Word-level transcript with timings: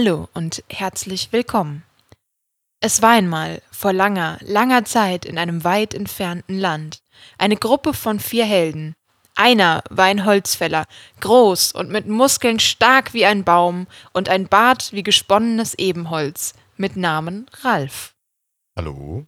Hallo 0.00 0.28
und 0.32 0.62
herzlich 0.70 1.32
willkommen. 1.32 1.82
Es 2.78 3.02
war 3.02 3.10
einmal 3.10 3.60
vor 3.72 3.92
langer, 3.92 4.38
langer 4.42 4.84
Zeit 4.84 5.24
in 5.24 5.38
einem 5.38 5.64
weit 5.64 5.92
entfernten 5.92 6.56
Land 6.56 7.02
eine 7.36 7.56
Gruppe 7.56 7.92
von 7.92 8.20
vier 8.20 8.44
Helden. 8.44 8.94
Einer 9.34 9.82
war 9.90 10.04
ein 10.04 10.24
Holzfäller, 10.24 10.84
groß 11.18 11.72
und 11.72 11.90
mit 11.90 12.06
Muskeln 12.06 12.60
stark 12.60 13.12
wie 13.12 13.26
ein 13.26 13.42
Baum 13.42 13.88
und 14.12 14.28
ein 14.28 14.46
Bart 14.46 14.92
wie 14.92 15.02
gesponnenes 15.02 15.74
Ebenholz, 15.74 16.54
mit 16.76 16.96
Namen 16.96 17.50
Ralf. 17.62 18.14
Hallo? 18.76 19.26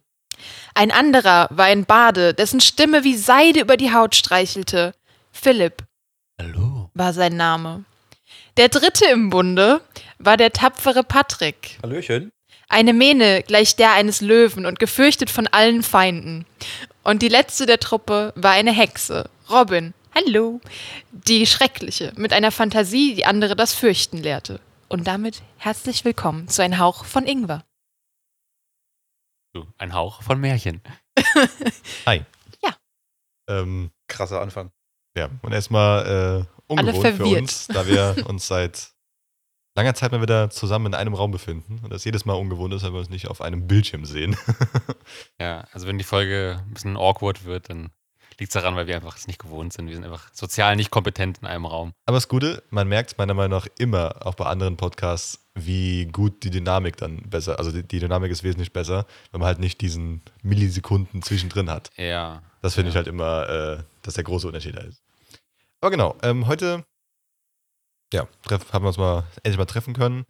Ein 0.73 0.91
anderer 0.91 1.49
war 1.51 1.65
ein 1.65 1.83
Bade, 1.83 2.33
dessen 2.33 2.61
Stimme 2.61 3.03
wie 3.03 3.17
Seide 3.17 3.59
über 3.59 3.75
die 3.75 3.93
Haut 3.93 4.15
streichelte. 4.15 4.95
Philipp 5.33 5.83
Hallo? 6.39 6.89
war 6.93 7.11
sein 7.11 7.35
Name. 7.35 7.83
Der 8.55 8.69
dritte 8.69 9.05
im 9.05 9.29
Bunde 9.29 9.81
war 10.25 10.37
der 10.37 10.51
tapfere 10.51 11.03
Patrick. 11.03 11.79
Hallöchen. 11.83 12.31
Eine 12.69 12.93
Mähne 12.93 13.43
gleich 13.43 13.75
der 13.75 13.93
eines 13.93 14.21
Löwen 14.21 14.65
und 14.65 14.79
gefürchtet 14.79 15.29
von 15.29 15.47
allen 15.47 15.83
Feinden. 15.83 16.45
Und 17.03 17.21
die 17.21 17.27
letzte 17.27 17.65
der 17.65 17.79
Truppe 17.79 18.31
war 18.35 18.51
eine 18.51 18.71
Hexe, 18.71 19.29
Robin. 19.49 19.93
Hallo. 20.15 20.61
Die 21.11 21.45
schreckliche, 21.45 22.13
mit 22.15 22.33
einer 22.33 22.51
Fantasie, 22.51 23.15
die 23.15 23.25
andere 23.25 23.55
das 23.55 23.73
Fürchten 23.73 24.17
lehrte. 24.17 24.59
Und 24.87 25.07
damit 25.07 25.41
herzlich 25.57 26.05
willkommen 26.05 26.47
zu 26.47 26.61
ein 26.61 26.79
Hauch 26.79 27.05
von 27.05 27.25
Ingwer. 27.25 27.63
Ein 29.77 29.93
Hauch 29.93 30.21
von 30.21 30.39
Märchen. 30.39 30.81
Hi. 32.05 32.23
Ja. 32.63 32.75
Ähm, 33.49 33.91
Krasser 34.07 34.41
Anfang. 34.41 34.71
ja, 35.17 35.29
und 35.41 35.51
erstmal 35.51 36.47
äh, 36.47 36.71
ungewohnt 36.71 36.95
für 36.95 37.15
verwirrt. 37.15 37.41
uns, 37.41 37.67
da 37.67 37.85
wir 37.85 38.25
uns 38.27 38.47
seit 38.47 38.91
langer 39.75 39.93
Zeit 39.93 40.11
mal 40.11 40.21
wieder 40.21 40.49
zusammen 40.49 40.87
in 40.87 40.93
einem 40.93 41.13
Raum 41.13 41.31
befinden 41.31 41.79
und 41.83 41.91
das 41.91 42.03
jedes 42.05 42.25
Mal 42.25 42.33
ungewohnt 42.33 42.73
ist, 42.73 42.83
weil 42.83 42.93
wir 42.93 42.99
uns 42.99 43.09
nicht 43.09 43.27
auf 43.27 43.41
einem 43.41 43.67
Bildschirm 43.67 44.05
sehen. 44.05 44.35
Ja, 45.39 45.65
also 45.73 45.87
wenn 45.87 45.97
die 45.97 46.03
Folge 46.03 46.61
ein 46.67 46.73
bisschen 46.73 46.97
awkward 46.97 47.45
wird, 47.45 47.69
dann 47.69 47.89
liegt 48.39 48.53
es 48.55 48.61
daran, 48.61 48.75
weil 48.75 48.87
wir 48.87 48.95
einfach 48.95 49.17
es 49.17 49.27
nicht 49.27 49.39
gewohnt 49.39 49.73
sind. 49.73 49.87
Wir 49.87 49.95
sind 49.95 50.03
einfach 50.05 50.29
sozial 50.33 50.75
nicht 50.75 50.91
kompetent 50.91 51.39
in 51.39 51.47
einem 51.47 51.65
Raum. 51.65 51.93
Aber 52.05 52.17
das 52.17 52.27
Gute, 52.27 52.63
man 52.69 52.87
merkt 52.87 53.17
meiner 53.17 53.33
Meinung 53.33 53.59
nach 53.59 53.67
immer, 53.77 54.25
auch 54.25 54.35
bei 54.35 54.45
anderen 54.45 54.77
Podcasts, 54.77 55.39
wie 55.55 56.05
gut 56.05 56.43
die 56.43 56.49
Dynamik 56.49 56.95
dann 56.97 57.17
besser, 57.29 57.59
also 57.59 57.71
die, 57.71 57.83
die 57.83 57.99
Dynamik 57.99 58.31
ist 58.31 58.43
wesentlich 58.43 58.71
besser, 58.71 59.05
wenn 59.31 59.39
man 59.41 59.47
halt 59.47 59.59
nicht 59.59 59.81
diesen 59.81 60.21
Millisekunden 60.43 61.21
zwischendrin 61.21 61.69
hat. 61.69 61.89
Ja. 61.97 62.41
Das 62.61 62.75
finde 62.75 62.89
ich 62.89 62.95
Ja. 62.95 62.99
halt 62.99 63.07
immer, 63.07 63.49
äh, 63.49 63.83
dass 64.03 64.13
der 64.13 64.23
große 64.23 64.47
Unterschied 64.47 64.75
da 64.77 64.81
ist. 64.81 65.01
Aber 65.81 65.91
genau, 65.91 66.15
ähm, 66.23 66.47
heute 66.47 66.83
ja, 68.13 68.27
treff, 68.43 68.73
haben 68.73 68.83
wir 68.83 68.89
uns 68.89 68.97
mal 68.97 69.23
endlich 69.43 69.57
mal 69.57 69.65
treffen 69.65 69.93
können 69.93 70.25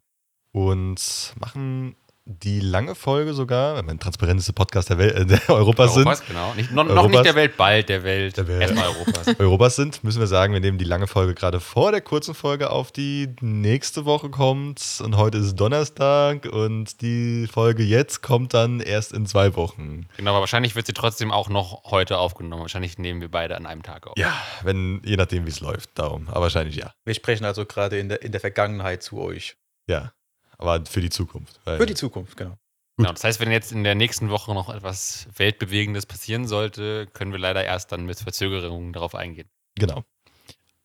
und 0.52 1.34
machen 1.40 1.96
die 2.26 2.60
lange 2.60 2.94
Folge 2.94 3.34
sogar, 3.34 3.76
wenn 3.76 3.86
wir 3.86 3.92
ein 3.92 4.00
transparenteste 4.00 4.54
Podcast 4.54 4.90
der, 4.90 5.00
Welt, 5.00 5.16
äh, 5.16 5.26
der 5.26 5.50
Europas 5.50 5.96
sind, 5.96 6.06
Europas, 6.06 6.26
genau. 6.26 6.54
Nicht, 6.54 6.72
noch, 6.72 6.84
noch 6.84 6.92
Europas. 6.92 7.12
nicht 7.12 7.26
der 7.26 7.36
Welt, 7.36 7.58
bald 7.58 7.90
der 7.90 8.04
Welt. 8.04 8.38
Der 8.38 8.48
Welt. 8.48 8.62
Erstmal 8.62 8.88
Europas. 8.90 9.28
Europas 9.40 9.76
sind, 9.76 10.04
müssen 10.04 10.20
wir 10.20 10.28
sagen, 10.28 10.54
wir 10.54 10.60
nehmen 10.60 10.78
die 10.78 10.86
lange 10.86 11.08
Folge 11.08 11.34
gerade 11.34 11.60
vor 11.60 11.92
der 11.92 12.02
kurzen 12.02 12.36
Folge 12.36 12.70
auf, 12.70 12.92
die 12.92 13.34
nächste 13.42 14.06
Woche 14.06 14.30
kommt. 14.30 15.02
Und 15.04 15.18
heute 15.18 15.40
ist 15.40 15.56
Donnerstag 15.56 16.46
und 16.46 17.02
die 17.02 17.48
Folge 17.48 17.84
jetzt 17.84 18.22
kommt 18.22 18.54
dann 18.54 18.82
erst 18.82 19.14
in 19.14 19.26
zwei 19.26 19.56
Wochen. 19.56 20.08
genau, 20.18 20.32
aber 20.32 20.42
wahrscheinlich 20.42 20.76
wird 20.76 20.86
sie 20.86 20.94
trotzdem 20.94 21.32
auch 21.32 21.50
noch 21.50 21.84
heute 21.86 22.20
aufgenommen. 22.20 22.62
Wahrscheinlich 22.62 23.00
nehmen 23.00 23.22
wir 23.22 23.32
beide 23.32 23.58
an 23.58 23.66
einem 23.66 23.82
Tag 23.82 24.06
auf. 24.06 24.18
Ja, 24.18 24.34
wenn, 24.64 25.02
je 25.04 25.18
nachdem, 25.18 25.46
wie 25.46 25.50
es 25.50 25.60
läuft, 25.60 25.90
darum. 25.96 26.28
Aber 26.30 26.42
wahrscheinlich 26.42 26.76
ja. 26.76 26.94
Wir 27.04 27.16
sprechen 27.16 27.46
also 27.46 27.66
gerade 27.66 27.98
in 27.98 28.10
der, 28.10 28.22
in 28.22 28.32
der 28.32 28.42
Vergangenheit 28.42 29.02
zu 29.02 29.20
euch. 29.20 29.58
Ja. 29.88 30.14
Aber 30.62 30.86
für 30.86 31.02
die 31.02 31.10
Zukunft. 31.10 31.60
Weil- 31.66 31.78
Für 31.78 31.86
die 31.86 31.94
Zukunft, 31.96 32.38
genau. 32.38 32.56
Genau, 32.98 33.12
das 33.14 33.24
heißt, 33.24 33.40
wenn 33.40 33.52
jetzt 33.52 33.72
in 33.72 33.84
der 33.84 33.96
nächsten 33.96 34.30
Woche 34.30 34.54
noch 34.54 34.70
etwas 34.74 35.28
Weltbewegendes 35.36 36.06
passieren 36.06 36.48
sollte, 36.48 37.08
können 37.08 37.32
wir 37.32 37.40
leider 37.40 37.64
erst 37.66 37.92
dann 37.92 38.06
mit 38.06 38.20
Verzögerungen 38.20 38.94
darauf 38.94 39.16
eingehen. 39.16 39.50
Genau. 39.76 40.04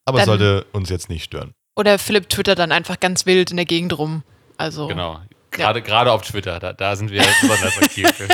Aber 0.07 0.21
es 0.21 0.25
sollte 0.27 0.65
uns 0.73 0.89
jetzt 0.89 1.09
nicht 1.11 1.25
stören. 1.25 1.53
Oder 1.77 1.99
Philipp 1.99 2.29
twittert 2.31 2.59
dann 2.59 2.73
einfach 2.73 3.01
ganz 3.01 3.27
wild 3.27 3.51
in 3.51 3.57
der 3.57 3.67
Gegend 3.67 3.99
rum. 3.99 4.23
Also, 4.57 4.87
Genau. 4.87 5.21
Gerade, 5.51 5.81
gerade 5.83 6.13
auf 6.13 6.23
Twitter, 6.23 6.59
da, 6.59 6.73
da 6.73 6.97
sind 6.97 7.11
wir 7.11 7.23
besonders 7.41 7.77
aktiv. 7.79 8.09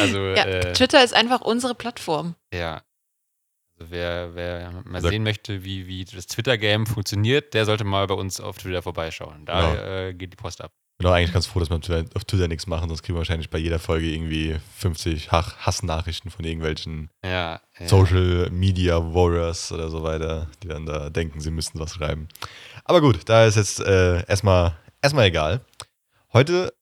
Also, 0.00 0.18
ja, 0.30 0.44
äh, 0.44 0.72
Twitter 0.72 1.04
ist 1.04 1.14
einfach 1.14 1.40
unsere 1.42 1.74
Plattform. 1.74 2.34
Ja. 2.52 2.82
Also 3.78 3.90
wer, 3.92 4.34
wer 4.34 4.82
mal 4.84 5.00
sehen 5.00 5.22
möchte, 5.22 5.62
wie, 5.64 5.86
wie 5.86 6.04
das 6.04 6.26
Twitter-Game 6.26 6.86
funktioniert, 6.86 7.54
der 7.54 7.64
sollte 7.64 7.84
mal 7.84 8.06
bei 8.06 8.14
uns 8.14 8.40
auf 8.40 8.58
Twitter 8.58 8.82
vorbeischauen. 8.82 9.44
Da 9.46 9.70
Genau. 9.72 9.82
äh, 9.82 10.14
geht 10.14 10.32
die 10.32 10.36
Post 10.36 10.60
ab. 10.60 10.72
Ich 10.94 11.04
bin 11.04 11.12
auch 11.12 11.14
eigentlich 11.14 11.32
ganz 11.32 11.46
froh, 11.46 11.60
dass 11.60 11.70
wir 11.70 11.76
auf 11.76 11.82
Twitter- 11.82 12.10
auf 12.16 12.24
Twitter 12.24 12.48
nichts 12.48 12.66
machen, 12.66 12.88
sonst 12.88 13.02
kriegen 13.04 13.14
wir 13.14 13.20
wahrscheinlich 13.20 13.50
bei 13.50 13.58
jeder 13.58 13.78
Folge 13.78 14.06
irgendwie 14.06 14.56
50 14.78 15.30
Hach- 15.30 15.56
Hassnachrichten 15.58 16.28
von 16.32 16.44
irgendwelchen 16.44 17.08
Ja. 17.24 17.60
ja. 17.78 17.86
Social 17.88 18.50
Media 18.50 18.96
Warriors 18.98 19.70
oder 19.70 19.90
so 19.90 20.02
weiter, 20.02 20.48
die 20.64 20.68
dann 20.68 20.84
da 20.86 21.08
denken, 21.08 21.40
sie 21.40 21.52
müssten 21.52 21.78
was 21.78 21.94
schreiben. 21.94 22.26
Aber 22.84 23.00
gut, 23.00 23.20
da 23.28 23.46
ist 23.46 23.54
jetzt 23.54 23.78
äh, 23.78 24.26
erstmal, 24.26 24.76
erstmal 25.00 25.26
egal. 25.26 25.60
Heute 26.32 26.72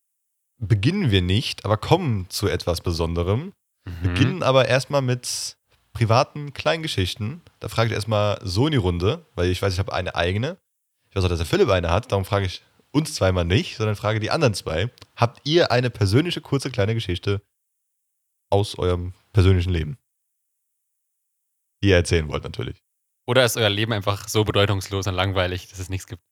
beginnen 0.58 1.10
wir 1.10 1.20
nicht, 1.20 1.66
aber 1.66 1.76
kommen 1.76 2.24
zu 2.30 2.48
etwas 2.48 2.80
Besonderem. 2.80 3.52
Mhm. 3.84 4.02
Beginnen 4.02 4.42
aber 4.42 4.66
erstmal 4.66 5.02
mit 5.02 5.58
privaten 5.96 6.52
Kleingeschichten. 6.52 7.40
Da 7.58 7.68
frage 7.68 7.88
ich 7.88 7.94
erstmal 7.94 8.38
so 8.42 8.66
in 8.66 8.72
die 8.72 8.76
Runde, 8.76 9.24
weil 9.34 9.48
ich 9.50 9.62
weiß, 9.62 9.72
ich 9.72 9.78
habe 9.78 9.94
eine 9.94 10.14
eigene. 10.14 10.58
Ich 11.08 11.16
weiß 11.16 11.24
auch, 11.24 11.30
dass 11.30 11.38
der 11.38 11.46
Philipp 11.46 11.70
eine 11.70 11.90
hat, 11.90 12.12
darum 12.12 12.26
frage 12.26 12.44
ich 12.44 12.62
uns 12.90 13.14
zweimal 13.14 13.46
nicht, 13.46 13.78
sondern 13.78 13.96
frage 13.96 14.20
die 14.20 14.30
anderen 14.30 14.52
zwei. 14.52 14.90
Habt 15.16 15.40
ihr 15.44 15.72
eine 15.72 15.88
persönliche, 15.88 16.42
kurze, 16.42 16.70
kleine 16.70 16.92
Geschichte 16.92 17.40
aus 18.50 18.78
eurem 18.78 19.14
persönlichen 19.32 19.70
Leben? 19.70 19.96
Die 21.82 21.88
ihr 21.88 21.96
erzählen 21.96 22.28
wollt, 22.28 22.44
natürlich. 22.44 22.82
Oder 23.26 23.46
ist 23.46 23.56
euer 23.56 23.70
Leben 23.70 23.94
einfach 23.94 24.28
so 24.28 24.44
bedeutungslos 24.44 25.06
und 25.06 25.14
langweilig, 25.14 25.68
dass 25.68 25.78
es 25.78 25.88
nichts 25.88 26.06
gibt? 26.06 26.22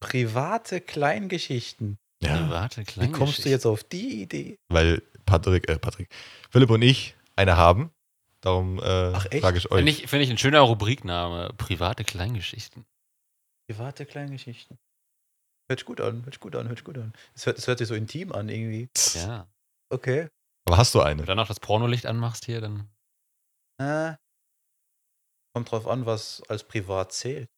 Private 0.00 0.80
Kleingeschichten. 0.80 1.98
Private 2.20 2.82
Wie 2.96 3.12
kommst 3.12 3.44
du 3.44 3.48
jetzt 3.48 3.64
auf 3.64 3.84
die 3.84 4.22
Idee? 4.22 4.56
Weil 4.68 5.02
Patrick, 5.24 5.68
äh, 5.68 5.78
Patrick, 5.78 6.08
Philipp 6.50 6.70
und 6.70 6.82
ich 6.82 7.14
eine 7.36 7.56
haben. 7.56 7.92
Darum 8.48 8.78
äh, 8.78 9.12
Ach, 9.14 9.26
echt? 9.26 9.42
frage 9.42 9.58
ich 9.58 9.70
euch. 9.70 9.76
Finde 9.76 9.92
ich, 9.92 10.06
find 10.08 10.22
ich 10.22 10.30
ein 10.30 10.38
schöner 10.38 10.60
Rubrikname. 10.60 11.52
Private 11.58 12.02
Kleingeschichten. 12.02 12.86
Private 13.70 14.06
Kleingeschichten. 14.06 14.78
Hört 15.70 15.80
sich 15.80 15.84
gut 15.86 16.00
an, 16.00 16.22
hört 16.24 16.32
sich 16.32 16.40
gut 16.40 16.56
an, 16.56 16.66
hört 16.66 16.78
sich 16.78 16.84
gut 16.84 16.96
an. 16.96 17.12
Es 17.34 17.44
hört, 17.44 17.66
hört 17.66 17.78
sich 17.78 17.88
so 17.88 17.94
intim 17.94 18.32
an 18.32 18.48
irgendwie. 18.48 18.88
Ja. 19.14 19.46
Okay. 19.92 20.28
aber 20.66 20.78
hast 20.78 20.94
du 20.94 21.00
Wenn 21.00 21.06
eine? 21.08 21.20
du 21.20 21.26
dann 21.26 21.36
noch 21.36 21.48
das 21.48 21.60
Pornolicht 21.60 22.06
anmachst 22.06 22.46
hier, 22.46 22.62
dann. 22.62 22.88
Äh, 23.78 24.14
kommt 25.54 25.70
drauf 25.70 25.86
an, 25.86 26.06
was 26.06 26.42
als 26.48 26.64
privat 26.64 27.12
zählt. 27.12 27.50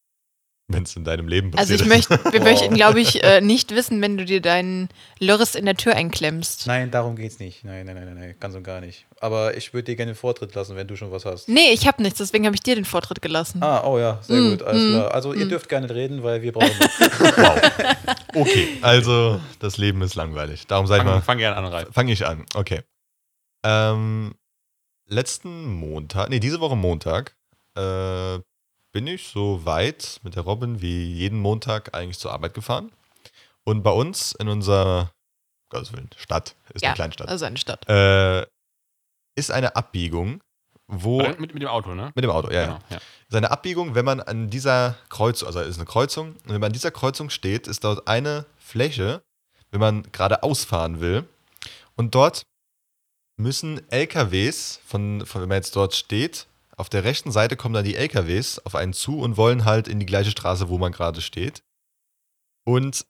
Wenn 0.72 0.82
es 0.84 0.96
in 0.96 1.04
deinem 1.04 1.28
Leben 1.28 1.48
Also 1.56 1.74
passiert 1.74 1.80
ich 1.80 1.86
ist. 1.86 2.10
möchte, 2.10 2.32
wir 2.32 2.40
Oh. 2.40 2.44
möchten, 2.50 2.74
glaube 2.74 3.00
ich, 3.00 3.22
äh, 3.24 3.40
nicht 3.40 3.74
wissen, 3.74 4.00
wenn 4.02 4.16
du 4.16 4.24
dir 4.24 4.40
deinen 4.40 4.88
Lörres 5.18 5.54
in 5.54 5.64
der 5.64 5.76
Tür 5.76 5.94
einklemmst. 5.96 6.66
Nein, 6.66 6.90
darum 6.90 7.16
geht's 7.16 7.38
nicht. 7.38 7.64
Nein, 7.64 7.86
nein, 7.86 7.94
nein, 7.96 8.04
nein, 8.06 8.14
nein, 8.18 8.34
ganz 8.40 8.54
und 8.54 8.62
gar 8.64 8.80
nicht. 8.80 9.06
Aber 9.20 9.56
ich 9.56 9.74
würde 9.74 9.84
dir 9.86 9.96
gerne 9.96 10.12
den 10.12 10.16
Vortritt 10.16 10.54
lassen, 10.54 10.76
wenn 10.76 10.86
du 10.88 10.96
schon 10.96 11.10
was 11.12 11.24
hast. 11.24 11.48
Nee, 11.48 11.72
ich 11.72 11.86
habe 11.86 12.02
nichts, 12.02 12.18
deswegen 12.18 12.46
habe 12.46 12.54
ich 12.56 12.62
dir 12.62 12.74
den 12.74 12.84
Vortritt 12.86 13.20
gelassen. 13.20 13.62
Ah, 13.62 13.84
oh 13.84 13.98
ja, 13.98 14.18
sehr 14.22 14.40
Mm, 14.40 14.50
gut, 14.50 14.62
alles 14.62 14.82
mm, 14.82 14.90
klar. 14.94 15.14
Also 15.14 15.34
ihr 15.34 15.46
mm. 15.46 15.48
dürft 15.50 15.68
gerne 15.68 15.90
reden, 15.94 16.22
weil 16.22 16.42
wir 16.42 16.52
brauchen. 16.52 16.70
Wow. 17.36 17.60
Okay, 18.42 18.68
also 18.82 19.40
das 19.58 19.76
Leben 19.76 20.02
ist 20.02 20.14
langweilig. 20.14 20.66
Darum 20.68 20.86
sag 20.86 20.98
ich 20.98 21.02
Fang, 21.02 21.12
mal, 21.14 21.20
fang 21.20 21.38
gerne 21.38 21.56
an, 21.56 21.64
Ralf. 21.66 21.88
fange 21.92 22.12
ich 22.12 22.24
an. 22.26 22.46
Okay. 22.54 22.82
Ähm, 23.64 24.34
letzten 25.08 25.66
Montag, 25.66 26.30
nee, 26.30 26.38
diese 26.40 26.60
Woche 26.60 26.76
Montag, 26.76 27.34
äh, 27.76 28.38
bin 28.92 29.06
ich 29.06 29.28
so 29.28 29.64
weit 29.64 30.20
mit 30.22 30.36
der 30.36 30.42
Robin 30.42 30.80
wie 30.80 31.12
jeden 31.12 31.38
Montag 31.38 31.94
eigentlich 31.94 32.18
zur 32.18 32.32
Arbeit 32.32 32.54
gefahren. 32.54 32.90
Und 33.64 33.82
bei 33.82 33.90
uns 33.90 34.32
in 34.32 34.48
unserer 34.48 35.12
Gottes 35.70 35.92
Willen, 35.92 36.10
Stadt, 36.16 36.56
ist 36.74 36.82
Ja, 36.82 36.88
eine 36.90 36.96
Kleinstadt, 36.96 37.28
Also 37.28 37.44
eine 37.44 37.56
Stadt. 37.56 37.88
äh, 37.88 38.44
ist 39.36 39.50
eine 39.52 39.76
Abbiegung, 39.76 40.40
wo. 40.88 41.22
Mit, 41.22 41.38
mit 41.52 41.62
dem 41.62 41.68
Auto, 41.68 41.94
ne? 41.94 42.10
Mit 42.14 42.24
dem 42.24 42.30
Auto, 42.30 42.48
ja, 42.50 42.60
ja. 42.62 42.66
Genau, 42.66 42.78
ja. 42.90 42.98
Seine 43.28 43.50
Abbiegung, 43.52 43.94
wenn 43.94 44.04
man 44.04 44.20
an 44.20 44.50
dieser 44.50 44.96
Kreuzung, 45.08 45.46
also 45.46 45.60
es 45.60 45.68
ist 45.68 45.76
eine 45.78 45.86
Kreuzung, 45.86 46.30
und 46.32 46.46
wenn 46.48 46.60
man 46.60 46.64
an 46.68 46.72
dieser 46.72 46.90
Kreuzung 46.90 47.30
steht, 47.30 47.68
ist 47.68 47.84
dort 47.84 48.08
eine 48.08 48.44
Fläche, 48.58 49.22
wenn 49.70 49.78
man 49.80 50.02
geradeaus 50.10 50.64
fahren 50.64 51.00
will. 51.00 51.28
Und 51.94 52.16
dort 52.16 52.42
müssen 53.36 53.88
LKWs, 53.92 54.80
von, 54.84 55.24
von, 55.26 55.42
wenn 55.42 55.48
man 55.48 55.56
jetzt 55.58 55.76
dort 55.76 55.94
steht, 55.94 56.46
auf 56.80 56.88
der 56.88 57.04
rechten 57.04 57.30
Seite 57.30 57.56
kommen 57.56 57.74
dann 57.74 57.84
die 57.84 57.94
LKWs 57.96 58.58
auf 58.64 58.74
einen 58.74 58.92
zu 58.92 59.20
und 59.20 59.36
wollen 59.36 59.64
halt 59.64 59.86
in 59.86 60.00
die 60.00 60.06
gleiche 60.06 60.30
Straße, 60.30 60.68
wo 60.68 60.78
man 60.78 60.92
gerade 60.92 61.20
steht. 61.20 61.62
Und 62.64 63.06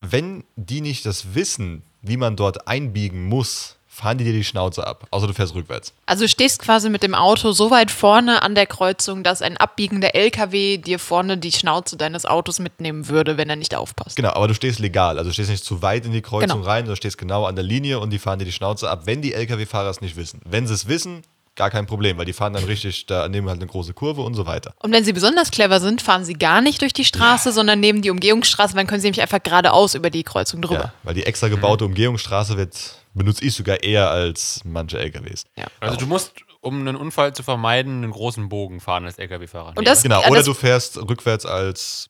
wenn 0.00 0.44
die 0.56 0.80
nicht 0.80 1.04
das 1.06 1.34
wissen, 1.34 1.82
wie 2.00 2.16
man 2.16 2.36
dort 2.36 2.66
einbiegen 2.66 3.24
muss, 3.28 3.76
fahren 3.86 4.16
die 4.18 4.24
dir 4.24 4.32
die 4.32 4.42
Schnauze 4.42 4.86
ab. 4.86 5.06
Außer 5.10 5.26
du 5.26 5.34
fährst 5.34 5.54
rückwärts. 5.54 5.92
Also 6.06 6.24
du 6.24 6.28
stehst 6.28 6.60
quasi 6.62 6.88
mit 6.88 7.02
dem 7.02 7.14
Auto 7.14 7.52
so 7.52 7.70
weit 7.70 7.90
vorne 7.90 8.42
an 8.42 8.54
der 8.54 8.66
Kreuzung, 8.66 9.22
dass 9.22 9.42
ein 9.42 9.58
abbiegender 9.58 10.14
LKW 10.14 10.78
dir 10.78 10.98
vorne 10.98 11.36
die 11.36 11.52
Schnauze 11.52 11.96
deines 11.98 12.24
Autos 12.24 12.58
mitnehmen 12.58 13.08
würde, 13.08 13.36
wenn 13.36 13.50
er 13.50 13.56
nicht 13.56 13.74
aufpasst. 13.74 14.16
Genau, 14.16 14.30
aber 14.30 14.48
du 14.48 14.54
stehst 14.54 14.78
legal. 14.78 15.18
Also 15.18 15.28
du 15.30 15.34
stehst 15.34 15.50
nicht 15.50 15.64
zu 15.64 15.82
weit 15.82 16.06
in 16.06 16.12
die 16.12 16.22
Kreuzung 16.22 16.60
Genau. 16.60 16.70
rein, 16.70 16.86
du 16.86 16.96
stehst 16.96 17.18
genau 17.18 17.44
an 17.44 17.54
der 17.54 17.64
Linie 17.64 18.00
und 18.00 18.10
die 18.10 18.18
fahren 18.18 18.38
dir 18.38 18.46
die 18.46 18.52
Schnauze 18.52 18.88
ab, 18.88 19.02
wenn 19.04 19.20
die 19.20 19.34
Lkw-Fahrer 19.34 19.90
es 19.90 20.00
nicht 20.00 20.16
wissen. 20.16 20.40
Wenn 20.46 20.66
sie 20.66 20.72
es 20.74 20.88
wissen, 20.88 21.22
gar 21.56 21.70
kein 21.70 21.86
Problem, 21.86 22.16
weil 22.18 22.24
die 22.24 22.32
fahren 22.32 22.52
dann 22.54 22.64
richtig, 22.64 23.06
da 23.06 23.28
nehmen 23.28 23.48
halt 23.48 23.60
eine 23.60 23.66
große 23.70 23.92
Kurve 23.94 24.22
und 24.22 24.34
so 24.34 24.46
weiter. 24.46 24.74
Und 24.82 24.92
wenn 24.92 25.04
sie 25.04 25.12
besonders 25.12 25.50
clever 25.50 25.80
sind, 25.80 26.00
fahren 26.02 26.24
sie 26.24 26.34
gar 26.34 26.60
nicht 26.62 26.80
durch 26.80 26.92
die 26.92 27.04
Straße, 27.04 27.52
sondern 27.52 27.78
nehmen 27.80 28.00
die 28.02 28.10
Umgehungsstraße, 28.10 28.74
dann 28.74 28.86
können 28.86 29.00
sie 29.00 29.06
nämlich 29.08 29.20
einfach 29.22 29.42
geradeaus 29.42 29.94
über 29.94 30.10
die 30.10 30.22
Kreuzung 30.22 30.62
drüber. 30.62 30.80
Ja, 30.80 30.92
weil 31.02 31.14
die 31.14 31.24
extra 31.26 31.48
gebaute 31.48 31.84
Umgehungsstraße 31.84 32.56
wird, 32.56 32.94
benutze 33.14 33.44
ich 33.44 33.54
sogar 33.54 33.82
eher 33.82 34.10
als 34.10 34.60
manche 34.64 34.98
LKWs. 34.98 35.44
Also 35.80 35.96
du 35.96 36.06
musst, 36.06 36.32
um 36.62 36.80
einen 36.80 36.96
Unfall 36.96 37.34
zu 37.34 37.42
vermeiden, 37.42 38.02
einen 38.02 38.12
großen 38.12 38.48
Bogen 38.48 38.80
fahren 38.80 39.04
als 39.04 39.18
LKW-Fahrer. 39.18 39.74
Und 39.76 39.86
das- 39.86 40.02
Genau, 40.02 40.22
Ja, 40.22 40.28
oder 40.28 40.36
das- 40.38 40.46
du 40.46 40.54
fährst 40.54 40.96
rückwärts 40.96 41.44
als, 41.44 42.08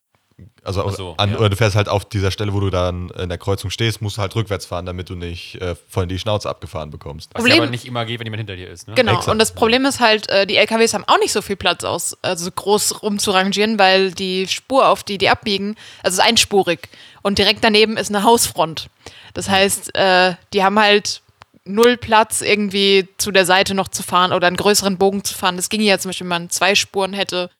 also 0.62 0.88
so, 0.90 1.14
an, 1.16 1.32
ja. 1.32 1.38
oder 1.38 1.50
du 1.50 1.56
fährst 1.56 1.76
halt 1.76 1.88
auf 1.88 2.04
dieser 2.04 2.30
Stelle, 2.30 2.52
wo 2.52 2.60
du 2.60 2.70
dann 2.70 3.10
in 3.10 3.28
der 3.28 3.38
Kreuzung 3.38 3.70
stehst, 3.70 4.02
musst 4.02 4.16
du 4.16 4.22
halt 4.22 4.34
rückwärts 4.34 4.66
fahren, 4.66 4.86
damit 4.86 5.10
du 5.10 5.14
nicht 5.14 5.60
äh, 5.60 5.74
von 5.88 6.08
die 6.08 6.18
Schnauze 6.18 6.48
abgefahren 6.48 6.90
bekommst. 6.90 7.30
Was 7.32 7.42
Problem- 7.42 7.56
ja 7.56 7.62
aber 7.62 7.70
nicht 7.70 7.84
immer 7.86 8.04
geht, 8.04 8.20
wenn 8.20 8.26
jemand 8.26 8.40
hinter 8.40 8.56
dir 8.56 8.68
ist, 8.68 8.88
ne? 8.88 8.94
Genau, 8.94 9.12
Exakt. 9.12 9.28
und 9.28 9.38
das 9.38 9.52
Problem 9.52 9.84
ist 9.84 10.00
halt, 10.00 10.28
äh, 10.30 10.46
die 10.46 10.56
LKWs 10.56 10.94
haben 10.94 11.04
auch 11.06 11.18
nicht 11.18 11.32
so 11.32 11.42
viel 11.42 11.56
Platz 11.56 11.84
aus, 11.84 12.16
also 12.22 12.50
groß 12.50 13.02
rumzurangieren, 13.02 13.78
weil 13.78 14.12
die 14.12 14.46
Spur, 14.48 14.88
auf 14.88 15.02
die 15.02 15.18
die 15.18 15.28
abbiegen, 15.28 15.76
also 16.02 16.14
es 16.14 16.24
ist 16.24 16.30
einspurig 16.30 16.88
und 17.22 17.38
direkt 17.38 17.64
daneben 17.64 17.96
ist 17.96 18.10
eine 18.10 18.22
Hausfront. 18.24 18.88
Das 19.34 19.48
heißt, 19.48 19.94
äh, 19.96 20.34
die 20.52 20.62
haben 20.62 20.78
halt 20.78 21.22
null 21.64 21.96
Platz, 21.96 22.40
irgendwie 22.40 23.08
zu 23.18 23.30
der 23.30 23.46
Seite 23.46 23.74
noch 23.74 23.88
zu 23.88 24.02
fahren 24.02 24.32
oder 24.32 24.46
einen 24.46 24.56
größeren 24.56 24.98
Bogen 24.98 25.24
zu 25.24 25.34
fahren. 25.34 25.56
Das 25.56 25.68
ginge 25.68 25.84
ja 25.84 25.98
zum 25.98 26.08
Beispiel, 26.10 26.24
wenn 26.24 26.42
man 26.42 26.50
zwei 26.50 26.74
Spuren 26.74 27.12
hätte, 27.12 27.50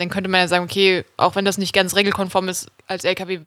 dann 0.00 0.08
könnte 0.08 0.30
man 0.30 0.40
ja 0.40 0.48
sagen, 0.48 0.64
okay, 0.64 1.04
auch 1.18 1.34
wenn 1.34 1.44
das 1.44 1.58
nicht 1.58 1.74
ganz 1.74 1.94
regelkonform 1.94 2.48
ist, 2.48 2.70
als 2.86 3.04
LKW 3.04 3.40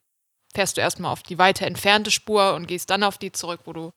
fährst 0.54 0.78
du 0.78 0.82
erstmal 0.82 1.12
auf 1.12 1.24
die 1.24 1.40
weiter 1.40 1.66
entfernte 1.66 2.12
Spur 2.12 2.54
und 2.54 2.68
gehst 2.68 2.92
dann 2.92 3.04
auf 3.04 3.18
die 3.18 3.32
zurück, 3.32 3.62
wo 3.66 3.74
du 3.74 3.92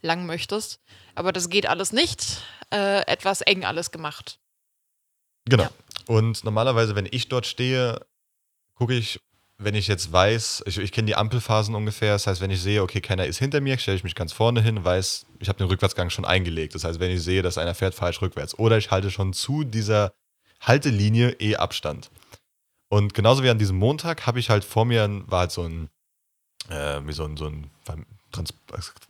lang 0.00 0.24
möchtest. 0.24 0.80
Aber 1.14 1.32
das 1.32 1.50
geht 1.50 1.68
alles 1.68 1.92
nicht. 1.92 2.42
Äh, 2.72 3.06
etwas 3.06 3.42
eng 3.42 3.64
alles 3.64 3.90
gemacht. 3.90 4.38
Genau. 5.44 5.64
Ja. 5.64 5.70
Und 6.06 6.44
normalerweise, 6.44 6.96
wenn 6.96 7.08
ich 7.10 7.28
dort 7.28 7.46
stehe, 7.46 8.00
gucke 8.74 8.94
ich, 8.94 9.20
wenn 9.58 9.74
ich 9.74 9.86
jetzt 9.86 10.10
weiß, 10.10 10.62
ich, 10.66 10.78
ich 10.78 10.92
kenne 10.92 11.06
die 11.06 11.16
Ampelphasen 11.16 11.74
ungefähr, 11.74 12.12
das 12.12 12.26
heißt, 12.26 12.40
wenn 12.40 12.50
ich 12.50 12.62
sehe, 12.62 12.82
okay, 12.82 13.02
keiner 13.02 13.26
ist 13.26 13.38
hinter 13.38 13.60
mir, 13.60 13.76
stelle 13.76 13.96
ich 13.96 14.04
mich 14.04 14.14
ganz 14.14 14.32
vorne 14.32 14.62
hin, 14.62 14.82
weiß, 14.82 15.26
ich 15.40 15.48
habe 15.48 15.58
den 15.58 15.66
Rückwärtsgang 15.66 16.08
schon 16.08 16.24
eingelegt. 16.24 16.74
Das 16.74 16.84
heißt, 16.84 17.00
wenn 17.00 17.10
ich 17.10 17.22
sehe, 17.22 17.42
dass 17.42 17.58
einer 17.58 17.74
fährt, 17.74 17.94
fahre 17.94 18.12
ich 18.12 18.22
rückwärts. 18.22 18.58
Oder 18.58 18.78
ich 18.78 18.90
halte 18.90 19.10
schon 19.10 19.34
zu 19.34 19.64
dieser 19.64 20.12
Haltelinie 20.60 21.30
eh 21.40 21.56
Abstand. 21.56 22.10
Und 22.90 23.14
genauso 23.14 23.42
wie 23.42 23.50
an 23.50 23.58
diesem 23.58 23.76
Montag 23.76 24.26
habe 24.26 24.38
ich 24.40 24.50
halt 24.50 24.64
vor 24.64 24.84
mir, 24.84 25.04
ein- 25.04 25.30
war 25.30 25.40
halt 25.40 25.52
so 25.52 25.62
ein, 25.64 25.88
äh, 26.70 27.00
wie 27.04 27.12
so 27.12 27.24
ein, 27.24 27.36
so 27.36 27.46
ein 27.46 27.70
Trans 28.30 28.52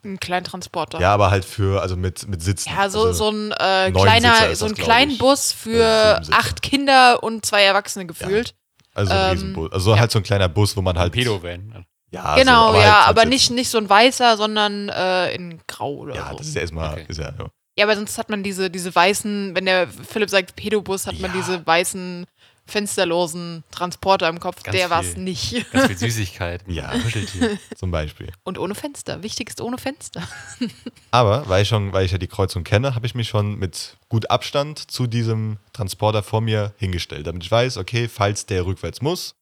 Ein 0.04 0.20
kleinen 0.20 0.44
Transporter. 0.44 1.00
ja, 1.00 1.12
aber 1.12 1.30
halt 1.32 1.44
für, 1.44 1.82
also 1.82 1.96
mit, 1.96 2.28
mit 2.28 2.40
Sitzen. 2.42 2.70
Ja, 2.70 2.88
so, 2.88 3.06
also, 3.06 3.12
so 3.12 3.30
ein 3.30 3.50
äh, 3.52 3.90
kleiner, 3.92 4.54
so 4.54 4.66
glaub 4.66 4.78
kleinen. 4.78 5.18
Bus 5.18 5.50
für 5.52 5.78
Ja, 5.80 6.20
acht 6.30 6.62
Kinder 6.62 7.20
und 7.22 7.44
zwei 7.44 7.64
Erwachsene 7.64 8.06
gefühlt. 8.06 8.54
also 8.94 9.12
ein 9.12 9.18
ähm, 9.24 9.30
Riesenbus. 9.32 9.72
Also 9.72 9.94
ja. 9.94 9.98
halt 10.00 10.10
so 10.12 10.18
ein 10.20 10.22
kleiner 10.22 10.48
Bus, 10.48 10.76
wo 10.76 10.82
man 10.82 10.96
halt. 10.98 11.12
Pedo-Van. 11.12 11.84
Ja, 12.10 12.36
genau, 12.36 12.72
so, 12.72 12.78
ja, 12.80 13.00
halt 13.06 13.08
aber 13.08 13.24
nicht, 13.26 13.50
nicht 13.50 13.68
so 13.68 13.76
ein 13.78 13.88
weißer, 13.90 14.36
sondern 14.36 14.88
äh, 14.88 15.34
in 15.34 15.60
grau 15.66 15.92
oder 15.94 16.14
Ja, 16.14 16.30
so. 16.30 16.36
das 16.38 16.46
ist 16.48 16.54
ja 16.54 16.60
erstmal. 16.62 16.92
Okay. 16.92 17.04
Ist 17.08 17.18
ja, 17.18 17.32
ja. 17.38 17.46
Ja, 17.78 17.84
aber 17.84 17.94
sonst 17.94 18.18
hat 18.18 18.28
man 18.28 18.42
diese, 18.42 18.70
diese 18.70 18.92
weißen, 18.92 19.54
wenn 19.54 19.64
der 19.64 19.86
Philipp 19.88 20.28
sagt 20.30 20.56
Pedobus, 20.56 21.06
hat 21.06 21.18
man 21.20 21.30
Ja. 21.32 21.36
diese 21.40 21.64
weißen, 21.64 22.26
fensterlosen 22.66 23.62
Transporter 23.70 24.28
im 24.28 24.40
Kopf. 24.40 24.62
Ganz 24.64 24.76
der 24.76 24.90
war 24.90 25.00
es 25.00 25.16
nicht. 25.16 25.70
Ganz 25.72 25.86
viel 25.86 25.96
Süßigkeiten. 26.10 26.72
Ja, 26.72 26.90
Kuscheltier 26.98 27.58
zum 27.76 27.90
Beispiel. 27.90 28.30
Und 28.42 28.58
ohne 28.58 28.74
Fenster. 28.74 29.22
Wichtig 29.22 29.48
ist 29.50 29.60
ohne 29.60 29.78
Fenster. 29.78 30.26
Aber 31.12 31.48
weil 31.48 31.62
ich, 31.62 31.68
schon, 31.68 31.92
weil 31.92 32.04
ich 32.04 32.12
ja 32.12 32.18
die 32.18 32.26
Kreuzung 32.26 32.64
kenne, 32.64 32.94
habe 32.96 33.06
ich 33.06 33.14
mich 33.14 33.28
schon 33.28 33.58
mit 33.58 33.96
gut 34.08 34.28
Abstand 34.30 34.90
zu 34.90 35.06
diesem 35.06 35.58
Transporter 35.72 36.22
vor 36.22 36.40
mir 36.40 36.74
hingestellt, 36.78 37.26
damit 37.28 37.44
ich 37.44 37.50
weiß, 37.50 37.76
okay, 37.78 38.08
falls 38.08 38.44
der 38.44 38.66
rückwärts 38.66 39.00
muss, 39.02 39.34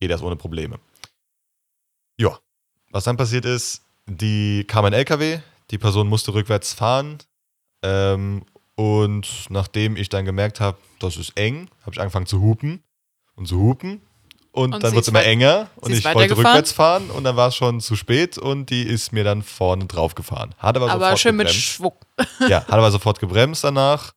geht 0.00 0.10
das 0.10 0.20
ohne 0.20 0.36
Probleme. 0.36 0.78
Ja, 2.18 2.38
was 2.90 3.04
dann 3.04 3.16
passiert 3.16 3.44
ist, 3.44 3.82
die 4.06 4.64
kam 4.66 4.84
ein 4.84 4.92
LKW, 4.92 5.38
die 5.70 5.78
Person 5.78 6.08
musste 6.08 6.34
rückwärts 6.34 6.72
fahren 6.72 7.18
ähm, 7.82 8.44
und 8.74 9.46
nachdem 9.50 9.96
ich 9.96 10.08
dann 10.08 10.24
gemerkt 10.24 10.60
habe, 10.60 10.78
das 10.98 11.16
ist 11.16 11.36
eng, 11.36 11.68
habe 11.82 11.92
ich 11.92 12.00
angefangen 12.00 12.26
zu 12.26 12.40
hupen 12.40 12.82
und 13.34 13.46
zu 13.46 13.58
hupen 13.58 14.02
und, 14.52 14.74
Und 14.74 14.82
dann 14.82 14.92
wird 14.92 15.02
es 15.02 15.08
immer 15.08 15.22
enger 15.22 15.70
und 15.76 15.92
ich 15.92 16.04
wollte 16.04 16.36
rückwärts 16.36 16.72
fahren 16.72 17.10
und 17.10 17.22
dann 17.22 17.36
war 17.36 17.48
es 17.48 17.54
schon 17.54 17.80
zu 17.80 17.94
spät 17.94 18.36
und 18.36 18.70
die 18.70 18.82
ist 18.82 19.12
mir 19.12 19.22
dann 19.22 19.42
vorne 19.42 19.86
drauf 19.86 20.16
gefahren. 20.16 20.54
Hat 20.58 20.76
aber, 20.76 20.90
aber 20.90 21.04
sofort 21.04 21.20
schön 21.20 21.36
mit 21.36 21.46
gebremst. 21.46 21.66
Schwung. 21.66 21.94
Ja, 22.48 22.62
hat 22.62 22.72
aber 22.72 22.90
sofort 22.90 23.20
gebremst 23.20 23.62
danach 23.62 24.12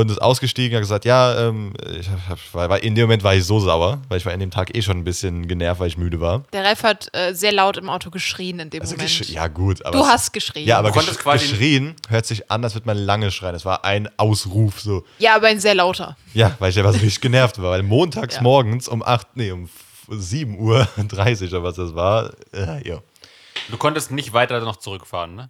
und 0.00 0.10
ist 0.10 0.20
ausgestiegen, 0.22 0.76
hat 0.76 0.82
gesagt, 0.82 1.04
ja, 1.04 1.48
ähm, 1.48 1.72
ich 1.98 2.08
hab, 2.28 2.38
war, 2.54 2.82
in 2.82 2.94
dem 2.94 3.04
Moment 3.04 3.22
war 3.24 3.34
ich 3.34 3.44
so 3.44 3.60
sauer, 3.60 4.00
weil 4.08 4.18
ich 4.18 4.26
war 4.26 4.32
an 4.32 4.40
dem 4.40 4.50
Tag 4.50 4.76
eh 4.76 4.82
schon 4.82 4.98
ein 4.98 5.04
bisschen 5.04 5.46
genervt, 5.48 5.80
weil 5.80 5.88
ich 5.88 5.96
müde 5.98 6.20
war. 6.20 6.44
Der 6.52 6.64
Ralf 6.64 6.82
hat 6.82 7.08
äh, 7.12 7.32
sehr 7.34 7.52
laut 7.52 7.76
im 7.76 7.88
Auto 7.90 8.10
geschrien 8.10 8.58
in 8.60 8.70
dem 8.70 8.80
Also 8.82 8.94
Moment. 8.96 9.28
ja 9.30 9.48
gut, 9.48 9.84
aber 9.84 9.96
du 9.98 10.04
es- 10.04 10.10
hast 10.10 10.32
geschrien. 10.32 10.66
ja, 10.66 10.78
aber 10.78 10.88
Du 10.88 10.94
konntest 10.94 11.18
gesch 11.18 11.24
quasi- 11.24 11.48
geschrien 11.48 11.94
hört 12.08 12.26
sich 12.26 12.50
an, 12.50 12.64
als 12.64 12.74
würde 12.74 12.86
man 12.86 12.96
lange 12.98 13.30
schreien. 13.30 13.54
Es 13.54 13.64
war 13.64 13.84
ein 13.84 14.08
Ausruf 14.18 14.80
so. 14.80 15.04
ja, 15.18 15.36
aber 15.36 15.48
ein 15.48 15.60
sehr 15.60 15.74
lauter. 15.74 16.16
Ja, 16.34 16.54
weil 16.58 16.70
ich 16.70 16.78
einfach 16.78 16.92
so 16.92 16.98
richtig 16.98 17.20
genervt 17.20 17.60
war, 17.60 17.70
weil 17.70 17.82
montags 17.82 18.36
Ja. 18.36 18.42
morgens 18.42 18.88
um 18.88 19.02
8, 19.02 19.36
nee, 19.36 19.50
um 19.50 19.68
7 20.08 20.58
Uhr 20.58 20.86
30 21.08 21.50
oder 21.52 21.62
was 21.62 21.76
das 21.76 21.94
war, 21.94 22.30
äh, 22.52 22.86
ja. 22.88 22.98
Du 23.70 23.76
konntest 23.78 24.10
nicht 24.10 24.32
weiter 24.32 24.60
noch 24.60 24.76
zurückfahren, 24.76 25.36
ne? 25.36 25.46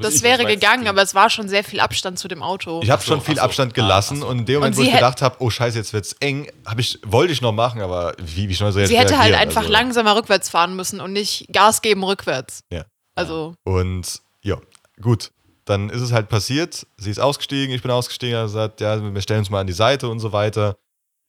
Das 0.00 0.22
wäre 0.22 0.44
gegangen, 0.44 0.88
aber 0.88 1.02
es 1.02 1.14
war 1.14 1.30
schon 1.30 1.48
sehr 1.48 1.64
viel 1.64 1.80
Abstand 1.80 2.18
zu 2.18 2.28
dem 2.28 2.42
Auto. 2.42 2.80
Ich 2.82 2.90
habe 2.90 3.02
schon 3.02 3.20
viel 3.20 3.34
ach 3.38 3.42
so. 3.42 3.46
Abstand 3.46 3.72
Ah, 3.72 3.74
gelassen 3.74 4.16
ach 4.18 4.22
so. 4.22 4.28
und 4.28 4.38
in 4.40 4.46
dem 4.46 4.54
Moment, 4.56 4.76
wo 4.76 4.82
sie 4.82 4.88
ich 4.88 4.94
gedacht 4.94 5.22
habe, 5.22 5.36
oh 5.40 5.50
scheiße, 5.50 5.76
jetzt 5.78 5.92
wird's 5.92 6.14
eng, 6.20 6.50
hab 6.64 6.78
ich, 6.78 6.98
wollte 7.04 7.32
ich 7.32 7.40
noch 7.42 7.52
machen, 7.52 7.80
aber 7.80 8.14
wie, 8.22 8.48
wie 8.48 8.54
schnell 8.54 8.72
soll 8.72 8.82
ich 8.82 8.88
Sie 8.88 8.94
jetzt 8.94 9.10
hätte 9.10 9.18
halt 9.18 9.34
einfach 9.34 9.62
Also- 9.62 9.72
langsamer 9.72 10.16
rückwärts 10.16 10.48
fahren 10.48 10.76
müssen 10.76 11.00
und 11.00 11.12
nicht 11.12 11.46
Gas 11.52 11.82
geben 11.82 12.02
rückwärts. 12.04 12.60
Ja. 12.72 12.84
Also, 13.14 13.54
Und 13.64 14.20
ja, 14.42 14.56
gut. 15.00 15.30
Dann 15.64 15.90
ist 15.90 16.00
es 16.00 16.12
halt 16.12 16.28
passiert. 16.28 16.86
Sie 16.96 17.10
ist 17.10 17.18
ausgestiegen, 17.18 17.74
ich 17.74 17.82
bin 17.82 17.90
ausgestiegen, 17.90 18.36
hat 18.38 18.44
gesagt, 18.46 18.80
ja, 18.80 19.02
wir 19.12 19.20
stellen 19.20 19.40
uns 19.40 19.50
mal 19.50 19.60
an 19.62 19.66
die 19.66 19.72
Seite 19.72 20.08
und 20.08 20.20
so 20.20 20.30
weiter. 20.32 20.76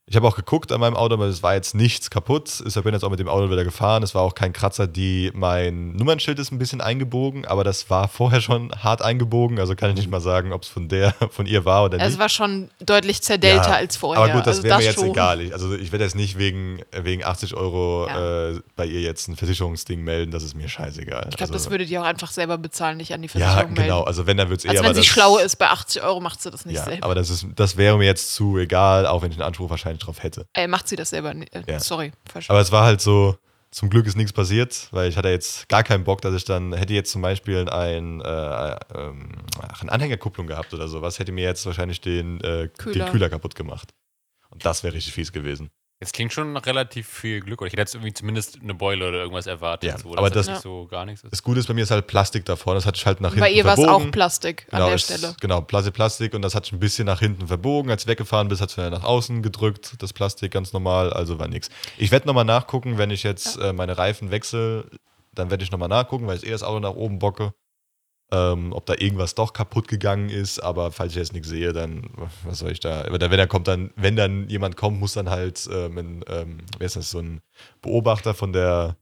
Ich 0.10 0.16
habe 0.16 0.26
auch 0.26 0.38
geguckt 0.38 0.72
an 0.72 0.80
meinem 0.80 0.96
Auto, 0.96 1.16
aber 1.16 1.26
es 1.26 1.44
war 1.44 1.54
jetzt 1.56 1.76
nichts 1.76 2.10
kaputt. 2.10 2.64
Ich 2.66 2.74
bin 2.76 2.94
jetzt 2.94 3.04
auch 3.04 3.10
mit 3.10 3.20
dem 3.20 3.28
Auto 3.28 3.52
wieder 3.52 3.66
gefahren. 3.66 4.04
Es 4.04 4.16
war 4.16 4.22
auch 4.22 4.36
kein 4.36 4.54
Kratzer. 4.54 4.88
Die, 4.88 5.32
mein 5.36 5.92
Nummernschild 5.98 6.40
ist 6.40 6.50
ein 6.54 6.58
bisschen 6.58 6.80
eingebogen, 6.80 7.46
aber 7.46 7.66
das 7.66 7.90
war 7.90 8.08
vorher 8.08 8.40
schon 8.40 8.72
hart 8.72 9.02
eingebogen. 9.02 9.60
Also 9.60 9.76
kann 9.76 9.90
ich 9.90 9.98
nicht 9.98 10.10
mal 10.10 10.22
sagen, 10.22 10.54
ob 10.54 10.64
es 10.64 10.70
von 10.70 10.88
der, 10.88 11.14
von 11.32 11.46
ihr 11.46 11.66
war 11.66 11.84
oder 11.84 12.00
es 12.00 12.12
nicht. 12.12 12.20
war 12.20 12.30
schon 12.30 12.70
deutlich 12.80 13.22
zerdellter 13.22 13.68
Ja, 13.72 13.76
als 13.76 13.98
vorher. 13.98 14.24
Aber 14.24 14.32
gut, 14.32 14.48
das 14.48 14.60
also 14.60 14.64
wäre 14.64 14.78
mir 14.78 14.86
jetzt 14.86 14.96
schon. 14.96 15.10
egal. 15.10 15.42
Ich, 15.42 15.52
also 15.52 15.76
ich 15.76 15.92
werde 15.92 16.06
jetzt 16.06 16.16
nicht 16.16 16.38
wegen, 16.38 16.80
wegen 16.94 17.26
80 17.26 17.54
Euro 17.56 18.08
Ja. 18.08 18.52
äh, 18.52 18.60
bei 18.78 18.86
ihr 18.86 19.02
jetzt 19.02 19.28
ein 19.28 19.36
Versicherungsding 19.36 20.02
melden. 20.02 20.32
Das 20.32 20.42
ist 20.44 20.56
mir 20.56 20.70
scheißegal. 20.70 21.28
Ich 21.32 21.36
glaube, 21.36 21.52
also, 21.52 21.66
das 21.66 21.70
würdet 21.70 21.90
ihr 21.90 22.02
auch 22.02 22.06
einfach 22.06 22.32
selber 22.32 22.58
bezahlen, 22.58 22.96
nicht 22.96 23.14
an 23.14 23.22
die 23.22 23.28
Ja, 23.28 23.32
Versicherung 23.40 23.76
genau. 23.76 23.96
melden. 23.96 24.08
Also 24.08 24.26
wenn, 24.26 24.38
dann 24.38 24.50
wird 24.50 24.60
es 24.60 24.64
eher. 24.64 24.72
Also 24.72 24.84
wenn 24.86 24.94
sie 24.94 25.02
das- 25.02 25.06
schlau 25.08 25.38
ist, 25.38 25.58
bei 25.58 25.68
80 25.68 26.02
Euro 26.02 26.22
macht 26.22 26.42
sie 26.42 26.50
das 26.50 26.66
nicht 26.66 26.78
Ja, 26.78 26.86
selber. 26.86 27.04
aber 27.04 27.16
das, 27.16 27.30
ist, 27.30 27.46
das 27.58 27.76
wäre 27.76 27.98
mir 27.98 28.06
jetzt 28.06 28.34
zu 28.36 28.58
egal, 28.58 29.06
auch 29.06 29.22
wenn 29.22 29.32
ich 29.32 29.38
einen 29.38 29.46
Anspruch 29.46 29.70
wahrscheinlich 29.70 29.97
drauf 29.98 30.24
hätte. 30.24 30.48
äh, 30.54 30.68
macht 30.68 30.88
sie 30.88 30.96
das 30.96 31.10
selber 31.10 31.34
nicht. 31.34 31.54
Äh, 31.56 31.64
Ja. 31.68 31.80
Sorry, 31.80 32.12
falsch. 32.32 32.50
Aber 32.50 32.60
es 32.60 32.72
war 32.72 32.86
halt 32.86 33.02
so, 33.02 33.38
zum 33.72 33.90
Glück 33.90 34.06
ist 34.08 34.16
nichts 34.16 34.34
passiert, 34.34 34.88
weil 34.92 35.10
ich 35.10 35.18
hatte 35.18 35.30
jetzt 35.30 35.68
gar 35.70 35.84
keinen 35.84 36.04
Bock, 36.04 36.22
dass 36.22 36.34
ich 36.34 36.46
dann, 36.46 36.74
hätte 36.74 36.94
jetzt 36.94 37.12
zum 37.12 37.22
Beispiel 37.22 37.70
ein, 37.70 38.22
äh, 38.22 38.76
ähm, 38.96 39.32
ach, 39.62 39.82
eine 39.82 39.92
Anhängerkupplung 39.92 40.48
gehabt 40.48 40.74
oder 40.74 40.88
sowas, 40.88 41.20
hätte 41.20 41.32
mir 41.32 41.44
jetzt 41.44 41.66
wahrscheinlich 41.66 42.00
den, 42.02 42.40
äh, 42.42 42.70
Kühler. 42.78 43.06
den 43.06 43.12
Kühler 43.12 43.30
kaputt 43.30 43.56
gemacht. 43.56 43.94
Und 44.50 44.66
das 44.66 44.84
wäre 44.84 44.94
richtig 44.94 45.14
fies 45.14 45.32
gewesen. 45.34 45.70
Jetzt 46.00 46.14
klingt 46.14 46.32
schon 46.32 46.54
nach 46.54 46.68
relativ 46.68 47.08
viel 47.08 47.40
Glück. 47.40 47.60
Oder 47.60 47.68
ich 47.68 47.74
hätte 47.74 47.82
jetzt 47.82 47.96
irgendwie 47.96 48.14
zumindest 48.14 48.60
eine 48.62 48.76
Beule 48.76 49.08
oder 49.10 49.18
irgendwas 49.18 49.48
erwartet. 49.48 49.90
Ja, 49.90 49.98
so, 49.98 50.16
aber 50.16 50.30
das- 50.30 50.48
nicht 50.48 50.62
so 50.62 50.86
gar 50.86 51.06
nichts 51.06 51.24
ist. 51.24 51.32
Das 51.32 51.42
Gute 51.42 51.60
ist 51.60 51.66
bei 51.66 51.74
mir 51.74 51.82
ist 51.82 51.90
halt 51.90 52.06
Plastik 52.06 52.46
da 52.46 52.56
vorne. 52.56 52.78
Das 52.78 52.86
hat 52.86 52.96
sich 52.98 53.06
halt 53.08 53.20
nach 53.20 53.30
hinten 53.30 53.40
Bei 53.40 53.50
ihr 53.52 53.66
war 53.66 53.74
es 53.74 53.80
verbogen. 53.84 54.08
auch 54.10 54.12
Plastik 54.12 54.68
an 54.70 54.78
genau, 54.78 54.86
der 54.86 54.96
ist- 54.96 55.06
Stelle. 55.06 55.36
Genau, 55.42 55.62
Plastik, 55.62 55.94
Plastik 55.96 56.34
und 56.36 56.44
das 56.44 56.54
hat 56.54 56.66
sich 56.66 56.74
ein 56.74 56.80
bisschen 56.80 57.08
nach 57.08 57.20
hinten 57.20 57.48
verbogen. 57.48 57.90
Als 57.90 58.04
du 58.04 58.10
weggefahren 58.12 58.48
bist, 58.48 58.62
hat 58.62 58.70
es 58.70 58.78
wieder 58.78 58.92
nach 58.92 59.04
außen 59.04 59.42
gedrückt, 59.42 59.96
das 59.98 60.14
Plastik 60.14 60.52
ganz 60.52 60.72
normal, 60.72 61.12
also 61.12 61.40
war 61.40 61.48
nix. 61.48 61.70
Ich 61.98 62.12
werde 62.12 62.28
nochmal 62.28 62.46
nachgucken, 62.46 63.00
wenn 63.00 63.10
ich 63.10 63.24
jetzt 63.24 63.58
äh, 63.58 63.74
meine 63.74 63.98
Reifen 63.98 64.30
wechsle, 64.30 64.86
dann 65.34 65.50
werde 65.50 65.64
ich 65.64 65.72
nochmal 65.72 65.90
nachgucken, 65.90 66.28
weil 66.28 66.38
ich 66.38 66.46
eh 66.46 66.52
das 66.52 66.62
Auto 66.62 66.80
nach 66.80 66.94
oben 66.94 67.18
bocke. 67.18 67.54
Ähm, 68.30 68.74
ob 68.74 68.86
da 68.86 68.94
irgendwas 68.98 69.36
doch 69.36 69.54
kaputt 69.54 69.88
gegangen 69.88 70.30
ist, 70.30 70.60
aber 70.60 70.92
falls 70.92 71.14
ich 71.14 71.18
jetzt 71.18 71.32
nichts 71.32 71.48
sehe, 71.48 71.72
dann 71.72 72.10
was 72.44 72.60
soll 72.60 72.72
ich 72.72 72.82
da? 72.82 73.06
Aber 73.06 73.18
dann, 73.20 73.32
wenn 73.32 73.40
er 73.40 73.48
kommt, 73.48 73.70
dann, 73.70 73.92
wenn 73.96 74.18
dann 74.18 74.50
jemand 74.50 74.76
kommt, 74.76 75.00
muss 75.00 75.14
dann 75.14 75.30
halt 75.30 75.68
ähm, 75.72 75.98
ein, 75.98 76.26
ähm, 76.28 76.58
wer 76.78 76.88
ist 76.88 76.98
das, 76.98 77.10
so 77.10 77.20
ein 77.20 77.40
Beobachter 77.82 78.34
von 78.34 78.52
der 78.52 78.98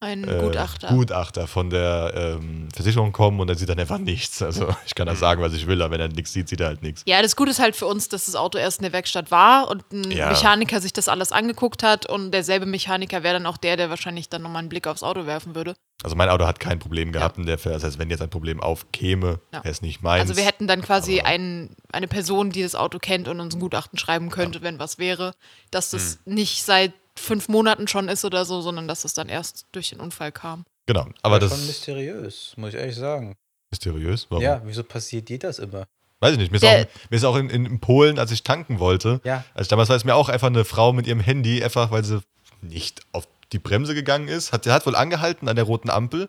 Ein 0.00 0.22
äh, 0.28 0.38
Gutachter. 0.40 0.88
Gutachter 0.88 1.46
von 1.48 1.70
der 1.70 2.12
ähm, 2.14 2.68
Versicherung 2.72 3.10
kommen 3.10 3.40
und 3.40 3.48
er 3.48 3.56
sieht 3.56 3.68
dann 3.68 3.80
einfach 3.80 3.98
nichts. 3.98 4.40
Also 4.42 4.68
ich 4.86 4.94
kann 4.94 5.06
da 5.08 5.16
sagen, 5.16 5.42
was 5.42 5.52
ich 5.54 5.66
will, 5.66 5.82
aber 5.82 5.92
wenn 5.94 6.00
er 6.00 6.08
nichts 6.08 6.32
sieht, 6.32 6.48
sieht 6.48 6.60
er 6.60 6.68
halt 6.68 6.82
nichts. 6.82 7.02
Ja, 7.06 7.20
das 7.20 7.34
Gute 7.34 7.50
ist 7.50 7.58
halt 7.58 7.74
für 7.74 7.86
uns, 7.86 8.08
dass 8.08 8.26
das 8.26 8.36
Auto 8.36 8.58
erst 8.58 8.78
in 8.78 8.84
der 8.84 8.92
Werkstatt 8.92 9.32
war 9.32 9.68
und 9.68 9.82
ein 9.92 10.10
Ja. 10.12 10.28
Mechaniker 10.28 10.80
sich 10.80 10.92
das 10.92 11.08
alles 11.08 11.32
angeguckt 11.32 11.82
hat 11.82 12.06
und 12.06 12.30
derselbe 12.30 12.64
Mechaniker 12.66 13.24
wäre 13.24 13.34
dann 13.34 13.46
auch 13.46 13.56
der, 13.56 13.76
der 13.76 13.90
wahrscheinlich 13.90 14.28
dann 14.28 14.42
nochmal 14.42 14.60
einen 14.60 14.68
Blick 14.68 14.86
aufs 14.86 15.02
Auto 15.02 15.26
werfen 15.26 15.56
würde. 15.56 15.74
Also 16.04 16.14
mein 16.14 16.28
Auto 16.28 16.46
hat 16.46 16.60
kein 16.60 16.78
Problem 16.78 17.10
gehabt 17.10 17.36
in 17.38 17.46
der 17.46 17.58
Fälle. 17.58 17.74
Das 17.74 17.82
heißt, 17.82 17.98
wenn 17.98 18.08
jetzt 18.08 18.22
ein 18.22 18.30
Problem 18.30 18.60
aufkäme, 18.60 19.40
Ja. 19.52 19.64
wäre 19.64 19.72
es 19.72 19.82
nicht 19.82 20.00
meins. 20.02 20.20
Also 20.20 20.36
wir 20.36 20.44
hätten 20.44 20.68
dann 20.68 20.80
quasi 20.80 21.22
ein, 21.22 21.70
eine 21.92 22.06
Person, 22.06 22.50
die 22.50 22.62
das 22.62 22.76
Auto 22.76 23.00
kennt 23.00 23.26
und 23.26 23.40
uns 23.40 23.56
ein 23.56 23.60
Gutachten 23.60 23.98
schreiben 23.98 24.30
könnte, 24.30 24.62
wenn 24.62 24.78
was 24.78 24.98
wäre, 24.98 25.34
dass 25.72 25.90
das 25.90 26.20
Hm. 26.24 26.34
nicht 26.34 26.62
seit 26.62 26.92
fünf 27.18 27.48
Monaten 27.48 27.88
schon 27.88 28.08
ist 28.08 28.24
oder 28.24 28.44
so, 28.44 28.60
sondern 28.60 28.88
dass 28.88 29.04
es 29.04 29.14
dann 29.14 29.28
erst 29.28 29.66
durch 29.72 29.90
den 29.90 30.00
Unfall 30.00 30.32
kam. 30.32 30.64
Genau, 30.86 31.06
aber 31.22 31.34
War 31.34 31.40
das 31.40 31.50
schon 31.50 31.66
mysteriös, 31.66 32.54
muss 32.56 32.70
ich 32.70 32.76
ehrlich 32.80 32.96
sagen. 32.96 33.36
mysteriös. 33.70 34.26
Warum? 34.30 34.42
Ja, 34.42 34.62
wieso 34.64 34.82
passiert 34.84 35.28
dir 35.28 35.38
das 35.38 35.58
immer? 35.58 35.86
Weiß 36.20 36.32
ich 36.32 36.38
nicht. 36.38 36.50
Mir 36.50 36.56
ist 36.56 36.62
Der- 36.62 36.82
auch, 36.82 37.10
mir 37.10 37.16
ist 37.16 37.24
auch 37.24 37.36
in, 37.36 37.50
in, 37.50 37.78
Polen, 37.80 38.18
als 38.18 38.30
ich 38.32 38.42
tanken 38.42 38.78
wollte, 38.80 39.20
Ja. 39.24 39.44
also 39.54 39.68
damals 39.68 39.88
war 39.88 39.96
es 39.96 40.04
mir 40.04 40.14
auch 40.14 40.28
einfach 40.28 40.48
eine 40.48 40.64
Frau 40.64 40.92
mit 40.92 41.06
ihrem 41.06 41.20
Handy, 41.20 41.62
einfach 41.62 41.90
weil 41.90 42.02
sie 42.04 42.20
nicht 42.62 43.02
auf 43.12 43.28
die 43.52 43.58
Bremse 43.58 43.94
gegangen 43.94 44.26
ist. 44.28 44.52
Hat, 44.52 44.64
sie 44.64 44.72
hat 44.72 44.84
wohl 44.86 44.96
angehalten 44.96 45.48
an 45.48 45.54
der 45.56 45.64
roten 45.64 45.90
Ampel, 45.90 46.28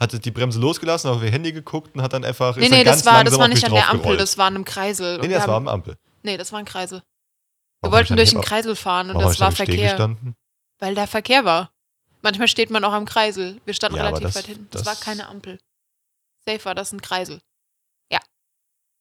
hatte 0.00 0.18
die 0.18 0.30
Bremse 0.30 0.58
losgelassen, 0.58 1.08
auf 1.10 1.22
ihr 1.22 1.30
Handy 1.30 1.52
geguckt 1.52 1.94
und 1.94 2.02
hat 2.02 2.12
dann 2.14 2.24
einfach. 2.24 2.56
Nee, 2.56 2.64
ist 2.64 2.70
dann 2.72 2.78
nee, 2.78 2.84
ganz 2.84 3.02
das 3.04 3.06
war, 3.12 3.22
das 3.24 3.38
war 3.38 3.48
nicht 3.48 3.64
an 3.64 3.72
der 3.74 3.90
Ampel, 3.90 4.16
das 4.16 4.38
war 4.38 4.46
an 4.46 4.54
einem 4.56 4.64
Kreisel. 4.64 5.18
Nee, 5.18 5.28
nee, 5.28 5.34
das 5.34 5.46
war 5.46 5.56
am 5.56 5.68
Ampel. 5.68 5.96
nee, 6.22 6.36
das 6.36 6.50
war 6.50 6.58
ein 6.58 6.64
Kreisel. 6.64 7.02
Wir 7.82 7.92
wollten 7.92 8.12
ich 8.14 8.16
durch 8.16 8.30
den 8.30 8.40
Kreisel 8.40 8.74
fahren 8.76 9.10
und 9.10 9.20
das 9.20 9.34
ich 9.34 9.40
war 9.40 9.52
Verkehr, 9.52 10.16
weil 10.78 10.94
da 10.94 11.06
Verkehr 11.06 11.44
war. 11.44 11.70
Manchmal 12.22 12.48
steht 12.48 12.70
man 12.70 12.82
auch 12.84 12.92
am 12.92 13.04
Kreisel. 13.04 13.60
Wir 13.64 13.74
standen 13.74 13.96
Ja, 13.98 14.04
relativ 14.06 14.24
das- 14.28 14.36
weit 14.36 14.46
hinten. 14.46 14.68
Das, 14.70 14.82
das- 14.82 14.86
war 14.98 15.04
keine 15.04 15.28
Ampel. 15.28 15.58
Safe 16.46 16.64
war 16.64 16.74
das 16.74 16.92
ein 16.92 17.00
Kreisel. 17.00 17.40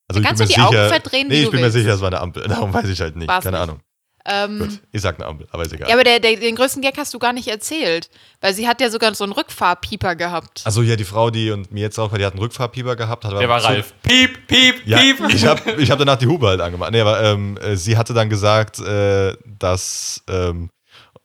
Also 0.10 0.22
Da 0.22 0.22
ich 0.22 0.26
kannst 0.26 0.40
du 0.42 0.46
mir 0.48 0.54
die 0.56 0.62
Augen 0.62 0.72
sicher, 0.78 0.88
verdrehen, 0.88 1.30
wie 1.30 1.34
Nee, 1.34 1.40
ich 1.40 1.46
du 1.48 1.52
bin 1.52 1.60
mir 1.60 1.66
willst. 1.66 1.74
sicher, 1.76 1.94
es 1.96 2.00
war 2.00 2.08
eine 2.08 2.22
Ampel. 2.22 2.44
Darum 2.48 2.74
weiß 2.74 2.88
ich 2.88 3.02
halt 3.02 3.18
nicht. 3.18 3.28
War's 3.28 3.44
Keine 3.44 3.58
nicht. 3.58 3.64
Ahnung. 3.64 3.82
Ähm, 4.30 4.60
Gut, 4.60 4.82
ich 4.92 5.02
sag 5.02 5.16
eine 5.16 5.26
Ampel, 5.26 5.48
aber 5.52 5.64
ist 5.64 5.72
egal. 5.74 5.88
Ja, 5.88 5.96
aber 5.96 6.04
der, 6.04 6.20
der, 6.20 6.36
den 6.36 6.56
größten 6.56 6.82
Gag 6.82 6.98
hast 6.98 7.14
du 7.14 7.20
gar 7.20 7.32
nicht 7.34 7.48
erzählt. 7.48 8.10
Weil 8.42 8.54
sie 8.54 8.68
hat 8.68 8.82
ja 8.82 8.90
sogar 8.90 9.16
so 9.16 9.24
einen 9.24 9.34
Rückfahrpieper 9.34 10.16
gehabt. 10.16 10.62
also 10.66 10.82
ja, 10.82 10.96
die 10.96 11.06
Frau, 11.06 11.30
die 11.30 11.50
und 11.52 11.72
mir 11.72 11.80
jetzt 11.82 11.98
auch, 11.98 12.14
die 12.16 12.26
hat 12.26 12.34
einen 12.34 12.42
Rückfahrpieper 12.42 12.96
gehabt. 12.96 13.24
Hat 13.26 13.32
Der 13.40 13.48
war 13.50 13.62
so- 13.62 13.68
Ralf. 13.68 13.94
Piep, 14.04 14.46
piep, 14.48 14.86
Ja, 14.86 14.98
piep. 15.00 15.18
ich 15.30 15.46
habe 15.46 15.72
ich 15.82 15.90
hab 15.90 15.98
danach 16.00 16.18
die 16.18 16.28
Hupe 16.28 16.46
halt 16.48 16.62
angemacht. 16.62 16.92
Nee, 16.92 17.02
aber 17.02 17.22
ähm, 17.24 17.58
äh, 17.58 17.76
sie 17.78 17.98
hatte 17.98 18.14
dann 18.14 18.30
gesagt, 18.30 18.80
äh, 18.80 19.34
dass, 19.46 20.22
ähm, 20.30 20.70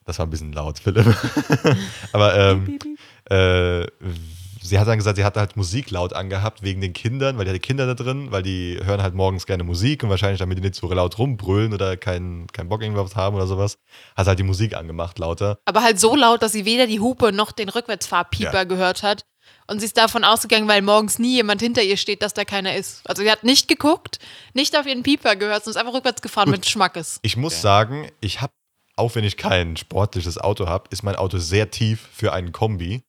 das 0.04 0.18
war 0.18 0.26
ein 0.26 0.30
bisschen 0.30 0.52
laut, 0.52 0.78
Philipp. 0.78 1.06
aber 2.12 2.35
ähm, 2.37 2.78
äh, 3.30 3.87
sie 4.62 4.78
hat 4.78 4.87
dann 4.88 4.99
gesagt, 4.99 5.16
sie 5.16 5.25
hatte 5.25 5.40
halt 5.40 5.57
Musik 5.57 5.90
laut 5.90 6.12
angehabt 6.12 6.62
wegen 6.62 6.81
den 6.81 6.92
Kindern, 6.92 7.37
weil 7.38 7.45
die 7.45 7.50
hatte 7.50 7.61
Kinder 7.61 7.87
da 7.87 7.95
drin, 7.95 8.31
weil 8.31 8.42
die 8.42 8.78
hören 8.83 9.02
halt 9.02 9.14
morgens 9.14 9.47
gerne 9.47 9.64
Musik 9.64 10.02
und 10.02 10.11
wahrscheinlich 10.11 10.38
damit 10.38 10.59
die 10.59 10.62
nicht 10.62 10.75
so 10.75 10.90
laut 10.92 11.19
rumbrüllen 11.19 11.73
oder 11.75 11.97
keinen 11.97 12.47
keinen 12.49 12.69
Bock 12.69 12.83
irgendwas 12.83 13.16
haben 13.16 13.37
oder 13.37 13.47
sowas, 13.47 13.78
hat 14.16 14.25
sie 14.26 14.28
halt 14.31 14.38
die 14.38 14.45
Musik 14.45 14.75
angemacht 14.75 15.19
lauter. 15.19 15.59
Aber 15.64 15.83
halt 15.83 15.99
so 16.00 16.14
laut, 16.16 16.42
dass 16.42 16.52
sie 16.52 16.64
weder 16.64 16.87
die 16.87 17.00
Hupe 17.00 17.33
noch 17.33 17.52
den 17.52 17.69
Rückwärtsfahrpieper 17.69 18.52
Ja. 18.52 18.64
gehört 18.64 19.02
hat. 19.02 19.25
Und 19.66 19.78
sie 19.81 19.87
ist 19.87 19.97
davon 19.97 20.25
ausgegangen, 20.25 20.69
weil 20.69 20.83
morgens 20.83 21.19
nie 21.19 21.35
jemand 21.37 21.61
hinter 21.61 21.83
ihr 21.83 21.97
steht, 21.97 22.23
dass 22.23 22.35
da 22.35 22.45
keiner 22.45 22.75
ist. 22.76 23.00
Also 23.09 23.23
sie 23.23 23.31
hat 23.31 23.45
nicht 23.45 23.69
geguckt, 23.69 24.19
nicht 24.54 24.76
auf 24.76 24.87
ihren 24.87 25.02
Pieper 25.02 25.37
gehört, 25.37 25.64
sondern 25.64 25.78
ist 25.81 25.87
einfach 25.87 25.95
rückwärts 25.99 26.23
gefahren 26.23 26.47
Gut. 26.47 26.57
mit 26.57 26.66
Schmackes. 26.69 27.19
Ich 27.23 27.37
muss 27.37 27.54
Okay. 27.54 27.62
sagen, 27.62 28.11
ich 28.21 28.40
habe, 28.40 28.52
auch 28.97 29.14
wenn 29.14 29.25
ich 29.25 29.37
kein 29.37 29.76
sportliches 29.76 30.37
Auto 30.38 30.66
habe, 30.66 30.85
ist 30.90 31.02
mein 31.02 31.16
Auto 31.16 31.38
sehr 31.38 31.71
tief 31.71 32.09
für 32.12 32.33
einen 32.33 32.52
Kombi. 32.52 33.02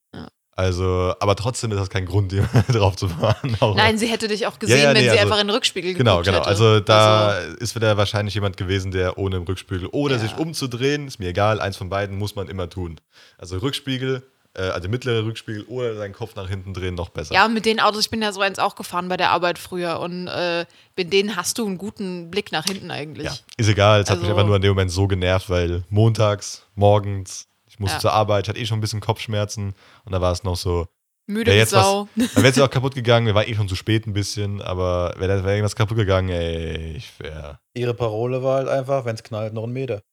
Ja. 0.55 0.63
Also, 0.63 1.13
aber 1.19 1.35
trotzdem 1.35 1.71
ist 1.71 1.79
das 1.79 1.89
kein 1.89 2.05
Grund, 2.05 2.31
drauf 2.71 2.95
zu 2.95 3.07
fahren. 3.09 3.57
Nein, 3.75 3.97
sie 3.97 4.07
hätte 4.07 4.27
dich 4.27 4.45
auch 4.47 4.59
gesehen, 4.59 4.81
ja, 4.81 4.89
nee, 4.93 4.99
wenn 4.99 5.03
sie 5.05 5.09
also- 5.11 5.21
einfach 5.23 5.39
in 5.41 5.47
den 5.47 5.55
Rückspiegel 5.55 5.93
Genau, 5.93 6.17
geguckt 6.21 6.25
genau. 6.27 6.37
hätte. 6.39 6.47
Also 6.47 6.79
da 6.79 7.27
Also, 7.29 7.55
ist 7.57 7.75
wieder 7.75 7.97
wahrscheinlich 7.97 8.35
jemand 8.35 8.57
gewesen, 8.57 8.91
der 8.91 9.17
ohne 9.17 9.37
im 9.37 9.43
Rückspiegel 9.43 9.87
oder 9.87 10.15
Ja. 10.15 10.21
sich 10.21 10.37
umzudrehen, 10.37 11.07
ist 11.07 11.19
mir 11.19 11.29
egal, 11.29 11.59
eins 11.59 11.77
von 11.77 11.89
beiden 11.89 12.17
muss 12.17 12.35
man 12.35 12.47
immer 12.49 12.69
tun. 12.69 12.99
Also 13.39 13.57
Rückspiegel, 13.57 14.21
äh, 14.55 14.61
also 14.61 14.87
mittlere 14.89 15.25
Rückspiegel 15.25 15.63
oder 15.63 15.95
seinen 15.95 16.13
Kopf 16.13 16.35
nach 16.35 16.47
hinten 16.47 16.75
drehen, 16.75 16.93
noch 16.93 17.09
besser. 17.09 17.33
ja, 17.33 17.45
und 17.45 17.55
mit 17.55 17.65
den 17.65 17.79
Autos, 17.79 18.01
ich 18.01 18.09
bin 18.11 18.21
ja 18.21 18.31
so 18.31 18.41
eins 18.41 18.59
auch 18.59 18.75
gefahren 18.75 19.09
bei 19.09 19.17
der 19.17 19.31
Arbeit 19.31 19.57
früher 19.57 19.99
und 19.99 20.27
äh, 20.27 20.65
mit 20.95 21.11
denen 21.11 21.35
hast 21.35 21.57
du 21.57 21.65
einen 21.65 21.79
guten 21.79 22.29
Blick 22.29 22.51
nach 22.51 22.65
hinten 22.65 22.91
eigentlich. 22.91 23.25
Ja, 23.25 23.33
ist 23.57 23.69
egal. 23.69 24.01
Es 24.01 24.09
hat 24.11 24.19
mich 24.19 24.25
Also- 24.27 24.35
einfach 24.35 24.45
nur 24.47 24.55
in 24.57 24.61
dem 24.61 24.69
Moment 24.69 24.91
so 24.91 25.07
genervt, 25.07 25.49
weil 25.49 25.83
montags, 25.89 26.61
morgens, 26.75 27.47
ich 27.73 27.79
musste 27.79 27.95
Ja. 27.95 28.01
zur 28.01 28.13
Arbeit, 28.13 28.45
ich 28.45 28.49
hatte 28.49 28.59
eh 28.59 28.65
schon 28.67 28.77
ein 28.77 28.81
bisschen 28.81 29.01
Kopfschmerzen 29.01 29.73
und 30.05 30.11
da 30.11 30.21
war 30.21 30.31
es 30.31 30.43
noch 30.43 30.55
so, 30.55 30.85
Müde 31.25 31.51
wie 31.51 31.55
jetzt 31.55 31.73
was- 31.73 31.83
Sau. 31.85 32.07
dann 32.15 32.35
wäre 32.35 32.47
es 32.49 32.55
ja 32.55 32.65
auch 32.65 32.69
kaputt 32.69 32.93
gegangen, 32.93 33.25
wir 33.25 33.33
waren 33.33 33.47
eh 33.47 33.55
schon 33.55 33.67
zu 33.67 33.75
spät 33.75 34.05
ein 34.05 34.13
bisschen, 34.13 34.61
aber 34.61 35.15
wäre 35.17 35.43
wär 35.43 35.53
irgendwas 35.53 35.75
kaputt 35.75 35.97
gegangen, 35.97 36.29
ey, 36.29 36.95
ich 36.97 37.19
wäre. 37.19 37.59
Ihre 37.73 37.93
Parole 37.95 38.43
war 38.43 38.57
halt 38.57 38.67
einfach, 38.67 39.05
wenn 39.05 39.15
es 39.15 39.23
knallt, 39.23 39.53
noch 39.53 39.63
einen 39.63 39.73
Meter. 39.73 40.03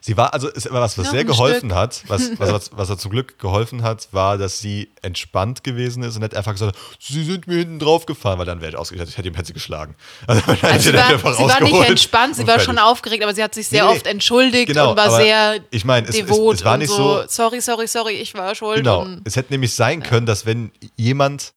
Sie 0.00 0.16
war, 0.16 0.32
also 0.32 0.48
es 0.54 0.70
war 0.70 0.80
was, 0.80 0.96
was 0.96 1.06
Noch 1.06 1.12
sehr 1.12 1.24
geholfen 1.24 1.74
hat, 1.74 2.04
was, 2.06 2.30
was, 2.38 2.52
was, 2.52 2.70
was 2.74 2.90
er 2.90 2.98
zum 2.98 3.10
Glück 3.10 3.38
geholfen 3.38 3.82
hat, 3.82 4.08
war, 4.12 4.38
dass 4.38 4.58
sie 4.60 4.90
entspannt 5.02 5.64
gewesen 5.64 6.02
ist 6.02 6.14
und 6.16 6.22
nicht 6.22 6.34
einfach 6.36 6.52
gesagt 6.52 6.76
hat, 6.76 6.82
sie 7.00 7.24
sind 7.24 7.46
mir 7.46 7.58
hinten 7.58 7.78
drauf 7.78 8.06
gefahren, 8.06 8.38
weil 8.38 8.46
dann 8.46 8.60
wäre 8.60 8.70
ich 8.72 8.76
ausgegangen, 8.78 9.08
ich 9.08 9.18
hätte 9.18 9.28
ihm 9.28 9.34
hätte 9.36 9.46
sie 9.48 9.52
geschlagen. 9.52 9.94
Also, 10.26 10.42
Also 10.62 10.90
sie 10.90 10.96
war, 10.96 11.18
sie 11.34 11.42
war 11.44 11.60
nicht 11.60 11.88
entspannt, 11.88 12.36
sie 12.36 12.46
war 12.46 12.60
schon 12.60 12.78
aufgeregt, 12.78 13.22
aber 13.24 13.34
sie 13.34 13.42
hat 13.42 13.54
sich 13.54 13.66
sehr 13.68 13.84
Nee, 13.84 13.90
oft 13.96 14.06
entschuldigt 14.06 14.68
Genau, 14.68 14.90
und 14.92 14.96
war 14.96 15.10
sehr 15.20 15.58
Ich 15.70 15.84
meine, 15.84 16.08
es, 16.08 16.14
es, 16.14 16.20
devot 16.26 16.56
es 16.56 16.64
war 16.64 16.76
nicht 16.78 16.88
so, 16.90 17.22
so, 17.22 17.24
sorry, 17.28 17.60
sorry, 17.60 17.88
sorry, 17.88 18.12
ich 18.14 18.34
war 18.34 18.54
schuld. 18.54 18.78
Genau. 18.78 19.00
Und 19.02 19.22
Es 19.24 19.36
hätte 19.36 19.52
nämlich 19.52 19.74
sein 19.74 20.02
können, 20.02 20.26
dass 20.26 20.46
wenn 20.46 20.70
jemand 20.96 21.52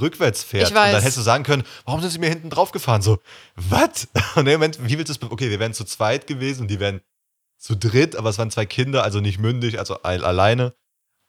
rückwärts 0.00 0.42
fährt 0.42 0.70
und 0.70 0.74
dann 0.92 1.00
hättest 1.02 1.18
du 1.18 1.22
sagen 1.22 1.44
können, 1.44 1.62
warum 1.84 2.00
sind 2.00 2.10
sie 2.10 2.18
mir 2.18 2.28
hinten 2.28 2.50
drauf 2.50 2.72
gefahren? 2.72 3.00
So, 3.02 3.18
was? 3.56 4.08
Und 4.34 4.46
im 4.46 4.52
Moment, 4.54 4.78
wie 4.82 4.98
willst 4.98 5.14
du 5.14 5.18
be- 5.26 5.32
Okay, 5.32 5.50
wir 5.50 5.60
wären 5.60 5.72
zu 5.72 5.84
zweit 5.84 6.26
gewesen 6.26 6.62
und 6.62 6.68
die 6.68 6.80
wären 6.80 7.00
zu 7.58 7.74
dritt, 7.76 8.16
aber 8.16 8.30
es 8.30 8.38
waren 8.38 8.50
zwei 8.50 8.66
Kinder, 8.66 9.02
also 9.04 9.20
nicht 9.20 9.38
mündig, 9.38 9.78
also 9.78 10.02
al- 10.02 10.24
alleine. 10.24 10.72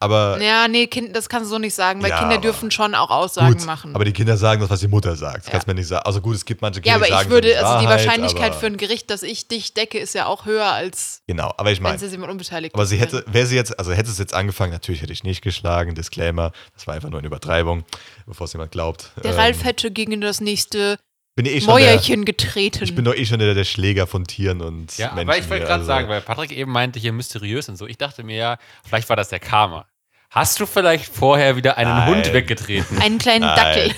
Aber 0.02 0.42
ja, 0.42 0.70
nee, 0.70 0.88
kind, 0.88 1.14
das 1.14 1.28
kannst 1.28 1.48
du 1.48 1.56
so 1.56 1.60
nicht 1.60 1.74
sagen, 1.74 2.02
weil 2.02 2.10
Ja, 2.12 2.20
Kinder 2.20 2.36
aber- 2.36 2.42
dürfen 2.42 2.72
schon 2.72 2.96
auch 2.96 3.10
Aussagen 3.10 3.58
gut, 3.58 3.66
machen. 3.66 3.94
aber 3.96 4.06
die 4.06 4.14
Kinder 4.14 4.38
sagen 4.38 4.62
das, 4.62 4.70
was 4.70 4.80
die 4.80 4.88
Mutter 4.88 5.18
sagt. 5.18 5.40
Das 5.40 5.46
Ja. 5.48 5.52
kannst 5.52 5.68
du 5.68 5.72
mir 5.72 5.76
nicht 5.76 5.90
sagen. 5.90 6.06
Also 6.06 6.22
gut, 6.22 6.36
es 6.36 6.46
gibt 6.46 6.62
manche 6.62 6.78
ja, 6.80 6.84
Kinder, 6.84 6.96
aber 6.96 7.06
die 7.08 7.12
sagen 7.12 7.26
ich 7.28 7.32
würde, 7.34 7.52
es 7.52 7.58
ist 7.58 7.64
also 7.66 7.80
die 7.82 7.86
Wahrheit, 7.86 8.06
Wahrscheinlichkeit 8.06 8.52
aber, 8.52 8.60
für 8.62 8.66
ein 8.68 8.78
Gericht, 8.78 9.10
dass 9.10 9.24
ich 9.24 9.50
dich 9.50 9.74
decke, 9.74 10.00
ist 10.00 10.14
ja 10.16 10.28
auch 10.28 10.46
höher, 10.46 10.68
als 10.72 11.22
Genau, 11.28 11.54
aber 11.58 11.72
ich 11.72 11.80
wenn 11.80 11.84
meine, 11.84 11.96
es 11.98 12.02
jetzt 12.02 12.12
jemand 12.14 12.32
unbeteiligt 12.32 12.76
aber 12.76 12.86
sie 12.86 12.96
hätte, 12.96 13.26
wäre 13.28 13.46
sie 13.46 13.58
jetzt, 13.58 13.78
also 13.78 13.92
hätte 13.92 14.10
es 14.10 14.18
jetzt 14.20 14.34
angefangen, 14.34 14.72
natürlich 14.72 15.02
hätte 15.02 15.12
ich 15.12 15.26
nicht 15.26 15.42
geschlagen, 15.42 15.96
Disclaimer, 15.96 16.54
das 16.76 16.88
war 16.88 16.94
einfach 16.94 17.10
nur 17.10 17.20
eine 17.20 17.28
Übertreibung, 17.28 17.84
bevor 18.26 18.46
es 18.46 18.54
jemand 18.54 18.72
glaubt. 18.72 19.12
Der 19.22 19.32
Ähm, 19.34 19.38
Ralf 19.38 19.66
hätte 19.66 19.92
gegen 19.92 20.22
das 20.22 20.40
nächste 20.40 20.98
bin 21.44 21.46
eh 21.46 21.62
schon 21.62 21.68
der, 21.78 21.86
Mäuerchen 21.92 22.26
getreten. 22.26 22.84
Ich 22.84 22.96
bin 22.96 23.06
doch 23.06 23.16
eh 23.16 23.26
schon 23.26 23.40
der, 23.40 23.54
der 23.54 23.64
Schläger 23.64 24.08
von 24.08 24.26
Tieren 24.26 24.62
und 24.62 24.98
Ja, 24.98 25.14
Menschen. 25.14 25.30
aber 25.30 25.38
ich 25.38 25.50
wollte 25.50 25.64
gerade 25.64 25.74
also- 25.76 25.86
sagen, 25.86 26.10
weil 26.10 26.20
Patrick 26.22 26.52
eben 26.52 26.72
meinte, 26.72 27.00
hier 27.00 27.14
mysteriös 27.14 27.70
und 27.70 27.78
so. 27.78 27.88
Ich 27.88 27.98
dachte 27.98 28.24
mir 28.24 28.36
ja, 28.36 28.58
vielleicht 28.88 29.08
war 29.08 29.16
das 29.16 29.30
der 29.30 29.40
Karma. 29.40 29.86
Hast 30.32 30.60
du 30.60 30.66
vielleicht 30.68 31.06
vorher 31.12 31.56
wieder 31.56 31.78
einen 31.78 31.90
Nein. 31.90 32.08
Hund 32.10 32.34
weggetreten? 32.34 33.00
Einen 33.02 33.18
kleinen 33.18 33.46
Nein. 33.46 33.56
Dackel. 33.56 33.92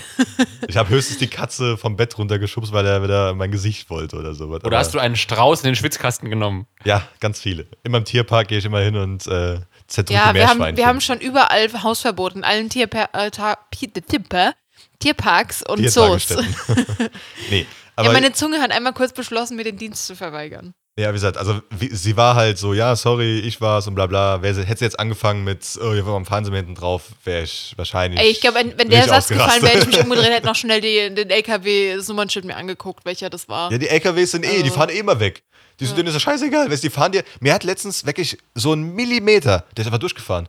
Ich 0.68 0.78
habe 0.78 0.88
höchstens 0.90 1.18
die 1.18 1.28
Katze 1.28 1.78
vom 1.78 1.98
Bett 1.98 2.18
runtergeschubst, 2.18 2.72
weil 2.72 2.86
er 2.86 3.04
wieder 3.04 3.34
mein 3.34 3.52
Gesicht 3.52 3.90
wollte 3.90 4.16
oder 4.18 4.34
so. 4.34 4.46
Oder 4.46 4.78
hast 4.78 4.94
du 4.94 5.00
einen 5.00 5.18
Strauß 5.18 5.62
in 5.62 5.66
den 5.66 5.76
Schwitzkasten 5.76 6.30
genommen? 6.30 6.68
Ja, 6.86 7.06
ganz 7.20 7.42
viele. 7.42 7.66
Immer 7.84 7.98
im 7.98 8.06
Tierpark 8.06 8.48
gehe 8.48 8.60
ich 8.60 8.66
immer 8.66 8.80
hin 8.80 8.96
und 8.96 9.28
äh, 9.28 9.60
zerdrücke 9.88 10.14
Ja, 10.20 10.34
wir 10.34 10.48
haben, 10.48 10.78
wir 10.78 10.86
haben 10.88 11.02
schon 11.02 11.20
überall 11.20 11.68
Hausverbot 11.84 12.36
in 12.36 12.44
allen 12.46 12.70
Tierpa 12.70 13.10
äh, 13.14 13.30
Tipper- 13.32 14.54
Tierparks 15.02 15.62
und 15.68 15.90
Zoos. 15.90 16.28
Nee, 17.50 17.62
Ja, 17.62 17.66
aber 17.96 18.14
meine 18.14 18.32
Zunge 18.34 18.60
hat 18.62 18.72
einmal 18.72 18.94
kurz 18.94 19.14
beschlossen, 19.14 19.58
mir 19.58 19.64
den 19.64 19.78
Dienst 19.78 20.08
zu 20.08 20.16
verweigern. 20.16 20.74
Ja, 21.00 21.10
wie 21.10 21.14
gesagt, 21.14 21.38
also 21.38 21.62
wie, 21.70 21.88
sie 21.96 22.18
war 22.18 22.36
halt 22.36 22.58
so, 22.58 22.74
ja, 22.74 22.96
sorry, 22.96 23.40
ich 23.40 23.62
war's 23.62 23.88
und 23.88 23.96
bla 23.96 24.08
bla. 24.08 24.42
Wäre 24.42 24.54
sie, 24.54 24.64
hätte 24.66 24.80
sie 24.80 24.86
jetzt 24.86 25.00
angefangen 25.00 25.44
mit, 25.44 25.66
oh, 25.82 25.94
hier 25.94 26.06
war 26.06 26.16
am 26.16 26.26
Fernsehen 26.26 26.54
hinten 26.54 26.76
drauf, 26.76 27.04
wäre 27.24 27.44
ich 27.44 27.74
wahrscheinlich. 27.78 28.20
Ey, 28.20 28.30
ich 28.30 28.42
glaube, 28.42 28.60
wenn, 28.60 28.78
wenn 28.78 28.90
der 28.90 29.06
Satz 29.08 29.30
gefallen 29.30 29.62
wäre, 29.62 29.74
hätte 29.74 29.90
ich 29.90 29.98
mich 29.98 30.04
umgedreht, 30.04 30.32
hätte 30.32 30.46
noch 30.46 30.56
schnell 30.58 30.82
die, 30.82 31.14
den 31.16 31.30
LKW 31.30 31.96
das 31.96 32.08
Nummernschild 32.10 32.44
mir 32.46 32.56
angeguckt, 32.58 33.06
welcher 33.06 33.30
das 33.30 33.48
war. 33.48 33.72
Ja, 33.72 33.78
die 33.78 33.88
LKWs 33.88 34.32
sind 34.32 34.46
eh, 34.46 34.50
die 34.58 34.64
Also- 34.64 34.74
fahren 34.76 34.90
eh 34.90 35.00
immer 35.00 35.20
weg. 35.20 35.44
Die 35.80 35.86
sind, 35.86 35.98
denen 35.98 36.10
ist 36.10 36.14
ja 36.14 36.20
scheißegal. 36.20 36.70
Weißt, 36.70 36.84
die 36.84 36.92
fahren 36.92 37.12
dir. 37.12 37.24
Mir 37.40 37.54
hat 37.54 37.64
letztens 37.64 38.06
wirklich 38.06 38.38
so 38.54 38.74
ein 38.74 38.94
Millimeter, 38.94 39.66
der 39.76 39.82
ist 39.82 39.88
einfach 39.88 39.98
durchgefahren. 40.00 40.48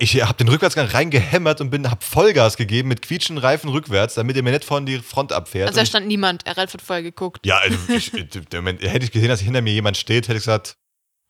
Ich 0.00 0.22
habe 0.22 0.34
den 0.34 0.48
Rückwärtsgang 0.48 0.86
reingehämmert 0.86 1.60
und 1.60 1.70
bin, 1.70 1.90
hab 1.90 2.04
Vollgas 2.04 2.56
gegeben 2.56 2.88
mit 2.88 3.02
quietschenden 3.02 3.44
Reifen 3.44 3.70
rückwärts, 3.70 4.14
damit 4.14 4.36
er 4.36 4.42
mir 4.42 4.50
nicht 4.50 4.64
vorne 4.64 4.86
die 4.86 4.98
Front 4.98 5.32
abfährt. 5.32 5.68
Also 5.68 5.80
da 5.80 5.86
stand 5.86 6.06
niemand, 6.06 6.46
er 6.46 6.56
hat 6.56 6.70
vorher 6.82 7.02
geguckt. 7.02 7.44
ja, 7.46 7.58
also 7.58 7.76
ich, 7.88 8.10
der 8.52 8.60
Moment, 8.60 8.82
hätte 8.82 9.04
ich 9.04 9.12
gesehen, 9.12 9.28
dass 9.28 9.40
hinter 9.40 9.62
mir 9.62 9.72
jemand 9.72 9.96
steht, 9.96 10.28
hätte 10.28 10.38
ich 10.38 10.44
gesagt, 10.44 10.76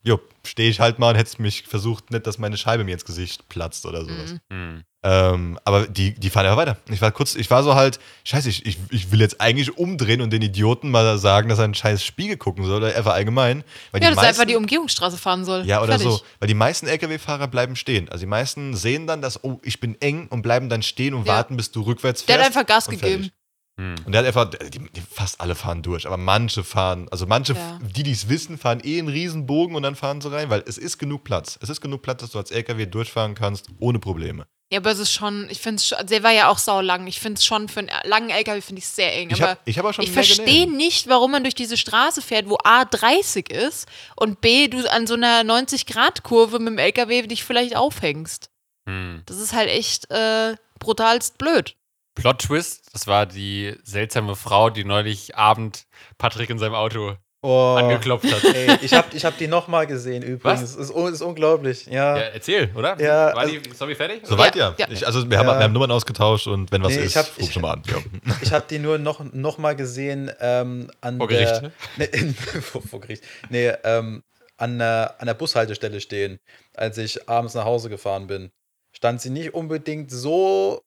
jo, 0.05 0.21
stehe 0.47 0.71
ich 0.71 0.81
halt 0.81 0.99
mal 0.99 1.11
und 1.11 1.17
hätte 1.17 1.41
mich 1.43 1.65
versucht, 1.65 2.11
nicht, 2.11 2.27
dass 2.27 2.39
meine 2.39 2.57
Scheibe 2.57 2.85
mir 2.85 2.93
ins 2.95 3.05
Gesicht 3.05 3.49
platzt 3.49 3.85
oder 3.87 4.05
sowas. 4.05 4.35
Mhm. 4.51 4.57
Hm. 4.57 4.83
Ähm, 5.05 5.59
aber 5.65 5.87
die, 5.87 6.13
die 6.15 6.29
fahren 6.29 6.47
einfach 6.47 6.57
weiter. 6.59 6.77
Ich 6.91 7.01
war 7.01 7.13
kurz, 7.13 7.37
ich 7.37 7.49
war 7.51 7.63
so 7.63 7.77
halt, 7.77 8.01
scheiße, 8.25 8.49
ich, 8.49 8.67
ich, 8.67 8.79
ich 8.91 9.13
will 9.13 9.21
jetzt 9.21 9.41
eigentlich 9.41 9.79
umdrehen 9.79 10.21
und 10.21 10.33
den 10.33 10.43
Idioten 10.43 10.91
mal 10.91 11.19
sagen, 11.19 11.49
dass 11.49 11.59
er 11.59 11.67
einen 11.67 11.75
scheiß 11.75 12.03
Spiegel 12.05 12.37
gucken 12.37 12.65
soll 12.65 12.79
oder 12.79 12.97
einfach 12.97 13.13
allgemein. 13.15 13.63
Weil 13.93 14.03
Ja, 14.03 14.09
dass 14.11 14.17
er 14.19 14.23
einfach 14.23 14.39
meisten- 14.39 14.49
die 14.49 14.57
Umgehungsstraße 14.57 15.17
fahren 15.17 15.45
soll. 15.45 15.65
Ja, 15.67 15.79
oder 15.83 15.99
Fertig. 15.99 16.09
so. 16.09 16.21
Weil 16.41 16.49
die 16.49 16.55
meisten 16.55 16.89
LKW-Fahrer 16.89 17.47
bleiben 17.47 17.77
stehen. 17.77 18.09
Also 18.09 18.23
die 18.23 18.27
meisten 18.27 18.75
sehen 18.75 19.07
dann, 19.07 19.23
dass, 19.23 19.45
oh, 19.45 19.61
ich 19.63 19.79
bin 19.79 19.97
eng 20.01 20.27
und 20.29 20.43
bleiben 20.43 20.69
dann 20.69 20.83
stehen 20.83 21.15
und 21.15 21.27
Ja. 21.29 21.35
warten, 21.35 21.57
bis 21.57 21.71
du 21.71 21.83
rückwärts 21.83 22.25
Der 22.27 22.35
fährst. 22.37 22.51
hat 22.51 22.57
einfach 22.57 22.67
Gas 22.67 22.89
gegeben. 22.89 23.31
Hm. 23.79 23.95
Und 24.05 24.13
der 24.13 24.21
hat 24.21 24.27
einfach, 24.27 24.51
die, 24.51 24.81
die, 24.91 25.01
fast 25.01 25.41
alle 25.41 25.55
fahren 25.55 25.83
durch, 25.83 26.07
aber 26.07 26.17
manche 26.17 26.65
fahren, 26.65 27.09
also 27.11 27.27
manche, 27.27 27.55
Ja. 27.55 27.79
die, 27.81 28.03
die 28.03 28.11
es 28.11 28.29
wissen, 28.29 28.59
fahren 28.59 28.81
eh 28.83 28.99
einen 28.99 29.09
riesen 29.09 29.47
Bogen 29.47 29.77
und 29.77 29.85
dann 29.85 29.95
fahren 29.95 30.21
sie 30.21 30.33
rein, 30.33 30.51
weil 30.51 30.65
es 30.67 30.79
ist 30.79 30.99
genug 30.99 31.23
Platz. 31.23 31.59
Es 31.63 31.69
ist 31.69 31.81
genug 31.81 32.03
Platz, 32.03 32.23
dass 32.23 32.33
du 32.33 32.39
als 32.39 32.51
LKW 32.51 32.87
durchfahren 32.87 33.37
kannst, 33.37 33.69
ohne 33.79 34.01
Probleme. 34.01 34.47
Ja, 34.71 34.81
aber 34.81 34.91
es 34.91 34.99
ist 34.99 35.13
schon, 35.13 35.49
ich 35.49 35.61
finde 35.61 35.77
es 35.77 35.87
schon, 35.87 36.07
der 36.09 36.23
war 36.25 36.33
ja 36.33 36.49
auch 36.49 36.59
saulang. 36.59 37.07
Ich 37.07 37.21
finde 37.21 37.39
es 37.39 37.45
schon, 37.45 37.69
für 37.69 37.81
einen 37.81 37.91
langen 38.03 38.29
LKW 38.31 38.61
finde 38.61 38.81
ich 38.81 38.85
es 38.85 38.97
sehr 38.97 39.15
eng. 39.15 39.31
Ich 39.31 39.41
aber 39.41 39.53
habe 39.53 39.61
ich 39.65 39.79
hab 39.79 39.87
auch 39.87 39.95
schon 39.95 40.05
ich 40.05 40.11
verstehe 40.11 40.71
nicht, 40.71 41.09
warum 41.09 41.31
man 41.31 41.45
durch 41.45 41.55
diese 41.55 41.77
Straße 41.79 42.21
fährt, 42.21 42.51
wo 42.51 42.59
A 42.65 42.85
30 42.85 43.49
ist 43.51 43.89
und 44.17 44.41
B, 44.43 44.69
du 44.69 44.91
an 44.91 45.07
so 45.07 45.15
einer 45.15 45.41
90-Grad-Kurve 45.43 46.59
mit 46.59 46.69
dem 46.69 46.79
LKW 46.79 47.23
dich 47.23 47.45
vielleicht 47.45 47.77
aufhängst. 47.77 48.51
Hm. 48.87 49.23
Das 49.25 49.39
ist 49.39 49.55
halt 49.55 49.71
echt 49.71 50.11
äh, 50.11 50.57
brutalst 50.81 51.39
blöd. 51.39 51.78
Plot-Twist, 52.23 52.91
das 52.93 53.07
war 53.07 53.27
die 53.27 53.75
seltsame 53.85 54.37
Frau, 54.37 54.71
die 54.71 54.85
neulich 54.85 55.37
Abend 55.37 55.85
Patrick 56.19 56.51
in 56.51 56.59
seinem 56.59 56.75
Auto 56.75 57.17
Oh, 57.41 57.77
angeklopft 57.79 58.27
hat. 58.33 58.43
ey, 58.53 58.79
ich 58.83 58.93
habe 58.93 59.07
ich 59.15 59.25
hab 59.25 59.39
die 59.39 59.47
nochmal 59.47 59.87
gesehen 59.87 60.25
übrigens. 60.25 60.43
Was? 60.61 60.71
Es 60.77 60.91
ist, 60.91 60.91
ist 60.91 61.23
unglaublich. 61.23 61.87
Ja. 61.87 62.17
Ja, 62.17 62.23
erzähl, 62.25 62.69
oder? 62.75 63.01
Ja, 63.01 63.27
War 63.27 63.39
also- 63.39 63.57
die 63.59 63.71
Story 63.75 63.95
fertig? 63.95 64.23
Soweit 64.27 64.57
Ja, 64.57 64.71
ja. 64.77 64.87
ja. 64.87 64.93
Ich, 64.93 65.07
also 65.07 65.31
wir 65.31 65.39
haben, 65.39 65.47
Ja. 65.47 65.57
wir 65.57 65.63
haben 65.63 65.73
Nummern 65.73 65.93
ausgetauscht 65.93 66.49
und 66.49 66.73
wenn 66.73 66.83
was 66.83 66.95
Nee, 66.95 66.99
ich 66.99 67.05
ist, 67.07 67.17
hab- 67.17 67.27
ruf 67.29 67.39
ich- 67.39 67.53
schon 67.53 67.63
mal 67.63 67.75
an. 67.75 67.83
Ja. 67.87 67.97
Ich 68.43 68.53
habe 68.53 68.65
die 68.69 68.81
nur 68.81 68.99
noch, 68.99 69.21
noch 69.33 69.57
mal 69.59 69.77
gesehen 69.77 70.33
ähm, 70.41 70.91
an 71.01 71.19
Vor 71.19 71.29
der 71.29 71.61
Gericht. 71.61 71.73
Nee, 71.97 72.05
in, 72.07 72.35
vor, 72.35 72.83
vor 72.83 73.01
Gericht. 73.01 73.23
Nee, 73.51 73.69
ähm, 73.85 74.25
an, 74.57 74.79
der, 74.81 75.15
an 75.21 75.27
der 75.29 75.35
Bushaltestelle 75.35 76.01
stehen, 76.01 76.41
als 76.75 76.99
ich 76.99 77.29
abends 77.29 77.55
nach 77.55 77.65
Hause 77.65 77.89
gefahren 77.89 78.27
bin. 78.27 78.51
Stand 78.91 79.21
sie 79.21 79.31
nicht 79.31 79.55
unbedingt 79.55 80.11
so 80.11 80.83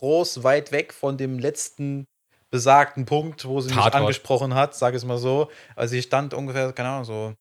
groß 0.00 0.42
weit 0.42 0.72
weg 0.72 0.92
von 0.92 1.16
dem 1.16 1.38
letzten 1.38 2.06
besagten 2.50 3.04
Punkt, 3.06 3.44
wo 3.44 3.60
sie 3.60 3.68
mich 3.68 3.76
Tatort. 3.76 3.94
angesprochen 3.94 4.54
hat, 4.54 4.74
sage 4.74 4.96
ich 4.96 5.02
es 5.02 5.06
mal 5.06 5.18
so. 5.18 5.50
Also 5.76 5.92
sie 5.92 6.02
stand 6.02 6.34
ungefähr, 6.34 6.72
keine 6.72 6.88
Ahnung, 6.88 7.04
so 7.04 7.34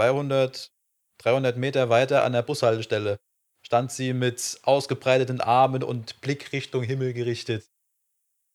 200, 0.00 0.70
300 1.18 1.56
Meter 1.56 1.90
weiter 1.90 2.24
an 2.24 2.32
der 2.32 2.42
Bushaltestelle. 2.42 3.18
Stand 3.66 3.92
sie 3.92 4.12
mit 4.12 4.58
ausgebreiteten 4.62 5.40
Armen 5.40 5.82
und 5.82 6.20
Blick 6.20 6.52
Richtung 6.52 6.82
Himmel 6.82 7.12
gerichtet. 7.12 7.66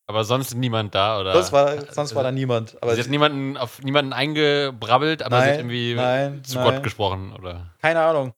Aber 0.07 0.23
sonst 0.23 0.55
niemand 0.55 0.95
da, 0.95 1.19
oder? 1.19 1.33
Das 1.33 1.51
war, 1.51 1.79
sonst 1.93 2.15
war 2.15 2.23
da 2.23 2.31
niemand. 2.31 2.81
Aber 2.81 2.95
sie 2.95 3.01
hat 3.01 3.09
niemanden 3.09 3.57
auf 3.57 3.81
niemanden 3.83 4.11
eingebrabbelt, 4.11 5.21
aber 5.21 5.41
sie 5.41 5.43
hat 5.43 5.49
Nein, 5.51 5.59
irgendwie 5.59 5.93
nein, 5.93 6.43
zu 6.43 6.55
nein. 6.55 6.63
Gott 6.73 6.83
gesprochen, 6.83 7.33
oder? 7.33 7.75
keine 7.79 7.99
Ahnung. 8.01 8.33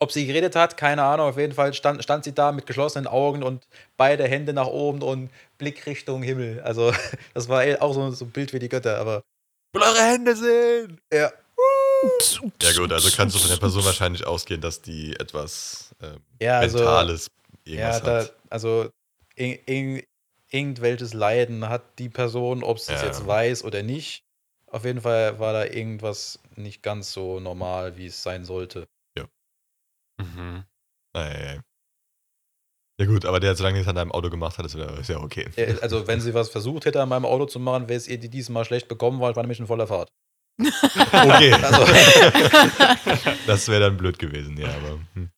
Ob 0.00 0.12
sie 0.12 0.26
geredet 0.26 0.56
hat, 0.56 0.76
keine 0.76 1.02
Ahnung. 1.02 1.28
Auf 1.28 1.38
jeden 1.38 1.54
Fall 1.54 1.72
stand, 1.72 2.02
stand 2.02 2.24
sie 2.24 2.34
da 2.34 2.52
mit 2.52 2.66
geschlossenen 2.66 3.06
Augen 3.06 3.42
und 3.42 3.66
beide 3.96 4.26
Hände 4.26 4.52
nach 4.52 4.66
oben 4.66 5.02
und 5.02 5.30
Blick 5.58 5.86
Richtung 5.86 6.22
Himmel. 6.22 6.60
Also, 6.62 6.92
das 7.34 7.48
war 7.48 7.64
eh 7.64 7.76
auch 7.78 7.94
so, 7.94 8.10
so 8.10 8.24
ein 8.24 8.30
Bild 8.30 8.52
wie 8.52 8.58
die 8.58 8.68
Götter, 8.68 8.98
aber. 8.98 9.22
Will 9.72 9.82
eure 9.82 10.02
Hände 10.02 10.36
sehen! 10.36 11.00
Ja. 11.12 11.32
ja 12.62 12.72
gut, 12.76 12.92
also 12.92 13.10
kannst 13.16 13.34
du 13.34 13.40
von 13.40 13.50
der 13.50 13.56
Person 13.56 13.84
wahrscheinlich 13.84 14.26
ausgehen, 14.26 14.60
dass 14.60 14.82
die 14.82 15.14
etwas 15.18 15.94
ähm, 16.02 16.20
Ja, 16.40 16.58
also. 16.58 16.78
Mentales 16.78 17.28
Ja, 17.66 17.72
irgendwas 17.74 18.02
da, 18.02 18.18
hat. 18.18 18.34
also. 18.50 18.90
In, 19.36 19.58
in, 19.66 20.02
irgendwelches 20.54 21.12
Leiden 21.12 21.68
hat 21.68 21.98
die 21.98 22.08
Person, 22.08 22.62
ob 22.62 22.78
sie 22.78 22.92
es 22.94 23.00
Ja. 23.00 23.08
jetzt 23.08 23.26
weiß 23.26 23.64
oder 23.64 23.82
nicht. 23.82 24.22
Auf 24.68 24.84
jeden 24.84 25.00
Fall 25.00 25.38
war 25.38 25.52
da 25.52 25.64
irgendwas 25.64 26.38
nicht 26.56 26.82
ganz 26.82 27.12
so 27.12 27.40
normal, 27.40 27.96
wie 27.96 28.06
es 28.06 28.22
sein 28.22 28.44
sollte. 28.44 28.86
Mhm. 30.18 30.64
Naja, 31.14 31.54
ja. 31.54 31.60
ja 33.00 33.06
gut, 33.06 33.24
aber 33.24 33.40
der, 33.40 33.54
solange 33.54 33.74
nichts 33.76 33.88
an 33.88 33.96
deinem 33.96 34.12
Auto 34.12 34.30
gemacht 34.30 34.58
hat, 34.58 34.66
ist 34.66 34.74
ja, 34.74 34.86
ist 34.98 35.08
ja 35.08 35.18
okay. 35.18 35.48
Also, 35.80 36.06
wenn 36.06 36.20
sie 36.20 36.34
was 36.34 36.50
versucht 36.50 36.84
hätte, 36.86 37.00
an 37.02 37.08
meinem 37.08 37.24
Auto 37.24 37.46
zu 37.46 37.60
machen, 37.60 37.88
wäre 37.88 37.96
es 37.96 38.08
ihr 38.08 38.18
die 38.18 38.28
diesmal 38.28 38.64
schlecht 38.64 38.88
bekommen, 38.88 39.20
weil 39.20 39.30
ich 39.30 39.36
war 39.36 39.42
nämlich 39.42 39.60
in 39.60 39.66
voller 39.66 39.86
Fahrt. 39.86 40.10
Okay, 41.12 41.52
Also, 41.52 41.84
das 43.46 43.68
wäre 43.68 43.80
dann 43.80 43.96
blöd 43.96 44.18
gewesen, 44.18 44.56
ja, 44.56 44.68
aber. 44.68 45.00
Hm. 45.14 45.30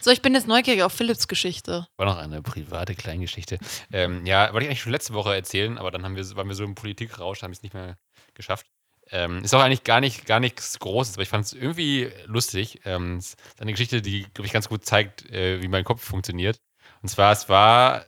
So, 0.00 0.10
ich 0.10 0.22
bin 0.22 0.34
jetzt 0.34 0.48
neugierig 0.48 0.82
auf 0.82 0.92
Philips 0.92 1.28
Geschichte. 1.28 1.86
War 1.96 2.06
noch 2.06 2.16
eine 2.16 2.42
private 2.42 2.94
Kleingeschichte. 2.94 3.58
Ähm, 3.92 4.26
ja, 4.26 4.52
wollte 4.52 4.64
ich 4.64 4.70
eigentlich 4.70 4.82
schon 4.82 4.92
letzte 4.92 5.14
Woche 5.14 5.34
erzählen, 5.34 5.78
aber 5.78 5.90
dann 5.90 6.04
haben 6.04 6.16
wir, 6.16 6.36
waren 6.36 6.48
wir 6.48 6.54
so 6.56 6.64
im 6.64 6.74
Politikrausch, 6.74 7.42
haben 7.42 7.52
es 7.52 7.62
nicht 7.62 7.74
mehr 7.74 7.96
geschafft. 8.34 8.66
Ähm, 9.12 9.44
ist 9.44 9.54
auch 9.54 9.60
eigentlich 9.60 9.84
gar, 9.84 10.00
nicht, 10.00 10.26
gar 10.26 10.40
nichts 10.40 10.78
Großes, 10.78 11.14
aber 11.16 11.22
ich 11.22 11.28
fand 11.28 11.44
es 11.44 11.52
irgendwie 11.52 12.10
lustig. 12.24 12.80
Ähm, 12.86 13.18
es 13.18 13.34
ist 13.34 13.60
eine 13.60 13.72
Geschichte, 13.72 14.00
die, 14.02 14.22
glaube 14.34 14.46
ich, 14.46 14.52
ganz 14.52 14.68
gut 14.68 14.84
zeigt, 14.86 15.30
äh, 15.30 15.62
wie 15.62 15.68
mein 15.68 15.84
Kopf 15.84 16.02
funktioniert. 16.02 16.58
Und 17.02 17.10
zwar, 17.10 17.32
es 17.32 17.48
war, 17.48 18.06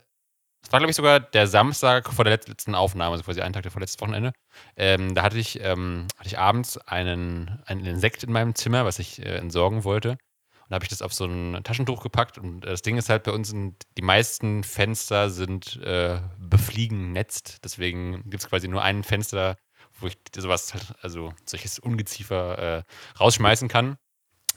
es 0.63 0.71
war, 0.71 0.79
glaube 0.79 0.89
ich, 0.89 0.95
sogar 0.95 1.19
der 1.19 1.47
Samstag 1.47 2.11
vor 2.11 2.25
der 2.25 2.37
letz- 2.39 2.49
letzten 2.49 2.73
Aufnahme, 2.75 3.11
also 3.13 3.23
quasi 3.23 3.41
einen 3.41 3.53
Tag 3.53 3.71
vor 3.71 3.79
letztes 3.81 4.01
Wochenende. 4.01 4.33
Ähm, 4.77 5.13
da 5.13 5.21
hatte 5.23 5.37
ich, 5.37 5.59
ähm, 5.61 6.07
hatte 6.17 6.27
ich 6.27 6.39
abends 6.39 6.77
einen, 6.77 7.61
einen 7.67 7.85
Insekt 7.85 8.23
in 8.23 8.31
meinem 8.31 8.55
Zimmer, 8.55 8.83
was 8.85 8.99
ich 8.99 9.19
äh, 9.19 9.37
entsorgen 9.37 9.83
wollte. 9.83 10.11
Und 10.11 10.71
da 10.71 10.75
habe 10.75 10.85
ich 10.85 10.89
das 10.89 11.03
auf 11.03 11.13
so 11.13 11.25
ein 11.25 11.63
Taschentuch 11.63 12.01
gepackt. 12.01 12.39
Und 12.39 12.65
äh, 12.65 12.69
das 12.69 12.81
Ding 12.81 12.97
ist 12.97 13.09
halt, 13.09 13.23
bei 13.25 13.31
uns 13.31 13.49
sind 13.49 13.83
die 13.97 14.01
meisten 14.01 14.63
Fenster 14.63 15.29
sind 15.29 15.79
äh, 15.83 16.19
befliegennetzt. 16.39 17.63
Deswegen 17.63 18.23
gibt 18.23 18.41
es 18.43 18.49
quasi 18.49 18.67
nur 18.67 18.81
ein 18.81 19.03
Fenster, 19.03 19.57
wo 19.99 20.07
ich 20.07 20.17
sowas 20.35 20.73
halt, 20.73 20.93
also 21.01 21.33
solches 21.45 21.79
Ungeziefer 21.79 22.57
äh, 22.57 22.83
rausschmeißen 23.19 23.67
kann. 23.67 23.97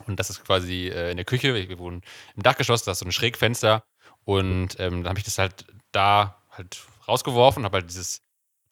Und 0.07 0.21
das 0.21 0.31
ist 0.31 0.45
quasi 0.45 0.89
äh, 0.89 1.11
in 1.11 1.17
der 1.17 1.27
Küche. 1.27 1.55
Wir 1.55 1.79
wohnen 1.79 2.03
im 2.37 2.43
Dachgeschoss, 2.43 2.85
da 2.85 2.93
ist 2.93 3.01
so 3.01 3.05
ein 3.05 3.13
Schrägfenster. 3.13 3.85
Und 4.25 4.79
ähm, 4.79 5.03
dann 5.03 5.09
habe 5.09 5.19
ich 5.19 5.25
das 5.25 5.39
halt 5.39 5.67
da 5.93 6.43
halt 6.51 6.79
rausgeworfen, 7.07 7.65
habe 7.65 7.79
halt 7.79 7.91
dieses 7.91 8.23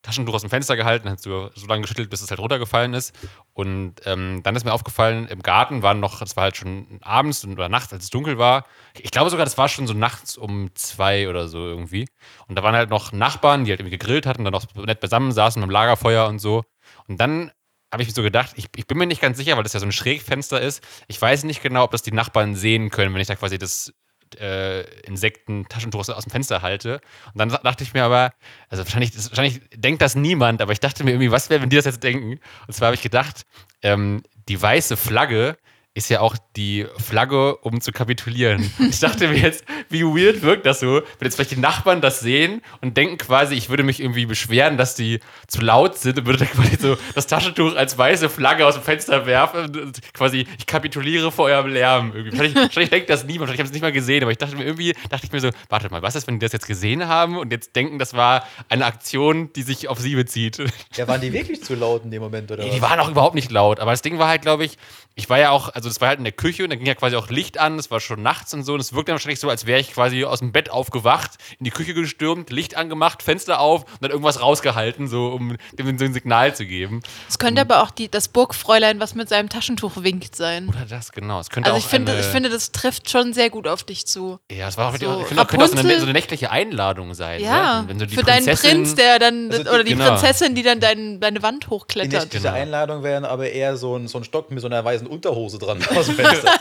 Taschentuch 0.06 0.34
aus 0.34 0.42
dem 0.42 0.50
Fenster 0.50 0.76
gehalten, 0.76 1.10
hat 1.10 1.20
so, 1.20 1.50
so 1.54 1.66
lange 1.66 1.82
geschüttelt, 1.82 2.08
bis 2.10 2.22
es 2.22 2.30
halt 2.30 2.40
runtergefallen 2.40 2.94
ist. 2.94 3.12
Und 3.52 3.94
ähm, 4.04 4.40
dann 4.44 4.54
ist 4.54 4.64
mir 4.64 4.72
aufgefallen, 4.72 5.26
im 5.26 5.42
Garten 5.42 5.82
waren 5.82 5.98
noch, 5.98 6.22
es 6.22 6.36
war 6.36 6.44
halt 6.44 6.56
schon 6.56 7.00
abends 7.02 7.44
oder 7.44 7.68
nachts, 7.68 7.92
als 7.92 8.04
es 8.04 8.10
dunkel 8.10 8.38
war. 8.38 8.66
Ich 8.94 9.10
glaube 9.10 9.30
sogar, 9.30 9.44
das 9.44 9.58
war 9.58 9.68
schon 9.68 9.86
so 9.86 9.94
nachts 9.94 10.36
um 10.36 10.70
zwei 10.74 11.28
oder 11.28 11.48
so 11.48 11.58
irgendwie. 11.58 12.08
Und 12.46 12.56
da 12.56 12.62
waren 12.62 12.74
halt 12.74 12.88
noch 12.88 13.12
Nachbarn, 13.12 13.64
die 13.64 13.72
halt 13.72 13.80
irgendwie 13.80 13.98
gegrillt 13.98 14.26
hatten, 14.26 14.44
dann 14.44 14.52
noch 14.52 14.66
nett 14.74 15.00
beisammen 15.00 15.32
saßen 15.32 15.60
beim 15.60 15.70
Lagerfeuer 15.70 16.28
und 16.28 16.38
so. 16.38 16.62
Und 17.08 17.20
dann 17.20 17.50
habe 17.92 18.02
ich 18.02 18.08
mir 18.08 18.14
so 18.14 18.22
gedacht, 18.22 18.52
ich, 18.56 18.66
ich 18.76 18.86
bin 18.86 18.98
mir 18.98 19.06
nicht 19.06 19.20
ganz 19.20 19.36
sicher, 19.36 19.56
weil 19.56 19.62
das 19.64 19.72
ja 19.72 19.80
so 19.80 19.86
ein 19.86 19.92
Schrägfenster 19.92 20.60
ist. 20.60 20.82
Ich 21.08 21.20
weiß 21.20 21.44
nicht 21.44 21.62
genau, 21.62 21.84
ob 21.84 21.90
das 21.90 22.02
die 22.02 22.12
Nachbarn 22.12 22.54
sehen 22.54 22.90
können, 22.90 23.12
wenn 23.14 23.20
ich 23.20 23.28
da 23.28 23.36
quasi 23.36 23.58
das 23.58 23.92
äh, 24.38 24.82
Insekten-Taschentuch 25.02 26.08
aus 26.08 26.24
dem 26.24 26.30
Fenster 26.30 26.62
halte. 26.62 27.00
Und 27.32 27.38
dann 27.38 27.48
dachte 27.48 27.84
ich 27.84 27.94
mir 27.94 28.04
aber, 28.04 28.32
also 28.68 28.84
wahrscheinlich, 28.84 29.14
wahrscheinlich 29.14 29.60
denkt 29.74 30.02
das 30.02 30.14
niemand, 30.14 30.62
aber 30.62 30.72
ich 30.72 30.80
dachte 30.80 31.04
mir 31.04 31.12
irgendwie, 31.12 31.30
was 31.30 31.50
wäre, 31.50 31.62
wenn 31.62 31.70
die 31.70 31.76
das 31.76 31.84
jetzt 31.84 32.02
denken? 32.02 32.40
Und 32.66 32.74
zwar 32.74 32.86
habe 32.86 32.96
ich 32.96 33.02
gedacht, 33.02 33.46
ähm, 33.82 34.22
die 34.48 34.60
weiße 34.60 34.96
Flagge 34.96 35.56
ist 35.96 36.10
ja 36.10 36.20
auch 36.20 36.36
die 36.56 36.86
Flagge, 36.98 37.56
um 37.56 37.80
zu 37.80 37.90
kapitulieren. 37.90 38.70
Ich 38.78 39.00
dachte 39.00 39.28
mir 39.28 39.38
jetzt, 39.38 39.64
wie 39.88 40.04
weird 40.04 40.42
wirkt 40.42 40.66
das 40.66 40.80
so, 40.80 40.96
wenn 40.96 41.02
jetzt 41.22 41.36
vielleicht 41.36 41.52
die 41.52 41.56
Nachbarn 41.60 42.02
das 42.02 42.20
sehen 42.20 42.60
und 42.82 42.98
denken 42.98 43.16
quasi, 43.16 43.54
ich 43.54 43.70
würde 43.70 43.82
mich 43.82 44.00
irgendwie 44.00 44.26
beschweren, 44.26 44.76
dass 44.76 44.94
die 44.94 45.20
zu 45.46 45.62
laut 45.62 45.96
sind 45.96 46.18
und 46.18 46.26
würde 46.26 46.40
dann 46.40 46.50
quasi 46.50 46.76
so 46.76 46.98
das 47.14 47.26
Taschentuch 47.26 47.76
als 47.76 47.96
weiße 47.96 48.28
Flagge 48.28 48.66
aus 48.66 48.74
dem 48.74 48.82
Fenster 48.82 49.24
werfen 49.24 49.74
und 49.74 50.00
quasi, 50.12 50.46
ich 50.58 50.66
kapituliere 50.66 51.32
vor 51.32 51.46
eurem 51.46 51.68
Lärm. 51.68 52.12
Irgendwie. 52.14 52.32
Wahrscheinlich, 52.32 52.56
wahrscheinlich 52.56 52.90
denkt 52.90 53.08
das 53.08 53.24
niemand, 53.24 53.48
wahrscheinlich 53.48 53.60
habe 53.60 53.66
ich 53.66 53.70
es 53.70 53.72
nicht 53.72 53.82
mal 53.82 53.92
gesehen, 53.92 54.22
aber 54.22 54.32
ich 54.32 54.38
dachte 54.38 54.54
mir 54.54 54.64
irgendwie, 54.64 54.92
dachte 55.08 55.24
ich 55.24 55.32
mir 55.32 55.40
so, 55.40 55.48
warte 55.70 55.88
mal, 55.88 56.02
was 56.02 56.14
ist, 56.14 56.26
wenn 56.26 56.34
die 56.34 56.44
das 56.44 56.52
jetzt 56.52 56.66
gesehen 56.66 57.08
haben 57.08 57.38
und 57.38 57.50
jetzt 57.52 57.74
denken, 57.74 57.98
das 57.98 58.12
war 58.12 58.46
eine 58.68 58.84
Aktion, 58.84 59.50
die 59.54 59.62
sich 59.62 59.88
auf 59.88 59.98
sie 59.98 60.14
bezieht? 60.14 60.62
Ja, 60.94 61.08
waren 61.08 61.22
die 61.22 61.32
wirklich 61.32 61.64
zu 61.64 61.74
laut 61.74 62.04
in 62.04 62.10
dem 62.10 62.20
Moment, 62.20 62.52
oder? 62.52 62.62
Nee, 62.62 62.70
die 62.70 62.82
waren 62.82 63.00
auch 63.00 63.08
überhaupt 63.08 63.34
nicht 63.34 63.50
laut. 63.50 63.80
Aber 63.80 63.92
das 63.92 64.02
Ding 64.02 64.18
war 64.18 64.28
halt, 64.28 64.42
glaube 64.42 64.66
ich, 64.66 64.76
ich 65.14 65.30
war 65.30 65.38
ja 65.38 65.50
auch, 65.50 65.70
also 65.70 65.85
das 65.88 66.00
war 66.00 66.08
halt 66.08 66.18
in 66.18 66.24
der 66.24 66.32
Küche 66.32 66.64
und 66.64 66.70
da 66.70 66.76
ging 66.76 66.86
ja 66.86 66.94
quasi 66.94 67.16
auch 67.16 67.28
Licht 67.30 67.58
an, 67.58 67.78
es 67.78 67.90
war 67.90 68.00
schon 68.00 68.22
nachts 68.22 68.52
und 68.54 68.62
so. 68.64 68.74
Und 68.74 68.80
es 68.80 68.92
wirkte 68.92 69.10
dann 69.10 69.14
wahrscheinlich 69.16 69.40
so, 69.40 69.48
als 69.48 69.66
wäre 69.66 69.80
ich 69.80 69.92
quasi 69.92 70.24
aus 70.24 70.40
dem 70.40 70.52
Bett 70.52 70.70
aufgewacht, 70.70 71.32
in 71.58 71.64
die 71.64 71.70
Küche 71.70 71.94
gestürmt, 71.94 72.50
Licht 72.50 72.76
angemacht, 72.76 73.22
Fenster 73.22 73.60
auf 73.60 73.84
und 73.84 74.02
dann 74.02 74.10
irgendwas 74.10 74.40
rausgehalten, 74.40 75.08
so 75.08 75.28
um 75.28 75.56
dem 75.72 75.98
so 75.98 76.04
ein 76.04 76.12
Signal 76.12 76.54
zu 76.54 76.66
geben. 76.66 77.00
Es 77.28 77.38
könnte 77.38 77.60
aber 77.60 77.82
auch 77.82 77.90
die, 77.90 78.08
das 78.10 78.28
Burgfräulein, 78.28 79.00
was 79.00 79.14
mit 79.14 79.28
seinem 79.28 79.48
Taschentuch 79.48 79.92
winkt, 79.96 80.36
sein. 80.36 80.68
Oder 80.68 80.86
das, 80.88 81.12
genau. 81.12 81.40
Es 81.40 81.50
könnte 81.50 81.70
Also 81.70 81.78
auch 81.80 81.84
ich 81.84 81.88
finde, 81.90 82.12
eine, 82.12 82.20
ich 82.20 82.26
finde, 82.26 82.48
das 82.50 82.72
trifft 82.72 83.10
schon 83.10 83.32
sehr 83.32 83.50
gut 83.50 83.66
auf 83.68 83.84
dich 83.84 84.06
zu. 84.06 84.38
Ja, 84.50 84.68
es 84.68 84.76
war 84.76 84.88
auch, 84.88 84.96
so 84.96 85.20
ich 85.20 85.26
finde 85.26 85.42
auch, 85.42 85.46
könnte 85.48 85.64
auch 85.64 85.68
so 85.68 85.76
eine, 85.78 85.96
so 85.98 86.02
eine 86.04 86.12
nächtliche 86.12 86.50
Einladung 86.50 87.14
sein. 87.14 87.40
Ja, 87.42 87.82
ne? 87.82 87.88
Wenn 87.88 87.98
so 87.98 88.06
die 88.06 88.14
für 88.14 88.22
deinen 88.22 88.44
Prinzessin- 88.46 88.70
Prinz, 88.70 88.94
der 88.94 89.18
dann, 89.18 89.50
Also 89.50 89.62
die- 89.62 89.68
oder 89.68 89.84
die 89.84 89.92
genau. 89.92 90.08
Prinzessin, 90.10 90.54
die 90.54 90.62
dann 90.62 90.80
dein, 90.80 91.20
deine 91.20 91.42
Wand 91.42 91.64
Die 91.64 91.68
hochklettert. 91.70 92.12
nächtliche 92.12 92.42
Genau. 92.44 92.54
Einladung 92.54 93.02
wären 93.02 93.24
aber 93.24 93.50
eher 93.50 93.76
so 93.76 93.96
ein, 93.96 94.08
so 94.08 94.18
ein 94.18 94.24
Stock 94.24 94.50
mit 94.50 94.60
so 94.60 94.66
einer 94.66 94.84
weißen 94.84 95.06
Unterhose 95.06 95.58
dran 95.58 95.75
aus 95.96 96.06
dem 96.06 96.16
Fenster. 96.16 96.58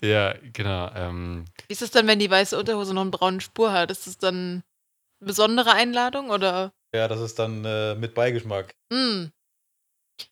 Ja, 0.00 0.34
genau. 0.52 0.90
Ähm, 0.94 1.46
Wie 1.66 1.72
ist 1.72 1.82
es 1.82 1.90
dann, 1.90 2.06
wenn 2.06 2.18
die 2.18 2.30
weiße 2.30 2.58
Unterhose 2.58 2.94
noch 2.94 3.02
eine 3.02 3.10
braune 3.10 3.40
Spur 3.40 3.72
hat? 3.72 3.90
Ist 3.90 4.06
das 4.06 4.18
dann 4.18 4.62
eine 5.20 5.26
besondere 5.26 5.72
Einladung 5.72 6.30
oder? 6.30 6.72
ja, 6.96 7.08
das 7.08 7.20
ist 7.20 7.38
dann 7.38 7.64
äh, 7.64 7.94
mit 7.94 8.14
Beigeschmack. 8.14 8.74
Hm. 8.92 9.30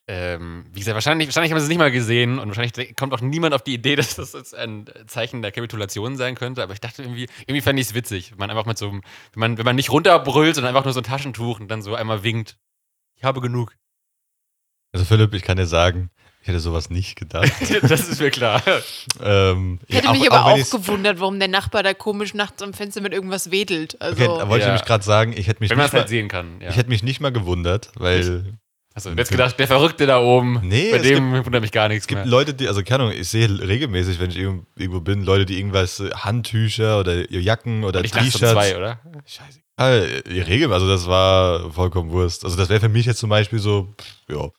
Ähm, 0.07 0.65
wie 0.71 0.79
gesagt, 0.79 0.95
wahrscheinlich, 0.95 1.27
wahrscheinlich 1.27 1.51
haben 1.51 1.59
sie 1.59 1.65
es 1.65 1.69
nicht 1.69 1.77
mal 1.77 1.91
gesehen 1.91 2.39
und 2.39 2.47
wahrscheinlich 2.47 2.95
kommt 2.95 3.13
auch 3.13 3.21
niemand 3.21 3.53
auf 3.53 3.61
die 3.61 3.75
Idee, 3.75 3.95
dass 3.95 4.15
das 4.15 4.33
jetzt 4.33 4.55
ein 4.55 4.85
Zeichen 5.07 5.41
der 5.41 5.51
Kapitulation 5.51 6.17
sein 6.17 6.35
könnte. 6.35 6.63
Aber 6.63 6.73
ich 6.73 6.81
dachte 6.81 7.03
irgendwie, 7.03 7.27
irgendwie 7.41 7.61
fände 7.61 7.81
ich 7.81 7.89
es 7.89 7.93
witzig, 7.93 8.31
wenn 8.31 8.39
man 8.39 8.49
einfach 8.49 8.65
mit 8.65 8.77
so 8.77 8.89
einem, 8.89 9.01
wenn 9.33 9.39
man, 9.39 9.57
wenn 9.57 9.65
man 9.65 9.75
nicht 9.75 9.91
runterbrüllt, 9.91 10.55
sondern 10.55 10.75
einfach 10.75 10.85
nur 10.85 10.93
so 10.93 11.01
ein 11.01 11.05
Taschentuch 11.05 11.59
und 11.59 11.67
dann 11.69 11.81
so 11.81 11.93
einmal 11.95 12.23
winkt. 12.23 12.57
Ich 13.15 13.23
habe 13.23 13.41
genug. 13.41 13.75
Also 14.91 15.05
Philipp, 15.05 15.33
ich 15.33 15.43
kann 15.43 15.57
dir 15.57 15.65
sagen, 15.67 16.09
ich 16.45 16.49
hätte 16.49 16.59
sowas 16.59 16.91
nicht 16.91 17.15
gedacht. 17.15 17.51
das 17.81 18.07
ist 18.07 18.21
mir 18.21 18.29
klar. 18.29 18.61
ähm, 19.23 19.79
Ich 19.87 19.95
hätte 19.95 20.05
ja, 20.05 20.11
mich 20.13 20.31
aber 20.31 20.45
auch 20.45 20.57
ich's- 20.57 20.69
gewundert, 20.69 21.19
warum 21.19 21.39
der 21.39 21.47
Nachbar 21.47 21.81
da 21.81 21.95
komisch 21.95 22.35
nachts 22.35 22.61
am 22.61 22.73
Fenster 22.73 23.01
mit 23.01 23.13
irgendwas 23.13 23.49
wedelt. 23.49 23.99
Also, 23.99 24.23
Okay, 24.23 24.25
da 24.39 24.47
wollte 24.47 24.57
ich 24.57 24.61
Ja. 24.61 24.67
nämlich 24.67 24.85
gerade 24.85 25.03
sagen, 25.03 25.33
ich 25.35 25.47
hätte 25.47 25.61
mich, 25.61 25.71
Wenn 25.71 25.77
man 25.77 25.85
nicht 25.85 25.93
es 25.93 25.93
halt 25.93 26.03
mal, 26.05 26.09
sehen 26.09 26.27
kann. 26.27 26.61
Ja. 26.61 26.69
ich 26.69 26.75
hätte 26.77 26.89
mich 26.89 27.01
nicht 27.01 27.19
mal 27.19 27.31
gewundert, 27.31 27.89
weil 27.95 28.53
Achso, 28.93 29.09
du 29.09 29.15
hättest 29.15 29.31
gedacht, 29.31 29.57
der 29.59 29.67
Verrückte 29.67 30.05
da 30.05 30.19
oben, 30.21 30.59
Nee, 30.63 30.91
bei 30.91 30.97
es 30.97 31.01
dem 31.03 31.43
wundert 31.43 31.61
mich 31.63 31.71
gar 31.71 31.87
nichts 31.89 32.03
es 32.03 32.07
gibt 32.07 32.21
mehr. 32.21 32.27
Leute, 32.29 32.53
die, 32.53 32.67
also 32.67 32.83
keine 32.83 33.05
Ahnung, 33.05 33.15
ich 33.17 33.27
sehe 33.27 33.49
regelmäßig, 33.49 34.19
wenn 34.19 34.29
ich 34.29 34.37
irgendwo 34.37 35.01
bin, 35.01 35.23
Leute, 35.25 35.45
die 35.47 35.57
irgendwas, 35.57 35.99
äh, 35.99 36.11
Handtücher 36.11 36.99
oder 36.99 37.29
Jacken 37.31 37.83
oder 37.83 38.03
ich 38.05 38.11
T-Shirts. 38.11 38.37
zwei, 38.53 38.77
oder? 38.77 38.99
Scheiße. 39.25 39.59
Ja, 39.77 40.43
Regel, 40.45 40.71
also 40.71 40.87
das 40.87 41.07
war 41.07 41.71
vollkommen 41.71 42.11
Wurst. 42.11 42.45
Also 42.45 42.55
das 42.55 42.69
wäre 42.69 42.79
für 42.79 42.87
mich 42.87 43.05
jetzt 43.07 43.19
zum 43.19 43.29
Beispiel 43.31 43.57
so, 43.59 43.93
pff, 43.99 44.07
ja. 44.29 44.49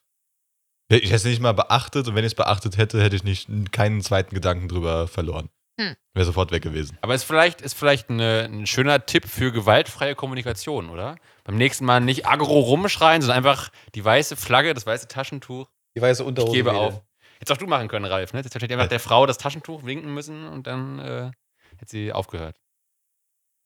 Ich 0.89 1.05
hätte 1.05 1.15
es 1.17 1.25
nicht 1.25 1.41
mal 1.41 1.53
beachtet 1.53 2.07
und 2.09 2.15
wenn 2.15 2.25
ich 2.25 2.33
es 2.33 2.35
beachtet 2.35 2.77
hätte, 2.77 3.03
hätte 3.03 3.17
ich 3.17 3.25
nicht 3.25 3.49
keinen 3.73 4.01
zweiten 4.03 4.35
Gedanken 4.35 4.69
drüber 4.69 5.09
verloren. 5.09 5.49
Hm. 5.81 5.95
Wäre 6.15 6.25
sofort 6.25 6.53
weg 6.53 6.63
gewesen. 6.63 6.97
Aber 7.03 7.15
ist 7.15 7.25
vielleicht, 7.25 7.61
ist 7.61 7.75
vielleicht 7.75 8.09
eine, 8.09 8.45
ein 8.51 8.67
schöner 8.67 9.05
Tipp 9.05 9.27
für 9.27 9.53
gewaltfreie 9.53 10.15
Kommunikation, 10.15 10.89
oder? 10.89 11.17
Beim 11.45 11.57
nächsten 11.57 11.85
Mal 11.85 12.01
nicht 12.01 12.27
aggro 12.27 12.61
rumschreien, 12.61 13.21
sondern 13.21 13.37
einfach 13.37 13.69
die 13.95 14.05
weiße 14.05 14.37
Flagge, 14.37 14.73
das 14.73 14.87
weiße 14.87 15.09
Taschentuch. 15.09 15.69
Die 15.97 16.01
weiße 16.01 16.23
Ich 16.23 16.29
Unterhose. 16.29 16.53
gebe 16.53 16.71
wedeln. 16.71 16.85
auf. 16.85 17.03
Hättest 17.39 17.53
auch 17.53 17.59
du 17.59 17.67
machen 17.67 17.89
können, 17.89 18.07
Ralf, 18.07 18.33
ne? 18.33 18.41
Jetzt 18.41 18.55
hätte 18.55 18.73
einfach 18.73 18.89
der 18.89 19.01
Frau 19.01 19.27
das 19.27 19.37
Taschentuch 19.37 19.85
winken 19.85 20.15
müssen 20.15 20.47
und 20.49 20.67
dann 20.67 20.99
äh, 20.99 21.31
hätte 21.77 21.91
sie 21.91 22.13
aufgehört. 22.13 22.57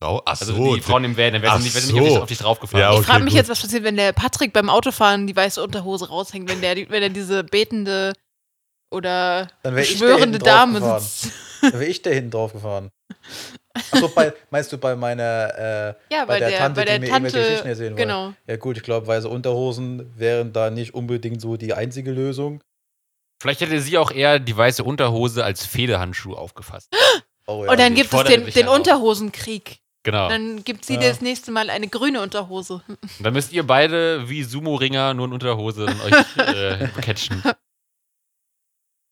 Frau? 0.03 0.23
Ach 0.25 0.41
Also 0.41 0.55
so. 0.55 0.75
die 0.75 0.81
Frauen 0.81 1.05
im 1.05 1.17
Van, 1.17 1.33
dann 1.35 1.43
wäre 1.43 1.59
sie 1.59 1.65
nicht, 1.65 1.75
nicht 1.93 2.01
auf, 2.01 2.09
dich, 2.09 2.19
auf 2.19 2.29
dich 2.29 2.39
draufgefahren. 2.39 2.81
Ja, 2.81 2.93
ich 2.93 2.99
okay, 2.99 3.07
frage 3.07 3.25
mich 3.25 3.33
gut. 3.35 3.39
jetzt, 3.39 3.51
was 3.51 3.61
passiert, 3.61 3.85
wenn 3.85 3.97
der 3.97 4.13
Patrick 4.13 4.53
beim 4.53 4.71
Autofahren 4.71 5.27
die 5.27 5.37
weiße 5.37 5.63
Unterhose 5.63 6.09
raushängt, 6.09 6.49
wenn 6.51 6.61
der, 6.61 6.77
wenn 6.89 7.03
er 7.03 7.11
diese 7.11 7.45
betende 7.45 8.13
oder 8.91 9.49
ich 9.79 9.99
der 9.99 10.17
hinten 10.17 10.39
Dame 10.39 10.81
draufgefahren. 10.81 11.01
sitzt. 11.03 11.33
Dann 11.63 11.73
wäre 11.75 11.85
ich 11.87 12.01
da 12.03 12.11
hinten 12.11 12.31
drauf 12.31 12.53
gefahren. 12.55 12.91
Achso, 13.93 14.09
bei, 14.09 14.33
meinst 14.51 14.73
du 14.73 14.79
bei 14.79 14.97
meiner, 14.97 15.95
äh, 16.11 16.15
Ja, 16.15 16.25
bei, 16.25 16.39
der, 16.41 16.57
Tante, 16.57 16.81
bei 16.81 16.85
der 16.87 16.99
die 16.99 17.07
mir 17.07 17.13
Tante. 17.13 17.39
Geschichten 17.39 17.69
erzählen 17.69 17.91
wollte? 17.93 18.03
Genau. 18.03 18.33
Ja 18.47 18.57
gut, 18.57 18.79
ich 18.79 18.83
glaube, 18.83 19.07
weiße 19.07 19.29
Unterhosen 19.29 20.11
wären 20.19 20.53
da 20.53 20.71
nicht 20.71 20.95
unbedingt 20.95 21.41
so 21.41 21.57
die 21.57 21.75
einzige 21.75 22.11
Lösung. 22.11 22.63
Vielleicht 23.41 23.61
hätte 23.61 23.81
sie 23.81 23.97
auch 23.99 24.11
eher 24.11 24.39
die 24.39 24.57
weiße 24.57 24.83
Unterhose 24.83 25.45
als 25.45 25.65
Fehdehandschuh 25.67 26.35
aufgefasst. 26.35 26.89
Oh, 27.47 27.65
ja, 27.65 27.71
Und 27.71 27.79
dann 27.81 27.95
gibt 27.95 28.13
es 28.13 28.25
den, 28.25 28.47
den. 28.47 28.69
Unterhosenkrieg. 28.69 29.79
Genau. 30.03 30.29
Dann 30.31 30.65
gibt 30.65 30.85
sie 30.87 30.95
Ja. 30.95 31.01
das 31.01 31.21
nächste 31.21 31.51
Mal 31.51 31.69
eine 31.69 31.87
grüne 31.89 32.23
Unterhose. 32.23 32.83
Und 32.89 32.99
dann 33.21 33.35
müsst 33.35 33.53
ihr 33.53 33.67
beide 33.67 34.29
wie 34.29 34.43
Sumo-Ringer 34.45 35.13
nur 35.15 35.27
in 35.27 35.33
Unterhose 35.35 35.87
und 35.87 36.01
euch 36.03 36.37
äh, 36.39 36.89
catchen. 37.03 37.43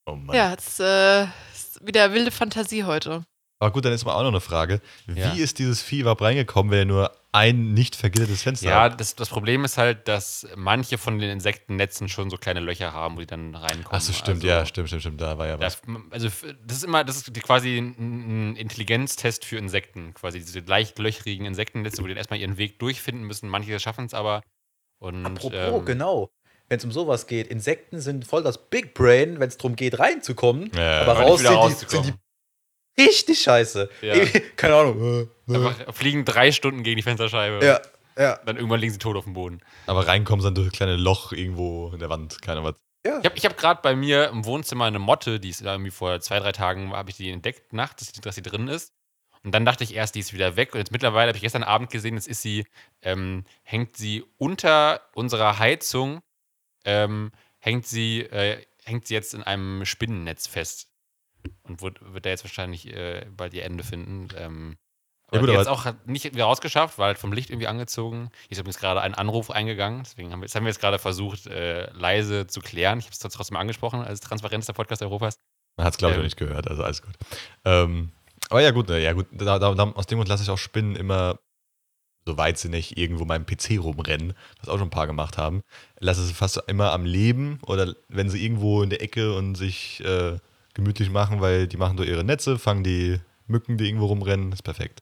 Oh 0.07 0.15
Mann. 0.15 0.35
Ja, 0.35 0.55
es 0.55 0.81
äh, 0.81 1.25
ist 1.53 1.87
wieder 1.87 2.13
wilde 2.15 2.31
Fantasie 2.31 2.85
heute. 2.85 3.23
Aber 3.61 3.73
gut, 3.73 3.85
dann 3.85 3.93
ist 3.93 4.05
mal 4.05 4.15
auch 4.15 4.23
noch 4.23 4.29
eine 4.29 4.41
Frage. 4.41 4.81
Wie 5.07 5.19
Ja. 5.21 5.33
ist 5.33 5.59
dieses 5.59 5.83
Vieh 5.83 6.01
überhaupt 6.01 6.23
reingekommen, 6.23 6.71
wenn 6.71 6.79
er 6.81 6.85
nur 6.85 7.13
ein 7.33 7.75
nicht 7.75 7.97
vergildetes 7.97 8.43
Fenster 8.43 8.69
Ja, 8.71 8.81
hat? 8.83 9.01
das, 9.01 9.17
das 9.17 9.29
Problem 9.29 9.65
ist 9.65 9.79
halt, 9.79 10.07
dass 10.07 10.47
manche 10.55 10.97
von 10.97 11.19
den 11.19 11.29
Insektennetzen 11.31 12.09
schon 12.09 12.31
so 12.31 12.37
kleine 12.37 12.61
Löcher 12.61 12.93
haben, 12.93 13.17
wo 13.17 13.21
die 13.21 13.27
dann 13.27 13.55
reinkommen. 13.55 13.89
Ach 13.91 14.01
so, 14.01 14.13
stimmt, 14.13 14.37
also, 14.39 14.47
ja, 14.47 14.65
stimmt, 14.65 14.89
stimmt, 14.89 15.03
stimmt. 15.03 15.21
Da 15.21 15.37
war 15.39 15.47
ja 15.49 15.59
was. 15.59 15.81
Das, 15.83 15.95
also 16.11 16.29
das 16.65 16.77
ist 16.79 16.85
immer, 16.85 17.03
das 17.05 17.17
ist 17.17 17.35
quasi 17.43 17.79
ein 17.79 18.55
Intelligenztest 18.57 19.45
für 19.45 19.57
Insekten, 19.59 20.15
quasi 20.15 20.39
diese 20.39 20.61
leicht 20.61 20.99
löchrigen 21.01 21.45
Insektennetze, 21.45 21.99
wo 22.01 22.07
die 22.07 22.11
dann 22.13 22.19
erstmal 22.19 22.39
ihren 22.39 22.59
Weg 22.59 22.79
durchfinden 22.79 23.25
müssen. 23.25 23.49
Manche 23.49 23.79
schaffen 23.81 24.07
es 24.07 24.15
aber. 24.15 24.43
Und, 25.01 25.27
Apropos, 25.27 25.53
ähm, 25.55 25.85
genau. 25.85 26.31
Wenn 26.69 26.79
es 26.79 26.85
um 26.85 26.93
sowas 26.93 27.27
geht, 27.27 27.49
Insekten 27.49 28.01
sind 28.01 28.27
voll 28.27 28.43
das 28.43 28.69
Big 28.69 28.95
Brain, 28.95 29.41
wenn 29.41 29.49
es 29.49 29.57
darum 29.57 29.75
geht, 29.75 29.99
reinzukommen. 29.99 30.71
Ja, 30.77 31.01
aber 31.03 31.15
raus 31.15 31.41
sind 31.41 31.51
die, 31.51 31.73
sind 31.87 32.07
die 32.07 32.13
richtig 32.99 33.41
scheiße. 33.41 33.89
Ja. 34.03 34.15
Keine 34.57 34.75
Ahnung. 34.77 35.29
Einfach 35.49 35.95
fliegen 35.95 36.25
drei 36.25 36.53
Stunden 36.53 36.83
gegen 36.83 36.97
die 36.97 37.03
Fensterscheibe. 37.03 37.65
Ja, 37.65 37.81
ja. 38.23 38.37
Dann 38.45 38.57
irgendwann 38.57 38.81
liegen 38.81 38.93
sie 38.93 38.99
tot 38.99 39.17
auf 39.17 39.25
dem 39.25 39.33
Boden. 39.35 39.61
Aber 39.87 40.07
reinkommen 40.07 40.41
sie 40.43 40.47
dann 40.49 40.55
durch 40.55 40.69
ein 40.69 40.73
kleines 40.73 41.01
Loch 41.01 41.33
irgendwo 41.33 41.91
in 41.93 41.99
der 42.01 42.11
Wand. 42.11 42.43
Keine 42.43 42.61
Ahnung 42.61 42.73
was. 42.73 42.81
ja. 43.07 43.19
Ich 43.21 43.25
habe 43.25 43.37
ich 43.37 43.45
hab 43.45 43.57
gerade 43.57 43.81
bei 43.83 43.95
mir 43.97 44.29
im 44.29 44.45
Wohnzimmer 44.45 44.85
eine 44.87 44.99
Motte, 44.99 45.41
die 45.41 45.51
ist 45.51 45.65
da 45.65 45.73
irgendwie 45.73 45.91
vor 45.93 46.21
zwei, 46.21 46.39
drei 46.41 46.53
Tagen, 46.53 46.93
habe 46.93 47.11
ich 47.11 47.17
die 47.17 47.31
entdeckt, 47.31 47.73
nachts, 47.73 48.05
dass, 48.05 48.13
die- 48.13 48.21
dass 48.21 48.35
sie 48.35 48.43
drin 48.43 48.69
ist. 48.69 48.93
Und 49.45 49.53
dann 49.55 49.65
dachte 49.65 49.85
ich 49.85 49.95
erst, 49.95 50.17
die 50.17 50.21
ist 50.21 50.33
wieder 50.35 50.57
weg. 50.57 50.75
Und 50.75 50.81
jetzt 50.81 50.91
mittlerweile 50.91 51.29
habe 51.29 51.37
ich 51.39 51.43
gestern 51.43 51.63
Abend 51.63 51.91
gesehen, 51.91 52.15
jetzt 52.17 52.27
ist 52.27 52.43
sie, 52.43 52.67
ähm, 53.03 53.45
hängt 53.63 53.97
sie 53.97 54.25
unter 54.37 55.01
unserer 55.15 55.61
Heizung, 55.61 56.21
ähm, 56.85 57.31
hängt 57.61 57.87
sie, 57.87 58.23
äh, 58.23 58.65
hängt 58.85 59.07
sie 59.07 59.15
jetzt 59.15 59.35
in 59.35 59.45
einem 59.45 59.85
Spinnennetz 59.85 60.49
fest. 60.49 60.88
Und 61.63 61.83
wird, 61.83 61.99
wird 62.13 62.25
da 62.27 62.31
jetzt 62.31 62.45
wahrscheinlich 62.45 62.87
äh, 62.87 63.27
bald 63.37 63.55
ihr 63.55 63.65
Ende 63.65 63.85
finden. 63.85 64.29
Ähm, 64.37 64.77
aber 65.29 65.37
Ja, 65.37 65.47
gut, 65.47 65.51
jetzt 65.51 65.69
auch 65.69 65.85
hat 65.85 66.07
nicht 66.07 66.25
wieder 66.25 66.45
rausgeschafft, 66.45 66.99
war 66.99 67.09
halt 67.09 67.19
vom 67.19 67.33
Licht 67.33 67.51
irgendwie 67.51 67.67
angezogen. 67.67 68.31
Hier 68.49 68.53
ist 68.53 68.59
übrigens 68.59 68.79
gerade 68.79 69.03
ein 69.03 69.15
Anruf 69.15 69.51
eingegangen, 69.51 70.03
deswegen 70.03 70.33
haben 70.33 70.41
wir, 70.41 70.47
das 70.47 70.55
haben 70.55 70.65
wir 70.65 70.71
jetzt 70.71 70.81
gerade 70.81 70.99
versucht, 70.99 71.47
äh, 71.47 71.91
leise 71.93 72.47
zu 72.47 72.61
klären. 72.61 72.99
Ich 72.99 73.07
habe 73.07 73.13
es 73.13 73.19
trotzdem 73.19 73.57
angesprochen 73.59 74.01
als 74.01 74.21
transparentester 74.21 74.73
Podcast 74.73 75.03
Europas. 75.03 75.39
Man 75.77 75.87
hat 75.87 75.95
es, 75.95 75.99
glaube 75.99 76.13
ich, 76.13 76.17
Ähm. 76.17 76.21
noch 76.21 76.25
nicht 76.25 76.39
gehört, 76.39 76.69
also 76.69 76.83
alles 76.83 77.03
gut. 77.03 77.15
Ähm, 77.65 78.13
aber 78.49 78.63
ja, 78.63 78.71
gut, 78.71 78.89
ne, 78.89 78.99
ja, 79.01 79.13
gut. 79.13 79.27
Da, 79.33 79.59
da, 79.59 79.75
da, 79.75 79.83
aus 79.85 80.07
dem 80.07 80.17
Grund 80.17 80.29
lasse 80.29 80.43
ich 80.43 80.51
auch 80.51 80.57
Spinnen 80.57 80.97
immer, 80.97 81.39
soweit 82.25 82.59
sie 82.59 82.71
nicht 82.71 82.97
irgendwo 82.97 83.27
meinem 83.27 83.45
PC 83.45 83.79
rumrennen, 83.79 84.33
was 84.61 84.71
auch 84.71 84.79
schon 84.79 84.89
ein 84.89 84.91
paar 84.91 85.07
gemacht 85.07 85.37
haben, 85.37 85.61
lasse 86.01 86.25
sie 86.25 86.33
fast 86.33 86.57
immer 86.69 86.93
am 86.93 87.05
Leben 87.05 87.59
oder 87.67 87.95
wenn 88.09 88.31
sie 88.31 88.43
irgendwo 88.43 88.83
in 88.83 88.89
der 88.89 89.03
Ecke 89.03 89.35
und 89.35 89.57
sich 89.57 90.03
äh, 90.05 90.39
gemütlich 90.79 91.11
machen, 91.11 91.41
weil 91.41 91.67
die 91.67 91.77
machen 91.77 91.97
durch 91.97 92.09
ihre 92.09 92.25
Netze, 92.25 92.59
fangen 92.59 92.85
die 92.85 93.19
Mücken, 93.47 93.77
die 93.77 93.87
irgendwo 93.87 94.07
rumrennen, 94.07 94.53
ist 94.53 94.63
perfekt. 94.63 95.01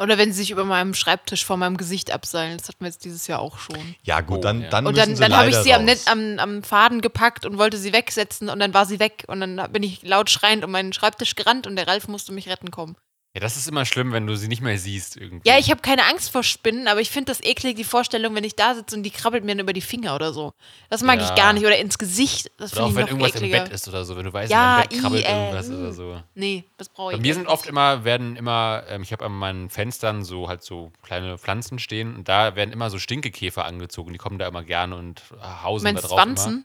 Oder 0.00 0.16
wenn 0.16 0.32
sie 0.32 0.38
sich 0.38 0.50
über 0.52 0.64
meinem 0.64 0.94
Schreibtisch 0.94 1.44
vor 1.44 1.56
meinem 1.56 1.76
Gesicht 1.76 2.12
abseilen. 2.12 2.56
Das 2.56 2.68
hatten 2.68 2.80
wir 2.80 2.86
jetzt 2.86 3.04
dieses 3.04 3.26
Jahr 3.26 3.40
auch 3.40 3.58
schon. 3.58 3.96
Ja, 4.04 4.20
gut, 4.20 4.38
Oh, 4.38 4.40
dann, 4.40 4.62
ja. 4.62 4.70
dann 4.70 4.86
Und 4.86 4.96
dann, 4.96 5.16
dann 5.16 5.36
habe 5.36 5.50
ich 5.50 5.56
sie 5.56 5.74
am. 5.74 5.84
Net, 5.84 6.00
am, 6.06 6.38
am 6.38 6.62
Faden 6.62 7.00
gepackt 7.00 7.44
und 7.44 7.58
wollte 7.58 7.76
sie 7.78 7.92
wegsetzen 7.92 8.48
und 8.48 8.60
dann 8.60 8.72
war 8.74 8.86
sie 8.86 9.00
weg. 9.00 9.24
Und 9.26 9.40
dann 9.40 9.72
bin 9.72 9.82
ich 9.82 10.02
laut 10.02 10.30
schreiend 10.30 10.64
um 10.64 10.70
meinen 10.70 10.92
Schreibtisch 10.92 11.34
gerannt 11.34 11.66
und 11.66 11.74
der 11.74 11.88
Ralf 11.88 12.06
musste 12.06 12.32
mich 12.32 12.48
retten 12.48 12.70
kommen. 12.70 12.96
Ja, 13.34 13.40
das 13.42 13.56
ist 13.58 13.68
immer 13.68 13.84
schlimm, 13.84 14.10
wenn 14.12 14.26
du 14.26 14.34
sie 14.36 14.48
nicht 14.48 14.62
mehr 14.62 14.78
siehst 14.78 15.16
irgendwie. 15.18 15.46
Ja, 15.48 15.58
ich 15.58 15.70
habe 15.70 15.82
keine 15.82 16.06
Angst 16.06 16.30
vor 16.32 16.42
Spinnen, 16.42 16.88
aber 16.88 17.00
ich 17.02 17.10
finde 17.10 17.30
das 17.30 17.42
eklig, 17.44 17.76
die 17.76 17.84
Vorstellung, 17.84 18.34
wenn 18.34 18.42
ich 18.42 18.56
da 18.56 18.74
sitze 18.74 18.96
und 18.96 19.02
die 19.02 19.10
krabbelt 19.10 19.44
mir 19.44 19.52
dann 19.52 19.60
über 19.60 19.74
die 19.74 19.82
Finger 19.82 20.14
oder 20.14 20.32
so. 20.32 20.52
Das 20.88 21.02
mag 21.02 21.20
Ja. 21.20 21.26
ich 21.28 21.34
gar 21.36 21.52
nicht. 21.52 21.64
Oder 21.66 21.78
ins 21.78 21.98
Gesicht. 21.98 22.50
Das 22.56 22.72
Oder 22.72 22.84
auch 22.84 22.86
finde 22.86 22.96
wenn 22.96 23.06
ich 23.06 23.12
noch 23.12 23.18
irgendwas 23.20 23.34
ekliger. 23.42 23.58
im 23.58 23.64
Bett 23.64 23.72
ist 23.74 23.86
oder 23.86 24.04
so, 24.06 24.16
wenn 24.16 24.24
du 24.24 24.32
weißt, 24.32 24.50
Ja, 24.50 24.80
im 24.80 24.88
Bett 24.88 25.00
krabbelt 25.00 25.22
i, 25.22 25.26
äh, 25.26 25.44
irgendwas 25.44 25.70
oder 25.70 25.92
so. 25.92 26.22
Nee, 26.34 26.64
das 26.78 26.88
brauche 26.88 27.12
ich 27.12 27.18
Bei 27.18 27.22
mir 27.22 27.34
sind 27.34 27.46
oft 27.48 27.66
immer, 27.66 28.02
werden 28.04 28.34
immer, 28.34 28.84
ähm, 28.88 29.02
ich 29.02 29.12
habe 29.12 29.26
an 29.26 29.32
meinen 29.32 29.68
Fenstern 29.68 30.24
so 30.24 30.48
halt 30.48 30.62
so 30.62 30.90
kleine 31.02 31.36
Pflanzen 31.36 31.78
stehen 31.78 32.16
und 32.16 32.28
da 32.28 32.56
werden 32.56 32.72
immer 32.72 32.88
so 32.88 32.98
Stinkekäfer 32.98 33.66
angezogen. 33.66 34.10
Die 34.12 34.18
kommen 34.18 34.38
da 34.38 34.48
immer 34.48 34.64
gerne 34.64 34.96
und 34.96 35.22
hausen 35.62 35.84
Meinst 35.84 36.02
da 36.04 36.08
drauf. 36.08 36.22
Immer. 36.24 36.62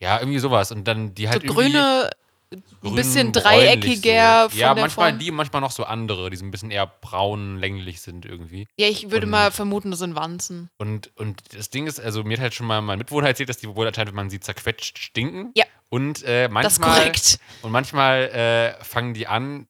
Ja, 0.00 0.18
irgendwie 0.18 0.38
sowas. 0.38 0.72
Und 0.72 0.84
dann 0.88 1.14
die 1.14 1.28
halt 1.28 1.42
so 1.46 1.60
irgendwie 1.60 2.08
ein 2.52 2.94
bisschen 2.94 3.32
dreieckiger 3.32 4.48
so. 4.50 4.58
Ja, 4.58 4.74
manchmal 4.74 5.16
die, 5.16 5.30
manchmal 5.30 5.60
noch 5.62 5.70
so 5.70 5.84
andere, 5.84 6.30
die 6.30 6.36
so 6.36 6.44
ein 6.44 6.50
bisschen 6.50 6.70
eher 6.70 6.86
braun, 6.86 7.58
länglich 7.58 8.00
sind 8.00 8.24
irgendwie. 8.26 8.66
Ja, 8.76 8.88
ich 8.88 9.10
würde 9.10 9.26
Und- 9.26 9.30
mal 9.30 9.50
vermuten, 9.50 9.90
das 9.90 10.00
sind 10.00 10.16
Wanzen. 10.16 10.68
Und, 10.78 11.10
und 11.16 11.40
das 11.54 11.70
Ding 11.70 11.86
ist, 11.86 12.00
also 12.00 12.24
mir 12.24 12.36
hat 12.36 12.42
halt 12.42 12.54
schon 12.54 12.66
mal 12.66 12.80
mein 12.80 12.98
Mitbewohner 12.98 13.28
erzählt, 13.28 13.48
dass 13.48 13.58
die 13.58 13.68
wohl 13.74 13.86
anscheinend, 13.86 14.10
wenn 14.10 14.16
man 14.16 14.30
sie 14.30 14.40
zerquetscht, 14.40 14.98
stinken. 14.98 15.52
Ja. 15.54 15.64
Und 15.88 16.22
äh, 16.24 16.48
manchmal. 16.48 16.62
Das 16.62 16.72
ist 16.74 16.80
korrekt. 16.82 17.38
Und 17.62 17.72
manchmal 17.72 18.76
äh, 18.80 18.84
fangen 18.84 19.14
die 19.14 19.26
an, 19.26 19.66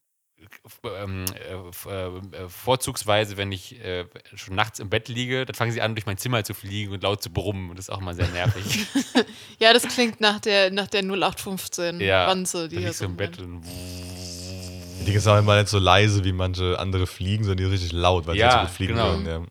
ähm, 0.83 1.25
äh, 1.33 1.89
äh, 1.89 2.07
äh, 2.43 2.49
vorzugsweise, 2.49 3.37
wenn 3.37 3.51
ich 3.51 3.79
äh, 3.83 4.05
schon 4.35 4.55
nachts 4.55 4.79
im 4.79 4.89
Bett 4.89 5.07
liege, 5.07 5.45
dann 5.45 5.55
fangen 5.55 5.71
sie 5.71 5.81
an, 5.81 5.95
durch 5.95 6.05
mein 6.05 6.17
Zimmer 6.17 6.43
zu 6.43 6.53
fliegen 6.53 6.91
und 6.93 7.03
laut 7.03 7.21
zu 7.23 7.29
brummen. 7.31 7.69
Und 7.69 7.77
das 7.79 7.85
ist 7.85 7.89
auch 7.89 8.01
mal 8.01 8.15
sehr 8.15 8.27
nervig. 8.29 8.85
Ja, 9.59 9.73
das 9.73 9.83
klingt 9.83 10.19
nach 10.21 10.39
der, 10.39 10.71
nach 10.71 10.87
der 10.87 11.01
0815 11.03 12.01
ja. 12.01 12.25
Wanze, 12.27 12.67
die 12.67 12.79
hier 12.79 12.93
so 12.93 13.05
im 13.05 13.15
Bett 13.15 13.37
und. 13.37 13.61
Die 13.63 15.17
sind 15.17 15.31
auch 15.31 15.37
immer 15.37 15.55
nicht 15.57 15.69
so 15.69 15.77
leise 15.77 16.23
wie 16.23 16.31
manche 16.33 16.79
andere 16.79 17.05
Fliegen, 17.05 17.43
sondern 17.43 17.57
die 17.57 17.63
sind 17.63 17.73
richtig 17.73 17.91
laut, 17.91 18.25
weil 18.25 18.35
Ja, 18.37 18.49
sie 18.51 18.57
so 18.57 18.61
gut 18.63 18.69
fliegen 18.71 18.93
genau. 18.95 19.11
können. 19.11 19.25
Ja. 19.27 19.45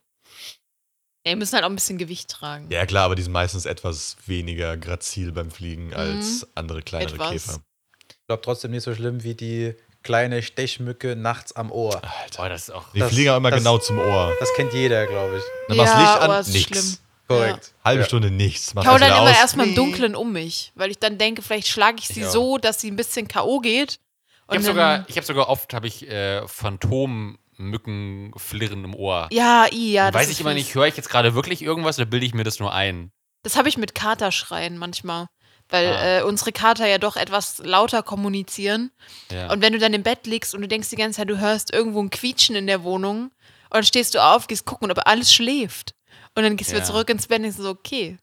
Ja, 1.26 1.32
die 1.32 1.36
müssen 1.36 1.54
halt 1.54 1.64
auch 1.64 1.68
ein 1.70 1.74
bisschen 1.76 1.98
Gewicht 1.98 2.28
tragen. 2.30 2.68
ja, 2.70 2.86
klar, 2.86 3.04
aber 3.04 3.14
die 3.14 3.22
sind 3.22 3.32
meistens 3.32 3.66
etwas 3.66 4.16
weniger 4.26 4.76
grazil 4.76 5.32
beim 5.32 5.50
Fliegen 5.50 5.92
als 5.94 6.46
andere 6.54 6.82
kleinere 6.82 7.14
Etwas. 7.14 7.30
Käfer. 7.30 7.60
Ich 8.08 8.16
glaube 8.26 8.42
trotzdem 8.42 8.70
nicht 8.70 8.82
so 8.84 8.94
schlimm 8.94 9.22
wie 9.22 9.34
die 9.34 9.74
kleine 10.02 10.42
Stechmücke 10.42 11.14
nachts 11.16 11.52
am 11.52 11.70
Ohr. 11.70 12.00
Boah, 12.36 12.48
das 12.48 12.62
ist 12.68 12.70
auch. 12.70 12.84
Die 12.94 13.00
Das- 13.00 13.12
fliegen 13.12 13.30
auch 13.30 13.36
immer 13.36 13.50
das- 13.50 13.60
genau 13.60 13.78
zum 13.78 13.98
Ohr. 13.98 14.32
Das 14.40 14.52
kennt 14.54 14.72
jeder, 14.72 15.06
glaube 15.06 15.36
ich. 15.38 15.42
Dann 15.68 15.76
machst 15.76 15.94
du 15.94 15.98
Ja, 15.98 16.14
Licht 16.14 16.28
oh, 16.28 16.32
an, 16.32 16.40
ist 16.40 16.48
nix. 16.52 16.66
schlimm. 16.68 16.96
Korrekt. 17.28 17.72
Halbe 17.84 18.00
Ja. 18.00 18.06
Stunde 18.06 18.30
nichts. 18.30 18.68
Ich 18.68 18.74
Machst 18.74 18.88
hau 18.88 18.98
das 18.98 19.08
dann 19.08 19.18
immer 19.22 19.30
aus. 19.30 19.36
erstmal 19.36 19.68
im. 19.68 19.74
Dunkeln 19.76 20.16
um 20.16 20.32
mich, 20.32 20.72
weil 20.74 20.90
ich 20.90 20.98
dann 20.98 21.16
denke, 21.16 21.42
vielleicht 21.42 21.68
schlage 21.68 21.98
ich 22.00 22.08
sie 22.08 22.20
Ich 22.22 22.26
auch. 22.26 22.30
so, 22.32 22.58
dass 22.58 22.80
sie 22.80 22.90
ein 22.90 22.96
bisschen 22.96 23.28
K.O. 23.28 23.60
geht. 23.60 24.00
Ich 24.48 24.54
habe 24.56 24.64
sogar, 24.64 25.04
ich 25.06 25.16
hab 25.16 25.24
sogar 25.24 25.48
oft 25.48 25.72
hab 25.72 25.84
ich, 25.84 26.08
äh, 26.08 26.44
Phantommückenflirren 26.48 28.84
im 28.84 28.94
Ohr. 28.94 29.28
Ja, 29.32 29.66
i, 29.70 29.92
ja. 29.92 30.10
Das 30.10 30.22
Weiß 30.22 30.30
ich 30.30 30.40
immer 30.40 30.54
nicht, 30.54 30.74
höre 30.74 30.86
ich 30.86 30.96
jetzt 30.96 31.08
gerade 31.08 31.34
wirklich 31.34 31.62
irgendwas 31.62 31.98
oder 31.98 32.06
bilde 32.06 32.26
ich 32.26 32.34
mir 32.34 32.44
das 32.44 32.58
nur 32.58 32.72
ein? 32.72 33.12
Das 33.42 33.56
habe 33.56 33.68
ich 33.68 33.78
mit 33.78 33.94
Katerschreien 33.94 34.76
manchmal. 34.76 35.26
Weil 35.70 35.86
Ah. 35.86 36.18
äh, 36.18 36.22
unsere 36.22 36.52
Kater 36.52 36.86
ja 36.86 36.98
doch 36.98 37.16
etwas 37.16 37.58
lauter 37.58 38.02
kommunizieren. 38.02 38.90
Ja. 39.30 39.52
Und 39.52 39.62
wenn 39.62 39.72
du 39.72 39.78
dann 39.78 39.94
im 39.94 40.02
Bett 40.02 40.26
liegst 40.26 40.54
und 40.54 40.62
du 40.62 40.68
denkst 40.68 40.90
die 40.90 40.96
ganze 40.96 41.18
Zeit, 41.18 41.30
du 41.30 41.38
hörst 41.38 41.72
irgendwo 41.72 42.02
ein 42.02 42.10
Quietschen 42.10 42.56
in 42.56 42.66
der 42.66 42.82
Wohnung 42.82 43.24
und 43.26 43.32
dann 43.70 43.84
stehst 43.84 44.14
du 44.14 44.22
auf, 44.22 44.46
gehst 44.48 44.64
gucken, 44.66 44.90
ob 44.90 44.98
alles 45.06 45.32
schläft. 45.32 45.94
Und 46.36 46.42
dann 46.42 46.56
gehst 46.56 46.70
du 46.70 46.74
Ja. 46.74 46.78
wieder 46.82 46.86
zurück 46.92 47.08
ins 47.10 47.26
Bett 47.28 47.38
und 47.38 47.42
denkst 47.44 47.58
so, 47.58 47.68
okay. 47.70 48.18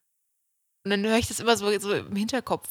Und 0.84 0.92
dann 0.92 1.04
höre 1.06 1.18
ich 1.18 1.28
das 1.28 1.40
immer 1.40 1.56
so, 1.58 1.78
so 1.80 1.94
im 1.94 2.16
Hinterkopf, 2.16 2.68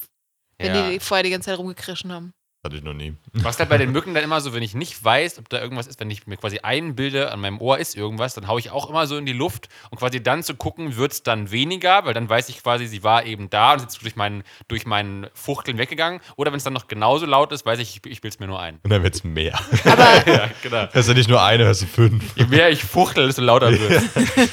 wenn 0.59 0.75
ja. 0.75 0.91
die 0.91 1.01
vorher 1.01 1.23
die 1.25 1.31
ganze 1.31 1.51
Zeit 1.51 1.59
rumgekrischen 1.59 2.13
haben. 2.13 2.33
Hatte 2.67 2.79
ich 2.79 2.83
noch 2.83 2.95
nie. 2.95 3.15
Was 3.33 3.61
halt 3.61 3.69
bei 3.69 3.79
den 3.79 3.93
Mücken 3.93 4.13
dann 4.13 4.25
immer 4.25 4.41
so, 4.41 4.53
wenn 4.53 4.63
ich 4.63 4.75
nicht 4.75 5.05
weiß, 5.05 5.39
ob 5.39 5.49
da 5.49 5.61
irgendwas 5.61 5.87
ist, 5.87 6.01
wenn 6.01 6.11
ich 6.11 6.27
mir 6.27 6.37
quasi 6.37 6.59
einbilde, 6.59 7.31
an 7.31 7.41
meinem 7.41 7.61
Ohr 7.61 7.79
ist 7.79 7.97
irgendwas, 7.97 8.35
dann 8.35 8.49
haue 8.49 8.59
ich 8.59 8.73
auch 8.73 8.91
immer 8.91 9.07
so 9.07 9.17
in 9.17 9.25
die 9.25 9.33
Luft 9.33 9.69
und 9.91 9.99
quasi 9.99 10.21
dann 10.21 10.43
zu 10.43 10.57
gucken, 10.57 10.97
wird 10.97 11.13
es 11.13 11.23
dann 11.23 11.53
weniger, 11.53 12.05
weil 12.05 12.13
dann 12.13 12.29
weiß 12.29 12.49
ich 12.49 12.61
quasi, 12.65 12.89
sie 12.89 13.05
war 13.05 13.25
eben 13.25 13.51
da 13.51 13.71
und 13.71 13.77
ist 13.77 13.83
jetzt 13.85 14.03
durch 14.03 14.17
meinen, 14.17 14.43
durch 14.67 14.85
meinen 14.85 15.29
Fuchteln 15.33 15.79
weggegangen. 15.79 16.21
Oder 16.35 16.51
wenn 16.51 16.57
es 16.57 16.65
dann 16.65 16.73
noch 16.73 16.89
genauso 16.89 17.25
laut 17.25 17.53
ist, 17.53 17.65
weiß 17.65 17.79
ich, 17.79 18.01
ich, 18.05 18.11
ich 18.11 18.21
bilde 18.21 18.35
es 18.35 18.41
mir 18.41 18.49
nur 18.49 18.59
ein. 18.59 18.81
Und 18.83 18.91
dann 18.91 19.05
wird's 19.05 19.23
mehr. 19.23 19.57
Aber 19.85 20.27
ja, 20.29 20.51
genau. 20.61 20.89
Hörst 20.91 21.09
du 21.09 21.15
nicht 21.15 21.29
nur 21.29 21.41
eine, 21.41 21.67
hörst 21.67 21.83
du 21.83 21.87
fünf. 21.87 22.37
Je 22.37 22.47
mehr 22.47 22.69
ich 22.71 22.83
fuchtel, 22.83 23.27
desto 23.27 23.43
lauter 23.43 23.71
wird 23.71 24.03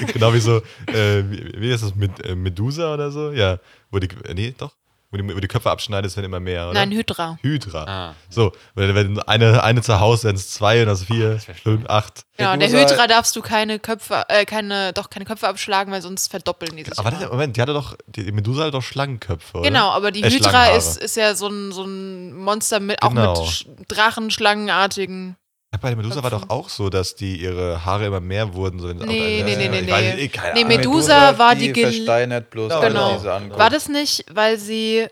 genau 0.14 0.36
wie 0.36 0.40
so, 0.40 0.58
äh, 0.86 1.24
wie, 1.24 1.62
wie 1.62 1.72
ist 1.72 1.84
das 1.84 1.96
mit 1.96 2.24
äh, 2.24 2.36
Medusa 2.36 2.94
oder 2.94 3.10
so? 3.10 3.32
Ja, 3.32 3.58
wo 3.90 3.98
die, 3.98 4.10
äh, 4.24 4.36
nee, 4.36 4.54
doch, 4.56 4.76
wo 5.14 5.18
die, 5.18 5.36
wo 5.36 5.40
die 5.40 5.48
Köpfe 5.48 5.70
abschneidest, 5.72 6.18
werden 6.18 6.26
immer 6.26 6.40
mehr, 6.40 6.66
oder? 6.66 6.74
nein, 6.74 6.92
Hydra. 6.92 7.38
Hydra. 7.42 7.84
Ah. 7.86 8.16
So, 8.30 8.52
wenn, 8.76 8.94
wenn 8.96 9.20
eine, 9.20 9.64
eine 9.64 9.82
zu 9.82 10.00
Hause, 10.00 10.28
dann 10.28 10.36
ist 10.36 10.54
zwei 10.54 10.82
und 10.82 10.88
das 10.88 11.04
vier, 11.06 11.36
das 11.36 11.48
wär 11.48 11.56
schlimm. 11.56 11.78
fünf, 11.78 11.90
acht. 11.90 12.26
Ja, 12.40 12.52
und 12.54 12.60
der 12.60 12.70
Hydra 12.70 13.06
darfst 13.08 13.36
du 13.36 13.42
keine 13.42 13.78
Köpfe, 13.80 14.24
äh, 14.28 14.44
keine, 14.46 14.92
doch 14.92 15.10
keine 15.12 15.24
Köpfe 15.26 15.48
abschlagen, 15.48 15.94
weil 15.94 16.02
sonst 16.02 16.30
verdoppeln 16.32 16.76
die 16.76 16.84
sich. 16.84 16.98
Aber 16.98 17.10
immer. 17.10 17.20
warte, 17.22 17.32
Moment, 17.32 17.56
die 17.56 17.62
hatte 17.62 17.74
doch, 17.74 17.96
die 18.08 18.32
Medusa 18.32 18.64
hatte 18.64 18.72
doch 18.72 18.82
Schlangenköpfe, 18.82 19.60
oder? 19.60 19.70
Genau, 19.70 19.92
aber 19.92 20.12
die 20.12 20.24
Äh, 20.24 20.32
Hydra 20.32 20.70
ist, 20.76 20.98
ist 20.98 21.16
ja 21.16 21.36
so 21.36 21.48
ein, 21.48 21.72
so 21.72 21.84
ein 21.84 22.34
Monster 22.36 22.80
mit 22.80 23.02
auch 23.04 23.10
Genau. 23.10 23.40
mit 23.40 23.50
Sch- 23.50 23.68
Drachenschlangenartigen. 23.88 25.36
Bei 25.82 25.90
der 25.90 25.98
Medusa 25.98 26.22
war 26.24 26.30
doch 26.30 26.50
auch 26.50 26.70
so, 26.70 26.90
dass 26.90 27.16
die 27.16 27.38
ihre 27.38 27.84
Haare 27.84 28.06
immer 28.06 28.20
mehr 28.20 28.54
wurden. 28.54 28.80
So 28.80 28.88
Nee, 28.88 29.44
nee, 29.44 29.56
nee, 29.56 29.70
nee, 29.70 29.80
ich 29.80 29.92
weiß 29.92 30.16
nee. 30.16 30.32
Nee, 30.34 30.40
Ahnung. 30.62 30.68
Medusa 30.68 31.38
war 31.38 31.56
die 31.56 31.74
gel- 31.74 31.92
versteinert 31.92 32.50
bloß 32.52 32.72
Genau. 32.82 33.20
Genau. 33.20 33.40
die. 33.40 33.50
War 33.52 33.70
das 33.70 33.90
nicht, 33.90 34.26
weil 34.32 34.58
sie 34.58 35.08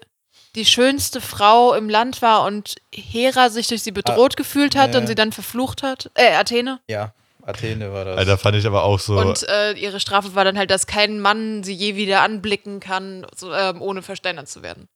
die 0.55 0.65
schönste 0.65 1.21
Frau 1.21 1.73
im 1.73 1.89
Land 1.89 2.21
war 2.21 2.43
und 2.45 2.75
Hera 2.93 3.49
sich 3.49 3.67
durch 3.67 3.83
sie 3.83 3.91
bedroht 3.91 4.37
gefühlt 4.37 4.75
hat 4.75 4.91
nee. 4.91 4.97
und 4.97 5.07
sie 5.07 5.15
dann 5.15 5.31
verflucht 5.31 5.81
hat? 5.83 6.11
Äh, 6.15 6.33
Athene. 6.35 6.79
Ja, 6.87 7.13
Athene 7.43 7.91
war 7.93 8.05
das. 8.05 8.17
Alter, 8.17 8.37
fand 8.37 8.57
ich 8.57 8.67
aber 8.67 8.83
auch 8.83 8.99
so. 8.99 9.17
Und 9.17 9.47
äh, 9.47 9.73
ihre 9.73 9.99
Strafe 9.99 10.35
war 10.35 10.43
dann 10.43 10.57
halt, 10.57 10.69
dass 10.69 10.87
kein 10.87 11.19
Mann 11.19 11.63
sie 11.63 11.73
je 11.73 11.95
wieder 11.95 12.21
anblicken 12.21 12.79
kann, 12.79 13.25
so, 13.35 13.51
ähm, 13.53 13.81
ohne 13.81 14.01
versteinert 14.01 14.47
zu 14.49 14.61
werden. 14.61 14.87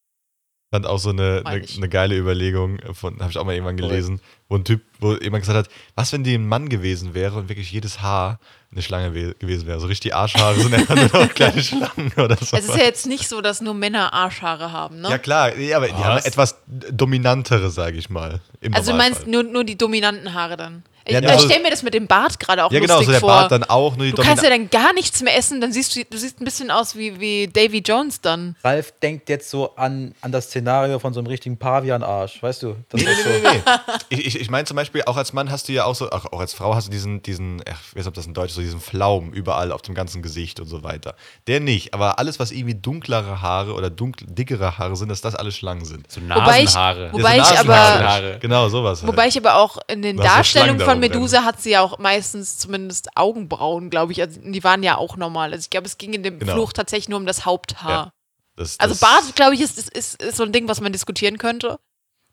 Fand 0.72 0.86
auch 0.86 1.00
so 1.00 1.10
eine, 1.10 1.42
eine, 1.46 1.64
eine 1.76 1.90
geile 1.90 2.18
Überlegung 2.18 2.80
von, 2.94 3.20
habe 3.20 3.32
ich 3.32 3.38
auch 3.38 3.46
mal 3.46 3.54
irgendwann 3.54 3.78
gelesen, 3.78 4.20
wo 4.50 4.56
ein 4.56 4.64
Typ, 4.64 4.82
wo 5.00 5.14
jemand 5.14 5.44
gesagt 5.44 5.58
hat, 5.58 5.70
was 5.96 6.12
wenn 6.12 6.24
die 6.24 6.36
ein 6.36 6.48
Mann 6.48 6.70
gewesen 6.70 7.14
wäre 7.14 7.38
und 7.38 7.50
wirklich 7.50 7.72
jedes 7.72 8.02
Haar 8.02 8.40
eine 8.72 8.82
Schlange 8.82 9.14
we 9.14 9.36
gewesen 9.36 9.68
wäre. 9.68 9.80
So 9.80 9.88
richtig 9.88 10.14
Arschhaare 10.14 10.60
sind 10.60 10.74
einfach 10.74 10.96
nur 10.96 11.24
noch 11.24 11.34
kleine 11.34 11.64
Schlangen 11.64 12.12
oder 12.18 12.36
so. 12.36 12.58
Es 12.58 12.66
ist 12.66 12.78
ja 12.78 12.84
jetzt 12.84 13.06
nicht 13.06 13.30
so, 13.30 13.42
dass 13.42 13.62
nur 13.62 13.74
Männer 13.74 14.14
Arschhaare 14.14 14.72
haben, 14.72 15.02
ne? 15.02 15.10
ja 15.10 15.18
klar, 15.18 15.56
ja, 15.56 15.78
aber 15.78 15.88
die 15.88 15.94
haben 15.94 16.18
Was? 16.18 16.26
etwas 16.26 16.58
dominantere, 16.68 17.70
sage 17.70 17.98
ich 17.98 18.10
mal. 18.10 18.42
Im 18.60 18.74
also 18.74 18.92
du 18.92 18.98
meinst 18.98 19.28
nur, 19.28 19.44
nur 19.44 19.64
die 19.64 19.78
dominanten 19.78 20.34
Haare 20.34 20.58
dann. 20.58 20.84
Ich, 21.08 21.14
Ja, 21.14 21.20
ich 21.20 21.28
also- 21.30 21.46
stelle 21.48 21.62
mir 21.64 21.70
das 21.70 21.84
mit 21.84 21.94
dem 21.94 22.08
Bart 22.08 22.40
gerade 22.40 22.64
auch 22.66 22.72
Ja 22.72 22.80
genau, 22.80 22.94
lustig 22.96 23.06
so 23.08 23.12
der 23.12 23.20
vor. 23.22 23.30
Bart 23.30 23.52
dann 23.52 23.64
auch, 23.64 23.96
nur 23.96 24.08
die 24.08 24.12
du 24.14 24.22
kannst 24.24 24.44
ja 24.44 24.50
dann 24.50 24.70
gar 24.70 24.92
nichts 24.94 25.22
mehr 25.22 25.38
essen, 25.38 25.62
dann 25.62 25.72
siehst 25.72 25.96
du, 25.96 26.04
du 26.04 26.18
siehst 26.18 26.42
ein 26.42 26.46
bisschen 26.46 26.72
aus 26.72 26.96
wie, 26.96 27.20
wie 27.20 27.48
Davy 27.48 27.80
Jones 27.86 28.22
dann. 28.22 28.56
Ralf 28.64 28.92
denkt 29.04 29.30
jetzt 29.30 29.50
so 29.50 29.76
an, 29.76 30.16
an 30.22 30.32
das 30.32 30.46
Szenario 30.46 30.98
von 31.00 31.14
so 31.14 31.20
einem 31.20 31.28
richtigen 31.28 31.58
Pavian-Arsch, 31.58 32.42
weißt 32.42 32.64
du? 32.64 32.76
Das 32.90 33.02
Nee, 33.02 33.08
so. 33.24 33.30
nee, 33.30 33.36
nee, 33.44 33.50
nee. 33.54 33.72
Ich, 34.10 34.26
ich, 34.26 34.40
ich 34.42 34.50
meine 34.50 34.66
zum 34.66 34.76
Beispiel, 34.76 35.04
auch 35.06 35.18
als 35.18 35.32
Mann 35.34 35.52
hast 35.52 35.68
du 35.68 35.74
ja 35.74 35.86
auch 35.86 35.96
so, 35.96 36.10
auch, 36.10 36.26
auch 36.34 36.40
als 36.40 36.54
Frau 36.54 36.74
hast 36.76 36.88
du 36.88 36.92
diesen, 36.92 37.22
diesen, 37.22 37.62
ach, 37.70 37.80
ich 37.92 37.96
weiß 37.96 37.96
nicht, 37.98 38.08
ob 38.08 38.14
das 38.16 38.26
in 38.26 38.34
Deutsch 38.34 38.50
ist, 38.50 38.56
so 38.56 38.62
diesen 38.62 38.82
Flaum 38.82 39.32
überall 39.34 39.72
auf 39.72 39.82
dem 39.84 39.94
ganzen 39.96 40.22
Gesicht 40.24 40.60
und 40.60 40.68
so 40.68 40.84
weiter. 40.84 41.16
Der 41.48 41.60
nicht, 41.60 41.94
aber 41.94 42.18
alles, 42.20 42.40
was 42.40 42.52
irgendwie 42.52 42.76
dunklere 42.76 43.42
Haare 43.44 43.74
oder 43.74 43.90
dunkl, 43.90 44.26
dickere 44.28 44.78
Haare 44.80 44.96
sind, 44.96 45.10
dass 45.10 45.22
das 45.22 45.36
alles 45.36 45.56
Schlangen 45.56 45.86
sind. 45.86 46.12
So 46.12 46.20
Wobei 46.22 46.60
ich- 46.60 46.66
Nasenhaare. 46.74 47.10
wobei 47.14 47.38
Ja, 47.38 47.44
so 47.46 47.54
ich 47.54 47.60
aber- 47.60 47.68
Nasenhaare. 47.76 48.38
Genau, 48.42 48.70
sowas. 48.70 49.02
Halt. 49.02 49.12
Wobei 49.12 49.28
ich 49.28 49.38
aber 49.38 49.56
auch 49.56 49.78
in 49.88 50.02
den 50.02 50.18
so 50.18 50.24
Darstellungen 50.24 50.76
Schlangen 50.80 50.95
von 50.96 51.10
Medusa 51.10 51.44
hat 51.44 51.62
sie 51.62 51.72
ja 51.72 51.82
auch 51.82 51.98
meistens 52.00 52.58
zumindest 52.58 53.16
Augenbrauen, 53.16 53.90
glaube 53.90 54.12
ich. 54.12 54.22
Also 54.22 54.40
die 54.42 54.64
waren 54.64 54.84
ja 54.84 54.98
auch 54.98 55.18
normal. 55.18 55.52
Also 55.52 55.64
ich 55.64 55.70
glaube, 55.70 55.88
es 55.88 55.98
ging 55.98 56.14
in 56.14 56.24
dem 56.24 56.40
Genau. 56.40 56.54
Fluch 56.54 56.74
tatsächlich 56.74 57.10
nur 57.10 57.20
um 57.20 57.26
das 57.26 57.46
Haupthaar. 57.46 57.90
Ja. 57.92 58.12
das, 58.56 58.80
Also 58.80 58.94
das- 58.94 59.00
Bart, 59.02 59.36
glaube 59.36 59.54
ich, 59.56 59.62
ist, 59.62 59.78
ist, 59.78 59.90
ist, 59.90 60.22
ist 60.22 60.38
so 60.38 60.44
ein 60.44 60.52
Ding, 60.52 60.68
was 60.68 60.82
man 60.82 60.92
diskutieren 60.92 61.38
könnte. 61.38 61.78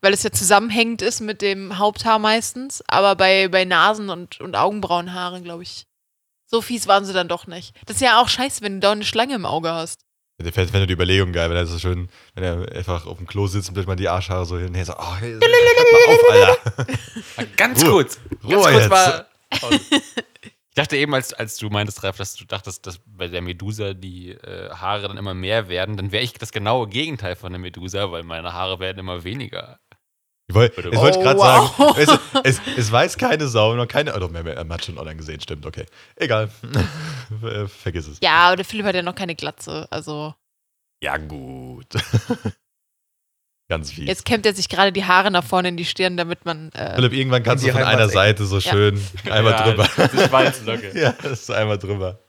Weil 0.01 0.13
es 0.13 0.23
ja 0.23 0.31
zusammenhängend 0.31 1.01
ist 1.01 1.21
mit 1.21 1.41
dem 1.41 1.77
Haupthaar 1.77 2.19
meistens. 2.19 2.83
Aber 2.87 3.15
bei, 3.15 3.47
bei 3.47 3.63
Nasen- 3.65 4.09
und, 4.09 4.39
und 4.41 4.55
Augenbrauenhaaren, 4.55 5.43
glaube 5.43 5.63
ich, 5.63 5.85
so 6.45 6.61
fies 6.61 6.87
waren 6.87 7.05
sie 7.05 7.13
dann 7.13 7.27
doch 7.29 7.47
nicht. 7.47 7.73
Das 7.85 7.95
ist 7.97 8.01
ja 8.01 8.21
auch 8.21 8.27
scheiße, 8.27 8.61
wenn 8.61 8.75
du 8.75 8.79
da 8.81 8.91
eine 8.91 9.05
Schlange 9.05 9.35
im 9.35 9.45
Auge 9.45 9.71
hast. 9.71 10.01
Der 10.41 10.51
fällt 10.51 10.71
fände 10.71 10.87
die 10.87 10.93
Überlegung 10.93 11.31
geil, 11.31 11.49
wenn 11.49 11.57
er 11.57 11.65
so 11.65 11.79
schön, 11.79 12.09
wenn 12.33 12.43
er 12.43 12.75
einfach 12.75 13.05
auf 13.05 13.17
dem 13.17 13.27
Klo 13.27 13.47
sitzt 13.47 13.69
und 13.69 13.75
plötzlich 13.75 13.87
mal 13.87 13.95
die 13.95 14.09
Arschhaare 14.09 14.45
so 14.45 14.57
hin 14.57 14.73
so, 14.83 14.93
oh, 14.97 15.15
hey, 15.15 15.35
mal 15.35 15.47
auf, 16.07 16.31
Alter. 16.31 16.85
Ganz 17.55 17.83
Ruhe. 17.83 17.91
kurz. 17.91 18.19
Ganz 18.41 18.53
Ruhe 18.53 18.71
kurz 18.71 18.81
jetzt. 18.81 18.89
mal. 18.89 19.25
Ich 20.75 20.75
dachte 20.75 20.97
eben, 20.97 21.13
als, 21.13 21.33
als 21.33 21.57
du 21.57 21.69
meintest, 21.69 22.01
Ralf, 22.01 22.17
dass 22.17 22.33
du 22.33 22.45
dachtest, 22.45 22.87
dass 22.87 22.99
bei 23.05 23.27
der 23.27 23.43
Medusa 23.43 23.93
die 23.93 24.31
äh, 24.31 24.71
Haare 24.71 25.07
dann 25.07 25.17
immer 25.17 25.35
mehr 25.35 25.67
werden, 25.67 25.97
dann 25.97 26.11
wäre 26.11 26.23
ich 26.23 26.33
das 26.33 26.51
genaue 26.51 26.87
Gegenteil 26.87 27.35
von 27.35 27.51
der 27.51 27.59
Medusa, 27.59 28.11
weil 28.11 28.23
meine 28.23 28.53
Haare 28.53 28.79
werden 28.79 28.97
immer 28.97 29.23
weniger. 29.23 29.79
Ich 30.49 30.55
wollte 30.55 30.89
Oh, 30.89 31.01
gerade 31.21 31.39
wow. 31.39 31.77
sagen, 31.77 32.19
du, 32.33 32.41
es, 32.43 32.59
es 32.77 32.91
weiß 32.91 33.17
keine 33.17 33.47
Sau, 33.47 33.75
noch 33.75 33.87
keine, 33.87 34.13
oh, 34.15 34.19
doch, 34.19 34.29
mehr, 34.29 34.43
mehr, 34.43 34.55
man 34.55 34.73
hat 34.73 34.85
schon 34.85 34.97
online 34.97 35.15
gesehen, 35.15 35.39
stimmt, 35.41 35.65
okay. 35.65 35.85
Egal. 36.15 36.49
Äh, 37.43 37.67
Vergiss 37.67 38.07
es. 38.07 38.19
Ja, 38.21 38.47
aber 38.47 38.57
der 38.57 38.65
Philipp 38.65 38.85
hat 38.85 38.93
ja 38.95 39.01
noch 39.01 39.15
keine 39.15 39.33
Glatze. 39.35 39.87
Also 39.89 40.35
Ja, 41.01 41.17
gut. 41.17 41.87
Ganz 43.69 43.91
fies. 43.91 44.07
Jetzt 44.07 44.25
kämmt 44.25 44.45
er 44.45 44.53
sich 44.53 44.67
gerade 44.69 44.91
die 44.91 45.05
Haare 45.05 45.31
nach 45.31 45.43
vorne 45.43 45.69
in 45.69 45.77
die 45.77 45.85
Stirn, 45.85 46.17
damit 46.17 46.45
man. 46.45 46.69
Äh, 46.73 46.95
Philipp, 46.95 47.13
irgendwann 47.13 47.41
kannst 47.43 47.63
du 47.65 47.71
von 47.71 47.77
einer 47.81 47.87
Heimatecke. 47.91 48.13
Seite 48.13 48.45
so 48.45 48.59
schön 48.59 49.01
einmal 49.31 49.53
Ja, 49.53 49.63
drüber. 49.71 49.89
Das 49.95 50.11
Schweißlocke. 50.29 50.99
ja, 50.99 51.13
das 51.23 51.41
ist 51.43 51.49
einmal 51.51 51.77
drüber. 51.79 52.19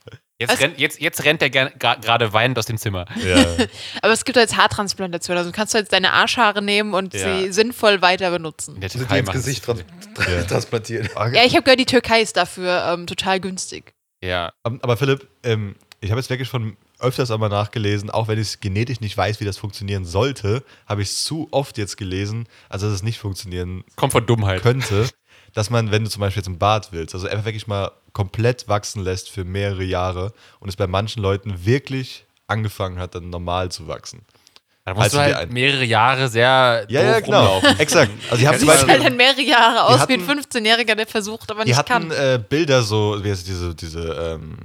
Jetzt, 0.40 0.53
Was? 0.55 0.61
rennt, 0.61 0.79
jetzt, 0.81 1.01
jetzt 1.01 1.25
rennt 1.25 1.42
er 1.42 1.49
gra- 1.49 2.01
gerade 2.01 2.33
weinend 2.33 2.59
aus 2.59 2.66
dem 2.66 2.77
Zimmer. 2.77 3.05
Ja. 3.25 3.37
aber 4.03 4.12
es 4.12 4.25
gibt 4.25 4.37
jetzt 4.37 4.57
Haartransplantation. 4.57 5.37
Also 5.37 5.53
kannst 5.53 5.75
du 5.75 5.79
jetzt 5.79 5.92
deine 5.92 6.12
Arschhaare 6.12 6.61
nehmen 6.61 6.92
und 6.92 7.14
Ja. 7.14 7.38
sie 7.40 7.53
sinnvoll 7.53 8.03
weiter 8.03 8.31
benutzen. 8.33 8.75
In 8.75 8.81
der 8.81 8.88
Also 8.90 8.99
Türkei 8.99 9.20
ins 9.20 9.31
Gesicht 9.31 9.64
trans 9.64 9.85
Ja. 10.29 10.42
transplantieren. 10.49 11.09
Ja, 11.33 11.44
ich 11.44 11.55
habe 11.55 11.62
gehört, 11.62 11.79
die 11.79 11.87
Türkei 11.87 12.20
ist 12.20 12.37
dafür 12.37 12.85
ähm, 12.92 13.07
total 13.07 13.38
günstig. 13.38 13.94
Ja, 14.25 14.53
Aber 14.64 14.79
aber 14.83 14.97
Philipp, 14.97 15.29
ähm, 15.44 15.77
ich 16.01 16.11
habe 16.11 16.20
jetzt 16.20 16.31
wirklich 16.31 16.49
schon 16.49 16.77
öfters 16.99 17.31
einmal 17.31 17.49
nachgelesen, 17.51 18.11
auch 18.11 18.27
wenn 18.27 18.38
ich 18.40 18.59
genetisch 18.61 19.01
nicht 19.01 19.16
weiß, 19.16 19.38
wie 19.40 19.44
das 19.44 19.57
funktionieren 19.59 20.05
sollte, 20.05 20.64
habe 20.87 21.03
ich 21.03 21.11
es 21.11 21.23
zu 21.25 21.47
oft 21.53 21.79
jetzt 21.79 21.97
gelesen, 21.97 22.49
also 22.68 22.87
dass 22.87 22.94
es 22.97 23.03
nicht 23.03 23.18
funktionieren 23.18 23.85
kommt 23.97 24.12
von 24.12 24.25
Dummheit. 24.27 24.62
könnte, 24.62 25.09
dass 25.53 25.70
man, 25.70 25.90
wenn 25.90 26.05
du 26.05 26.11
zum 26.11 26.20
Beispiel 26.20 26.40
jetzt 26.40 26.49
einen 26.49 26.59
Bart 26.59 26.88
willst, 26.92 27.14
also 27.14 27.29
einfach 27.29 27.44
wirklich 27.44 27.66
mal 27.66 27.92
komplett 28.14 28.66
wachsen 28.68 29.03
lässt 29.05 29.29
für 29.31 29.44
mehrere 29.44 29.85
Jahre 29.85 30.33
und 30.61 30.70
es 30.70 30.77
bei 30.77 30.87
manchen 30.87 31.22
Leuten 31.22 31.66
wirklich 31.66 32.24
angefangen 32.46 32.98
hat, 32.98 33.14
dann 33.14 33.29
normal 33.29 33.70
zu 33.70 33.87
wachsen. 33.88 34.22
Da 34.87 34.92
musst 34.92 35.05
Also 35.05 35.18
du 35.18 35.24
die 35.29 35.35
halt 35.35 35.50
mehrere 35.53 35.85
Jahre 35.85 36.29
sehr 36.29 36.85
Ja, 36.88 37.00
doof 37.03 37.11
ja, 37.11 37.20
genau. 37.20 37.38
rumlaufen. 37.57 37.81
Exakt. 37.81 38.11
Also 38.31 38.42
ich 38.42 38.46
habe 38.46 38.59
zum 38.59 38.68
Ja, 38.68 38.74
Sieht 38.74 38.83
Beispiel, 38.87 38.92
halt 38.92 39.05
dann 39.05 39.16
mehrere 39.16 39.40
Jahre 39.42 39.85
aus 39.85 40.09
wie 40.09 40.14
ein 40.14 40.27
hatten- 40.29 40.40
15-Jähriger, 40.40 40.94
der 40.94 41.07
versucht, 41.07 41.50
aber 41.50 41.64
die 41.64 41.70
nicht 41.70 41.79
hatten 41.79 42.09
kann. 42.09 42.11
äh, 42.11 42.38
Bilder 42.48 42.83
so, 42.83 43.22
wie 43.24 43.31
heißt 43.31 43.46
diese, 43.46 43.74
diese 43.74 44.00
ähm, 44.40 44.59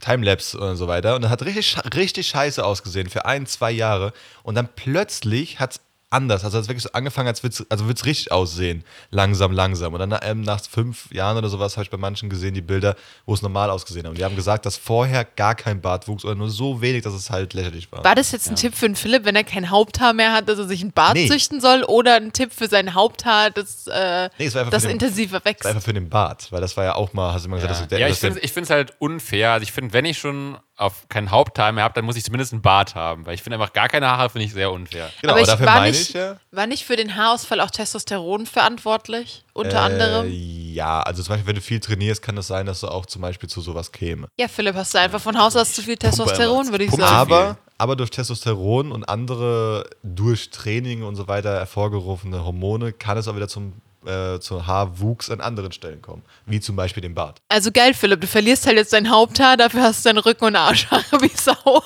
Timelapse 0.00 0.56
und 0.58 0.76
so 0.76 0.86
weiter. 0.88 1.16
Und 1.16 1.22
das 1.22 1.30
hat 1.32 1.42
richtig, 1.42 1.76
richtig 1.94 2.28
scheiße 2.28 2.64
ausgesehen 2.64 3.08
für 3.10 3.26
ein, 3.26 3.44
zwei 3.46 3.72
Jahre. 3.72 4.12
Und 4.44 4.54
dann 4.54 4.68
plötzlich 4.74 5.58
hat 5.60 5.72
es 5.72 5.80
anders. 6.10 6.44
Also 6.44 6.58
es 6.58 6.68
wirklich 6.68 6.82
so 6.82 6.90
angefangen, 6.92 7.28
als 7.28 7.42
würde 7.42 7.54
es 7.54 7.70
also 7.70 7.86
wird's 7.86 8.04
richtig 8.04 8.32
aussehen. 8.32 8.84
Langsam, 9.10 9.52
langsam. 9.52 9.94
Und 9.94 10.00
dann 10.00 10.18
ähm, 10.22 10.42
nach 10.42 10.60
fünf 10.62 11.12
Jahren 11.12 11.36
oder 11.38 11.48
sowas 11.48 11.76
habe 11.76 11.84
ich 11.84 11.90
bei 11.90 11.96
manchen 11.96 12.28
gesehen, 12.28 12.52
die 12.54 12.60
Bilder, 12.60 12.96
wo 13.26 13.34
es 13.34 13.42
normal 13.42 13.70
ausgesehen 13.70 14.04
hat. 14.04 14.10
Und 14.10 14.18
die 14.18 14.24
haben 14.24 14.36
gesagt, 14.36 14.66
dass 14.66 14.76
vorher 14.76 15.24
gar 15.24 15.54
kein 15.54 15.80
Bart 15.80 16.08
wuchs 16.08 16.24
oder 16.24 16.34
nur 16.34 16.50
so 16.50 16.80
wenig, 16.82 17.02
dass 17.02 17.14
es 17.14 17.30
halt 17.30 17.54
lächerlich 17.54 17.90
war. 17.92 18.04
War 18.04 18.14
das 18.14 18.32
jetzt 18.32 18.48
ein 18.48 18.56
Tipp 18.56 18.74
für 18.74 18.86
den 18.86 18.96
Philipp, 18.96 19.24
wenn 19.24 19.36
er 19.36 19.44
kein 19.44 19.70
Haupthaar 19.70 20.12
mehr 20.12 20.32
hat, 20.32 20.48
dass 20.48 20.58
er 20.58 20.66
sich 20.68 20.82
ein 20.82 20.92
Bart 20.92 21.14
Nee. 21.14 21.28
züchten 21.28 21.60
soll? 21.60 21.84
Oder 21.84 22.16
ein 22.16 22.32
Tipp 22.32 22.52
für 22.52 22.66
sein 22.68 22.94
Haupthaar, 22.94 23.50
das, 23.50 23.86
äh, 23.86 24.28
Nee, 24.38 24.48
das 24.50 24.82
den- 24.82 24.90
intensiver 24.90 25.38
Das 25.38 25.44
war 25.44 25.50
wächst? 25.52 25.66
einfach 25.66 25.82
für 25.82 25.92
den 25.92 26.08
Bart, 26.08 26.50
weil 26.50 26.60
das 26.60 26.76
war 26.76 26.84
ja 26.84 26.94
auch 26.96 27.12
mal, 27.12 27.32
hast 27.32 27.44
du 27.44 27.48
immer 27.48 27.56
gesagt, 27.56 27.72
dass 27.80 27.88
du 27.88 27.96
Ja, 27.98 28.06
ich 28.06 28.12
dass 28.14 28.20
der- 28.20 28.30
finde 28.32 28.44
ich 28.44 28.52
finde 28.52 28.64
es 28.64 28.70
halt 28.70 28.94
unfair. 28.98 29.52
Also 29.52 29.62
ich 29.64 29.72
finde, 29.72 29.92
wenn 29.92 30.04
ich 30.04 30.18
schon 30.18 30.58
auf 30.80 31.08
keinen 31.08 31.30
Hauptteil 31.30 31.72
mehr 31.72 31.84
habe, 31.84 31.94
dann 31.94 32.04
muss 32.04 32.16
ich 32.16 32.24
zumindest 32.24 32.52
einen 32.52 32.62
Bart 32.62 32.94
haben. 32.94 33.26
Weil 33.26 33.34
ich 33.34 33.42
finde 33.42 33.56
einfach 33.58 33.72
gar 33.72 33.88
keine 33.88 34.06
Haare 34.08 34.30
finde 34.30 34.46
ich 34.46 34.52
sehr 34.52 34.72
unfair. 34.72 35.10
Genau, 35.20 35.34
aber 35.34 35.40
aber 35.40 35.40
ich 35.42 35.46
dafür 35.46 35.66
war 35.66 35.74
meine 35.74 35.90
nicht, 35.90 36.08
ich 36.10 36.14
ja. 36.14 36.36
war 36.50 36.66
nicht 36.66 36.84
für 36.84 36.96
den 36.96 37.16
Haarausfall 37.16 37.60
auch 37.60 37.70
Testosteron 37.70 38.46
verantwortlich? 38.46 39.44
Unter 39.52 39.76
Äh, 39.76 39.80
anderem? 39.80 40.26
Ja, 40.30 41.00
also 41.00 41.22
zum 41.22 41.34
Beispiel, 41.34 41.48
wenn 41.48 41.56
du 41.56 41.60
viel 41.60 41.80
trainierst, 41.80 42.22
kann 42.22 42.36
es 42.38 42.46
sein, 42.46 42.66
dass 42.66 42.80
du 42.80 42.88
auch 42.88 43.06
zum 43.06 43.20
Beispiel 43.22 43.48
zu 43.48 43.60
sowas 43.60 43.92
käme. 43.92 44.28
Ja, 44.38 44.48
Philipp, 44.48 44.74
hast 44.74 44.94
du 44.94 44.98
einfach 44.98 45.20
von 45.20 45.38
Haus 45.38 45.56
aus 45.56 45.72
zu 45.72 45.82
viel 45.82 45.96
Testosteron, 45.96 46.70
würde 46.70 46.84
ich 46.84 46.90
sagen. 46.90 47.02
Aber, 47.04 47.58
aber 47.76 47.96
durch 47.96 48.10
Testosteron 48.10 48.92
und 48.92 49.08
andere 49.08 49.88
durch 50.02 50.50
Training 50.50 51.02
und 51.02 51.16
so 51.16 51.28
weiter 51.28 51.54
hervorgerufene 51.58 52.44
Hormone 52.44 52.92
kann 52.92 53.18
es 53.18 53.28
auch 53.28 53.36
wieder 53.36 53.48
zum, 53.48 53.74
äh, 54.06 54.38
zu 54.40 54.66
Haarwuchs 54.66 55.30
an 55.30 55.40
anderen 55.40 55.72
Stellen 55.72 56.02
kommen. 56.02 56.22
Wie 56.46 56.60
zum 56.60 56.76
Beispiel 56.76 57.02
dem 57.02 57.14
Bart. 57.14 57.40
Also 57.48 57.70
geil, 57.72 57.94
Philipp, 57.94 58.20
du 58.20 58.26
verlierst 58.26 58.66
halt 58.66 58.76
jetzt 58.76 58.92
dein 58.92 59.10
Haupthaar, 59.10 59.56
dafür 59.56 59.82
hast 59.82 60.04
du 60.04 60.08
deinen 60.08 60.18
Rücken 60.18 60.44
und 60.44 60.56
Arschhaare 60.56 61.04
wie 61.20 61.30
Sau. 61.34 61.82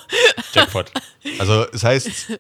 Jackpot. 0.53 0.93
Also, 1.39 1.65
das 1.67 1.85
heißt, 1.85 2.39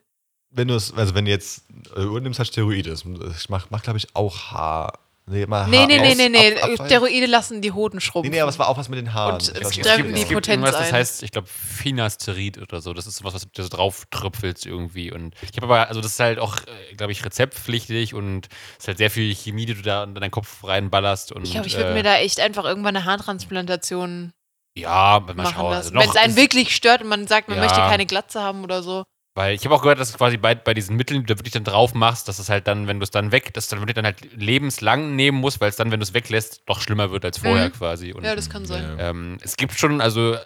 wenn 0.50 0.68
du 0.68 0.74
es, 0.74 0.92
also 0.94 1.14
wenn 1.14 1.24
du 1.24 1.30
jetzt, 1.30 1.64
äh, 1.96 2.02
du 2.02 2.18
nimmst 2.20 2.38
halt 2.38 2.48
Steroide, 2.48 2.90
das 2.90 3.04
macht, 3.48 3.70
macht 3.70 3.84
glaube 3.84 3.98
ich, 3.98 4.14
auch 4.14 4.52
Haar. 4.52 4.98
Nee, 5.26 5.46
mal 5.46 5.66
Nee, 5.68 5.78
Haar 5.78 5.86
nee, 5.86 5.98
nee, 6.00 6.14
nee, 6.14 6.28
nee. 6.28 6.60
Ab-. 6.60 6.70
Steroide 6.86 7.24
lassen 7.26 7.62
die 7.62 7.72
Hoden 7.72 7.96
Nee, 7.96 8.00
schrumpfen. 8.02 8.30
nee, 8.30 8.40
aber 8.40 8.50
es 8.50 8.58
war 8.58 8.68
auch 8.68 8.76
was 8.76 8.90
mit 8.90 8.98
den 8.98 9.14
Haaren. 9.14 9.34
Und 9.34 9.42
es 9.48 9.64
was 9.64 9.70
die 9.70 9.80
Potenz 9.80 10.46
irgendwas, 10.48 10.72
das 10.72 10.92
heißt, 10.92 11.22
ich 11.22 11.30
glaube, 11.30 11.48
Finasterid 11.48 12.58
oder 12.58 12.82
so. 12.82 12.92
Das 12.92 13.06
ist 13.06 13.24
was, 13.24 13.32
was 13.32 13.46
du 13.50 13.62
so 13.62 13.68
drauf 13.70 14.04
tröpfelst 14.10 14.66
irgendwie. 14.66 15.10
Und 15.10 15.34
ich 15.40 15.56
habe 15.56 15.64
aber, 15.66 15.88
also 15.88 16.02
das 16.02 16.12
ist 16.12 16.20
halt 16.20 16.38
auch, 16.38 16.56
glaube 16.98 17.12
ich, 17.12 17.24
rezeptpflichtig 17.24 18.12
und 18.12 18.48
es 18.72 18.80
ist 18.84 18.88
halt 18.88 18.98
sehr 18.98 19.10
viel 19.10 19.34
Chemie, 19.34 19.64
die 19.64 19.74
du 19.74 19.82
da 19.82 20.04
in 20.04 20.14
deinen 20.14 20.30
Kopf 20.30 20.62
reinballerst. 20.62 21.32
Und, 21.32 21.44
ich 21.44 21.52
glaube, 21.52 21.68
ich 21.68 21.76
würde 21.76 21.90
äh, 21.90 21.94
mir 21.94 22.02
da 22.02 22.16
echt 22.16 22.38
einfach 22.40 22.64
irgendwann 22.64 22.94
eine 22.96 23.06
Haartransplantation 23.06 24.32
Ja, 24.76 25.20
mal 25.24 25.34
machen 25.34 25.54
schauen. 25.54 25.72
Also 25.72 25.94
Wenn 25.94 26.08
es 26.10 26.16
einen 26.16 26.36
wirklich 26.36 26.74
stört 26.76 27.00
und 27.02 27.08
man 27.08 27.26
sagt, 27.26 27.48
man 27.48 27.56
Ja. 27.56 27.64
möchte 27.64 27.78
keine 27.80 28.04
Glatze 28.06 28.42
haben 28.42 28.62
oder 28.62 28.82
so. 28.82 29.04
Weil 29.36 29.54
ich 29.56 29.64
habe 29.64 29.74
auch 29.74 29.82
gehört, 29.82 29.98
dass 29.98 30.16
quasi 30.16 30.36
bei, 30.36 30.54
bei 30.54 30.74
diesen 30.74 30.96
Mitteln, 30.96 31.20
die 31.22 31.26
du 31.26 31.38
wirklich 31.38 31.52
dann 31.52 31.64
drauf 31.64 31.92
machst, 31.92 32.28
dass 32.28 32.38
es 32.38 32.48
halt 32.48 32.68
dann, 32.68 32.86
wenn 32.86 33.00
du 33.00 33.04
es 33.04 33.10
dann 33.10 33.32
weg, 33.32 33.52
dass 33.54 33.68
du 33.68 33.74
dann 33.76 33.82
wirklich 33.82 33.96
dann 33.96 34.04
halt 34.04 34.32
lebenslang 34.32 35.16
nehmen 35.16 35.38
musst, 35.38 35.60
weil 35.60 35.68
es 35.68 35.76
dann, 35.76 35.90
wenn 35.90 35.98
du 35.98 36.04
es 36.04 36.14
weglässt, 36.14 36.62
doch 36.66 36.80
schlimmer 36.80 37.10
wird 37.10 37.24
als 37.24 37.38
vorher 37.38 37.68
Mhm. 37.68 37.72
quasi. 37.72 38.12
Und, 38.12 38.22
Ja, 38.24 38.36
das 38.36 38.48
kann 38.48 38.64
sein. 38.64 38.96
Ähm, 38.98 39.38
es 39.42 39.56
gibt 39.56 39.72
schon, 39.74 40.00
also, 40.00 40.36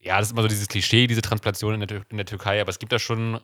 ja, 0.00 0.18
das 0.18 0.28
ist 0.28 0.32
immer 0.32 0.42
so 0.42 0.48
dieses 0.48 0.68
Klischee, 0.68 1.08
diese 1.08 1.22
Transplantation 1.22 1.74
in 1.80 1.86
der, 1.88 2.02
in 2.08 2.16
der 2.16 2.26
Türkei, 2.26 2.60
aber 2.60 2.70
es 2.70 2.78
gibt 2.78 2.92
da 2.92 3.00
schon 3.00 3.40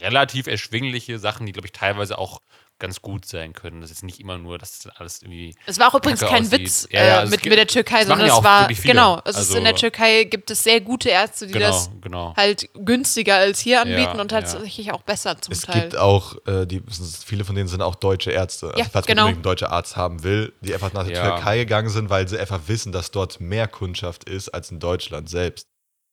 relativ 0.00 0.46
erschwingliche 0.46 1.18
Sachen, 1.18 1.46
die, 1.46 1.52
glaube 1.52 1.66
ich, 1.66 1.72
teilweise 1.72 2.18
auch 2.18 2.40
ganz 2.78 3.00
gut 3.00 3.24
sein 3.24 3.54
können. 3.54 3.80
Das 3.80 3.90
ist 3.90 4.02
nicht 4.02 4.20
immer 4.20 4.36
nur, 4.36 4.58
dass 4.58 4.80
das 4.80 4.94
alles 4.96 5.22
irgendwie. 5.22 5.54
Es 5.64 5.78
war 5.78 5.88
auch 5.88 5.94
übrigens 5.94 6.20
kein 6.20 6.42
aussieht. 6.44 6.60
Witz 6.60 6.86
Ja, 6.90 7.00
ja, 7.02 7.06
äh, 7.06 7.10
also 7.20 7.24
es 7.24 7.30
mit, 7.30 7.48
mit 7.48 7.58
der 7.58 7.66
Türkei, 7.66 8.00
sondern 8.04 8.26
ja 8.26 8.34
es 8.34 8.38
auch 8.38 8.44
war, 8.44 8.68
genau, 8.68 9.16
es 9.24 9.30
ist 9.30 9.36
Also- 9.38 9.56
in 9.56 9.64
der 9.64 9.74
Türkei 9.76 10.24
gibt 10.24 10.50
es 10.50 10.62
sehr 10.62 10.82
gute 10.82 11.08
Ärzte, 11.08 11.46
die 11.46 11.54
Genau, 11.54 11.66
das 11.68 11.90
genau. 12.02 12.34
halt 12.36 12.68
günstiger 12.74 13.36
als 13.36 13.60
hier 13.60 13.80
anbieten 13.80 14.00
Ja, 14.02 14.10
und 14.20 14.30
ja. 14.30 14.40
tatsächlich 14.42 14.92
auch 14.92 15.00
besser 15.00 15.40
zum 15.40 15.52
Es 15.52 15.62
Teil. 15.62 15.80
gibt 15.80 15.96
auch, 15.96 16.36
äh, 16.46 16.66
die, 16.66 16.82
viele 17.24 17.46
von 17.46 17.54
denen 17.56 17.68
sind 17.68 17.80
auch 17.80 17.94
deutsche 17.94 18.30
Ärzte. 18.30 18.66
Also 18.66 18.78
Ja, 18.78 18.84
falls 18.92 19.06
genau. 19.06 19.24
man 19.24 19.32
einen 19.34 19.42
deutschen 19.42 19.68
Arzt 19.68 19.96
haben 19.96 20.22
will, 20.22 20.52
die 20.60 20.74
einfach 20.74 20.92
nach 20.92 21.06
der 21.06 21.16
Ja. 21.16 21.30
Türkei 21.36 21.56
gegangen 21.56 21.88
sind, 21.88 22.10
weil 22.10 22.28
sie 22.28 22.38
einfach 22.38 22.60
wissen, 22.66 22.92
dass 22.92 23.10
dort 23.10 23.40
mehr 23.40 23.68
Kundschaft 23.68 24.24
ist 24.28 24.50
als 24.50 24.70
in 24.70 24.80
Deutschland 24.80 25.30
selbst. 25.30 25.66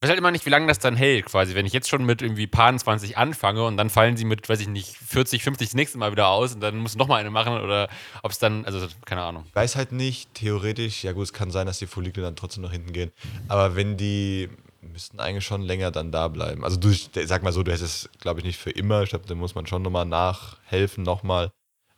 Weiß 0.03 0.09
halt 0.09 0.19
immer 0.19 0.31
nicht, 0.31 0.45
wie 0.45 0.49
lange 0.49 0.67
das 0.67 0.79
dann 0.79 0.97
hält, 0.97 1.27
quasi. 1.27 1.55
Wenn 1.55 1.65
ich 1.65 1.71
jetzt 1.71 1.87
schon 1.87 2.03
mit 2.05 2.21
irgendwie 2.21 2.45
Paar 2.45 2.75
20 2.75 3.17
anfange 3.17 3.63
und 3.63 3.77
dann 3.77 3.89
fallen 3.89 4.17
sie 4.17 4.25
mit, 4.25 4.49
weiß 4.49 4.59
ich 4.59 4.67
nicht, 4.67 4.97
40, 4.97 5.41
50 5.41 5.69
das 5.69 5.75
nächste 5.75 5.97
Mal 5.97 6.11
wieder 6.11 6.27
aus 6.27 6.53
und 6.53 6.59
dann 6.59 6.77
muss 6.79 6.97
noch 6.97 7.07
mal 7.07 7.21
eine 7.21 7.29
machen 7.29 7.53
oder 7.53 7.87
ob 8.21 8.31
es 8.31 8.37
dann, 8.37 8.65
also 8.65 8.85
keine 9.05 9.21
Ahnung. 9.21 9.45
Ich 9.47 9.55
weiß 9.55 9.77
halt 9.77 9.93
nicht, 9.93 10.33
theoretisch, 10.33 11.05
ja 11.05 11.13
gut, 11.13 11.23
es 11.23 11.31
kann 11.31 11.51
sein, 11.51 11.67
dass 11.67 11.79
die 11.79 11.87
Follikel 11.87 12.21
dann 12.21 12.35
trotzdem 12.35 12.63
nach 12.63 12.73
hinten 12.73 12.91
gehen. 12.91 13.13
Aber 13.47 13.77
wenn 13.77 13.95
die 13.95 14.49
müssten 14.81 15.21
eigentlich 15.21 15.45
schon 15.45 15.61
länger 15.61 15.89
dann 15.91 16.11
da 16.11 16.27
bleiben. 16.27 16.65
Also 16.65 16.75
du, 16.77 16.93
sag 17.25 17.41
mal 17.41 17.53
so, 17.53 17.63
du 17.63 17.71
hättest 17.71 18.05
es, 18.05 18.19
glaube 18.19 18.41
ich, 18.41 18.45
nicht 18.45 18.59
für 18.59 18.71
immer. 18.71 19.03
Ich 19.03 19.09
glaube, 19.11 19.25
da 19.25 19.35
muss 19.35 19.55
man 19.55 19.65
schon 19.67 19.83
nochmal 19.83 20.05
nachhelfen, 20.05 21.05
nochmal. 21.05 21.51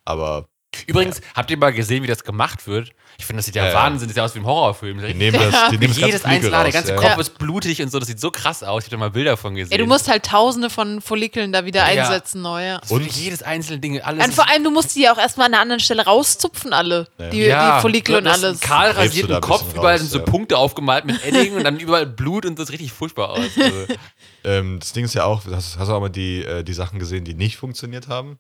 Aber 0.06 0.48
Übrigens, 0.88 1.22
habt 1.36 1.50
ihr 1.52 1.58
mal 1.58 1.74
gesehen, 1.74 2.04
wie 2.04 2.08
das 2.08 2.24
gemacht 2.24 2.68
wird? 2.68 2.92
Ich 3.18 3.26
finde, 3.26 3.38
das 3.40 3.46
sieht 3.46 3.56
ja, 3.56 3.64
Ja, 3.64 3.70
ja. 3.70 3.76
Wahnsinn, 3.76 4.08
das 4.08 4.14
sieht 4.14 4.18
ja 4.18 4.26
aus 4.26 4.36
wie 4.36 4.40
im 4.40 4.46
Horrorfilm. 4.46 5.00
die 5.00 5.14
nehmen 5.14 5.40
das, 5.40 5.70
die 5.72 5.78
nehmen 5.78 5.94
das 5.94 5.98
jedes 6.02 6.26
einzelne, 6.26 6.52
der 6.52 6.66
raus, 6.66 6.74
ganze 6.74 6.92
ja. 6.92 6.96
Kopf 6.98 7.10
Ja. 7.16 7.20
ist 7.22 7.38
blutig 7.38 7.82
und 7.82 7.90
so, 7.92 8.00
das 8.00 8.08
sieht 8.10 8.20
so 8.20 8.30
krass 8.32 8.62
aus. 8.64 8.84
Ich 8.84 8.88
habe 8.88 8.98
da 8.98 9.00
mal 9.00 9.10
Bilder 9.12 9.38
von 9.38 9.56
gesehen. 9.56 9.72
Ja, 9.72 9.78
du 9.78 9.86
musst 9.86 10.10
halt 10.10 10.26
tausende 10.26 10.70
von 10.70 11.00
Follikeln 11.02 11.54
da 11.54 11.64
wieder 11.66 11.80
Ja. 11.94 12.04
einsetzen, 12.04 12.42
neu. 12.42 12.66
Ja. 12.66 12.80
Das 12.80 12.92
und 12.92 13.06
jedes 13.16 13.42
einzelne 13.42 13.80
Ding, 13.80 14.02
alles. 14.02 14.26
Und 14.26 14.34
vor 14.34 14.50
allem, 14.50 14.64
du 14.66 14.72
musst 14.72 14.96
die 14.96 15.04
ja 15.04 15.14
auch 15.14 15.18
erstmal 15.18 15.48
an 15.48 15.54
einer 15.54 15.62
anderen 15.62 15.80
Stelle 15.80 16.04
rauszupfen, 16.06 16.74
alle. 16.74 17.08
Die, 17.32 17.40
ja, 17.44 17.78
die 17.78 17.82
Follikel 17.82 18.16
und 18.18 18.26
du 18.26 18.32
hast 18.32 18.44
alles. 18.44 18.60
du 18.60 18.68
rasierten 18.70 19.36
ein 19.36 19.42
Kopf, 19.42 19.64
bisschen 19.64 19.78
überall 19.80 19.94
raus, 19.94 20.02
sind 20.02 20.12
so 20.12 20.20
ja. 20.20 20.26
Punkte 20.26 20.58
aufgemalt 20.58 21.06
mit 21.06 21.24
Edding 21.26 21.56
und 21.56 21.64
dann 21.64 21.80
überall 21.80 22.06
Blut 22.06 22.46
und 22.46 22.60
das 22.60 22.68
sieht 22.68 22.74
richtig 22.80 22.92
furchtbar 22.92 23.30
aus. 23.30 23.40
Also, 23.58 23.86
Ähm, 24.44 24.78
das 24.80 24.94
Ding 24.94 25.06
ist 25.06 25.16
ja 25.16 25.24
auch, 25.24 25.42
hast, 25.52 25.80
hast 25.80 25.88
du 25.88 25.94
auch 25.94 26.00
mal 26.00 26.10
die, 26.10 26.44
äh, 26.44 26.64
die 26.64 26.74
Sachen 26.74 27.00
gesehen, 27.00 27.24
die 27.26 27.34
nicht 27.34 27.58
funktioniert 27.58 28.08
haben? 28.08 28.38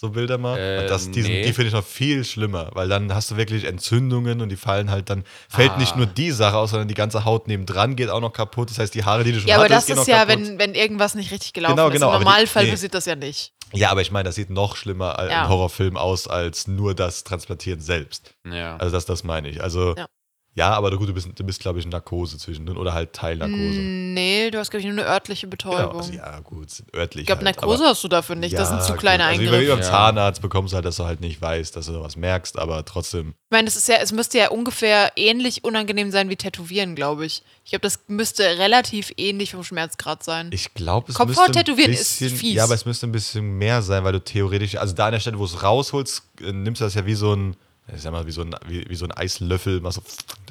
So 0.00 0.10
Bilder 0.10 0.38
mal. 0.38 0.56
Äh, 0.56 0.78
Und 0.82 0.90
das, 0.90 1.10
die 1.10 1.22
sind- 1.22 1.32
nee. 1.32 1.42
die 1.42 1.52
finde 1.52 1.68
ich 1.68 1.74
noch 1.74 1.84
viel 1.84 2.24
schlimmer, 2.24 2.70
weil 2.74 2.88
dann 2.88 3.12
hast 3.12 3.32
du 3.32 3.36
wirklich 3.36 3.64
Entzündungen 3.64 4.40
und 4.40 4.48
die 4.48 4.54
fallen 4.56 4.92
halt 4.92 5.10
dann, 5.10 5.24
fällt 5.48 5.72
Ah. 5.72 5.76
nicht 5.78 5.96
nur 5.96 6.06
die 6.06 6.30
Sache 6.30 6.56
aus, 6.56 6.70
sondern 6.70 6.86
die 6.86 6.94
ganze 6.94 7.24
Haut 7.24 7.48
nebendran 7.48 7.96
geht 7.96 8.08
auch 8.08 8.20
noch 8.20 8.32
kaputt. 8.32 8.70
Das 8.70 8.78
heißt, 8.78 8.94
die 8.94 9.04
Haare, 9.04 9.24
die 9.24 9.32
du 9.32 9.40
schon 9.40 9.48
ja, 9.48 9.56
aber 9.56 9.64
hattest, 9.64 9.90
das 9.90 9.98
ist 9.98 10.06
ja, 10.06 10.24
kaputt. 10.24 10.46
wenn, 10.46 10.58
wenn 10.60 10.74
irgendwas 10.76 11.16
nicht 11.16 11.32
richtig 11.32 11.52
gelaufen 11.52 11.74
Genau, 11.74 11.88
ist. 11.88 11.94
genau, 11.94 12.06
Im 12.10 12.14
aber 12.14 12.18
die- 12.20 12.24
Normalfall 12.26 12.64
nee. 12.66 12.70
passiert 12.70 12.94
das 12.94 13.06
ja 13.06 13.16
nicht. 13.16 13.52
Ja, 13.72 13.90
aber 13.90 14.00
ich 14.00 14.12
meine, 14.12 14.24
das 14.28 14.36
sieht 14.36 14.50
noch 14.50 14.76
schlimmer 14.76 15.18
als 15.18 15.32
Ja. 15.32 15.42
ein 15.42 15.48
Horrorfilm 15.48 15.96
aus, 15.96 16.28
als 16.28 16.68
nur 16.68 16.94
das 16.94 17.24
Transplantieren 17.24 17.80
selbst. 17.80 18.34
ja. 18.48 18.76
Also 18.76 18.92
das, 18.94 19.04
das 19.04 19.24
meine 19.24 19.48
ich. 19.48 19.62
Also 19.62 19.94
Ja. 19.96 20.06
Ja, 20.54 20.70
aber 20.70 20.90
gut, 20.96 21.08
du 21.08 21.14
bist, 21.14 21.28
du 21.36 21.44
bist 21.44 21.60
glaube 21.60 21.78
ich, 21.78 21.84
in 21.84 21.90
Narkose 21.92 22.36
zwischendrin 22.36 22.76
oder 22.76 22.92
halt 22.92 23.12
Teilnarkose. 23.12 23.78
Nee, 23.78 24.50
du 24.50 24.58
hast, 24.58 24.70
glaube 24.70 24.80
ich, 24.80 24.92
nur 24.92 24.98
eine 25.04 25.06
örtliche 25.12 25.46
Genau, 25.46 25.50
Betäubung. 25.50 26.00
also, 26.00 26.12
ja, 26.12 26.40
gut, 26.40 26.68
sind 26.70 26.92
örtlich. 26.94 27.22
ich 27.22 27.26
glaube, 27.26 27.44
halt, 27.44 27.56
Narkose 27.56 27.82
aber- 27.84 27.90
hast 27.90 28.02
du 28.02 28.08
dafür 28.08 28.34
nicht. 28.34 28.54
das 28.58 28.70
Ja, 28.70 28.80
sind 28.80 28.82
zu 28.82 28.94
kleine 28.98 29.22
gut. 29.22 29.28
also 29.30 29.42
Eingriffe. 29.42 29.62
Wie 29.62 29.68
beim 29.68 29.78
Ja. 29.78 29.84
Zahnarzt 29.84 30.42
bekommst 30.42 30.72
du 30.72 30.74
halt, 30.76 30.84
dass 30.84 30.96
du 30.96 31.04
halt 31.04 31.20
nicht 31.20 31.40
weißt, 31.40 31.76
dass 31.76 31.86
du 31.86 31.92
da 31.92 32.00
was 32.00 32.16
merkst, 32.16 32.58
aber 32.58 32.84
trotzdem. 32.84 33.28
Ich 33.28 33.50
meine, 33.52 33.66
das 33.66 33.76
ist 33.76 33.86
ja, 33.88 33.96
es 34.02 34.10
müsste 34.10 34.38
ja 34.38 34.48
ungefähr 34.50 35.12
ähnlich 35.14 35.62
unangenehm 35.62 36.10
sein 36.10 36.28
wie 36.28 36.36
Tätowieren, 36.36 36.96
glaube 36.96 37.24
ich. 37.26 37.42
Ich 37.64 37.70
glaube, 37.70 37.82
das 37.82 38.00
müsste 38.08 38.42
relativ 38.42 39.12
ähnlich 39.16 39.52
vom 39.52 39.62
Schmerzgrad 39.62 40.24
sein. 40.24 40.50
Ich 40.52 40.74
glaube, 40.74 41.10
es 41.10 41.14
Kopfhaut 41.14 41.28
müsste 41.48 41.60
ein 41.60 41.64
tätowieren 41.64 41.92
ist 41.92 42.18
bisschen, 42.18 42.36
fies. 42.36 42.54
Ja, 42.54 42.64
aber 42.64 42.74
es 42.74 42.84
müsste 42.84 43.06
ein 43.06 43.12
bisschen 43.12 43.58
mehr 43.58 43.80
sein, 43.82 44.02
weil 44.02 44.12
du 44.12 44.20
theoretisch, 44.24 44.76
also 44.76 44.94
da 44.94 45.06
an 45.06 45.12
der 45.12 45.20
Stelle, 45.20 45.38
wo 45.38 45.46
du 45.46 45.54
es 45.54 45.62
rausholst, 45.62 46.22
äh, 46.40 46.50
nimmst 46.52 46.80
du 46.80 46.84
das 46.84 46.94
ja 46.94 47.06
wie 47.06 47.14
so 47.14 47.32
ein, 47.34 47.54
ich 47.94 48.02
sag 48.02 48.12
mal, 48.12 48.26
wie 48.26 48.30
so 48.32 48.42
ein, 48.42 48.54
wie, 48.66 48.88
wie 48.88 48.94
so 48.94 49.04
ein 49.06 49.12
Eislöffel, 49.12 49.80
mal 49.80 49.92
so 49.92 50.02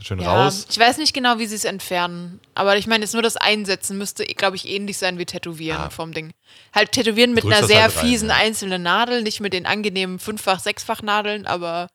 schön 0.02 0.20
Ja, 0.20 0.46
raus. 0.46 0.66
ich 0.70 0.78
weiß 0.80 0.98
nicht 0.98 1.14
genau, 1.14 1.40
wie 1.40 1.46
sie 1.46 1.56
es 1.56 1.66
entfernen. 1.66 2.40
Aber 2.56 2.78
ich 2.78 2.88
meine, 2.88 3.04
jetzt 3.04 3.14
nur 3.14 3.22
das 3.22 3.38
Einsetzen 3.38 3.98
müsste, 3.98 4.24
glaube 4.26 4.56
ich, 4.56 4.68
ähnlich 4.68 4.98
sein 4.98 5.18
wie 5.20 5.26
Tätowieren 5.26 5.82
Ah. 5.82 5.90
vom 5.90 6.14
Ding. 6.14 6.32
Halt 6.74 6.92
Tätowieren 6.92 7.34
mit 7.34 7.46
einer 7.46 7.64
sehr 7.66 7.84
halt 7.84 7.96
rein, 7.98 8.06
fiesen 8.06 8.30
ja. 8.30 8.36
einzelnen 8.36 8.82
Nadel, 8.84 9.22
nicht 9.22 9.40
mit 9.40 9.54
den 9.54 9.66
angenehmen 9.66 10.20
Fünffach-, 10.20 10.60
Sechsfach-Nadeln, 10.62 11.46
aber 11.46 11.90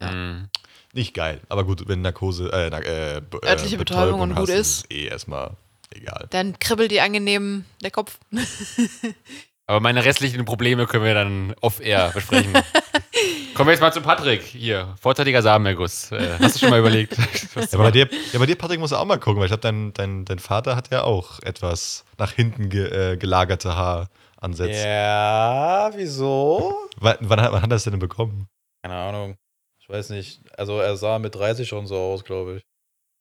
Ja. 0.00 0.10
Mhm. 0.10 0.48
Nicht 0.94 1.14
geil. 1.14 1.40
Aber 1.48 1.64
gut, 1.64 1.88
wenn 1.88 2.02
Narkose, 2.02 2.52
äh, 2.52 2.68
na, 2.70 2.78
äh, 2.80 3.16
äh, 3.18 3.22
Örtliche 3.44 3.78
Betäubung 3.78 4.20
und 4.20 4.30
gut 4.34 4.48
hast, 4.50 4.50
ist. 4.50 4.84
es 4.84 4.90
eh 4.90 5.06
erstmal 5.06 5.56
egal. 5.90 6.26
dann 6.30 6.58
kribbelt 6.58 6.90
die 6.90 7.00
angenehm 7.00 7.64
der 7.82 7.90
Kopf. 7.92 8.18
Aber 9.66 9.80
meine 9.80 10.04
restlichen 10.04 10.44
Probleme 10.44 10.86
können 10.86 11.04
wir 11.04 11.14
dann 11.14 11.54
off-air 11.60 12.10
besprechen. 12.12 12.52
Kommen 13.54 13.68
wir 13.68 13.72
jetzt 13.72 13.80
mal 13.80 13.92
zu 13.92 14.00
Patrick. 14.00 14.42
Hier, 14.42 14.94
vorzeitiger 15.00 15.42
Samenerguss. 15.42 16.10
Äh, 16.10 16.36
hast 16.40 16.56
du 16.56 16.60
schon 16.60 16.70
mal 16.70 16.80
überlegt? 16.80 17.16
Ja, 17.54 17.62
aber 17.74 17.84
bei 17.84 17.90
dir, 17.90 18.08
ja, 18.32 18.38
bei 18.38 18.46
dir, 18.46 18.56
Patrick, 18.56 18.80
musst 18.80 18.92
du 18.92 18.96
auch 18.96 19.04
mal 19.04 19.18
gucken, 19.18 19.38
weil 19.38 19.44
ich 19.46 19.50
glaube, 19.50 19.60
dein, 19.60 19.92
dein, 19.92 20.24
dein 20.24 20.38
Vater 20.38 20.74
hat 20.74 20.90
ja 20.90 21.02
auch 21.02 21.38
etwas 21.40 22.04
nach 22.18 22.32
hinten 22.32 22.70
ge, 22.70 23.12
äh, 23.12 23.16
gelagerte 23.16 23.76
Haaransätze. 23.76 24.86
Ja, 24.86 25.90
wieso? 25.94 26.74
Wann, 26.96 27.16
wann, 27.20 27.40
hat, 27.40 27.52
wann 27.52 27.62
hat 27.62 27.70
er 27.70 27.76
das 27.76 27.84
denn 27.84 27.98
bekommen? 27.98 28.48
Keine 28.82 28.96
Ahnung. 28.96 29.36
Ich 29.80 29.88
weiß 29.88 30.10
nicht. 30.10 30.40
Also 30.58 30.78
er 30.80 30.96
sah 30.96 31.18
mit 31.18 31.34
30 31.34 31.68
schon 31.68 31.86
so 31.86 31.96
aus, 31.96 32.24
glaube 32.24 32.56
ich. 32.56 32.62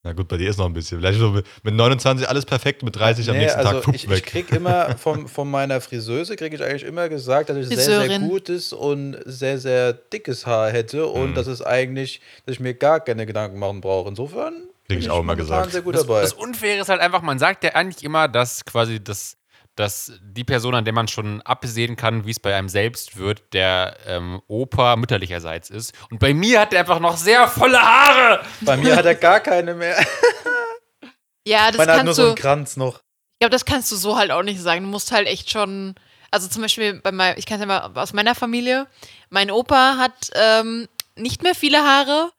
Na 0.04 0.14
gut, 0.14 0.28
bei 0.28 0.38
dir 0.38 0.50
ist 0.50 0.58
noch 0.58 0.66
ein 0.66 0.74
bisschen. 0.74 1.00
Vielleicht 1.00 1.20
so 1.20 1.30
mit, 1.30 1.46
mit 1.64 1.76
29 1.76 2.28
alles 2.28 2.44
perfekt, 2.46 2.82
mit 2.82 2.96
30 2.96 3.30
am 3.30 3.36
Nee, 3.36 3.44
nächsten 3.44 3.60
also 3.60 3.82
Tag 3.82 3.94
ich, 3.94 4.06
ich 4.06 4.10
weg. 4.10 4.26
krieg 4.26 4.52
immer 4.52 4.96
vom, 4.98 5.28
von 5.28 5.50
meiner 5.50 5.80
Friseuse 5.80 6.36
kriege 6.36 6.56
ich 6.56 6.64
eigentlich 6.64 6.84
immer 6.84 7.08
gesagt, 7.08 7.50
dass 7.50 7.58
ich 7.58 7.68
sehr, 7.68 7.78
sehr 7.78 8.00
Friseurin. 8.02 8.28
gutes 8.28 8.74
und 8.74 9.18
sehr, 9.26 9.60
sehr 9.60 9.94
dickes 9.94 10.48
Haar 10.48 10.72
hätte 10.72 11.06
und 11.06 11.32
Mhm. 11.32 11.36
dass 11.36 11.46
es 11.46 11.62
eigentlich, 11.62 12.20
dass 12.48 12.54
ich 12.54 12.60
mir 12.60 12.74
gar 12.74 13.00
keine 13.00 13.28
Gedanken 13.28 13.60
machen 13.60 13.80
brauche. 13.82 14.10
Insofern 14.10 14.54
bin 14.88 14.98
ich 14.98 15.10
auch 15.12 15.20
immer 15.20 15.36
gesagt. 15.36 15.72
sehr 15.72 15.82
gut 15.84 15.94
Das, 15.94 16.02
dabei. 16.08 16.22
das 16.22 16.34
Unfaire 16.34 16.82
ist 16.82 16.90
halt 16.90 17.00
einfach, 17.00 17.22
man 17.22 17.38
sagt 17.38 17.64
ja 17.64 17.76
eigentlich 17.76 18.04
immer, 18.04 18.28
dass 18.28 18.66
quasi 18.66 19.04
das, 19.04 19.38
dass 19.76 20.14
die 20.22 20.44
Person, 20.44 20.76
an 20.76 20.86
der 20.86 20.94
man 20.94 21.08
schon 21.08 21.42
absehen 21.42 21.96
kann, 21.96 22.26
wie 22.26 22.32
es 22.32 22.40
bei 22.40 22.56
einem 22.56 22.70
selbst 22.70 23.18
wird, 23.18 23.54
der 23.54 23.98
ähm, 24.06 24.42
Opa 24.48 24.96
mütterlicherseits 24.96 25.70
ist. 25.70 25.94
Und 26.10 26.20
bei 26.20 26.34
mir 26.34 26.60
hat 26.62 26.74
er 26.74 26.82
einfach 26.82 27.00
noch 27.00 27.18
sehr 27.18 27.48
volle 27.48 27.82
Haare. 27.82 28.44
Bei 28.62 28.78
mir 28.78 28.96
hat 28.96 29.06
er 29.06 29.16
gar 29.16 29.40
keine 29.40 29.74
mehr. 29.74 29.98
Ja, 31.48 31.68
das 31.70 31.78
Meiner 31.78 31.94
hat 31.94 32.06
nur 32.06 32.14
kannst 32.14 32.18
so 32.18 32.22
du. 32.22 32.28
einen 32.28 32.36
Kranz 32.36 32.78
noch. 32.78 32.98
Ich 32.98 33.40
glaube, 33.40 33.52
das 33.52 33.66
kannst 33.66 33.92
du 33.92 33.96
so 33.96 34.16
halt 34.18 34.32
auch 34.32 34.44
nicht 34.44 34.62
sagen. 34.62 34.84
Du 34.84 34.90
musst 34.90 35.12
halt 35.12 35.28
echt 35.28 35.50
schon. 35.50 35.96
Also 36.30 36.48
zum 36.48 36.62
Beispiel 36.62 37.02
bei 37.02 37.12
meinem, 37.12 37.38
ich 37.38 37.46
kann 37.46 37.56
es 37.56 37.62
ja 37.62 37.66
mal 37.66 37.92
aus 37.96 38.14
meiner 38.14 38.36
Familie. 38.36 38.88
Mein 39.30 39.52
Opa 39.52 39.98
hat 39.98 40.30
ähm, 40.36 40.88
nicht 41.16 41.44
mehr 41.44 41.56
viele 41.56 41.80
Haare 41.80 42.32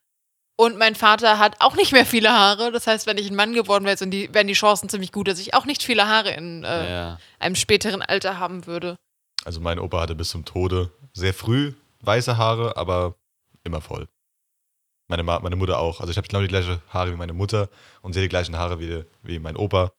und 0.57 0.79
mein 0.79 0.95
Vater 0.95 1.39
hat 1.39 1.57
auch 1.61 1.75
nicht 1.77 1.93
mehr 1.93 2.07
viele 2.07 2.31
Haare. 2.31 2.71
Das 2.73 2.87
heißt, 2.87 3.07
wenn 3.07 3.19
ich 3.19 3.29
ein 3.31 3.35
Mann 3.37 3.53
geworden 3.53 3.85
wäre, 3.85 3.97
sind 3.97 4.11
die, 4.11 4.33
wären 4.33 4.47
die 4.47 4.53
Chancen 4.53 4.89
ziemlich 4.89 5.13
gut, 5.13 5.29
dass 5.29 5.39
ich 5.39 5.55
auch 5.55 5.65
nicht 5.65 5.83
viele 5.83 6.07
Haare 6.09 6.31
in 6.33 6.65
äh, 6.65 6.91
Ja. 6.91 7.19
einem 7.39 7.55
späteren 7.57 8.03
Alter 8.03 8.39
haben 8.39 8.67
würde. 8.67 8.97
Also 9.45 9.61
mein 9.61 9.79
Opa 9.79 10.01
hatte 10.01 10.15
bis 10.15 10.29
zum 10.29 10.45
Tode 10.45 10.91
sehr 11.15 11.35
früh 11.35 11.73
weiße 12.01 12.37
Haare, 12.37 12.77
aber 12.77 13.17
immer 13.65 13.81
voll. 13.81 14.09
Meine, 15.09 15.23
Ma 15.25 15.41
meine 15.41 15.57
Mutter 15.57 15.79
auch. 15.79 16.01
Also 16.01 16.11
ich 16.11 16.17
habe 16.17 16.27
genau 16.29 16.41
die 16.43 16.49
gleiche 16.49 16.81
Haare 16.89 17.13
wie 17.13 17.17
meine 17.17 17.33
Mutter 17.33 17.69
und 18.03 18.13
sehe 18.13 18.23
die 18.23 18.29
gleichen 18.29 18.57
Haare 18.57 18.79
wie, 18.81 19.05
wie 19.23 19.39
mein 19.39 19.57
Opa. 19.57 19.93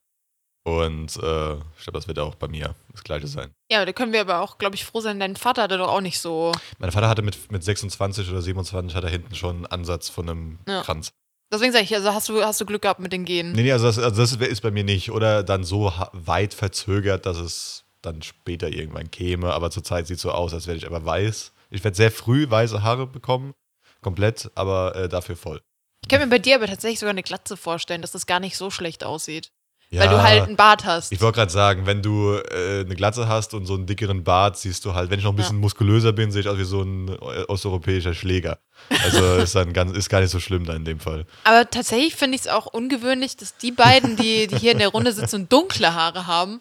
Und 0.66 1.18
äh, 1.18 1.54
ich 1.56 1.84
glaube, 1.84 1.94
das 1.94 2.08
wird 2.08 2.20
auch 2.20 2.36
bei 2.36 2.48
mir 2.48 2.74
das 2.92 3.04
gleiche 3.04 3.28
sein. 3.28 3.52
Ja, 3.70 3.84
da 3.86 3.92
können 3.92 4.14
wir 4.14 4.22
aber 4.22 4.40
auch, 4.42 4.58
glaube 4.58 4.76
ich, 4.76 4.86
froh 4.86 5.02
sein. 5.02 5.20
Dein 5.20 5.36
Vater 5.36 5.64
hatte 5.64 5.78
doch 5.78 5.90
auch 5.90 6.00
nicht 6.02 6.20
so. 6.20 6.54
Mein 6.80 6.92
Vater 6.92 7.10
hatte 7.10 7.22
mit, 7.22 7.52
mit 7.52 7.64
26 7.64 8.30
oder 8.30 8.42
27 8.42 8.96
hat 8.96 9.04
er 9.04 9.10
hinten 9.10 9.36
schon 9.36 9.58
einen 9.58 9.66
Ansatz 9.66 10.08
von 10.10 10.30
einem 10.30 10.60
Ja. 10.68 10.82
Kranz. 10.82 11.12
Deswegen 11.52 11.74
sage 11.74 11.84
ich, 11.84 11.94
also 11.94 12.14
hast 12.14 12.30
du, 12.30 12.42
hast 12.44 12.62
du 12.62 12.66
Glück 12.66 12.82
gehabt 12.84 13.00
mit 13.02 13.12
den 13.12 13.26
Genen. 13.26 13.52
Nee, 13.52 13.64
nee, 13.64 13.72
also 13.74 13.86
das, 13.88 14.00
also 14.00 14.22
das 14.22 14.32
ist 14.32 14.62
bei 14.62 14.72
mir 14.72 14.84
nicht. 14.86 15.12
Oder 15.12 15.44
dann 15.44 15.64
so 15.66 15.92
weit 16.14 16.54
verzögert, 16.54 17.26
dass 17.26 17.38
es 17.38 17.84
dann 18.02 18.22
später 18.22 18.70
irgendwann 18.70 19.12
käme. 19.12 19.54
Aber 19.54 19.70
zurzeit 19.70 20.08
sieht 20.08 20.16
es 20.18 20.22
so 20.24 20.32
aus, 20.32 20.54
als 20.54 20.66
werde 20.68 20.78
ich 20.78 20.88
aber 20.88 21.04
weiß. 21.04 21.52
Ich 21.72 21.84
werde 21.84 21.96
sehr 21.98 22.12
früh 22.12 22.50
weiße 22.50 22.82
Haare 22.84 23.06
bekommen. 23.06 23.54
Komplett, 24.02 24.50
aber 24.56 24.96
äh, 24.96 25.10
dafür 25.10 25.36
voll. 25.36 25.62
Ich 26.04 26.10
kann 26.10 26.20
mir 26.22 26.28
bei 26.28 26.40
dir 26.40 26.56
aber 26.56 26.68
tatsächlich 26.68 27.00
sogar 27.00 27.12
eine 27.12 27.24
Glatze 27.24 27.56
vorstellen, 27.58 28.02
dass 28.02 28.12
das 28.12 28.26
gar 28.26 28.40
nicht 28.40 28.58
so 28.58 28.70
schlecht 28.70 29.04
aussieht. 29.04 29.52
Ja, 29.94 30.02
Weil 30.02 30.10
du 30.10 30.24
halt 30.24 30.44
einen 30.44 30.56
Bart 30.56 30.86
hast. 30.86 31.12
Ich 31.12 31.22
wollte 31.22 31.36
gerade 31.36 31.52
sagen, 31.52 31.86
wenn 31.86 32.02
du 32.02 32.34
äh, 32.34 32.80
eine 32.80 32.96
Glatze 32.96 33.28
hast 33.28 33.54
und 33.54 33.68
so 33.68 33.76
einen 33.76 33.86
dickeren 33.86 34.24
Bart, 34.24 34.58
siehst 34.58 34.84
du 34.86 34.96
halt, 34.96 35.12
wenn 35.12 35.20
ich 35.20 35.24
noch 35.24 35.34
ein 35.34 35.36
bisschen 35.36 35.60
muskulöser 35.60 36.14
bin, 36.14 36.32
sehe 36.32 36.42
ich 36.42 36.50
aus 36.50 36.58
wie 36.58 36.64
so 36.64 36.82
ein 36.82 37.10
äh, 37.10 37.44
osteuropäischer 37.48 38.16
Schläger. 38.16 38.58
Also 39.04 39.36
ist 39.44 39.54
dann 39.54 39.72
ganz, 39.72 39.96
ist 39.96 40.10
gar 40.10 40.22
nicht 40.22 40.32
so 40.32 40.40
schlimm 40.40 40.66
da 40.66 40.74
in 40.74 40.84
dem 40.84 41.00
Fall. 41.00 41.28
Aber 41.44 41.70
tatsächlich 41.70 42.16
finde 42.16 42.34
ich 42.36 42.42
es 42.42 42.48
auch 42.48 42.66
ungewöhnlich, 42.66 43.38
dass 43.38 43.56
die 43.58 43.72
beiden, 43.72 44.16
die, 44.16 44.48
die 44.48 44.58
hier 44.58 44.72
in 44.72 44.80
der 44.80 44.88
Runde 44.88 45.14
sitzen 45.14 45.42
und 45.42 45.54
dunkle 45.54 45.94
Haare 45.94 46.26
haben, 46.26 46.60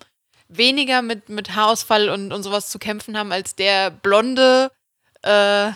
weniger 0.48 1.00
mit, 1.00 1.30
mit 1.30 1.56
Haarausfall 1.56 2.10
und, 2.10 2.32
und 2.32 2.42
sowas 2.42 2.68
zu 2.68 2.78
kämpfen 2.78 3.16
haben, 3.16 3.32
als 3.32 3.54
der 3.54 3.90
blonde 3.90 4.70
äh, 5.22 5.70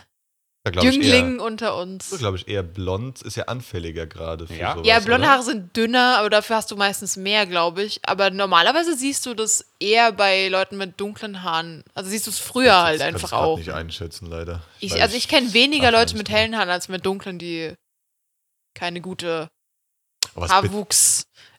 Da 0.66 0.70
glaube 0.72 0.88
ich 0.88 0.94
Jüngling 0.96 1.36
eher, 1.38 1.44
unter 1.44 1.76
uns. 1.76 2.10
glaube 2.18 2.38
ich 2.38 2.48
eher 2.48 2.64
blond, 2.64 3.22
ist 3.22 3.36
ja 3.36 3.44
anfälliger 3.44 4.04
gerade 4.08 4.48
für 4.48 4.54
Ja? 4.54 4.72
sowas. 4.74 4.84
Ja, 4.84 4.98
blonde 4.98 5.22
oder? 5.26 5.30
Haare 5.34 5.42
sind 5.44 5.76
dünner, 5.76 6.16
aber 6.18 6.28
dafür 6.28 6.56
hast 6.56 6.72
du 6.72 6.76
meistens 6.76 7.16
mehr, 7.16 7.46
glaube 7.46 7.84
ich. 7.84 8.00
Aber 8.04 8.30
normalerweise 8.30 8.96
siehst 8.96 9.26
du 9.26 9.34
das 9.34 9.64
eher 9.78 10.10
bei 10.10 10.48
Leuten 10.48 10.76
mit 10.76 10.98
dunklen 11.00 11.44
Haaren. 11.44 11.84
Also 11.94 12.10
siehst 12.10 12.26
du 12.26 12.32
es 12.32 12.40
früher 12.40 12.64
Das 12.66 12.82
halt 12.82 12.98
kann 12.98 13.08
ich 13.10 13.14
einfach 13.14 13.32
auch. 13.38 13.58
nicht 13.58 13.70
einschätzen, 13.72 14.26
leider. 14.26 14.60
Ich, 14.80 15.00
also 15.00 15.16
ich 15.16 15.28
kenne 15.28 15.52
weniger 15.54 15.92
Leute 15.92 16.16
mit 16.16 16.30
hellen 16.30 16.56
Haaren 16.56 16.70
als 16.70 16.88
mit 16.88 17.06
dunklen, 17.06 17.38
die 17.38 17.72
keine 18.74 19.00
gute 19.00 19.48
Aber 20.34 20.48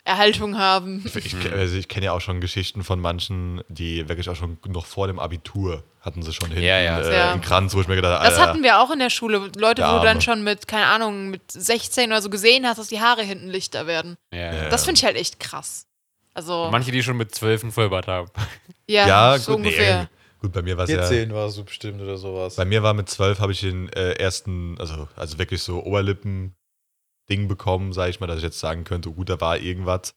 Haarwuchserhaltung 0.07 0.57
haben. 0.57 1.03
Ich, 1.15 1.35
also 1.51 1.75
ich 1.77 1.87
kenne 1.87 2.05
ja 2.07 2.11
auch 2.13 2.21
schon 2.21 2.41
Geschichten 2.41 2.83
von 2.83 2.99
manchen, 2.99 3.61
die 3.67 4.07
wirklich 4.07 4.29
auch 4.29 4.35
schon 4.35 4.57
noch 4.67 4.85
vor 4.85 5.07
dem 5.07 5.19
Abitur 5.19 5.83
hatten 6.01 6.21
sie 6.21 6.31
schon 6.33 6.47
hinten 6.49 6.63
Ja, 6.63 6.79
ja. 6.79 6.99
Äh, 6.99 7.13
Ja. 7.17 7.31
einen 7.33 7.41
Kranz, 7.41 7.75
wo 7.75 7.81
ich 7.81 7.87
mir 7.87 7.95
gedacht 7.95 8.19
habe, 8.21 8.29
Das 8.29 8.39
hatten 8.39 8.63
wir 8.63 8.79
auch 8.79 8.91
in 8.91 8.99
der 8.99 9.09
Schule. 9.09 9.51
Leute, 9.57 9.81
Der 9.81 9.91
wo 9.93 9.97
du 9.99 10.03
dann 10.05 10.21
schon 10.21 10.43
mit, 10.43 10.67
keine 10.67 10.85
Ahnung, 10.85 11.29
mit 11.29 11.51
16 11.51 12.09
oder 12.11 12.21
so 12.21 12.29
gesehen 12.29 12.65
hast, 12.65 12.77
dass 12.77 12.87
die 12.87 13.01
Haare 13.01 13.23
hinten 13.23 13.49
lichter 13.49 13.87
werden. 13.87 14.15
Ja. 14.33 14.53
Ja. 14.53 14.69
Das 14.69 14.85
finde 14.85 14.99
ich 14.99 15.05
halt 15.05 15.17
echt 15.17 15.39
krass. 15.39 15.85
Also, 16.33 16.69
Manche, 16.71 16.91
die 16.91 17.01
schon 17.03 17.17
mit 17.17 17.33
zwölf 17.33 17.63
einen 17.63 17.71
Vollbart 17.71 18.07
haben. 18.07 18.29
ja, 18.87 19.07
ja, 19.07 19.37
so 19.37 19.53
gut, 19.53 19.61
nee, 19.63 19.67
ungefähr. 19.69 20.09
gut, 20.39 20.53
bei 20.53 20.61
mir 20.61 20.77
war 20.77 20.83
es 20.85 20.91
ja. 20.91 20.99
14 21.03 21.33
war 21.33 21.47
es 21.47 21.55
so 21.55 21.63
bestimmt 21.63 21.99
oder 22.01 22.15
sowas. 22.17 22.55
Bei 22.55 22.63
mir 22.65 22.83
war 22.83 22.93
mit 22.93 23.09
zwölf 23.09 23.39
habe 23.39 23.51
ich 23.51 23.59
den 23.61 23.89
äh, 23.89 24.11
ersten, 24.13 24.77
also, 24.79 25.07
also 25.15 25.39
wirklich 25.39 25.61
so 25.63 25.83
Oberlippen-Ding 27.27 27.47
bekommen, 27.47 27.93
sage 27.93 28.09
ich 28.09 28.19
mal, 28.19 28.27
dass 28.27 28.37
ich 28.37 28.43
jetzt 28.43 28.59
sagen 28.59 28.83
könnte, 28.83 29.11
gut, 29.11 29.29
da 29.29 29.39
war 29.39 29.57
irgendwas. 29.57 30.13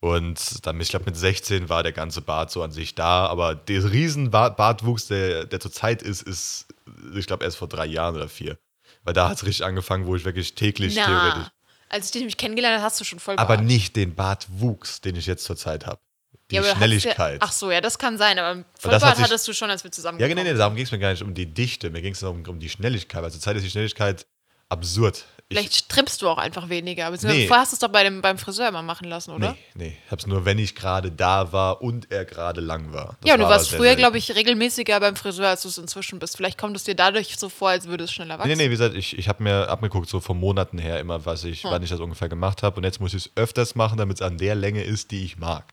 Und 0.00 0.66
dann, 0.66 0.80
ich 0.80 0.88
glaube, 0.88 1.04
mit 1.06 1.16
16 1.16 1.68
war 1.68 1.82
der 1.84 1.92
ganze 1.92 2.22
Bart 2.22 2.50
so 2.50 2.62
an 2.62 2.72
sich 2.72 2.94
da, 2.96 3.26
aber 3.26 3.54
der 3.54 3.90
riesen 3.92 4.30
Bart 4.30 4.56
Bartwuchs, 4.56 5.06
der, 5.06 5.44
der 5.44 5.60
zurzeit 5.60 6.02
ist, 6.02 6.22
ist, 6.22 6.66
ich 7.14 7.26
glaube, 7.26 7.44
erst 7.44 7.56
vor 7.56 7.68
drei 7.68 7.86
Jahren 7.86 8.16
oder 8.16 8.28
vier. 8.28 8.58
Weil 9.04 9.14
da 9.14 9.28
hat 9.28 9.36
es 9.36 9.46
richtig 9.46 9.64
angefangen, 9.64 10.06
wo 10.06 10.16
ich 10.16 10.24
wirklich 10.24 10.54
täglich 10.54 10.94
theoretisch. 10.94 11.44
Na, 11.44 11.52
als 11.88 12.06
ich 12.06 12.12
dich 12.12 12.20
nämlich 12.22 12.36
kennengelernt 12.36 12.74
habe, 12.76 12.84
hast 12.84 13.00
du 13.00 13.04
schon 13.04 13.20
voll 13.20 13.36
Aber 13.36 13.56
Bart. 13.56 13.64
nicht 13.66 13.94
den 13.94 14.14
Bartwuchs, 14.14 15.00
den 15.00 15.14
ich 15.14 15.26
jetzt 15.26 15.44
zurzeit 15.44 15.86
habe. 15.86 16.00
Die 16.50 16.56
Ja, 16.56 16.62
aber 16.62 16.74
Schnelligkeit. 16.76 17.34
Ja, 17.40 17.46
ach 17.46 17.52
so, 17.52 17.70
ja, 17.70 17.80
das 17.80 17.98
kann 17.98 18.18
sein, 18.18 18.38
aber 18.40 18.64
Vollbart 18.78 19.02
hat 19.04 19.16
sich- 19.16 19.24
hattest 19.24 19.46
du 19.46 19.52
schon, 19.52 19.70
als 19.70 19.84
wir 19.84 19.92
zusammen 19.92 20.18
Ja, 20.18 20.26
nee, 20.26 20.34
nee, 20.34 20.52
darum 20.54 20.74
ging 20.74 20.84
es 20.84 20.90
mir 20.90 20.98
gar 20.98 21.10
nicht 21.12 21.22
um 21.22 21.32
die 21.32 21.46
Dichte, 21.46 21.90
mir 21.90 22.02
ging 22.02 22.12
es 22.14 22.22
um, 22.24 22.42
um 22.46 22.58
die 22.58 22.68
Schnelligkeit, 22.68 23.22
weil 23.22 23.30
zurzeit 23.30 23.56
ist 23.56 23.64
die 23.64 23.70
Schnelligkeit 23.70 24.26
absurd. 24.68 25.24
Ich- 25.52 25.58
Vielleicht 25.58 25.88
trippst 25.88 26.22
du 26.22 26.28
auch 26.28 26.38
einfach 26.38 26.68
weniger. 26.68 27.10
Nee. 27.10 27.46
Vorher 27.46 27.62
hast 27.62 27.72
du 27.72 27.76
es 27.76 27.78
doch 27.80 27.88
bei 27.88 28.04
dem, 28.04 28.20
beim 28.22 28.38
Friseur 28.38 28.68
immer 28.68 28.82
machen 28.82 29.08
lassen, 29.08 29.30
oder? 29.32 29.52
Nee, 29.52 29.58
nee. 29.86 29.96
Ich 30.04 30.10
hab's 30.10 30.26
nur, 30.26 30.44
wenn 30.44 30.58
ich 30.58 30.74
gerade 30.74 31.10
da 31.12 31.52
war 31.52 31.82
und 31.82 32.10
er 32.10 32.24
gerade 32.24 32.60
lang 32.60 32.92
war. 32.92 33.16
Das 33.20 33.28
ja, 33.30 33.36
du 33.36 33.42
war 33.44 33.50
warst 33.50 33.70
früher, 33.70 33.94
glaube 33.96 34.18
ich, 34.18 34.34
regelmäßiger 34.34 34.98
beim 35.00 35.16
Friseur, 35.16 35.48
als 35.48 35.62
du 35.62 35.68
es 35.68 35.78
inzwischen 35.78 36.18
bist. 36.18 36.36
Vielleicht 36.36 36.58
kommt 36.58 36.76
es 36.76 36.84
dir 36.84 36.94
dadurch 36.94 37.36
so 37.38 37.48
vor, 37.48 37.68
als 37.70 37.86
würde 37.86 38.04
es 38.04 38.12
schneller 38.12 38.38
wachsen. 38.38 38.48
Nee, 38.48 38.56
nee, 38.56 38.66
wie 38.66 38.70
gesagt, 38.70 38.94
ich, 38.94 39.16
ich 39.18 39.28
habe 39.28 39.42
mir 39.42 39.68
abgeguckt, 39.68 40.08
so 40.08 40.20
vor 40.20 40.34
Monaten 40.34 40.78
her 40.78 41.00
immer, 41.00 41.24
was 41.26 41.44
ich, 41.44 41.64
Hm. 41.64 41.70
wann 41.70 41.82
ich 41.82 41.90
das 41.90 42.00
ungefähr 42.00 42.28
gemacht 42.28 42.62
habe. 42.62 42.76
Und 42.76 42.84
jetzt 42.84 43.00
muss 43.00 43.14
ich 43.14 43.26
es 43.26 43.32
öfters 43.36 43.74
machen, 43.74 43.98
damit 43.98 44.16
es 44.18 44.22
an 44.22 44.38
der 44.38 44.54
Länge 44.54 44.82
ist, 44.82 45.10
die 45.10 45.24
ich 45.24 45.36
mag. 45.38 45.72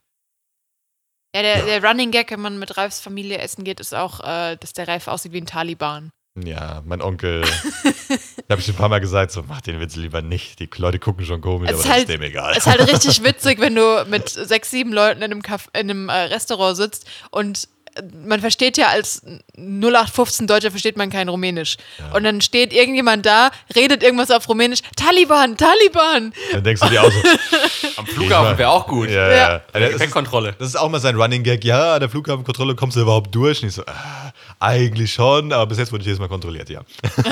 Ja, 1.36 1.44
der, 1.44 1.64
der 1.64 1.84
Running 1.84 2.10
Gag, 2.10 2.32
wenn 2.32 2.40
man 2.40 2.58
mit 2.58 2.76
Ralfs 2.78 3.00
Familie 3.00 3.38
essen 3.38 3.64
geht, 3.64 3.80
ist 3.80 3.94
auch, 3.94 4.20
äh, 4.22 4.56
dass 4.58 4.74
der 4.74 4.88
Ralf 4.88 5.08
aussieht 5.08 5.32
wie 5.32 5.42
ein 5.42 5.46
Taliban. 5.46 6.10
Ja, 6.46 6.82
mein 6.86 7.02
Onkel, 7.02 7.42
da 7.42 8.54
habe 8.54 8.60
ich 8.60 8.66
schon 8.66 8.76
ein 8.76 8.78
paar 8.78 8.90
Mal 8.90 9.00
gesagt, 9.00 9.32
so 9.32 9.44
mach 9.48 9.62
den 9.62 9.80
Witz 9.80 9.96
lieber 9.96 10.22
nicht. 10.22 10.60
Die 10.60 10.70
Leute 10.78 11.00
gucken 11.00 11.26
schon 11.26 11.42
komisch, 11.42 11.70
Es 11.70 11.76
aber 11.76 11.80
ist 11.80 11.86
das 11.86 11.92
halt- 11.94 12.10
ist 12.10 12.14
dem 12.16 12.22
egal. 12.22 12.52
Es 12.52 12.58
ist 12.60 12.68
halt 12.68 12.92
richtig 12.92 13.24
witzig, 13.24 13.60
wenn 13.60 13.76
du 13.76 14.06
mit 14.10 14.30
sechs, 14.30 14.72
sieben 14.72 14.92
Leuten 14.94 15.22
in 15.22 15.32
einem, 15.32 15.42
Caf 15.42 15.68
in 15.74 15.90
einem 15.90 16.10
äh, 16.10 16.14
Restaurant 16.14 16.76
sitzt 16.78 17.06
und 17.32 17.68
äh, 17.96 18.02
man 18.26 18.40
versteht 18.40 18.78
ja 18.78 18.88
als 18.88 19.22
0815 19.58 20.48
Deutscher 20.48 20.72
versteht 20.72 20.96
man 20.98 21.10
kein 21.10 21.28
Rumänisch. 21.30 21.78
Und 22.14 22.24
dann 22.24 22.40
steht 22.42 22.72
irgendjemand 22.74 23.26
da, 23.26 23.50
redet 23.76 24.04
irgendwas 24.04 24.32
auf 24.32 24.48
Rumänisch, 24.48 24.80
Taliban, 24.96 25.58
Taliban. 25.58 26.34
Dann 26.52 26.64
denkst 26.64 26.82
du 26.82 26.90
dir 26.90 27.02
auch 27.04 27.12
so, 27.12 27.20
Am 27.98 28.06
Flughafen 28.08 28.58
wäre 28.58 28.70
auch 28.70 28.88
gut. 28.88 29.10
ja, 29.10 29.30
Ja. 29.30 29.36
ja. 29.36 29.62
Also 29.74 29.98
das, 29.98 30.02
ist, 30.02 30.16
das 30.60 30.68
ist 30.70 30.76
auch 30.78 30.90
mal 30.90 31.00
sein 31.00 31.16
Running 31.16 31.44
Gag. 31.44 31.64
Ja, 31.66 31.96
an 31.96 32.00
der 32.00 32.10
Flughafenkontrolle 32.10 32.76
kommst 32.76 32.96
du 32.98 33.02
überhaupt 33.02 33.34
durch. 33.36 33.62
Und 33.62 33.70
ich 33.70 33.76
so, 33.76 33.84
ah, 33.86 34.29
eigentlich 34.60 35.14
schon, 35.14 35.52
aber 35.54 35.68
bis 35.68 35.78
jetzt 35.78 35.92
wurde 35.92 36.02
ich 36.02 36.08
jedes 36.08 36.20
Mal 36.20 36.28
kontrolliert, 36.30 36.70
ja. 36.70 36.82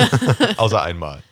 Außer 0.56 0.82
einmal. 0.82 1.22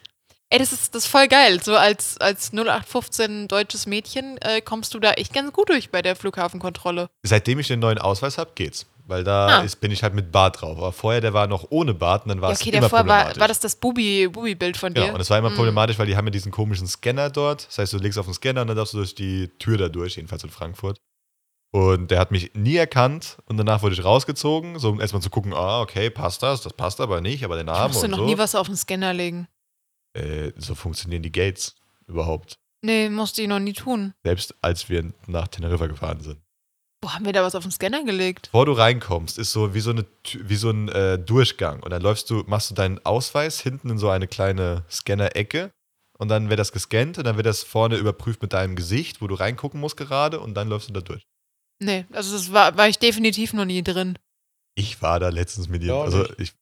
Ey, 0.49 0.61
das 0.61 0.73
ist, 0.73 0.95
das 0.95 1.05
ist 1.05 1.11
voll 1.11 1.27
geil. 1.27 1.61
So 1.63 1.75
als, 1.77 2.19
als 2.19 2.53
0815 2.53 3.49
deutsches 3.49 3.87
Mädchen 3.87 4.39
äh, 4.43 4.61
kommst 4.61 4.95
du 4.95 5.01
da 5.01 5.13
echt 5.13 5.33
ganz 5.35 5.53
gut 5.53 5.69
durch 5.71 5.91
bei 5.91 6.03
der 6.03 6.15
Flughafenkontrolle. 6.15 7.09
Seitdem 7.25 7.59
ich 7.59 7.67
den 7.67 7.81
neuen 7.81 7.99
Ausweis 7.99 8.39
habe, 8.39 8.51
geht's. 8.55 8.87
Weil 9.09 9.23
da 9.25 9.59
Ah. 9.59 9.63
ist, 9.63 9.77
bin 9.81 9.91
ich 9.93 10.03
halt 10.03 10.15
mit 10.15 10.31
Bart 10.33 10.61
drauf. 10.61 10.79
Aber 10.79 10.93
vorher, 10.93 11.21
der 11.21 11.33
war 11.33 11.47
noch 11.47 11.67
ohne 11.71 11.95
Bart 11.95 12.25
und 12.25 12.29
dann 12.31 12.41
war 12.41 12.51
Ja, 12.51 12.55
es 12.55 12.61
okay, 12.61 12.71
immer 12.71 12.81
der 12.81 12.91
vorher 12.91 13.07
war, 13.07 13.17
problematisch. 13.19 13.41
war 13.41 13.49
das 13.49 13.61
das 13.61 13.81
Bubi- 13.81 14.29
Bubi-Bild 14.29 14.77
von 14.77 14.95
dir. 14.95 15.03
Genau, 15.03 15.15
und 15.15 15.21
es 15.21 15.31
war 15.31 15.39
immer 15.39 15.51
Mhm. 15.51 15.57
problematisch, 15.57 15.99
weil 15.99 16.07
die 16.07 16.17
haben 16.17 16.27
ja 16.27 16.31
diesen 16.33 16.51
komischen 16.53 16.87
Scanner 16.89 17.31
dort. 17.31 17.67
Das 17.69 17.79
heißt, 17.79 17.93
du 17.93 17.99
legst 17.99 18.19
auf 18.19 18.27
den 18.27 18.35
Scanner 18.35 18.63
und 18.63 18.69
dann 18.69 18.77
darfst 18.77 18.95
du 18.95 18.99
durch 18.99 19.15
die 19.15 19.49
Tür 19.61 19.79
da 19.79 19.89
durch, 19.89 20.17
jedenfalls 20.17 20.43
in 20.45 20.51
Frankfurt. 20.51 20.99
Und 21.73 22.11
der 22.11 22.21
hat 22.21 22.31
mich 22.31 22.55
nie 22.55 22.77
erkannt 22.77 23.39
und 23.47 23.57
danach 23.57 23.83
wurde 23.83 23.95
ich 23.95 24.05
rausgezogen, 24.05 24.79
so 24.79 24.91
um 24.91 25.01
erstmal 25.01 25.23
zu 25.23 25.31
gucken, 25.31 25.53
ah, 25.53 25.81
okay, 25.81 26.11
passt 26.11 26.43
das, 26.43 26.63
das 26.63 26.73
passt 26.73 27.01
aber 27.01 27.21
nicht, 27.21 27.45
aber 27.45 27.57
der 27.57 27.65
Name 27.65 27.89
musste 27.89 28.07
und 28.07 28.13
noch 28.13 28.19
so. 28.19 28.25
nie 28.25 28.39
was 28.39 28.55
auf 28.55 28.69
den 28.69 28.77
Scanner 28.77 29.13
legen. 29.13 29.49
Äh, 30.15 30.53
so 30.57 30.75
funktionieren 30.75 31.23
die 31.23 31.33
Gates 31.33 31.75
überhaupt. 32.07 32.59
Nee, 32.83 33.11
musste 33.11 33.43
ich 33.43 33.49
noch 33.49 33.59
nie 33.59 33.73
tun. 33.73 34.15
Selbst 34.25 34.55
als 34.63 34.89
wir 34.89 35.13
nach 35.27 35.49
Teneriffa 35.49 35.87
gefahren 35.87 36.21
sind. 36.21 36.39
Wo 37.03 37.13
haben 37.13 37.25
wir 37.25 37.33
da 37.33 37.43
was 37.43 37.55
auf 37.55 37.65
den 37.65 37.73
Scanner 37.73 38.05
gelegt? 38.05 38.49
Bevor 38.53 38.67
du 38.67 38.73
reinkommst, 38.73 39.39
ist 39.39 39.53
so 39.53 39.75
wie 39.75 39.81
so, 39.81 39.91
eine, 39.91 40.07
wie 40.33 40.57
so 40.57 40.71
ein 40.71 40.89
äh, 40.89 41.19
Durchgang. 41.19 41.83
Und 41.83 41.91
dann 41.91 42.01
läufst 42.01 42.31
du, 42.31 42.45
machst 42.47 42.71
du 42.71 42.75
deinen 42.75 43.05
Ausweis 43.05 43.61
hinten 43.61 43.91
in 43.91 43.99
so 43.99 44.09
eine 44.09 44.27
kleine 44.27 44.85
Scanner-Ecke. 44.91 45.71
Und 46.19 46.29
dann 46.29 46.49
wird 46.49 46.59
das 46.59 46.73
gescannt 46.73 47.19
und 47.19 47.25
dann 47.25 47.37
wird 47.37 47.47
das 47.47 47.63
vorne 47.63 47.97
überprüft 47.97 48.41
mit 48.41 48.55
deinem 48.55 48.75
Gesicht, 48.77 49.21
wo 49.21 49.27
du 49.27 49.35
reingucken 49.35 49.79
musst 49.79 49.99
gerade 49.99 50.41
und 50.41 50.55
dann 50.55 50.69
läufst 50.69 50.89
du 50.89 50.95
da 50.95 51.01
durch. 51.01 51.27
Nee, 51.79 52.07
also 52.13 52.33
das 52.37 52.53
war, 52.53 52.77
war 52.77 52.89
ich 52.89 52.99
definitiv 52.99 53.53
noch 53.53 53.65
nie 53.65 53.83
drin. 53.83 54.19
Ich 54.75 55.01
war 55.03 55.21
da 55.21 55.29
letztens 55.29 55.69
mit 55.69 55.83
dir. 55.83 55.89
Ja, 55.95 56.03
also 56.03 56.27
ich, 56.39 56.53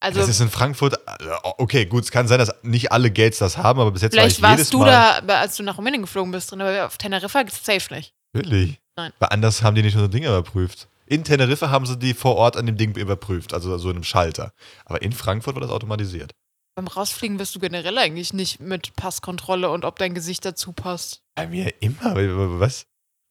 Also 0.00 0.20
das 0.20 0.28
ist 0.28 0.40
in 0.40 0.48
Frankfurt. 0.50 0.94
äh, 0.94 1.26
Okay, 1.58 1.86
gut, 1.86 2.04
es 2.04 2.10
kann 2.10 2.28
sein, 2.28 2.38
dass 2.38 2.52
nicht 2.62 2.92
alle 2.92 3.10
Gates 3.10 3.38
das 3.38 3.56
haben, 3.56 3.80
aber 3.80 3.90
bis 3.92 4.02
jetzt 4.02 4.12
vielleicht 4.14 4.40
war 4.42 4.50
ich 4.52 4.58
jedes 4.58 4.66
warst 4.66 4.74
du 4.74 4.78
Mal. 4.78 5.22
da, 5.26 5.40
als 5.40 5.56
du 5.56 5.62
nach 5.62 5.78
Rumänien 5.78 6.02
geflogen 6.02 6.30
bist, 6.32 6.50
drin, 6.50 6.60
aber 6.60 6.86
auf 6.86 6.98
Teneriffa 6.98 7.42
geht's 7.42 7.64
safe 7.64 7.92
nicht. 7.94 8.12
Wirklich? 8.32 8.78
Nein. 8.96 9.12
Weil 9.18 9.28
anders 9.30 9.62
haben 9.62 9.74
die 9.74 9.82
nicht 9.82 9.94
unsere 9.94 10.10
Dinge 10.10 10.28
überprüft. 10.28 10.88
In 11.06 11.24
Teneriffa 11.24 11.70
haben 11.70 11.86
sie 11.86 11.96
die 11.98 12.12
vor 12.14 12.36
Ort 12.36 12.56
an 12.56 12.66
dem 12.66 12.76
Ding 12.76 12.94
überprüft, 12.96 13.54
also 13.54 13.76
so 13.78 13.88
in 13.90 13.96
einem 13.96 14.04
Schalter. 14.04 14.52
Aber 14.84 15.00
in 15.02 15.12
Frankfurt 15.12 15.54
war 15.54 15.62
das 15.62 15.70
automatisiert. 15.70 16.32
Beim 16.76 16.86
Rausfliegen 16.86 17.38
bist 17.38 17.54
du 17.56 17.58
generell 17.60 17.96
eigentlich 17.98 18.32
nicht 18.34 18.60
mit 18.60 18.94
Passkontrolle 18.94 19.70
und 19.70 19.84
ob 19.84 19.98
dein 19.98 20.14
Gesicht 20.14 20.44
dazu 20.44 20.72
passt. 20.72 21.22
Bei 21.34 21.46
mir 21.48 21.72
immer. 21.80 22.14
Was? 22.60 22.86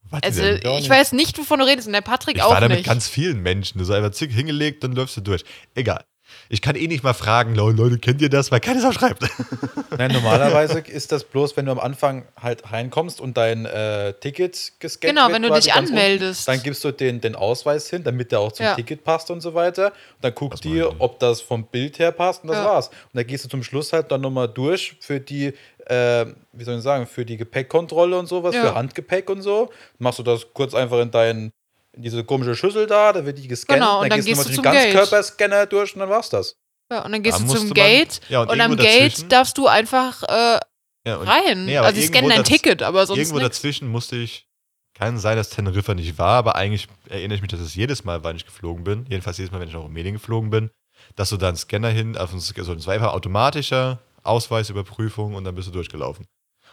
Was 0.10 0.24
Also 0.24 0.44
ich 0.44 0.64
nicht. 0.64 0.90
weiß 0.90 1.12
nicht, 1.14 1.38
wovon 1.38 1.60
du 1.60 1.66
redest 1.66 1.88
und 1.88 1.94
der 1.94 2.02
Patrick 2.02 2.38
Ich 2.38 2.44
auch 2.44 2.52
war 2.52 2.62
da 2.62 2.68
mit 2.70 2.78
nicht. 2.78 2.88
ganz 2.88 3.08
vielen 3.08 3.42
Menschen. 3.42 3.78
Du 3.80 3.86
so 3.86 3.94
einfach 3.94 4.12
zick 4.12 4.32
hingelegt, 4.32 4.84
dann 4.84 4.94
läufst 4.94 5.18
du 5.18 5.22
durch. 5.22 5.44
Egal. 5.76 6.04
Ich 6.50 6.62
kann 6.62 6.76
eh 6.76 6.88
nicht 6.88 7.04
mal 7.04 7.14
fragen, 7.14 7.56
"Lol, 7.56 7.74
Leute, 7.76 7.98
kennt 8.00 8.22
ihr 8.22 8.30
das? 8.30 8.52
Weil 8.52 8.60
keiner 8.60 8.80
es 8.80 8.86
aufschreibt. 8.86 9.24
Nein, 9.98 10.12
normalerweise 10.12 10.80
ist 10.80 11.12
das 11.14 11.24
bloß, 11.24 11.56
wenn 11.56 11.66
du 11.66 11.72
am 11.72 11.80
Anfang 11.80 12.26
halt 12.42 12.70
reinkommst 12.72 13.22
und 13.22 13.38
dein 13.38 13.66
äh, 13.66 14.14
Ticket 14.14 14.74
gescannt 14.80 15.10
genau, 15.16 15.28
wird, 15.28 15.36
wenn 15.36 15.42
du 15.44 15.54
dich 15.54 15.68
ganz 15.68 15.90
unten, 15.90 15.94
anmeldest. 15.98 16.46
Dann 16.48 16.62
gibst 16.62 16.84
du 16.84 16.92
den, 16.92 17.22
den 17.22 17.36
Ausweis 17.36 17.90
hin, 17.90 18.04
damit 18.04 18.32
der 18.34 18.42
auch 18.42 18.52
zum 18.52 18.66
Ja. 18.66 18.76
Ticket 18.76 19.04
passt 19.06 19.32
und 19.32 19.40
so 19.42 19.54
weiter. 19.54 19.88
Und 19.88 19.94
dann 20.22 20.36
guckt 20.36 20.64
die? 20.66 20.84
ob 20.84 21.18
das 21.20 21.40
vom 21.42 21.66
Bild 21.66 21.98
her 22.00 22.12
passt 22.12 22.44
und 22.44 22.50
das 22.50 22.58
Ja. 22.58 22.66
war's. 22.66 22.88
Und 22.90 22.96
dann 23.16 23.26
gehst 23.28 23.46
du 23.46 23.50
zum 23.50 23.64
Schluss 23.64 23.94
halt 23.94 24.12
dann 24.12 24.20
nochmal 24.22 24.50
durch 24.50 24.98
für 25.00 25.20
die, 25.22 25.54
äh, 25.90 26.26
wie 26.54 26.64
soll 26.64 26.78
ich 26.78 26.84
sagen, 26.84 27.08
für 27.08 27.26
die 27.26 27.38
Gepäckkontrolle 27.38 28.18
und 28.18 28.28
sowas, 28.28 28.54
Ja. 28.56 28.62
für 28.62 28.76
Handgepäck 28.76 29.30
und 29.30 29.42
so. 29.42 29.72
Machst 30.00 30.20
du 30.20 30.24
das 30.24 30.46
kurz 30.54 30.74
einfach 30.74 31.00
in 31.00 31.12
deinen 31.12 31.52
in 31.94 32.04
diese 32.04 32.24
komische 32.24 32.56
Schüssel 32.56 32.86
da, 32.86 33.12
da 33.12 33.26
wird 33.26 33.40
die 33.40 33.48
gescannt. 33.48 33.80
Genau, 33.80 34.02
und 34.04 34.10
dann 34.12 34.18
gehst 34.20 34.28
gehst 34.28 34.40
nochmal 34.42 34.56
du 34.56 34.62
durch 34.62 34.74
den 34.76 34.82
zum 34.82 34.84
Gate. 34.92 34.94
Ganzkörperscanner 34.94 35.66
durch 35.66 35.94
und 35.96 36.00
dann 36.02 36.10
war's 36.10 36.30
das. 36.30 36.56
ja, 36.92 37.04
und 37.04 37.12
dann 37.12 37.24
gehst 37.24 37.40
Da 37.40 37.44
du 37.44 37.54
zum 37.56 37.66
man- 37.70 37.74
Gate 37.74 38.22
Ja, 38.30 38.42
und 38.42 38.52
und 38.52 38.62
am 38.62 38.76
Gate 38.78 39.32
darfst 39.32 39.58
du 39.58 39.66
einfach 39.68 40.22
äh, 40.24 40.60
Ja, 41.08 41.16
und 41.18 41.28
rein. 41.28 41.66
Nee, 41.66 41.78
also 41.78 42.00
die 42.00 42.06
scannen 42.06 42.30
dein 42.30 42.44
Ticket, 42.44 42.84
aber 42.84 43.06
sonst 43.08 43.18
irgendwo 43.20 43.40
nichts. 43.40 43.58
dazwischen 43.58 43.88
musste 43.88 44.16
ich. 44.18 44.46
Kann 44.94 45.18
sein, 45.20 45.38
dass 45.38 45.50
Teneriffa 45.52 45.94
nicht 45.94 46.18
war, 46.18 46.38
aber 46.40 46.56
eigentlich 46.56 46.88
erinnere 47.10 47.36
ich 47.36 47.42
mich, 47.42 47.52
dass 47.52 47.60
es 47.60 47.76
jedes 47.76 48.04
Mal, 48.04 48.24
wann 48.24 48.36
ich 48.36 48.46
geflogen 48.46 48.84
bin, 48.84 49.06
jedenfalls 49.10 49.38
jedes 49.38 49.52
Mal, 49.52 49.60
wenn 49.60 49.68
ich 49.68 49.74
nach 49.76 49.82
Rumänien 49.84 50.16
geflogen 50.16 50.50
bin, 50.50 50.72
dass 51.16 51.30
du 51.30 51.38
da 51.38 51.48
einen 51.50 51.58
Scanner 51.58 51.90
hin, 51.90 52.18
auf 52.18 52.32
den, 52.32 52.40
also 52.58 52.74
es 52.74 52.88
war 52.88 52.94
einfach 52.96 53.14
automatischer 53.14 54.00
Ausweisüberprüfung 54.28 55.36
und 55.36 55.44
dann 55.44 55.56
bist 55.56 55.68
du 55.68 55.72
durchgelaufen. 55.72 56.26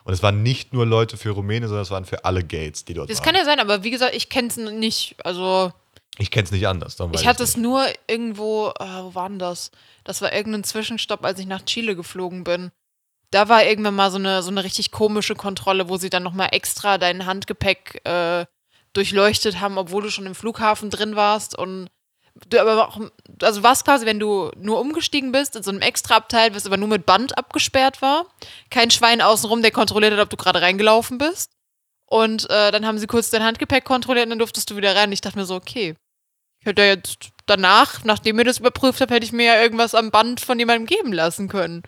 Und 0.05 0.13
es 0.13 0.23
waren 0.23 0.43
nicht 0.43 0.73
nur 0.73 0.85
Leute 0.85 1.17
für 1.17 1.31
Rumänien, 1.31 1.69
sondern 1.69 1.83
es 1.83 1.91
waren 1.91 2.05
für 2.05 2.25
alle 2.25 2.45
Gates, 2.45 2.85
die 2.85 2.95
dort 2.95 3.09
Das 3.09 3.19
waren. 3.19 3.25
kann 3.27 3.35
ja 3.37 3.45
sein, 3.45 3.61
aber 3.61 3.85
wie 3.85 3.91
gesagt, 3.91 4.15
ich 4.15 4.29
kenne 4.29 4.49
es 4.49 4.57
nicht. 4.57 5.17
Also 5.25 5.73
ich 6.19 6.31
kenne 6.31 6.45
es 6.45 6.53
nicht 6.53 6.69
anders. 6.69 6.97
ich 7.13 7.27
hatte 7.27 7.43
es 7.43 7.57
nur 7.57 7.85
irgendwo, 8.07 8.69
äh, 8.79 8.85
wo 9.03 9.15
war 9.15 9.29
denn 9.29 9.39
das? 9.39 9.71
Das 10.05 10.21
war 10.23 10.33
irgendein 10.33 10.63
Zwischenstopp, 10.65 11.25
als 11.25 11.41
ich 11.41 11.47
nach 11.47 11.65
Chile 11.65 11.97
geflogen 11.97 12.45
bin. 12.45 12.71
Da 13.31 13.49
war 13.49 13.65
irgendwann 13.65 13.97
mal 13.97 14.11
so 14.13 14.19
eine, 14.19 14.43
so 14.43 14.51
eine 14.51 14.63
richtig 14.63 14.93
komische 14.93 15.35
Kontrolle, 15.35 15.89
wo 15.89 15.97
sie 15.97 16.11
dann 16.11 16.23
nochmal 16.23 16.51
extra 16.53 16.99
dein 16.99 17.27
Handgepäck 17.27 18.01
äh, 18.05 18.47
durchleuchtet 18.93 19.61
haben, 19.61 19.77
obwohl 19.79 20.03
du 20.03 20.11
schon 20.11 20.27
im 20.27 20.37
Flughafen 20.37 20.89
drin 20.91 21.17
warst. 21.17 21.59
Und 21.59 21.89
du 22.49 22.61
aber 22.61 22.89
auch, 22.89 23.01
also 23.43 23.63
warst 23.63 23.85
quasi, 23.85 24.07
wenn 24.07 24.19
du 24.19 24.51
nur 24.57 24.81
umgestiegen 24.81 25.33
bist, 25.33 25.57
in 25.57 25.63
so 25.63 25.71
einem 25.71 25.81
extra 25.81 26.17
Abteil, 26.17 26.55
was 26.55 26.67
aber 26.67 26.77
nur 26.77 26.89
mit 26.89 27.07
Band 27.07 27.39
abgesperrt 27.39 28.03
war. 28.03 28.27
Kein 28.71 28.91
Schwein 28.91 29.21
außenrum, 29.21 29.63
der 29.63 29.71
kontrolliert 29.71 30.13
hat, 30.13 30.21
ob 30.21 30.31
du 30.31 30.37
gerade 30.37 30.61
reingelaufen 30.61 31.19
bist. 31.19 31.53
Und 32.07 32.49
äh, 32.51 32.71
dann 32.71 32.87
haben 32.87 32.99
sie 32.99 33.07
kurz 33.07 33.31
dein 33.31 33.43
Handgepäck 33.43 33.85
kontrolliert 33.85 34.27
und 34.27 34.31
dann 34.31 34.39
durftest 34.39 34.71
du 34.71 34.77
wieder 34.77 34.95
rein. 34.95 35.13
Ich 35.13 35.21
dachte 35.21 35.39
mir 35.39 35.47
so, 35.47 35.55
okay, 35.55 35.95
ich 36.61 36.67
hätte 36.67 36.83
ja 36.83 36.89
jetzt 36.89 37.31
danach, 37.47 38.05
nachdem 38.05 38.39
ihr 38.39 38.45
das 38.45 38.59
überprüft 38.59 39.01
habt, 39.01 39.11
hätte 39.11 39.27
ich 39.27 39.33
mir 39.33 39.47
ja 39.47 39.63
irgendwas 39.63 39.95
am 39.95 40.11
Band 40.11 40.41
von 40.41 40.59
jemandem 40.59 40.87
geben 40.87 41.13
lassen 41.13 41.49
können. 41.49 41.83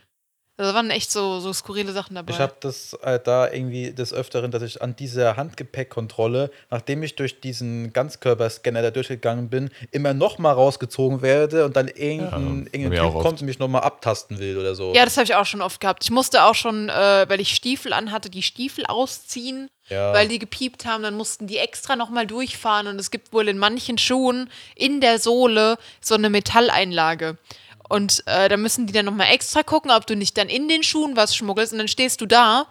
Also, 0.58 0.70
Da 0.72 0.74
waren 0.76 0.90
echt 0.90 1.10
so, 1.12 1.38
so 1.40 1.52
skurrile 1.52 1.92
Sachen 1.92 2.14
dabei. 2.14 2.32
Ich 2.32 2.38
habe 2.40 2.54
das 2.60 2.94
äh, 3.02 3.18
da 3.22 3.50
irgendwie 3.52 3.92
des 3.92 4.14
Öfteren, 4.14 4.50
dass 4.50 4.62
ich 4.62 4.80
an 4.80 4.96
dieser 4.96 5.36
Handgepäckkontrolle, 5.36 6.50
nachdem 6.70 7.02
ich 7.02 7.14
durch 7.16 7.40
diesen 7.40 7.92
Ganzkörperscanner 7.92 8.80
da 8.82 8.90
durchgegangen 8.90 9.48
bin, 9.50 9.70
immer 9.90 10.14
noch 10.14 10.38
mal 10.38 10.52
rausgezogen 10.52 11.20
werde 11.22 11.64
und 11.64 11.76
dann 11.76 11.88
irgendein, 11.88 12.68
Ja, 12.72 12.78
irgendein 12.80 13.02
Typ 13.12 13.20
kommt 13.22 13.40
und 13.40 13.46
mich 13.46 13.58
noch 13.58 13.68
mal 13.68 13.80
abtasten 13.80 14.38
will 14.38 14.56
oder 14.58 14.74
so. 14.74 14.94
ja, 14.94 15.04
das 15.04 15.16
habe 15.16 15.24
ich 15.24 15.34
auch 15.34 15.46
schon 15.46 15.60
oft 15.62 15.80
gehabt. 15.80 16.04
Ich 16.04 16.10
musste 16.10 16.44
auch 16.44 16.54
schon, 16.54 16.88
äh, 16.88 17.26
weil 17.28 17.40
ich 17.40 17.54
Stiefel 17.54 17.92
anhatte, 17.92 18.30
die 18.30 18.42
Stiefel 18.42 18.86
ausziehen, 18.86 19.68
Ja. 19.88 20.12
weil 20.14 20.28
die 20.28 20.38
gepiept 20.38 20.84
haben. 20.86 21.02
Dann 21.02 21.14
mussten 21.16 21.46
die 21.46 21.58
extra 21.58 21.96
nochmal 21.96 22.26
durchfahren. 22.26 22.86
Und 22.86 22.98
es 22.98 23.10
gibt 23.10 23.32
wohl 23.32 23.48
in 23.48 23.58
manchen 23.58 23.98
Schuhen 23.98 24.50
in 24.74 25.00
der 25.00 25.18
Sohle 25.18 25.76
so 26.00 26.14
eine 26.14 26.30
Metalleinlage. 26.30 27.36
Und 27.88 28.22
äh, 28.26 28.48
da 28.48 28.56
müssen 28.56 28.86
die 28.86 28.92
dann 28.92 29.06
nochmal 29.06 29.32
extra 29.32 29.62
gucken, 29.62 29.90
ob 29.90 30.06
du 30.06 30.16
nicht 30.16 30.36
dann 30.36 30.48
in 30.48 30.68
den 30.68 30.82
Schuhen 30.82 31.16
was 31.16 31.36
schmuggelst. 31.36 31.72
Und 31.72 31.78
dann 31.78 31.88
stehst 31.88 32.20
du 32.20 32.26
da. 32.26 32.66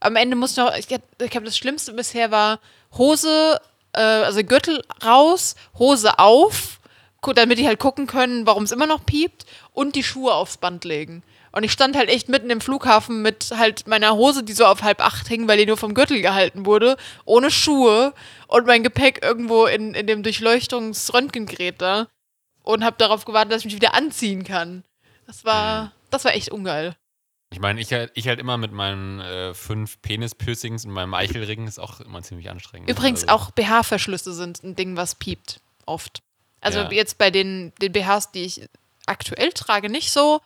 Am 0.00 0.16
Ende 0.16 0.36
musst 0.36 0.56
du 0.56 0.62
noch, 0.62 0.76
ich, 0.76 0.88
glaube, 0.88 1.04
das 1.18 1.56
Schlimmste 1.56 1.92
bisher 1.92 2.30
war 2.30 2.60
Hose, 2.96 3.60
äh, 3.92 4.00
also 4.00 4.42
Gürtel 4.42 4.82
raus, 5.04 5.54
Hose 5.78 6.18
auf, 6.18 6.80
damit 7.34 7.58
die 7.58 7.66
halt 7.66 7.80
gucken 7.80 8.06
können, 8.06 8.46
warum 8.46 8.64
es 8.64 8.72
immer 8.72 8.86
noch 8.86 9.04
piept, 9.04 9.46
und 9.72 9.96
die 9.96 10.04
Schuhe 10.04 10.34
aufs 10.34 10.58
Band 10.58 10.84
legen. 10.84 11.22
Und 11.50 11.64
ich 11.64 11.72
stand 11.72 11.96
halt 11.96 12.10
echt 12.10 12.28
mitten 12.28 12.50
im 12.50 12.60
Flughafen 12.60 13.22
mit 13.22 13.52
halt 13.56 13.86
meiner 13.86 14.14
Hose, 14.14 14.42
die 14.42 14.52
so 14.52 14.66
auf 14.66 14.82
halb 14.82 15.02
acht 15.02 15.26
hing, 15.26 15.48
weil 15.48 15.56
die 15.56 15.66
nur 15.66 15.78
vom 15.78 15.94
Gürtel 15.94 16.20
gehalten 16.20 16.66
wurde, 16.66 16.98
ohne 17.24 17.50
Schuhe 17.50 18.12
und 18.46 18.66
mein 18.66 18.82
Gepäck 18.82 19.24
irgendwo 19.24 19.64
in, 19.64 19.94
in 19.94 20.06
dem 20.06 20.22
Durchleuchtungs-Röntgengerät 20.22 21.80
da 21.80 22.08
und 22.66 22.84
habe 22.84 22.96
darauf 22.98 23.24
gewartet, 23.24 23.52
dass 23.52 23.60
ich 23.60 23.66
mich 23.66 23.74
wieder 23.76 23.94
anziehen 23.94 24.44
kann. 24.44 24.84
Das 25.26 25.44
war, 25.44 25.92
das 26.10 26.24
war 26.24 26.34
echt 26.34 26.50
ungeil. 26.50 26.94
Ich 27.52 27.60
meine, 27.60 27.80
ich, 27.80 27.92
halt- 27.92 28.10
ich 28.14 28.26
halt 28.28 28.40
immer 28.40 28.56
mit 28.58 28.72
meinen 28.72 29.20
äh, 29.20 29.54
fünf 29.54 30.02
Penis-Piercings 30.02 30.84
und 30.84 30.90
meinem 30.90 31.14
Eichelring 31.14 31.66
ist 31.68 31.78
auch 31.78 32.00
immer 32.00 32.22
ziemlich 32.22 32.50
anstrengend. 32.50 32.90
Übrigens 32.90 33.22
Also, 33.28 33.34
auch 33.34 33.50
BH-Verschlüsse 33.52 34.34
sind 34.34 34.62
ein 34.64 34.74
Ding, 34.76 34.96
was 34.96 35.14
piept. 35.14 35.60
Oft. 35.86 36.22
Also 36.60 36.80
Ja. 36.80 36.90
jetzt 36.90 37.18
bei 37.18 37.30
den, 37.30 37.72
den 37.80 37.92
BHs, 37.92 38.32
die 38.32 38.44
ich 38.44 38.68
aktuell 39.06 39.52
trage, 39.52 39.88
nicht 39.88 40.10
so. 40.10 40.40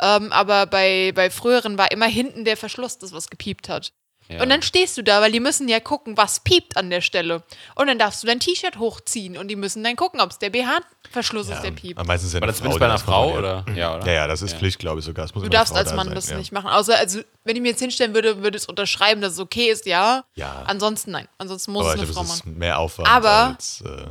Ähm, 0.00 0.32
aber 0.32 0.66
bei, 0.66 1.12
bei 1.14 1.28
früheren 1.28 1.76
war 1.76 1.90
immer 1.90 2.06
hinten 2.06 2.44
der 2.46 2.56
Verschluss, 2.56 2.98
das 2.98 3.12
was 3.12 3.28
gepiept 3.28 3.68
hat. 3.68 3.92
Ja. 4.30 4.42
Und 4.42 4.50
dann 4.50 4.60
stehst 4.60 4.98
du 4.98 5.02
da, 5.02 5.22
weil 5.22 5.32
die 5.32 5.40
müssen 5.40 5.68
ja 5.68 5.80
gucken, 5.80 6.16
was 6.18 6.40
piept 6.40 6.76
an 6.76 6.90
der 6.90 7.00
Stelle. 7.00 7.42
Und 7.76 7.86
dann 7.86 7.98
darfst 7.98 8.22
du 8.22 8.26
dein 8.26 8.40
T-Shirt 8.40 8.78
hochziehen 8.78 9.38
und 9.38 9.48
die 9.48 9.56
müssen 9.56 9.82
dann 9.82 9.96
gucken, 9.96 10.20
ob 10.20 10.30
es 10.30 10.38
der 10.38 10.50
BH-Verschluss 10.50 11.48
ist, 11.48 11.62
der 11.62 11.70
piept. 11.70 11.98
aber 11.98 12.06
meistens 12.06 12.34
ja 12.34 12.40
War 12.40 12.46
das 12.48 12.58
zumindest 12.58 12.78
Frau, 12.78 12.86
bei 12.86 12.92
einer 12.92 12.98
Frau 12.98 13.38
oder? 13.38 13.64
Ja, 13.74 13.96
oder? 13.96 14.06
Ja, 14.06 14.12
ja, 14.12 14.26
das 14.26 14.42
ist 14.42 14.52
Ja. 14.52 14.58
Pflicht, 14.58 14.78
glaube 14.78 14.98
ich 14.98 15.06
sogar. 15.06 15.26
Du 15.28 15.48
darfst 15.48 15.74
als 15.74 15.90
da 15.90 15.96
Mann 15.96 16.06
sein, 16.08 16.14
das 16.14 16.28
ja. 16.28 16.36
nicht 16.36 16.52
machen. 16.52 16.68
Außer, 16.68 16.96
also, 16.98 17.20
wenn 17.44 17.56
ich 17.56 17.62
mir 17.62 17.68
jetzt 17.70 17.80
hinstellen 17.80 18.12
würde, 18.12 18.42
würde 18.42 18.58
es 18.58 18.66
unterschreiben, 18.66 19.22
dass 19.22 19.32
es 19.32 19.38
okay 19.38 19.70
ist, 19.70 19.86
ja. 19.86 20.24
Ja, 20.34 20.62
Ansonsten 20.66 21.10
nein. 21.12 21.26
Ansonsten 21.38 21.72
muss 21.72 21.84
aber 21.86 21.94
es 21.94 22.00
eine 22.00 22.06
glaube, 22.10 22.26
Frau 22.28 22.34
machen. 22.34 22.58
mehr 22.58 22.78
Aufwand 22.78 23.08
Aber- 23.08 23.54
als. 23.56 23.80
Äh, 23.80 24.08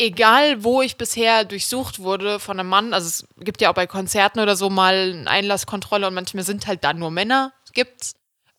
egal 0.00 0.62
wo 0.62 0.80
ich 0.82 0.96
bisher 0.96 1.44
durchsucht 1.44 1.98
wurde 1.98 2.38
von 2.38 2.60
einem 2.60 2.68
Mann, 2.68 2.94
also 2.94 3.08
es 3.08 3.26
gibt 3.38 3.60
ja 3.60 3.70
auch 3.70 3.74
bei 3.74 3.88
Konzerten 3.88 4.38
oder 4.38 4.54
so 4.54 4.70
mal 4.70 4.94
eine 5.12 5.28
Einlasskontrolle 5.28 6.06
und 6.06 6.14
manchmal 6.14 6.44
sind 6.44 6.68
halt 6.68 6.84
da 6.84 6.92
nur 6.92 7.10
Männer, 7.10 7.52
gibt's. 7.72 8.14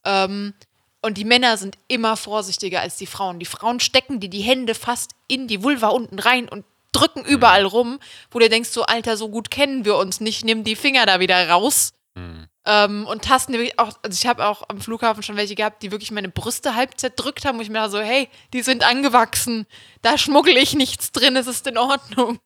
Ähm, 0.05 0.53
und 1.01 1.17
die 1.17 1.25
Männer 1.25 1.57
sind 1.57 1.77
immer 1.87 2.17
vorsichtiger 2.17 2.81
als 2.81 2.97
die 2.97 3.05
Frauen. 3.05 3.39
Die 3.39 3.45
Frauen 3.45 3.79
stecken 3.79 4.19
dir 4.19 4.29
die 4.29 4.41
Hände 4.41 4.75
fast 4.75 5.11
in 5.27 5.47
die 5.47 5.63
Vulva 5.63 5.89
unten 5.89 6.19
rein 6.19 6.49
und 6.49 6.65
drücken 6.91 7.23
überall 7.23 7.65
rum, 7.65 7.99
wo 8.31 8.39
du 8.39 8.49
denkst 8.49 8.69
so, 8.69 8.83
Alter, 8.83 9.15
so 9.15 9.29
gut 9.29 9.51
kennen 9.51 9.85
wir 9.85 9.95
uns 9.97 10.19
nicht, 10.19 10.43
nimm 10.43 10.63
die 10.63 10.75
Finger 10.75 11.05
da 11.05 11.19
wieder 11.19 11.49
raus. 11.49 11.93
Hm. 12.15 12.47
Ähm, 12.65 13.07
und 13.07 13.23
tasten 13.23 13.53
wirklich 13.53 13.79
auch, 13.79 13.97
also 14.03 14.15
ich 14.15 14.27
habe 14.27 14.45
auch 14.45 14.63
am 14.67 14.81
Flughafen 14.81 15.23
schon 15.23 15.37
welche 15.37 15.55
gehabt, 15.55 15.81
die 15.81 15.91
wirklich 15.91 16.11
meine 16.11 16.29
Brüste 16.29 16.75
halb 16.75 16.99
zerdrückt 16.99 17.45
haben, 17.45 17.57
wo 17.57 17.61
ich 17.61 17.69
mir 17.69 17.79
da 17.79 17.89
so, 17.89 17.99
hey, 17.99 18.27
die 18.53 18.61
sind 18.61 18.83
angewachsen, 18.83 19.65
da 20.01 20.17
schmuggle 20.17 20.59
ich 20.59 20.75
nichts 20.75 21.11
drin, 21.11 21.35
es 21.35 21.47
ist 21.47 21.65
in 21.67 21.77
Ordnung. 21.77 22.39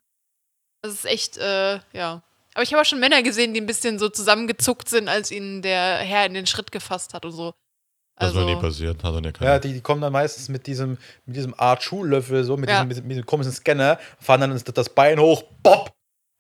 Das 0.82 0.94
ist 0.94 1.06
echt, 1.06 1.38
äh, 1.38 1.80
ja. 1.94 2.22
Aber 2.54 2.64
ich 2.64 2.72
habe 2.74 2.82
auch 2.82 2.86
schon 2.86 3.00
Männer 3.00 3.24
gesehen, 3.24 3.54
die 3.54 3.62
ein 3.62 3.66
bisschen 3.66 3.98
so 3.98 4.10
zusammengezuckt 4.10 4.88
sind, 4.88 5.08
als 5.08 5.32
ihnen 5.32 5.62
der 5.62 5.98
Herr 5.98 6.26
in 6.26 6.36
den 6.36 6.46
Schritt 6.46 6.72
gefasst 6.72 7.14
hat 7.14 7.26
und 7.26 7.32
so. 7.32 7.54
Das 8.16 8.30
ist 8.30 8.36
noch 8.36 8.46
nie 8.46 8.52
Also, 8.56 8.62
passiert. 8.68 9.04
Hat 9.04 9.14
er 9.14 9.22
nicht 9.22 9.38
keine- 9.40 9.52
Ja, 9.52 9.60
die, 9.60 9.74
die 9.74 9.82
kommen 9.82 10.00
dann 10.02 10.14
meistens 10.14 10.48
mit 10.50 10.68
diesem, 10.68 10.98
mit 11.26 11.36
diesem 11.36 11.54
Art 11.58 11.82
Schuhlöffel, 11.84 12.44
so, 12.44 12.56
mit, 12.58 12.70
Ja. 12.70 12.76
diesem, 12.84 12.88
mit, 12.88 12.96
diesem- 12.98 13.08
mit 13.08 13.16
diesem 13.18 13.26
komischen 13.26 13.52
Scanner, 13.52 14.00
fahren 14.20 14.42
dann 14.42 14.52
das, 14.52 14.64
das 14.64 14.90
Bein 14.90 15.20
hoch, 15.20 15.44
bopp, 15.64 15.92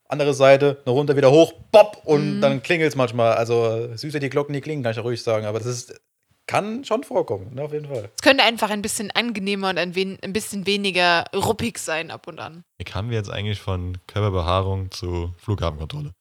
andere 0.07 0.33
Seite, 0.35 0.81
noch 0.85 0.93
runter, 0.93 1.15
wieder 1.17 1.31
hoch, 1.31 1.53
bopp, 1.71 2.01
und 2.05 2.37
Mhm. 2.37 2.41
dann 2.41 2.61
klingelt 2.63 2.89
es 2.89 2.95
manchmal. 2.95 3.33
Also 3.33 3.95
süßer 3.95 4.19
die 4.19 4.29
Glocken, 4.29 4.53
die 4.53 4.61
klingen, 4.61 4.83
kann 4.83 4.91
ich 4.91 4.97
ja 4.97 5.03
ruhig 5.03 5.21
sagen, 5.23 5.45
aber 5.47 5.57
das 5.57 5.67
ist, 5.67 5.99
kann 6.45 6.83
schon 6.85 7.03
vorkommen, 7.03 7.55
ne, 7.55 7.63
auf 7.63 7.73
jeden 7.73 7.87
Fall. 7.87 8.09
es 8.15 8.21
könnte 8.21 8.43
einfach 8.43 8.69
ein 8.69 8.81
bisschen 8.83 9.09
angenehmer 9.11 9.69
und 9.69 9.79
ein, 9.79 9.95
wen, 9.95 10.19
ein 10.23 10.33
bisschen 10.33 10.67
weniger 10.67 11.25
ruppig 11.33 11.79
sein 11.79 12.11
ab 12.11 12.27
und 12.27 12.39
an. 12.39 12.63
Wie 12.77 12.83
kamen 12.83 13.09
wir 13.09 13.17
jetzt 13.17 13.31
eigentlich 13.31 13.59
von 13.61 13.97
Körperbehaarung 14.07 14.91
zu 14.91 15.33
Flughafenkontrolle? 15.39 16.11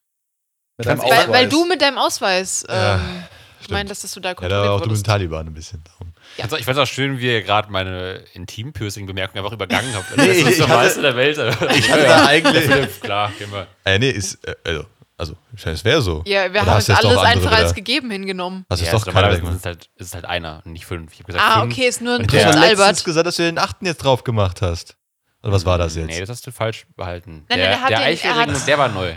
Mit 0.78 0.86
Weil, 0.86 0.98
Ausweis. 1.00 1.28
weil 1.28 1.48
du 1.50 1.66
mit 1.66 1.82
deinem 1.82 1.98
Ausweis, 1.98 2.64
Ja, 2.68 2.94
ähm, 2.96 3.24
ich 3.62 3.66
stimmt. 3.66 3.78
meine, 3.78 3.88
dass 3.88 4.00
das 4.00 4.12
du 4.12 4.20
da 4.20 4.28
Ja, 4.30 4.34
da 4.34 4.40
kontrolliert 4.40 4.68
auch 4.68 4.76
du 4.76 4.80
mit 4.82 4.90
wurdest. 4.90 5.06
Taliban 5.06 5.46
ein 5.46 5.54
bisschen. 5.54 5.82
Darum. 5.84 6.12
Also 6.40 6.56
ich 6.56 6.64
fand 6.64 6.78
es 6.78 6.82
auch 6.82 6.92
schön, 6.92 7.18
wie 7.18 7.26
ihr 7.26 7.42
gerade 7.42 7.70
meine 7.70 8.22
Intim-Piercing-Bemerkung 8.34 9.38
einfach 9.38 9.52
übergangen 9.52 9.94
habt. 9.94 10.16
Nee, 10.16 10.26
das 10.28 10.36
ist 10.36 10.48
ich 10.50 10.58
das 10.58 10.68
meiste 10.68 11.02
der 11.02 11.16
Welt. 11.16 11.38
Ich 11.76 11.90
hatte 11.90 12.02
da 12.04 12.26
eigentlich. 12.26 12.64
Philipp, 12.64 13.00
klar, 13.02 13.32
gehen 13.38 13.50
wir. 13.52 13.66
Äh, 13.84 13.98
nee, 13.98 14.10
ist. 14.10 14.46
Äh, 14.46 14.54
also, 14.64 14.84
also, 15.18 15.34
es 15.64 15.84
wäre 15.84 16.02
so. 16.02 16.22
Ja, 16.26 16.52
wir 16.52 16.62
Oder 16.62 16.70
haben 16.72 16.78
es 16.78 16.90
alles 16.90 17.16
einfach 17.18 17.52
als 17.52 17.74
gegeben 17.74 18.10
hingenommen. 18.10 18.64
Du 18.68 18.74
Ja, 18.76 18.82
ist 18.82 18.92
doch 18.92 19.12
keiner 19.12 19.30
ist 19.30 19.42
es, 19.42 19.64
halt, 19.64 19.88
ist 19.96 20.14
halt 20.14 20.24
einer 20.24 20.62
und 20.64 20.72
nicht 20.72 20.84
fünf. 20.86 21.12
Ich 21.12 21.18
habe 21.20 21.26
gesagt, 21.32 21.44
Ah, 21.46 21.60
fünf. 21.60 21.72
okay, 21.72 21.86
ist 21.86 22.00
nur 22.02 22.14
ein 22.14 22.20
Und 22.22 22.32
du 22.32 22.36
hast 22.36 22.42
Prinz 22.44 22.54
ja 22.56 22.60
letztens 22.60 22.80
Albert. 22.80 23.04
gesagt, 23.04 23.26
dass 23.26 23.36
du 23.36 23.42
den 23.44 23.58
achten 23.58 23.86
jetzt 23.86 23.98
drauf 23.98 24.24
gemacht 24.24 24.62
hast. 24.62 24.96
Oder 25.42 25.52
was 25.52 25.64
war 25.64 25.76
das 25.78 25.96
jetzt? 25.96 26.06
Nee, 26.06 26.20
das 26.20 26.28
hast 26.28 26.46
du 26.46 26.52
falsch 26.52 26.86
behalten. 26.96 27.44
Nein, 27.48 27.58
der, 27.58 27.68
nein, 27.70 27.78
er 27.78 27.80
hat 27.82 27.90
der 27.90 27.98
den- 27.98 28.18
er 28.18 28.34
hat- 28.36 28.66
der 28.68 28.78
war 28.78 28.88
neu. 28.88 29.14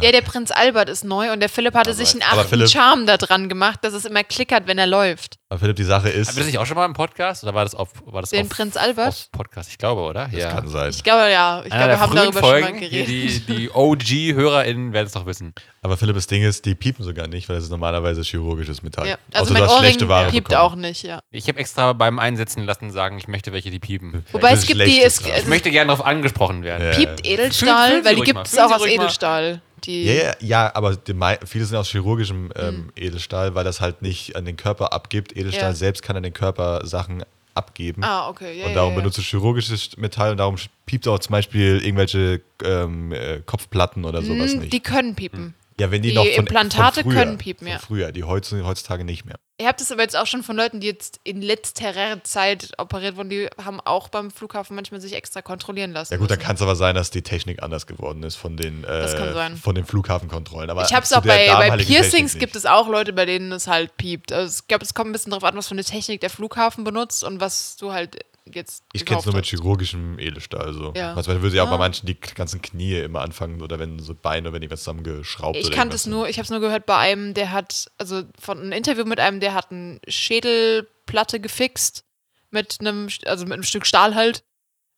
Ja, 0.00 0.10
der 0.12 0.22
Prinz 0.22 0.50
Albert 0.50 0.88
ist 0.88 1.04
neu 1.04 1.32
und 1.32 1.40
der 1.40 1.48
Philipp 1.48 1.74
hatte 1.74 1.90
Aber- 1.90 1.96
sich 1.96 2.12
einen 2.12 2.22
achten 2.22 2.48
Philipp- 2.48 2.70
Charme 2.70 3.06
da 3.06 3.16
dran 3.16 3.48
gemacht, 3.48 3.80
dass 3.82 3.92
es 3.94 4.04
immer 4.04 4.24
klickert, 4.24 4.66
wenn 4.66 4.78
er 4.78 4.86
läuft. 4.86 5.36
Aber 5.52 5.58
Philipp, 5.58 5.76
die 5.76 5.84
Sache 5.84 6.08
ist. 6.08 6.28
Haben 6.28 6.36
wir 6.36 6.40
das 6.44 6.46
nicht 6.46 6.58
auch 6.58 6.64
schon 6.64 6.76
mal 6.78 6.86
im 6.86 6.94
Podcast? 6.94 7.42
Oder 7.44 7.52
war 7.52 7.64
das 7.64 7.74
auf, 7.74 7.90
war 8.06 8.22
das 8.22 8.30
Den 8.30 8.46
auf, 8.46 8.48
Prinz 8.48 8.74
Albert? 8.78 9.08
auf 9.08 9.30
Podcast? 9.32 9.68
Ich 9.68 9.76
glaube, 9.76 10.00
oder? 10.00 10.26
das 10.32 10.48
kann 10.48 10.66
sein. 10.66 10.88
Ich 10.88 11.04
glaube, 11.04 11.30
ja. 11.30 11.60
Ich 11.62 11.68
glaube, 11.68 11.88
wir 11.88 12.00
haben 12.00 12.16
darüber 12.16 12.40
Folgen, 12.40 12.66
schon 12.68 12.74
mal 12.76 12.80
geredet. 12.80 13.08
Die, 13.08 13.40
die 13.40 13.70
OG-HörerInnen 13.70 14.94
werden 14.94 15.06
es 15.08 15.12
doch 15.12 15.26
wissen. 15.26 15.52
Aber 15.82 15.98
Philipp, 15.98 16.14
das 16.14 16.26
Ding 16.26 16.42
ist, 16.42 16.64
die 16.64 16.74
piepen 16.74 17.04
sogar 17.04 17.26
nicht, 17.26 17.50
weil 17.50 17.56
das 17.56 17.64
ist 17.64 17.70
normalerweise 17.70 18.22
chirurgisches 18.22 18.82
Metall. 18.82 19.06
Ja, 19.08 19.16
also 19.34 19.52
Außer 19.52 19.60
mein 19.60 19.68
Ohrring 19.68 20.08
Ware 20.08 20.30
piept 20.30 20.48
bekommen. 20.48 20.62
auch 20.72 20.74
nicht, 20.74 21.02
ja. 21.02 21.20
Ich 21.30 21.46
habe 21.48 21.58
extra 21.58 21.92
beim 21.92 22.18
Einsetzen 22.18 22.64
lassen 22.64 22.90
sagen, 22.90 23.18
ich 23.18 23.28
möchte 23.28 23.52
welche, 23.52 23.70
die 23.70 23.78
piepen. 23.78 24.24
Wobei 24.32 24.52
es 24.52 24.66
gibt 24.66 24.80
die, 24.80 25.02
es, 25.02 25.20
Ich 25.20 25.46
möchte 25.46 25.70
gerne 25.70 25.88
darauf 25.92 26.06
angesprochen 26.06 26.62
werden. 26.62 26.86
Ja. 26.92 26.96
piept 26.96 27.26
Fühlen- 27.26 27.40
Edelstahl, 27.40 27.88
fühlen 27.90 28.02
Sie 28.04 28.08
weil 28.08 28.14
die 28.16 28.22
gibt 28.22 28.46
es 28.46 28.50
fühlen 28.54 28.64
auch 28.64 28.76
aus. 28.76 28.86
Edelstahl. 28.86 29.60
Die, 29.84 30.04
Ja, 30.04 30.12
ja, 30.14 30.34
ja, 30.38 30.70
aber 30.76 30.96
viele 31.44 31.64
sind 31.64 31.76
aus 31.76 31.88
chirurgischem 31.88 32.52
ähm, 32.54 32.64
Hm. 32.68 32.92
Edelstahl, 32.94 33.56
weil 33.56 33.64
das 33.64 33.80
halt 33.80 34.00
nicht 34.00 34.36
an 34.36 34.44
den 34.44 34.56
Körper 34.56 34.92
abgibt. 34.92 35.36
Edelstahl 35.42 35.70
Ja. 35.70 35.74
selbst 35.74 36.02
kann 36.02 36.16
an 36.16 36.22
den 36.22 36.32
Körper 36.32 36.86
Sachen 36.86 37.22
abgeben. 37.54 38.02
Ah, 38.02 38.28
okay. 38.28 38.58
Ja, 38.58 38.66
und 38.66 38.74
darum 38.74 38.92
ja. 38.94 39.00
benutzt 39.00 39.18
du 39.18 39.22
chirurgisches 39.22 39.96
Metall 39.98 40.30
und 40.32 40.38
darum 40.38 40.56
piept 40.86 41.06
auch 41.06 41.18
zum 41.18 41.32
Beispiel 41.32 41.80
irgendwelche 41.84 42.40
ähm, 42.64 43.12
äh, 43.12 43.40
Kopfplatten 43.44 44.04
oder 44.04 44.22
sowas 44.22 44.52
Hm, 44.52 44.60
nicht. 44.60 44.72
Die 44.72 44.80
können 44.80 45.14
piepen. 45.14 45.54
Ja, 45.78 45.90
wenn 45.90 46.02
die, 46.02 46.10
die 46.10 46.14
noch 46.14 46.24
von, 46.24 46.34
Implantate 46.34 47.02
von 47.02 47.12
früher, 47.12 47.22
können 47.22 47.38
piepen, 47.38 47.66
ja. 47.66 47.78
Früher, 47.78 48.12
die 48.12 48.24
heutzutage, 48.24 48.66
heutzutage 48.66 49.04
nicht 49.04 49.24
mehr. 49.24 49.36
Ihr 49.60 49.68
habt 49.68 49.80
es 49.80 49.92
aber 49.92 50.02
jetzt 50.02 50.16
auch 50.16 50.26
schon 50.26 50.42
von 50.42 50.56
Leuten, 50.56 50.80
die 50.80 50.88
jetzt 50.88 51.20
in 51.24 51.40
letzterer 51.40 52.22
Zeit 52.24 52.72
operiert 52.78 53.16
wurden, 53.16 53.30
die 53.30 53.48
haben 53.62 53.80
auch 53.80 54.08
beim 54.08 54.30
Flughafen 54.30 54.74
manchmal 54.74 55.00
sich 55.00 55.14
extra 55.14 55.40
kontrollieren 55.40 55.92
lassen. 55.92 56.14
Ja 56.14 56.18
gut, 56.18 56.30
dann 56.30 56.38
müssen. 56.38 56.46
kann 56.46 56.56
es 56.56 56.62
aber 56.62 56.74
sein, 56.74 56.94
dass 56.94 57.10
die 57.10 57.22
Technik 57.22 57.62
anders 57.62 57.86
geworden 57.86 58.22
ist 58.22 58.36
von 58.36 58.56
den, 58.56 58.84
äh, 58.84 59.56
von 59.56 59.74
den 59.74 59.84
Flughafenkontrollen. 59.84 60.68
Aber 60.68 60.84
Ich 60.84 60.92
habe 60.92 61.04
es 61.04 61.12
auch 61.12 61.22
bei, 61.22 61.46
bei 61.48 61.76
Piercings 61.76 62.38
gibt 62.38 62.56
es 62.56 62.66
auch 62.66 62.88
Leute, 62.88 63.12
bei 63.12 63.24
denen 63.24 63.52
es 63.52 63.68
halt 63.68 63.96
piept. 63.96 64.32
Also 64.32 64.60
ich 64.62 64.68
glaube, 64.68 64.84
es 64.84 64.94
kommt 64.94 65.10
ein 65.10 65.12
bisschen 65.12 65.30
darauf 65.30 65.44
an, 65.44 65.56
was 65.56 65.68
für 65.68 65.74
eine 65.74 65.84
Technik 65.84 66.20
der 66.20 66.30
Flughafen 66.30 66.82
benutzt 66.82 67.22
und 67.22 67.40
was 67.40 67.76
du 67.76 67.92
halt 67.92 68.18
jetzt. 68.46 68.84
Ich 68.92 69.04
kenne 69.06 69.20
es 69.20 69.26
nur 69.26 69.34
mit 69.34 69.46
chirurgischem 69.46 70.18
Edelstahl. 70.18 70.72
So. 70.72 70.92
Ja. 70.96 71.14
Also, 71.14 71.30
würde 71.42 71.56
ja 71.56 71.62
auch 71.64 71.68
Ah. 71.68 71.72
bei 71.72 71.78
manchen 71.78 72.06
die 72.06 72.14
ganzen 72.18 72.60
Knie 72.62 72.98
immer 73.00 73.20
anfangen 73.20 73.62
oder 73.62 73.78
wenn 73.78 73.98
so 73.98 74.14
Beine, 74.14 74.52
wenn 74.52 74.60
die 74.60 74.70
was 74.70 74.80
zusammengeschraubt 74.80 75.56
Ich 75.56 75.66
oder 75.66 75.76
kannte 75.76 75.96
es 75.96 76.06
irgendwas 76.06 76.20
nur, 76.20 76.28
ich 76.28 76.38
habe 76.38 76.44
es 76.44 76.50
nur 76.50 76.60
gehört 76.60 76.86
bei 76.86 76.96
einem, 76.96 77.34
der 77.34 77.52
hat, 77.52 77.90
also 77.98 78.22
von 78.38 78.58
einem 78.58 78.72
Interview 78.72 79.04
mit 79.04 79.20
einem, 79.20 79.40
der 79.40 79.54
hat 79.54 79.70
eine 79.70 80.00
Schädelplatte 80.08 81.40
gefixt 81.40 82.04
mit 82.50 82.78
einem, 82.80 83.08
also 83.26 83.44
mit 83.44 83.54
einem 83.54 83.62
Stück 83.62 83.86
Stahl 83.86 84.14
halt. 84.14 84.42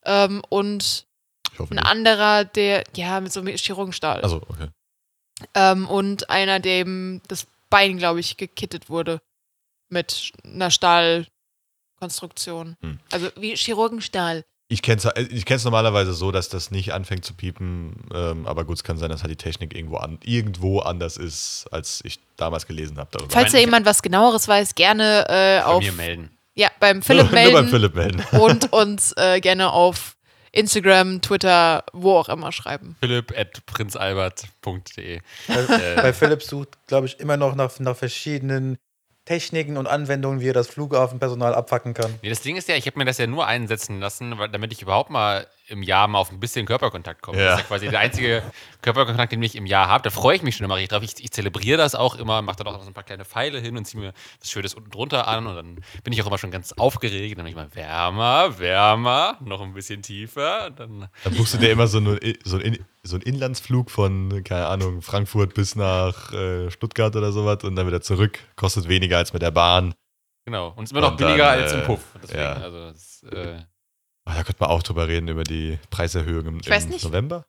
Ähm, 0.05 0.43
und 0.49 1.07
Ich 1.53 1.61
ein 1.61 1.69
nicht. 1.71 1.85
anderer, 1.87 2.45
der, 2.45 2.85
ja, 2.97 3.21
mit 3.21 3.33
so 3.33 3.41
einem 3.41 3.57
Chirurgenstahl. 3.57 4.21
Also, 4.23 4.43
okay. 4.49 4.69
Ähm, 5.55 5.89
und 5.89 6.31
einer, 6.31 6.61
dem 6.61 7.21
das 7.29 7.47
Bein, 7.71 7.99
glaube 7.99 8.21
ich, 8.21 8.37
gekittet 8.37 8.89
wurde. 8.89 9.21
Mit 9.89 10.33
einer 10.45 10.71
Stahlkonstruktion. 12.11 12.77
Hm. 12.81 12.99
Also 13.11 13.29
wie 13.37 13.55
Chirurgenstahl. 13.57 14.45
Ich 14.69 14.81
kenne 14.83 15.01
es 15.05 15.29
ich 15.31 15.45
kenn's 15.45 15.65
normalerweise 15.65 16.15
so, 16.15 16.33
dass 16.33 16.49
das 16.49 16.71
nicht 16.71 16.95
anfängt 16.95 17.25
zu 17.25 17.35
piepen. 17.35 18.09
Ähm, 18.15 18.47
aber 18.47 18.65
gut, 18.65 18.77
es 18.79 18.85
kann 18.85 18.97
sein, 18.97 19.11
dass 19.11 19.23
halt 19.23 19.31
die 19.31 19.37
Technik 19.37 19.75
irgendwo, 19.77 19.97
an, 19.99 20.19
irgendwo 20.25 20.81
anders 20.81 21.17
ist, 21.19 21.67
als 21.71 22.01
ich 22.05 22.19
damals 22.37 22.67
gelesen 22.67 22.99
habe. 22.99 23.11
Falls 23.29 23.53
da 23.53 23.59
ich- 23.59 23.65
jemand 23.65 23.85
was 23.87 24.01
genaueres 24.03 24.49
weiß, 24.49 24.75
gerne 24.75 25.27
äh, 25.29 25.61
Bei 25.61 25.65
auf. 25.65 25.83
mir 25.83 25.93
melden. 25.93 26.31
Ja, 26.55 26.71
beim 26.81 27.03
Philipp 27.03 27.31
nur, 27.31 27.41
nur 27.43 27.53
beim 27.53 27.53
melden. 27.53 27.69
Philipp 27.69 27.95
melden. 27.95 28.23
und 28.41 28.73
uns 28.73 29.13
äh, 29.17 29.41
gerne 29.41 29.71
auf 29.71 30.17
Instagram, 30.53 31.21
Twitter, 31.21 31.85
wo 31.93 32.13
auch 32.17 32.29
immer 32.29 32.51
schreiben. 32.53 32.97
Philipp 33.01 33.37
at 33.37 33.67
prinzalbert.de. 33.67 35.21
Bei, 35.49 35.95
bei 35.97 36.13
Philipp 36.13 36.43
sucht, 36.43 36.79
glaube 36.87 37.07
ich, 37.07 37.19
immer 37.21 37.37
noch 37.37 37.55
nach, 37.55 37.79
nach 37.81 37.97
verschiedenen 37.97 38.79
Techniken 39.25 39.77
und 39.77 39.87
Anwendungen, 39.87 40.41
wie 40.41 40.49
er 40.49 40.53
das 40.53 40.69
Flughafenpersonal 40.69 41.55
abfacken 41.55 41.95
kann. 41.95 42.15
Nee, 42.23 42.29
das 42.29 42.43
Ding 42.43 42.57
ist 42.57 42.69
ja, 42.69 42.77
ich 42.77 42.87
habe 42.87 42.99
mir 42.99 43.05
das 43.05 43.19
ja 43.19 43.27
nur 43.27 43.47
einsetzen 43.47 44.01
lassen, 44.01 44.39
weil, 44.39 44.49
damit 44.51 44.73
ich 44.73 44.83
überhaupt 44.83 45.11
mal 45.11 45.47
im 45.69 45.83
Jahr 45.83 46.09
mal 46.09 46.19
auf 46.19 46.31
ein 46.31 46.41
bisschen 46.41 46.67
Körperkontakt 46.67 47.23
komme. 47.23 47.39
Ja. 47.39 47.45
Das 47.45 47.55
ist 47.55 47.61
ja 47.63 47.69
quasi 47.69 47.89
der 47.89 48.01
einzige 48.01 48.43
Körperkontakt, 48.83 49.33
den 49.33 49.43
ich 49.43 49.57
im 49.57 49.67
Jahr 49.67 49.89
habe. 49.89 50.03
Da 50.03 50.11
freue 50.11 50.37
ich 50.37 50.43
mich 50.43 50.57
schon 50.57 50.65
immer 50.65 50.77
richtig 50.77 50.91
drauf. 50.91 51.03
Ich, 51.03 51.23
ich 51.23 51.31
zelebriere 51.31 51.79
das 51.79 51.95
auch 51.95 52.17
immer, 52.17 52.43
mache 52.43 52.57
dann 52.57 52.67
auch 52.67 52.73
noch 52.73 52.83
so 52.83 52.89
ein 52.89 52.95
paar 52.95 53.05
kleine 53.05 53.25
Pfeile 53.25 53.61
hin 53.61 53.77
und 53.77 53.85
ziehe 53.85 54.03
mir 54.03 54.13
das 54.41 54.51
Schönes 54.51 54.75
unten 54.75 54.91
drunter 54.91 55.27
an 55.27 55.47
und 55.47 55.57
dann 55.57 55.81
bin 56.03 56.13
ich 56.13 56.23
auch 56.23 56.27
immer 56.27 56.39
schon 56.39 56.51
ganz 56.51 56.73
aufgeregt. 56.73 57.39
Dann 57.39 57.45
bin 57.45 57.51
ich 57.51 57.57
mal 57.57 57.75
wärmer, 57.75 58.59
wärmer, 58.59 59.39
noch 59.41 59.63
ein 59.63 59.73
bisschen 59.73 60.03
tiefer. 60.03 60.71
Dann 60.71 61.09
Dann 61.25 61.35
buchst 61.35 61.55
du 61.55 61.59
dir 61.59 61.71
immer 61.71 61.87
so, 61.87 61.99
eine, 61.99 62.19
so, 62.45 62.59
ein, 62.59 62.79
so 63.03 63.17
einen 63.17 63.23
Inlandsflug 63.23 63.91
von, 63.91 64.45
keine 64.45 64.67
Ahnung, 64.67 65.03
Frankfurt 65.03 65.55
bis 65.55 65.77
nach 65.77 66.33
äh, 66.33 66.71
Stuttgart 66.71 67.17
oder 67.17 67.33
sowas 67.33 67.65
und 67.65 67.77
dann 67.77 67.87
wieder 67.87 68.03
zurück. 68.03 68.39
Kostet 68.57 68.89
weniger 68.89 69.19
als 69.19 69.33
mit 69.33 69.43
der 69.43 69.51
Bahn. 69.51 69.95
Genau. 70.47 70.75
Und 70.77 70.85
ist 70.85 70.93
immer 70.93 71.01
noch 71.01 71.13
Und 71.13 71.17
billiger 71.17 71.45
dann, 71.45 71.63
als 71.63 71.73
im 71.73 71.81
äh, 71.81 71.85
Puff. 71.85 72.01
Deswegen, 72.23 72.41
ja. 72.41 72.53
also, 72.53 72.91
das, 72.91 73.23
äh, 73.33 73.63
Ah, 74.27 74.35
da 74.35 74.43
könnte 74.43 74.61
man 74.61 74.71
auch 74.71 74.83
drüber 74.83 75.07
reden, 75.09 75.29
über 75.29 75.45
die 75.45 75.79
Preiserhöhung 75.91 76.47
im, 76.47 76.61
Ich 76.61 76.71
weiß 76.71 76.85
im 76.85 76.91
nicht. 76.91 77.05
November. 77.05 77.45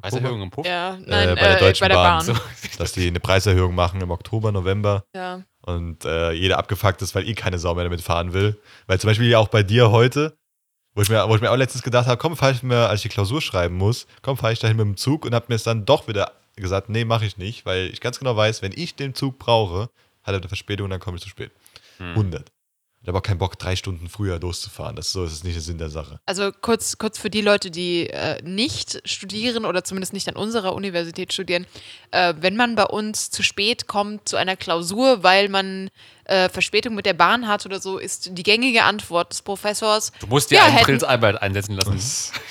Preiserhöhung 0.00 0.42
im 0.42 0.50
Puff. 0.50 0.66
Ja, 0.66 0.98
nein, 1.04 1.06
bei 1.06 1.22
äh, 1.32 1.34
der 1.36 1.58
Deutschen 1.58 1.84
bei 1.84 1.88
der 1.88 1.94
Bahn. 1.96 2.26
Bahn. 2.26 2.36
So. 2.36 2.42
Dass 2.78 2.92
die 2.92 3.06
eine 3.08 3.18
Preiserhöhung 3.20 3.74
machen 3.74 4.00
im 4.00 4.10
Oktober, 4.10 4.52
November. 4.52 5.04
Ja. 5.14 5.42
und 5.62 6.04
äh, 6.04 6.32
jeder 6.32 6.58
abgefuckt 6.58 7.02
ist, 7.02 7.14
weil 7.14 7.26
eh 7.28 7.34
keine 7.34 7.58
Sau 7.58 7.74
mehr 7.74 7.84
damit 7.84 8.02
fahren 8.02 8.32
will. 8.32 8.60
Weil 8.86 9.00
zum 9.00 9.08
Beispiel 9.08 9.28
ja 9.28 9.38
auch 9.38 9.48
bei 9.48 9.62
dir 9.62 9.90
heute, 9.90 10.36
wo 10.94 11.02
ich 11.02 11.08
mir, 11.08 11.26
wo 11.28 11.34
ich 11.34 11.40
mir 11.40 11.50
auch 11.50 11.56
letztens 11.56 11.82
gedacht 11.82 12.06
habe, 12.06 12.18
komm, 12.18 12.36
fahre 12.36 12.52
ich 12.52 12.62
mir, 12.62 12.88
als 12.88 12.98
ich 13.00 13.02
die 13.04 13.14
Klausur 13.14 13.40
schreiben 13.40 13.76
muss, 13.76 14.06
komm, 14.22 14.36
fahre 14.36 14.52
ich 14.52 14.58
dahin 14.58 14.76
mit 14.76 14.84
dem 14.86 14.96
Zug 14.96 15.24
und 15.24 15.34
habe 15.34 15.46
mir 15.48 15.54
es 15.56 15.62
dann 15.64 15.86
doch 15.86 16.06
wieder 16.08 16.32
gesagt, 16.56 16.88
nee, 16.88 17.04
mache 17.04 17.24
ich 17.26 17.36
nicht, 17.36 17.66
weil 17.66 17.86
ich 17.86 18.00
ganz 18.00 18.18
genau 18.18 18.36
weiß, 18.36 18.62
wenn 18.62 18.72
ich 18.72 18.94
den 18.94 19.14
Zug 19.14 19.38
brauche, 19.38 19.90
hat 20.22 20.34
er 20.34 20.36
eine 20.36 20.48
Verspätung 20.48 20.84
und 20.84 20.90
dann 20.90 21.00
komme 21.00 21.16
ich 21.16 21.22
zu 21.22 21.28
spät. 21.28 21.50
Hm. 21.98 22.10
100. 22.10 22.50
Habe 23.06 23.18
auch 23.18 23.22
keinen 23.22 23.38
Bock, 23.38 23.58
drei 23.58 23.76
Stunden 23.76 24.08
früher 24.08 24.40
loszufahren. 24.40 24.96
Das 24.96 25.06
ist 25.06 25.12
so, 25.12 25.24
ist 25.24 25.44
nicht 25.44 25.54
der 25.54 25.62
Sinn 25.62 25.78
der 25.78 25.90
Sache. 25.90 26.18
Also 26.26 26.50
kurz, 26.60 26.98
kurz 26.98 27.18
für 27.18 27.30
die 27.30 27.40
Leute, 27.40 27.70
die 27.70 28.08
äh, 28.10 28.42
nicht 28.42 29.00
studieren 29.04 29.64
oder 29.64 29.84
zumindest 29.84 30.12
nicht 30.12 30.28
an 30.28 30.36
unserer 30.36 30.74
Universität 30.74 31.32
studieren, 31.32 31.66
äh, 32.10 32.34
wenn 32.40 32.56
man 32.56 32.74
bei 32.74 32.84
uns 32.84 33.30
zu 33.30 33.42
spät 33.42 33.86
kommt 33.86 34.28
zu 34.28 34.36
einer 34.36 34.56
Klausur, 34.56 35.22
weil 35.22 35.48
man 35.48 35.90
äh, 36.26 36.48
Verspätung 36.48 36.94
mit 36.94 37.06
der 37.06 37.14
Bahn 37.14 37.48
hat 37.48 37.64
oder 37.66 37.80
so, 37.80 37.98
ist 37.98 38.30
die 38.36 38.42
gängige 38.42 38.82
Antwort 38.84 39.30
des 39.32 39.42
Professors, 39.42 40.12
Du 40.20 40.26
musst 40.26 40.50
dir 40.50 40.56
Ja, 40.56 40.64
einen 40.64 40.78
Prinz 40.78 41.02
Albert 41.02 41.40
einsetzen 41.40 41.74
lassen. 41.76 41.98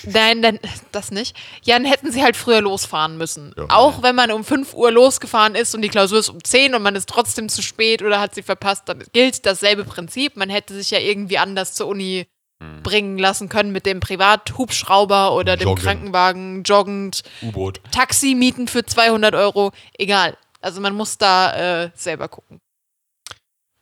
nein, 0.04 0.42
dann, 0.42 0.60
das 0.92 1.12
nicht. 1.12 1.36
Ja, 1.64 1.76
dann 1.78 1.86
hätten 1.86 2.12
sie 2.12 2.24
halt 2.24 2.36
früher 2.38 2.62
losfahren 2.62 3.18
müssen. 3.18 3.54
Ja. 3.58 3.66
Auch 3.70 4.02
wenn 4.02 4.16
man 4.16 4.32
um 4.32 4.44
5 4.44 4.74
Uhr 4.74 4.92
losgefahren 4.92 5.56
ist 5.56 5.76
und 5.76 5.82
die 5.82 5.90
Klausur 5.90 6.20
ist 6.20 6.30
um 6.30 6.44
10 6.44 6.74
und 6.76 6.82
man 6.84 6.96
ist 6.96 7.10
trotzdem 7.10 7.50
zu 7.50 7.62
spät 7.62 8.02
oder 8.02 8.20
hat 8.20 8.34
sie 8.36 8.44
verpasst, 8.44 8.84
dann 8.88 9.04
gilt 9.14 9.46
dasselbe 9.46 9.84
Prinzip. 9.84 10.38
Man 10.38 10.50
hätte 10.50 10.74
sich 10.74 10.92
ja 10.92 11.00
irgendwie 11.00 11.38
anders 11.38 11.74
zur 11.74 11.88
Uni 11.88 12.28
Hm. 12.64 12.84
bringen 12.84 13.18
lassen 13.18 13.50
können 13.50 13.74
mit 13.74 13.86
dem 13.86 14.00
Privathubschrauber 14.00 15.34
oder 15.34 15.58
dem 15.58 15.68
Joggen. 15.68 15.84
Krankenwagen, 15.84 16.64
joggend, 16.64 17.24
U-Boot. 17.42 17.82
Taxi 17.92 18.34
mieten 18.36 18.70
für 18.70 18.86
200 18.86 19.36
Euro, 19.36 19.72
egal. 19.98 20.38
Also 20.62 20.80
man 20.80 20.96
muss 20.96 21.18
da 21.18 21.84
äh, 21.84 21.90
selber 21.96 22.30
gucken. 22.30 22.62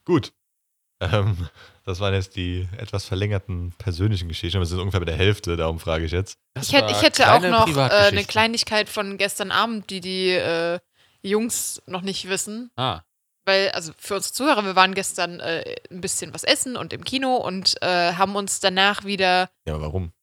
Gut. 0.05 0.33
Ähm, 0.99 1.49
das 1.85 1.99
waren 1.99 2.13
jetzt 2.13 2.35
die 2.35 2.67
etwas 2.77 3.05
verlängerten 3.05 3.73
persönlichen 3.77 4.29
Geschichten, 4.29 4.57
aber 4.57 4.63
wir 4.63 4.67
sind 4.69 4.79
ungefähr 4.79 5.01
bei 5.01 5.05
der 5.05 5.17
Hälfte, 5.17 5.57
darum 5.57 5.79
frage 5.79 6.05
ich 6.05 6.11
jetzt. 6.11 6.37
Ich 6.61 6.71
hätte, 6.71 6.91
ich 6.91 7.01
hätte 7.01 7.31
auch 7.33 7.41
noch 7.41 7.67
äh, 7.67 7.89
eine. 7.89 8.23
Kleinigkeit 8.23 8.87
von 8.87 9.17
gestern 9.17 9.51
Abend, 9.51 9.89
die 9.89 9.99
die 9.99 10.29
äh, 10.29 10.79
Jungs 11.21 11.81
noch 11.85 12.01
nicht 12.01 12.29
wissen. 12.29 12.71
Ah, 12.77 13.01
Weil, 13.45 13.71
also 13.71 13.91
für 13.97 14.15
unsere 14.15 14.33
Zuhörer, 14.33 14.63
wir 14.65 14.75
waren 14.75 14.93
gestern 14.93 15.39
äh, 15.39 15.75
ein 15.91 15.99
bisschen 15.99 16.33
was 16.33 16.43
essen 16.43 16.77
und 16.77 16.93
im 16.93 17.03
Kino 17.03 17.35
und 17.35 17.81
äh, 17.81 18.13
haben 18.13 18.35
uns 18.35 18.59
danach 18.61 19.03
wieder, 19.03 19.49
Ja, 19.65 19.73
aber 19.73 19.83
warum? 19.83 20.13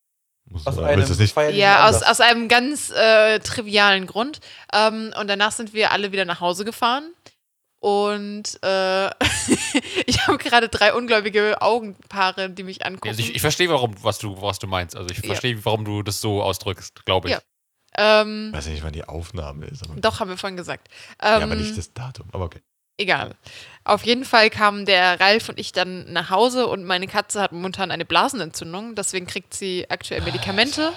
Muss, 0.47 0.67
Aus 0.67 0.79
einem 0.79 0.97
willst 0.99 1.11
du 1.11 1.23
das 1.23 1.37
nicht? 1.37 1.57
ja, 1.57 1.89
aus, 1.89 2.03
aus 2.03 2.21
einem 2.21 2.49
ganz 2.49 2.91
äh, 2.91 3.39
trivialen 3.39 4.07
Grund. 4.07 4.41
Ähm, 4.73 5.13
und 5.21 5.29
danach 5.29 5.53
sind 5.53 5.75
wir 5.75 5.93
alle 5.93 6.11
wieder 6.11 6.25
nach 6.25 6.41
Hause 6.41 6.65
gefahren. 6.65 7.13
Und 7.81 8.59
äh, 8.63 9.07
ich 10.07 10.27
habe 10.27 10.39
gerade 10.39 10.69
drei 10.69 10.93
ungläubige 10.95 11.61
Augenpaare, 11.63 12.51
die 12.51 12.63
mich 12.63 12.85
angucken. 12.85 13.09
also 13.09 13.21
ich, 13.21 13.35
ich 13.35 13.41
verstehe, 13.41 13.69
warum, 13.71 13.95
was 14.03 14.19
du, 14.19 14.41
was 14.41 14.59
du 14.59 14.67
meinst. 14.67 14.95
Also 14.97 15.09
ich 15.11 15.19
Ja. 15.19 15.25
verstehe, 15.29 15.65
warum 15.65 15.85
du 15.85 16.03
das 16.03 16.21
so 16.21 16.43
ausdrückst, 16.43 17.05
glaube 17.07 17.29
ich. 17.29 17.35
Ja. 17.35 17.41
ähm, 18.23 18.49
Ich 18.53 18.59
weiß 18.59 18.67
nicht, 18.67 18.83
wann 18.83 18.93
die 18.93 19.05
Aufnahme 19.05 19.67
ist. 19.67 19.83
Aber, 19.83 19.99
doch, 20.01 20.21
haben 20.21 20.29
wir 20.29 20.37
vorhin 20.37 20.59
gesagt. 20.59 20.89
ja, 21.23 21.39
Ähm, 21.39 21.43
aber 21.45 21.55
nicht 21.55 21.77
das 21.77 21.93
Datum. 21.95 22.29
Aber 22.33 22.45
okay. 22.45 22.61
Egal. 22.99 23.35
Auf 23.85 24.05
jeden 24.05 24.27
Fall 24.27 24.51
kamen 24.51 24.85
der 24.85 25.19
Ralf 25.19 25.49
und 25.49 25.59
ich 25.59 25.73
dann 25.73 26.13
nach 26.13 26.29
Hause 26.29 26.67
und 26.67 26.85
meine 26.85 27.07
Katze 27.07 27.41
hat 27.41 27.51
momentan 27.53 27.91
eine 27.91 28.05
Blasenentzündung, 28.05 28.95
deswegen 28.95 29.27
kriegt 29.27 29.55
sie 29.55 29.87
aktuell 29.89 30.21
Medikamente. 30.21 30.93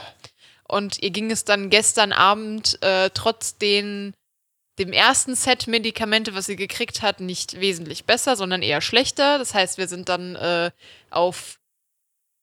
Und 0.68 1.02
ihr 1.02 1.12
ging 1.12 1.32
es 1.32 1.46
dann 1.46 1.70
gestern 1.70 2.12
Abend 2.12 2.78
äh, 2.84 3.10
trotz 3.14 3.58
den, 3.58 4.14
dem 4.80 4.92
ersten 4.92 5.36
Set 5.36 5.68
Medikamente, 5.68 6.34
was 6.34 6.46
sie 6.46 6.56
gekriegt 6.56 7.02
hat, 7.02 7.20
nicht 7.20 7.60
wesentlich 7.60 8.06
besser, 8.06 8.36
sondern 8.36 8.62
eher 8.62 8.82
schlechter. 8.82 9.38
Das 9.38 9.54
heißt, 9.54 9.78
wir 9.78 9.88
sind 9.88 10.10
dann 10.10 10.36
äh, 10.36 10.72
auf 11.12 11.60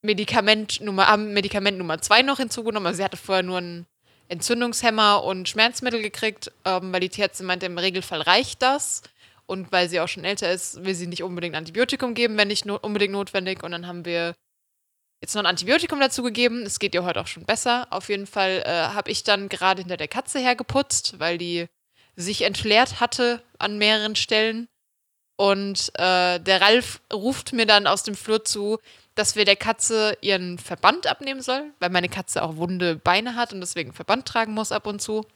Medikament 0.03 0.81
Nummer, 0.81 1.09
haben 1.09 1.33
Medikament 1.33 1.79
Nummer 1.79 2.01
zwei 2.01 2.23
noch 2.23 2.39
hinzugenommen. 2.39 2.87
Also 2.87 2.99
sie 2.99 3.05
hatte 3.05 3.17
vorher 3.17 3.43
nur 3.43 3.59
einen 3.59 3.87
Entzündungshemmer 4.29 5.25
und 5.25 5.49
Schmerzmittel 5.49 6.03
gekriegt, 6.03 6.53
ähm, 6.65 6.93
weil 6.93 7.01
die 7.01 7.09
Tierärztin 7.09 7.47
meinte, 7.47 7.67
im 7.67 7.79
Regelfall 7.79 8.23
reicht 8.23 8.63
das. 8.63 9.03
Und 9.47 9.73
weil 9.73 9.89
sie 9.89 9.99
auch 9.99 10.07
schon 10.07 10.25
älter 10.25 10.53
ist, 10.53 10.85
will 10.85 10.95
sie 10.95 11.09
nicht 11.09 11.25
unbedingt 11.25 11.57
Antibiotikum 11.57 12.15
geben, 12.15 12.39
wenn 12.39 12.47
nicht 12.47 12.67
no 12.67 12.77
unbedingt 12.77 13.13
notwendig. 13.13 13.65
Und 13.65 13.73
dann 13.73 13.89
haben 13.89 14.05
wir 14.05 14.37
jetzt 15.21 15.35
noch 15.35 15.43
ein 15.43 15.47
Antibiotikum 15.47 15.99
dazu 15.99 16.23
gegeben. 16.23 16.63
Es 16.63 16.79
geht 16.79 16.95
ihr 16.95 17.03
heute 17.03 17.21
auch 17.21 17.27
schon 17.27 17.45
besser. 17.45 17.89
Auf 17.91 18.09
jeden 18.09 18.29
Fall 18.29 18.63
äh, 18.65 18.71
habe 18.71 19.11
ich 19.11 19.25
dann 19.25 19.49
gerade 19.49 19.83
hinter 19.83 19.97
der 19.97 20.07
Katze 20.07 20.39
hergeputzt, 20.39 21.19
weil 21.19 21.37
die 21.37 21.67
sich 22.21 22.43
entleert 22.43 23.01
hatte 23.01 23.43
an 23.59 23.79
mehreren 23.79 24.17
Stellen. 24.17 24.69
Und 25.37 25.91
äh, 25.95 26.39
der 26.39 26.61
Ralf 26.61 27.01
ruft 27.13 27.53
mir 27.53 27.65
dann 27.67 27.87
aus 27.87 28.03
dem 28.03 28.15
Flur 28.15 28.45
zu, 28.45 28.79
dass 29.15 29.37
wir 29.37 29.45
der 29.45 29.57
Katze 29.57 30.17
ihren 30.21 30.59
Verband 30.59 31.07
abnehmen 31.07 31.41
sollen, 31.41 31.73
weil 31.81 31.91
meine 31.91 32.09
Katze 32.09 32.43
auch 32.43 32.57
wunde 32.57 32.97
Beine 32.97 33.37
hat 33.37 33.53
und 33.53 33.61
deswegen 33.61 33.93
Verband 33.93 34.27
tragen 34.27 34.53
muss 34.53 34.73
ab 34.73 34.87
und 34.87 35.01
zu. 35.01 35.27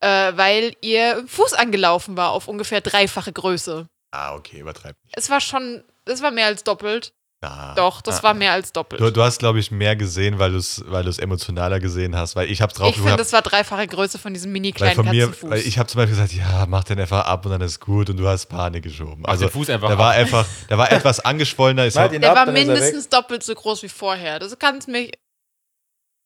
Äh, 0.00 0.32
weil 0.36 0.74
ihr 0.80 1.24
Fuß 1.28 1.52
angelaufen 1.52 2.16
war 2.16 2.30
auf 2.30 2.48
ungefähr 2.48 2.80
dreifache 2.80 3.32
Größe. 3.32 3.86
Ah, 4.12 4.34
okay, 4.34 4.60
übertreib 4.60 4.96
nicht. 5.04 5.16
Es 5.16 5.30
war 5.30 5.40
schon, 5.40 5.84
es 6.06 6.22
war 6.22 6.30
mehr 6.30 6.46
als 6.46 6.64
doppelt. 6.64 7.12
Ah, 7.42 7.74
Doch, 7.74 8.02
das 8.02 8.20
ah, 8.20 8.22
war 8.24 8.34
mehr 8.34 8.52
als 8.52 8.70
doppelt. 8.70 9.00
Du, 9.00 9.10
du 9.10 9.22
hast, 9.22 9.38
glaube 9.38 9.60
ich, 9.60 9.70
mehr 9.70 9.96
gesehen, 9.96 10.38
weil 10.38 10.50
du 10.52 10.58
es 10.58 10.84
weil 10.86 11.04
du's 11.04 11.18
emotionaler 11.18 11.80
gesehen 11.80 12.14
hast, 12.14 12.36
weil 12.36 12.50
ich 12.50 12.60
hab's 12.60 12.74
drauf 12.74 12.90
ich 12.90 12.96
finde, 12.96 13.16
das 13.16 13.32
war 13.32 13.40
dreifache 13.40 13.86
Größe 13.86 14.18
von 14.18 14.34
diesem 14.34 14.52
mini 14.52 14.68
weil 14.68 14.74
kleinen 14.74 14.94
von 14.94 15.08
mir, 15.08 15.32
weil 15.42 15.60
ich 15.60 15.78
habe 15.78 15.88
zum 15.88 16.00
Beispiel 16.00 16.16
gesagt, 16.16 16.34
ja, 16.34 16.66
mach 16.68 16.84
den 16.84 17.00
einfach 17.00 17.24
ab 17.24 17.46
und 17.46 17.52
dann 17.52 17.62
ist 17.62 17.80
gut 17.80 18.10
und 18.10 18.18
du 18.18 18.28
hast 18.28 18.44
Panik 18.46 18.82
geschoben. 18.82 19.22
Mach 19.22 19.30
Also 19.30 19.46
den 19.46 19.52
Fuß 19.52 19.70
einfach 19.70 19.88
der 19.88 19.96
war 19.96 20.10
ab. 20.10 20.18
einfach, 20.18 20.46
der 20.68 20.76
war 20.76 20.92
etwas 20.92 21.20
angeschwollener, 21.20 21.86
ihn 21.86 22.20
der 22.20 22.30
ab, 22.30 22.46
war 22.46 22.52
mindestens 22.52 23.08
doppelt 23.08 23.42
so 23.42 23.54
groß 23.54 23.84
wie 23.84 23.88
vorher. 23.88 24.38
Das 24.38 24.58
kannst 24.58 24.88
mich. 24.88 25.12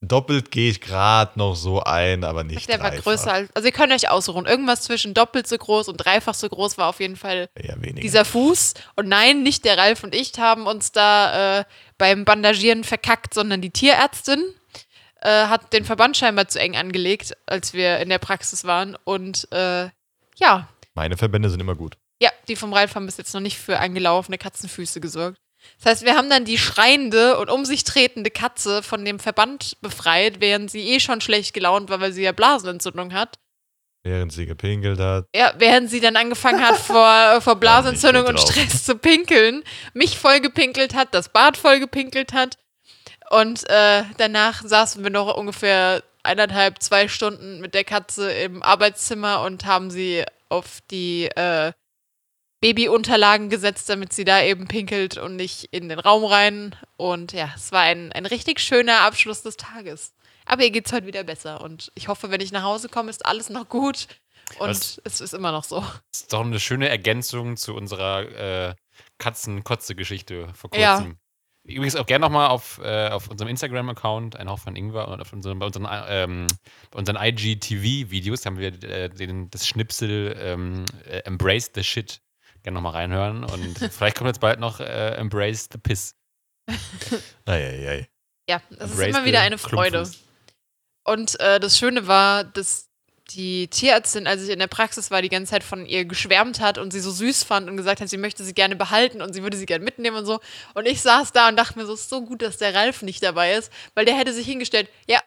Doppelt 0.09 0.51
gehe 0.51 0.71
ich 0.71 0.81
gerade 0.81 1.39
noch 1.39 1.55
so 1.55 1.83
ein, 1.83 2.25
aber 2.25 2.45
nicht 2.45 2.69
Der 2.69 2.81
war 2.81 2.91
dreifach. 2.91 3.05
größer 3.05 3.33
als. 3.33 3.51
Also 3.55 3.67
ihr 3.67 3.73
könnt 3.73 3.93
euch 3.93 4.09
ausruhen. 4.09 4.47
Irgendwas 4.47 4.83
zwischen 4.83 5.15
doppelt 5.15 5.47
so 5.47 5.57
groß 5.59 5.89
und 5.89 5.97
dreifach 5.99 6.35
so 6.35 6.49
groß 6.49 6.79
war 6.79 6.89
auf 6.89 7.01
jeden 7.01 7.17
Fall 7.17 7.49
dieser 8.03 8.25
Fuß. 8.25 8.75
Und 8.97 9.09
nein, 9.09 9.43
nicht 9.43 9.65
der 9.65 9.79
Ralf 9.79 10.03
und 10.05 10.15
ich 10.15 10.33
haben 10.39 10.67
uns 10.67 10.93
da 10.93 11.61
äh, 11.61 11.65
beim 11.99 12.25
Bandagieren 12.25 12.85
verkackt, 12.85 13.35
sondern 13.35 13.61
die 13.61 13.71
Tierärztin 13.71 14.43
äh, 15.21 15.29
hat 15.47 15.73
den 15.73 15.85
Verband 15.85 16.17
scheinbar 16.17 16.49
zu 16.49 16.61
eng 16.61 16.77
angelegt, 16.77 17.37
als 17.47 17.73
wir 17.73 17.99
in 18.01 18.09
der 18.09 18.19
Praxis 18.19 18.65
waren. 18.65 18.97
Und 19.05 19.51
äh, 19.53 19.89
ja, 20.37 20.69
Meine 20.95 21.17
Verbände 21.17 21.51
sind 21.51 21.61
immer 21.61 21.75
gut. 21.77 21.97
ja, 22.21 22.31
die 22.49 22.57
vom 22.57 22.73
Ralf 22.73 22.95
haben 22.95 23.07
bis 23.07 23.17
jetzt 23.17 23.33
noch 23.35 23.41
nicht 23.41 23.59
für 23.59 23.79
angelaufene 23.79 24.39
Katzenfüße 24.39 25.01
gesorgt. 25.01 25.39
Das 25.79 25.91
heißt, 25.91 26.05
wir 26.05 26.17
haben 26.17 26.31
dann 26.31 26.45
die 26.45 26.59
schreiende 26.59 27.39
und 27.39 27.51
um 27.51 27.65
sich 27.65 27.85
tretende 27.85 28.31
Katze 28.31 28.83
von 28.83 29.05
dem 29.05 29.19
Verband 29.19 29.77
befreit, 29.81 30.41
während 30.41 30.71
sie 30.71 30.89
eh 30.89 31.01
schon 31.01 31.21
schlecht 31.21 31.55
gelaunt 31.55 31.91
war, 31.91 32.01
weil 32.01 32.13
sie 32.13 32.23
ja 32.23 32.33
Blasenentzündung 32.33 33.13
hat. 33.13 33.39
Während 34.03 34.33
sie 34.33 34.45
gepinkelt 34.45 35.01
hat. 35.01 35.27
Ja, 35.35 35.55
während 35.57 35.91
sie 35.91 36.01
dann 36.01 36.17
angefangen 36.17 36.63
hat, 36.63 36.77
vor, 36.77 37.41
vor 37.41 37.57
Blasenentzündung 37.57 38.27
und. 38.27 38.39
Stress 38.39 38.85
zu 38.85 38.97
pinkeln, 38.97 39.65
mich 39.95 40.19
voll 40.19 40.41
gepinkelt 40.41 40.95
hat, 40.95 41.15
das 41.15 41.31
Bad 41.31 41.57
voll 41.57 41.81
gepinkelt 41.81 42.35
hat. 42.35 42.59
Und 43.31 43.69
äh, 43.71 44.05
danach 44.19 44.63
saßen 44.63 45.03
wir 45.03 45.11
noch 45.11 45.35
ungefähr 45.35 46.03
eineinhalb, 46.23 46.83
zwei 46.83 47.09
Stunden 47.09 47.61
mit 47.61 47.75
der 47.75 47.85
Katze 47.85 48.31
im 48.31 48.63
Arbeitszimmer 48.63 49.43
und 49.43 49.65
haben 49.65 49.91
sie 49.91 50.25
auf 50.49 50.81
die 50.91 51.27
äh, 51.27 51.73
Babyunterlagen 52.65 53.51
gesetzt, 53.51 53.91
damit 53.91 54.15
sie 54.15 54.25
da 54.25 54.43
eben 54.43 54.67
pinkelt 54.69 55.19
und 55.19 55.37
nicht 55.37 55.65
in 55.71 55.91
den 55.91 55.99
Raum 55.99 56.25
rein. 56.25 56.75
Und 56.97 57.33
ja, 57.33 57.53
es 57.55 57.73
war 57.73 57.83
ein, 57.83 58.11
ein 58.13 58.25
richtig 58.25 58.59
schöner 58.59 59.01
Abschluss 59.03 59.43
des 59.43 59.59
Tages. 59.59 60.15
Aber 60.47 60.63
ihr 60.63 60.71
geht's 60.71 60.91
heute 60.91 61.07
wieder 61.07 61.25
besser. 61.25 61.61
Und 61.61 61.93
ich 61.95 62.09
hoffe, 62.09 62.31
wenn 62.31 62.41
ich 62.41 62.53
nach 62.53 62.63
Hause 62.63 62.89
komme, 62.89 63.11
ist 63.11 63.27
alles 63.27 63.51
noch 63.51 63.69
gut. 63.69 64.07
Und 64.59 64.69
Was- 64.71 64.99
es 65.05 65.21
ist 65.21 65.35
immer 65.35 65.53
noch 65.53 65.65
so. 65.65 65.81
Das 66.13 66.23
ist 66.23 66.33
doch 66.33 66.41
eine 66.41 66.59
schöne 66.59 66.89
Ergänzung 66.89 67.59
zu 67.59 67.75
unserer 67.75 68.71
äh, 68.71 68.75
Katzen-Kotze-Geschichte 69.19 70.49
vor 70.55 70.71
Ja. 70.75 70.97
kurzem. 70.97 71.19
Übrigens 71.67 71.97
auch 71.97 72.07
gerne 72.07 72.23
nochmal 72.25 72.49
auf, 72.49 72.79
äh, 72.83 73.09
auf 73.11 73.29
unserem 73.29 73.49
Instagram-Account, 73.51 74.37
ein 74.37 74.49
Hauch 74.51 74.59
von 74.59 74.75
Ingwer, 74.77 75.09
und 75.09 75.21
auf 75.21 75.33
unseren, 75.35 75.59
bei 75.59 75.67
unseren, 75.67 75.87
ähm, 76.09 76.47
bei 76.91 76.99
unseren 76.99 77.17
IGTV-Videos 77.17 78.45
haben 78.47 78.59
wir 78.59 78.69
äh, 78.85 79.09
den, 79.11 79.51
das 79.51 79.67
Schnipsel 79.67 80.35
ähm, 80.39 80.85
äh, 81.07 81.19
Embrace 81.25 81.71
the 81.75 81.83
Shit 81.85 82.21
gerne 82.65 82.75
nochmal 82.75 82.93
reinhören. 82.93 83.45
Und 83.45 83.79
vielleicht 83.93 84.17
kommt 84.17 84.29
jetzt 84.29 84.41
bald 84.41 84.59
noch 84.59 84.81
äh, 84.81 85.15
Embrace 85.15 85.69
the 85.71 85.79
Piss. 85.79 86.17
Eieiei. 87.47 88.09
Ja, 88.49 88.61
es 88.71 88.77
ist 88.77 88.81
Embrace 88.81 89.09
immer 89.09 89.21
the 89.21 89.27
wieder 89.27 89.41
eine 89.41 89.59
Freude. 89.59 89.99
Klumpfuß. 89.99 90.25
Und 91.05 91.39
äh, 91.39 91.61
das 91.61 91.79
Schöne 91.79 92.07
war, 92.07 92.45
dass 92.45 92.89
die 93.31 93.69
Tierärztin, 93.69 94.27
als 94.27 94.43
ich 94.43 94.51
in 94.51 94.59
der 94.59 94.67
Praxis 94.67 95.11
war, 95.11 95.23
die 95.23 95.29
ganze 95.29 95.51
Zeit 95.51 95.65
von 95.65 95.87
ihr 95.87 96.05
geschwärmt 96.05 96.61
hat 96.61 96.79
und 96.79 96.93
sie 96.93 97.01
so 97.01 97.11
süß 97.11 97.45
fand 97.45 97.69
und 97.71 97.77
gesagt 97.77 98.01
hat, 98.01 98.09
sie 98.09 98.19
möchte 98.19 98.45
sie 98.45 98.55
gerne 98.55 98.77
behalten 98.77 99.23
und 99.23 99.33
sie 99.33 99.43
würde 99.43 99.57
sie 99.57 99.67
gerne 99.67 99.85
mitnehmen 99.85 100.17
und 100.17 100.27
so. 100.27 100.41
Und 100.75 100.87
ich 100.87 101.01
saß 101.01 101.33
da 101.33 101.49
und 101.49 101.57
dachte 101.57 101.79
mir 101.79 101.87
so, 101.87 101.95
es 101.95 102.03
ist 102.03 102.11
so 102.11 102.23
gut, 102.23 102.43
dass 102.43 102.59
der 102.59 102.75
Ralf 102.75 103.03
nicht 103.03 103.23
dabei 103.23 103.55
ist, 103.55 103.73
weil 103.95 104.05
der 104.05 104.17
hätte 104.17 104.33
sich 104.33 104.47
hingestellt, 104.47 104.89
ja, 105.07 105.21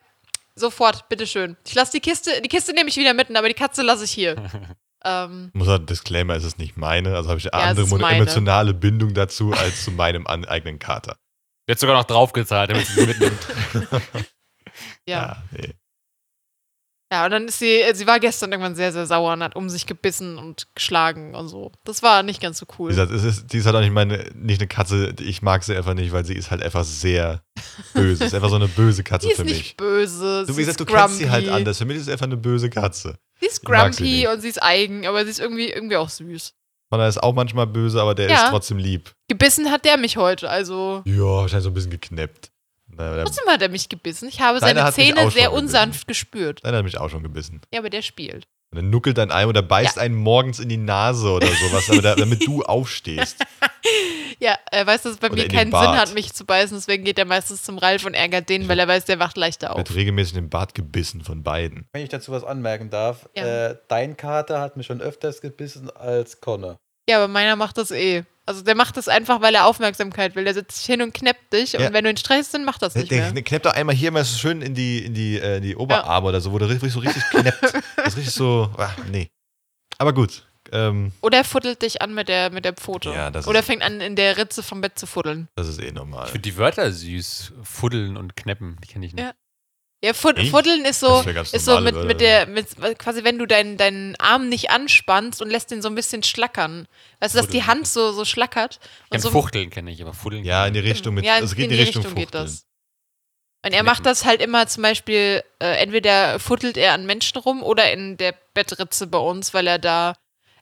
sofort, 0.55 1.09
bitteschön. 1.09 1.57
Ich 1.65 1.75
lasse 1.75 1.91
die 1.93 1.99
Kiste, 1.99 2.41
die 2.41 2.49
Kiste 2.49 2.73
nehme 2.73 2.89
ich 2.89 2.97
wieder 2.97 3.13
mitten, 3.13 3.35
aber 3.35 3.47
die 3.47 3.55
Katze 3.55 3.81
lasse 3.81 4.05
ich 4.05 4.11
hier. 4.11 4.35
ähm, 5.08 5.49
Ich 5.53 5.58
muss 5.58 5.68
sagen, 5.68 5.86
Disclaimer, 5.86 6.36
es 6.36 6.43
ist 6.43 6.60
nicht 6.60 6.78
meine, 6.78 7.16
also 7.16 7.30
habe 7.30 7.39
ich 7.39 7.53
eine 7.53 7.62
Ja, 7.62 7.66
es 7.72 7.78
andere 7.78 7.86
ist 7.86 8.01
meine. 8.01 8.16
emotionale 8.18 8.74
Bindung 8.74 9.14
dazu 9.14 9.51
als 9.53 9.84
zu 9.84 9.91
meinem 9.91 10.28
an, 10.28 10.45
eigenen 10.45 10.80
Kater. 10.80 11.18
Jetzt 11.70 11.82
sogar 11.82 11.95
noch 11.97 12.05
draufgezahlt, 12.05 12.72
damit 12.72 12.86
sie 12.88 12.93
sie 13.01 13.08
mitnimmt. 13.08 13.47
ja. 15.08 15.43
nee. 15.51 15.74
Ja, 17.12 17.24
und 17.24 17.32
dann 17.32 17.45
ist 17.47 17.60
sie, 17.60 17.82
sie 17.93 18.05
war 18.05 18.20
gestern 18.20 18.51
irgendwann 18.51 18.76
sehr, 18.76 18.91
sehr 18.91 19.05
sauer 19.05 19.32
und 19.32 19.41
hat 19.41 19.55
um 19.55 19.70
sich 19.70 19.86
gebissen 19.86 20.38
und 20.38 20.68
geschlagen 20.76 21.36
und 21.36 21.47
so. 21.47 21.72
Das 21.86 22.03
war 22.03 22.22
nicht 22.22 22.41
ganz 22.41 22.58
so 22.58 22.66
cool. 22.78 22.89
Wie 22.89 22.95
gesagt, 22.95 23.14
es 23.14 23.24
ist, 23.24 23.53
die 23.53 23.60
ist 23.60 23.66
halt 23.66 23.78
auch 23.78 23.82
nicht 23.82 23.93
meine, 23.93 24.30
nicht 24.36 24.60
eine 24.60 24.68
Katze, 24.68 25.14
ich 25.22 25.41
mag 25.41 25.64
sie 25.64 25.74
einfach 25.78 25.93
nicht, 25.93 26.12
weil 26.12 26.26
sie 26.26 26.34
ist 26.34 26.51
halt 26.51 26.62
einfach 26.62 26.84
sehr 26.84 27.43
böse. 27.93 28.26
ist 28.26 28.36
einfach 28.36 28.49
so 28.49 28.58
eine 28.58 28.68
böse 28.68 29.05
Katze 29.05 29.28
Die 29.28 29.32
ist 29.32 29.38
für 29.38 29.45
nicht 29.45 29.58
mich. 29.58 29.78
böse. 29.78 30.43
Du, 30.45 30.51
sie 30.51 30.58
wie 30.58 30.62
gesagt, 30.66 30.82
ist 30.82 30.89
du 30.89 30.93
kennst 30.93 31.18
sie 31.18 31.30
halt 31.30 31.47
anders. 31.47 31.78
Für 31.78 31.86
mich 31.86 31.95
ist 31.95 32.05
sie 32.05 32.12
einfach 32.12 32.26
eine 32.26 32.36
böse 32.36 32.70
Katze. 32.70 33.18
Sie 33.39 33.45
ist 33.47 33.61
sie 33.61 33.65
grumpy 33.65 34.03
nicht. 34.03 34.27
und 34.27 34.41
sie 34.41 34.49
ist 34.49 34.61
eigen, 34.63 35.05
aber 35.07 35.23
sie 35.23 35.31
ist 35.31 35.39
irgendwie, 35.39 35.69
irgendwie 35.69 35.97
auch 35.97 36.09
süß. 36.09 36.53
Und 36.89 36.99
er 36.99 37.07
ist 37.09 37.21
auch 37.21 37.33
manchmal 37.33 37.67
böse, 37.67 38.01
aber 38.01 38.15
der 38.15 38.29
Ja. 38.29 38.45
ist 38.45 38.49
trotzdem 38.49 38.77
lieb. 38.77 39.11
Gebissen 39.27 39.69
hat 39.71 39.83
der 39.85 39.97
mich 39.97 40.17
heute, 40.17 40.49
also. 40.49 41.01
Ja, 41.05 41.21
wahrscheinlich 41.23 41.63
so 41.63 41.69
ein 41.69 41.73
bisschen 41.73 41.91
der, 43.15 43.25
Trotzdem 43.25 43.45
hat 43.47 43.61
er 43.61 43.69
mich 43.69 43.89
gebissen. 43.89 44.27
Ich 44.29 44.39
habe 44.41 44.59
Deiner 44.59 44.91
seine 44.91 44.93
Zähne 44.93 45.15
sehr 45.15 45.23
schon 45.25 45.33
gebissen. 45.33 45.53
unsanft 45.65 46.07
gespürt. 46.07 46.65
Deiner 46.65 46.77
hat 46.77 46.85
mich 46.85 46.97
auch 46.97 47.09
schon 47.09 47.21
gebissen. 47.23 47.61
Ja, 47.73 47.79
aber 47.79 47.89
der 47.89 48.01
spielt. 48.01 48.47
Und 48.72 48.78
dann 48.78 48.89
nuckelt 48.89 49.18
ein 49.20 49.32
Ei 49.32 49.47
oder 49.47 49.61
beißt 49.61 49.97
einen 49.97 50.15
morgens 50.15 50.59
in 50.59 50.68
die 50.68 50.78
Nase 50.78 51.30
oder 51.32 51.47
sowas, 51.47 51.88
damit, 51.88 52.03
er- 52.05 52.15
damit 52.18 52.45
du 52.45 52.63
aufstehst. 52.63 53.38
Ja, 54.39 54.55
er 54.72 54.86
weiß, 54.86 55.01
dass 55.03 55.13
es 55.13 55.18
bei 55.18 55.28
Oder 55.32 55.41
mir 55.43 55.47
keinen. 55.47 55.72
Sinn 55.72 55.80
hat, 55.80 56.13
mich 56.13 56.32
zu 56.32 56.45
beißen, 56.45 56.78
deswegen 56.78 57.03
geht 57.03 57.18
er 57.18 57.26
meistens 57.26 57.63
zum 57.63 57.80
Ralf 57.80 58.05
und 58.05 58.13
ärgert 58.13 58.49
den, 58.49 58.68
weil 58.68 58.78
er 58.78 58.88
weiß, 58.88 59.05
der 59.05 59.18
wacht 59.18 59.36
leichter 59.36 59.72
auf. 59.72 59.78
Wird 59.78 59.95
regelmäßig 59.95 60.36
in 60.36 60.43
den 60.43 60.49
Bart 60.51 60.76
gebissen 60.76 61.22
von 61.24 61.41
beiden. 61.41 61.88
Wenn 61.93 62.03
ich 62.03 62.09
dazu 62.09 62.32
was 62.32 62.43
anmerken 62.43 62.91
darf, 62.91 63.28
Ja. 63.36 63.70
äh, 63.70 63.78
dein 63.88 64.15
Kater 64.15 64.59
hat 64.61 64.78
mich 64.78 64.86
schon 64.86 65.01
öfters 65.01 65.41
gebissen 65.41 65.89
als 65.89 66.39
Conne. 66.39 66.78
Ja, 67.09 67.18
aber 67.18 67.28
meiner 67.28 67.55
macht 67.55 67.78
das 67.80 67.89
eh. 67.89 68.26
Also 68.47 68.61
der 68.63 68.75
macht 68.75 68.95
das 68.97 69.07
einfach, 69.09 69.41
weil 69.41 69.53
er 69.55 69.65
Aufmerksamkeit 69.65 70.35
will. 70.35 70.45
Der 70.45 70.53
setzt 70.53 70.77
sich 70.77 70.85
hin 70.85 71.01
und 71.01 71.13
knappt 71.13 71.51
dich 71.53 71.73
Ja. 71.73 71.85
und 71.87 71.93
wenn 71.93 72.03
du 72.05 72.09
ihn 72.09 72.17
stresst, 72.17 72.53
dann 72.53 72.63
macht 72.63 72.81
das 72.81 72.95
nicht 72.95 73.11
der, 73.11 73.23
mehr. 73.23 73.31
der 73.33 73.43
knappt 73.43 73.65
doch 73.65 73.73
einmal 73.73 73.93
hier 73.95 74.09
mal 74.11 74.23
so 74.23 74.37
schön 74.37 74.61
in 74.61 74.73
die, 74.73 75.05
in 75.05 75.13
die, 75.13 75.37
äh, 75.37 75.57
in 75.57 75.63
die 75.63 75.75
Oberarme 75.75 76.27
oder 76.29 76.39
so, 76.41 76.51
wo 76.53 76.57
der 76.57 76.69
richtig, 76.69 76.91
so 76.93 76.99
richtig 76.99 77.23
knappt. 77.29 77.61
Das 77.97 78.07
ist 78.07 78.17
richtig 78.17 78.33
so, 78.33 78.71
ah, 78.77 78.89
nee. 79.11 79.29
Aber 79.97 80.13
gut. 80.13 80.43
Ähm, 80.71 81.13
Oder 81.21 81.37
er 81.37 81.43
fuddelt 81.45 81.81
dich 81.81 82.01
an 82.01 82.13
mit 82.13 82.27
der, 82.27 82.49
mit 82.49 82.65
der 82.65 82.73
Pfote. 82.73 83.09
Ja, 83.11 83.31
das 83.31 83.47
Oder 83.47 83.59
ist- 83.59 83.65
fängt 83.67 83.81
an, 83.83 84.01
in 84.01 84.15
der 84.17 84.37
Ritze 84.37 84.61
vom 84.63 84.81
Bett 84.81 84.99
zu 84.99 85.07
fuddeln. 85.07 85.47
das 85.55 85.67
ist 85.67 85.79
eh 85.81 85.91
normal. 85.91 86.25
Ich 86.25 86.31
finde 86.31 86.49
die 86.49 86.57
Wörter 86.57 86.91
süß. 86.91 87.53
Fuddeln 87.63 88.17
und 88.17 88.35
kneppen. 88.35 88.77
Die 88.83 88.87
kenne 88.87 89.05
ich 89.05 89.13
nicht. 89.13 89.23
Ja. 89.23 89.33
Ja, 90.03 90.13
Fud 90.13 90.37
Echt? 90.37 90.51
Fuddeln 90.51 90.85
ist 90.85 90.99
so, 90.99 91.21
ist 91.21 91.53
ja 91.53 91.59
so 91.59 91.79
mit, 91.79 91.95
mit 92.03 92.21
der, 92.21 92.45
mit, 92.45 92.67
quasi 92.99 93.23
wenn 93.23 93.39
du 93.39 93.47
deinen, 93.47 93.77
deinen 93.77 94.15
Arm 94.17 94.47
nicht 94.47 94.69
anspannst 94.69 95.41
und 95.41 95.49
lässt 95.49 95.71
den 95.71 95.81
so 95.81 95.89
ein 95.89 95.95
bisschen 95.95 96.21
schlackern. 96.21 96.87
Weißt 97.19 97.33
du, 97.33 97.39
dass 97.39 97.47
die. 97.47 97.63
Hand 97.63 97.87
so, 97.87 98.11
so 98.11 98.23
schlackert. 98.23 98.79
Kenn 99.09 99.19
so, 99.19 99.31
Fuchteln 99.31 99.71
kenne 99.71 99.89
ich, 99.91 100.01
aber 100.01 100.13
Fuddeln. 100.13 100.43
Ja, 100.45 100.67
in 100.67 100.75
die 100.75 100.79
Richtung 100.81 101.15
mit. 101.15 101.25
ja, 101.25 101.35
also 101.35 101.55
geht 101.55 101.65
in 101.65 101.71
die 101.71 101.81
Richtung, 101.81 102.03
geht 102.03 102.11
Fuchteln. 102.25 102.43
das. 102.45 102.65
Und 103.65 103.73
er 103.73 103.81
macht 103.83 104.05
das 104.05 104.23
halt 104.23 104.39
immer 104.41 104.67
zum 104.67 104.83
Beispiel, 104.83 105.43
äh, 105.59 105.77
entweder 105.81 106.39
futtelt 106.39 106.77
er 106.77 106.93
an 106.93 107.07
Menschen 107.07 107.39
rum 107.39 107.63
oder 107.63 107.91
in 107.91 108.15
der 108.17 108.35
Bettritze 108.53 109.07
bei 109.07 109.17
uns, 109.17 109.53
weil 109.55 109.65
er 109.65 109.79
da 109.79 110.13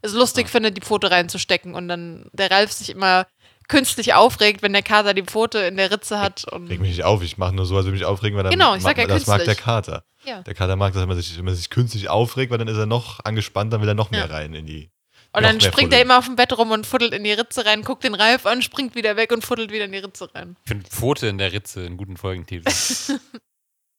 es 0.01 0.13
lustig 0.13 0.45
Ah. 0.47 0.49
findet, 0.49 0.77
die 0.77 0.81
Pfote 0.81 1.11
reinzustecken 1.11 1.75
und 1.75 1.88
dann 1.89 2.29
der 2.31 2.51
Ralf 2.51 2.71
sich 2.71 2.89
immer 2.89 3.27
künstlich 3.68 4.13
aufregt, 4.13 4.61
wenn 4.61 4.74
der 4.74 4.82
Kater 4.84 5.13
die 5.13 5.24
Pfote 5.24 5.59
in 5.59 5.78
der 5.78 5.91
Ritze 5.91 6.20
hat. 6.20 6.43
Und 6.51 6.68
Reg 6.68 6.80
mich 6.80 6.89
nicht 6.91 7.03
auf, 7.03 7.22
ich 7.24 7.38
mache 7.38 7.53
nur 7.55 7.66
so, 7.66 7.76
als 7.76 7.86
würde 7.86 7.95
ich 7.97 8.01
mich 8.01 8.07
aufregen, 8.07 8.36
weil 8.38 8.43
dann 8.43 8.51
Genau, 8.53 8.76
ich 8.76 8.84
sag 8.84 8.97
ja 8.97 9.07
das 9.07 9.28
mag 9.28 9.38
der 9.39 9.45
künstlich. 9.47 9.66
Kater. 9.66 10.03
Ja. 10.24 10.41
Der 10.41 10.53
Kater 10.53 10.76
mag 10.76 10.93
das, 10.93 11.01
wenn 11.01 11.07
man, 11.09 11.18
sich, 11.18 11.38
wenn 11.38 11.45
man 11.45 11.55
sich 11.55 11.70
künstlich 11.70 12.09
aufregt, 12.09 12.51
weil 12.51 12.57
dann 12.57 12.68
ist 12.68 12.78
er 12.78 12.86
noch 12.86 13.24
angespannt, 13.26 13.72
dann 13.74 13.82
will 13.82 13.88
er 13.88 13.93
noch 13.95 14.11
mehr 14.11 14.28
Ja. 14.28 14.34
rein 14.34 14.53
in 14.53 14.66
die. 14.66 14.89
Und 15.34 15.43
dann 15.43 15.59
springt 15.59 15.91
er 15.91 15.99
fuddeln. 15.99 16.01
immer 16.03 16.18
auf 16.20 16.26
dem 16.26 16.38
Bett 16.38 16.57
rum 16.57 16.72
und 16.72 16.88
fuddelt 16.88 17.13
in 17.13 17.26
die 17.26 17.34
Ritze 17.34 17.66
rein, 17.66 17.82
guckt 17.82 18.05
den 18.05 18.16
Ralf 18.16 18.45
an, 18.45 18.61
springt 18.61 18.95
wieder 18.95 19.18
weg 19.18 19.34
und 19.34 19.43
fuddelt 19.43 19.70
wieder 19.70 19.84
in 19.84 19.91
die 19.91 19.97
Ritze 19.97 20.30
rein. 20.34 20.55
Ich 20.63 20.70
finde 20.70 20.89
Pfote 20.89 21.28
in 21.28 21.38
der 21.38 21.51
Ritze 21.51 21.82
einen 21.86 21.97
guten 21.97 22.16
Folgentitel. 22.16 22.72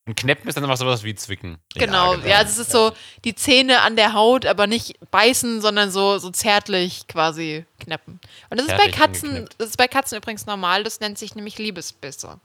und 0.07 0.17
Kneppen 0.17 0.49
ist 0.49 0.55
dann 0.55 0.65
einfach 0.65 0.77
sowas 0.77 1.03
wie 1.03 1.17
Zwicken. 1.17 1.59
Genau, 1.75 2.15
ja, 2.15 2.21
genau. 2.21 2.43
es 2.43 2.59
ist 2.59 2.71
so 2.71 2.93
die 3.25 3.35
Zähne 3.35 3.81
an 3.81 3.97
der 3.97 4.13
Haut, 4.13 4.47
aber 4.47 4.69
nicht 4.69 4.95
beißen, 5.11 5.61
sondern 5.61 5.91
so, 5.91 6.19
so 6.19 6.31
zärtlich 6.31 7.09
quasi 7.09 7.67
knappen. 7.81 8.21
Und 8.49 8.61
das 8.61 8.69
ist 8.69 8.77
bei 8.77 8.89
Katzen, 8.89 9.49
das 9.59 9.71
ist 9.71 9.77
bei 9.77 9.89
Katzen 9.89 10.17
übrigens 10.17 10.47
normal, 10.47 10.85
das 10.85 11.01
nennt 11.01 11.19
sich 11.19 11.35
nämlich 11.35 11.59
Liebesbisse. 11.59 12.39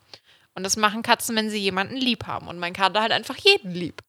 Und 0.56 0.64
das 0.64 0.76
machen 0.76 1.04
Katzen, 1.04 1.36
wenn 1.36 1.52
sie 1.52 1.60
jemanden 1.60 1.96
lieb 1.96 2.26
haben. 2.26 2.48
Und 2.48 2.58
mein 2.58 2.74
Kater 2.74 3.02
hat 3.02 3.12
einfach 3.12 3.38
jeden 3.38 3.72
lieb. 3.72 4.02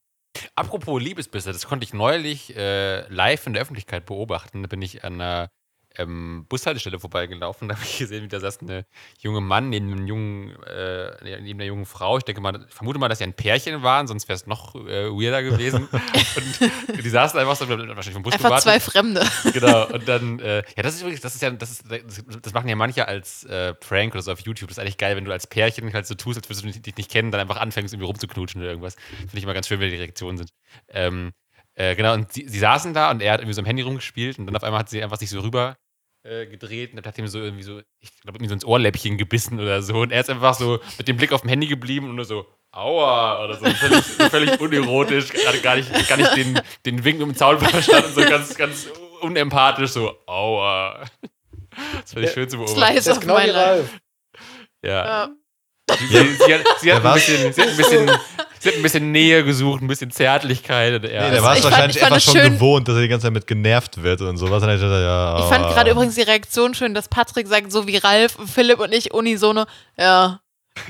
Apropos 0.55 1.01
Liebesbisse, 1.01 1.53
das 1.53 1.67
konnte 1.67 1.83
ich 1.83 1.93
neulich 1.93 2.55
äh, 2.55 3.07
live 3.07 3.45
in 3.45 3.53
der 3.53 3.61
Öffentlichkeit 3.61 4.07
beobachten. 4.07 4.63
Da 4.63 4.67
bin 4.67 4.81
ich 4.81 5.03
an 5.03 5.21
einer 5.21 5.49
ähm, 5.97 6.45
Bushaltestelle 6.49 6.99
vorbeigelaufen. 6.99 7.67
Da 7.73 7.75
habe 7.75 7.85
ich 7.85 7.97
gesehen, 7.97 8.23
wie 8.23 8.27
da 8.27 8.39
saß 8.39 8.59
eine 8.61 8.85
junge 9.19 9.41
Mann 9.41 9.69
neben, 9.69 9.91
einem 9.91 10.05
jungen, 10.05 10.55
äh, 10.63 11.39
neben 11.41 11.59
einer 11.59 11.67
jungen 11.67 11.85
Frau. 11.85 12.17
Ich 12.17 12.23
denke 12.23 12.41
mal, 12.41 12.63
ich 12.67 12.73
vermute 12.73 12.99
mal, 12.99 13.09
dass 13.09 13.17
sie 13.17 13.23
ein 13.23 13.33
Pärchen 13.33 13.81
waren, 13.81 14.05
sonst 14.05 14.27
wäre 14.27 14.35
es 14.35 14.45
noch 14.45 14.75
äh, 14.75 15.09
weirder 15.09 15.41
gewesen. 15.41 15.87
und 16.87 17.03
die 17.03 17.09
saßen 17.09 17.39
einfach 17.39 17.55
so, 17.55 17.67
wahrscheinlich 17.67 18.13
vom 18.13 18.21
Bus 18.21 18.33
Einfach 18.33 18.49
gewartet. 18.49 18.63
zwei 18.63 18.79
Fremde. 18.79 19.25
genau. 19.53 19.87
Und 19.93 20.07
dann, 20.07 20.39
äh, 20.39 20.63
ja, 20.75 20.83
das 20.83 20.95
ist 20.95 21.01
übrigens, 21.01 21.21
das 21.21 21.35
ist 21.35 21.41
ja, 21.41 21.49
das 21.49 21.71
ist, 21.71 21.83
das, 21.89 22.41
das 22.41 22.53
machen 22.53 22.67
ja 22.69 22.75
manche 22.75 23.07
als 23.07 23.43
äh, 23.45 23.73
Prank 23.73 24.13
oder 24.13 24.21
so 24.21 24.31
auf 24.31 24.39
YouTube. 24.41 24.69
Das 24.69 24.77
ist 24.77 24.81
eigentlich 24.81 24.97
geil, 24.97 25.15
wenn 25.15 25.25
du 25.25 25.31
als 25.31 25.47
Pärchen 25.47 25.91
halt 25.93 26.05
so 26.05 26.15
tust, 26.15 26.37
als 26.37 26.49
würdest 26.49 26.75
du 26.75 26.81
dich 26.81 26.97
nicht 26.97 27.11
kennen, 27.11 27.31
dann 27.31 27.41
einfach 27.41 27.57
anfängst, 27.57 27.93
irgendwie 27.93 28.07
rumzuknutschen 28.07 28.61
oder 28.61 28.69
irgendwas. 28.69 28.95
Finde 29.17 29.37
ich 29.37 29.43
immer 29.43 29.53
ganz 29.53 29.67
schön, 29.67 29.79
wenn 29.79 29.89
die 29.89 29.97
Reaktionen 29.97 30.37
sind. 30.37 30.51
Ähm, 30.89 31.31
äh, 31.75 31.95
genau, 31.95 32.13
und 32.13 32.31
sie, 32.31 32.47
sie 32.47 32.59
saßen 32.59 32.93
da 32.93 33.09
und 33.09 33.21
er 33.21 33.33
hat 33.33 33.39
irgendwie 33.39 33.53
so 33.55 33.61
am 33.61 33.65
Handy 33.65 33.81
rumgespielt 33.81 34.37
und 34.37 34.45
dann 34.45 34.55
auf 34.55 34.63
einmal 34.63 34.81
hat 34.81 34.89
sie 34.89 35.01
einfach 35.03 35.17
sich 35.17 35.29
so 35.29 35.39
rüber 35.39 35.75
äh, 36.23 36.45
gedreht 36.47 36.93
und 36.93 37.05
hat 37.05 37.17
ihm 37.17 37.27
so 37.27 37.39
irgendwie 37.39 37.63
so, 37.63 37.81
ich 37.99 38.09
glaube, 38.21 38.37
irgendwie 38.37 38.49
so 38.49 38.53
ins 38.53 38.65
Ohrläppchen 38.65 39.17
gebissen 39.17 39.59
oder 39.59 39.81
so. 39.81 39.95
Und 39.95 40.11
er 40.11 40.21
ist 40.21 40.29
einfach 40.29 40.53
so 40.53 40.79
mit 40.97 41.07
dem 41.07 41.17
Blick 41.17 41.31
auf 41.33 41.41
dem 41.41 41.49
Handy 41.49 41.67
geblieben 41.67 42.09
und 42.09 42.15
nur 42.15 42.25
so, 42.25 42.45
aua, 42.71 43.43
oder 43.43 43.55
so. 43.55 43.65
Völlig, 43.65 44.03
völlig 44.31 44.61
unerotisch, 44.61 45.29
gerade 45.29 45.59
gar 45.59 45.75
nicht, 45.75 46.07
gar 46.07 46.17
nicht 46.17 46.35
den, 46.35 46.59
den 46.85 47.03
Wink 47.03 47.21
im 47.21 47.35
Zaun 47.35 47.59
verstanden, 47.59 48.13
so 48.13 48.21
ganz, 48.21 48.55
ganz 48.55 48.87
unempathisch, 49.21 49.91
so, 49.91 50.17
aua. 50.25 51.05
Das 52.01 52.13
fand 52.13 52.25
ich 52.25 52.31
schön 52.31 52.49
zu 52.49 52.57
beobachten. 52.57 52.77
Slice 52.79 52.95
Das 52.95 53.07
ist 53.07 53.17
of 53.17 53.19
genau 53.19 53.37
my 53.37 53.45
life. 53.47 53.99
Ja. 54.83 55.05
Ja. 55.05 55.29
Sie, 55.97 56.07
sie, 56.07 56.33
sie, 56.35 56.53
hat, 56.53 56.61
sie, 56.79 56.85
Der 56.87 56.95
hat 56.95 57.05
ein 57.05 57.13
bisschen, 57.15 57.53
sie, 57.53 57.61
hat 57.61 57.69
ein 57.69 57.77
bisschen, 57.77 58.11
sie 58.63 58.69
hat 58.69 58.75
ein 58.77 58.81
bisschen 58.81 59.11
Nähe 59.11 59.43
gesucht, 59.43 59.81
ein 59.81 59.87
bisschen 59.87 60.09
Zärtlichkeit. 60.09 60.93
Und 60.95 61.03
er, 61.09 61.25
Nee, 61.25 61.31
der 61.31 61.43
war 61.43 61.51
es 61.53 61.57
ich 61.59 61.63
fand- 61.63 61.73
wahrscheinlich 61.73 61.97
ich 61.97 62.01
fand 62.01 62.13
einfach 62.13 62.25
schon 62.31 62.41
schön- 62.41 62.53
gewohnt, 62.53 62.87
dass 62.87 62.95
er 62.95 63.01
die 63.01 63.07
ganze 63.09 63.25
Zeit 63.27 63.33
mit 63.33 63.45
genervt 63.45 64.01
wird 64.01 64.21
und 64.21 64.37
sowas. 64.37 64.63
Und 64.63 64.69
er 64.69 64.75
gesagt, 64.75 64.91
ja, 64.91 65.37
Ich 65.39 65.45
fand 65.45 65.65
ah. 65.65 65.73
gerade 65.73 65.91
übrigens 65.91 66.15
die 66.15 66.21
Reaktion 66.21 66.73
schön, 66.73 66.93
dass 66.93 67.09
Patrick 67.09 67.47
sagt, 67.47 67.71
so 67.71 67.85
wie 67.87 67.97
Ralf, 67.97 68.37
Philipp 68.51 68.79
und 68.79 68.93
ich 68.93 69.13
unisono, 69.13 69.65
ja. 69.97 70.39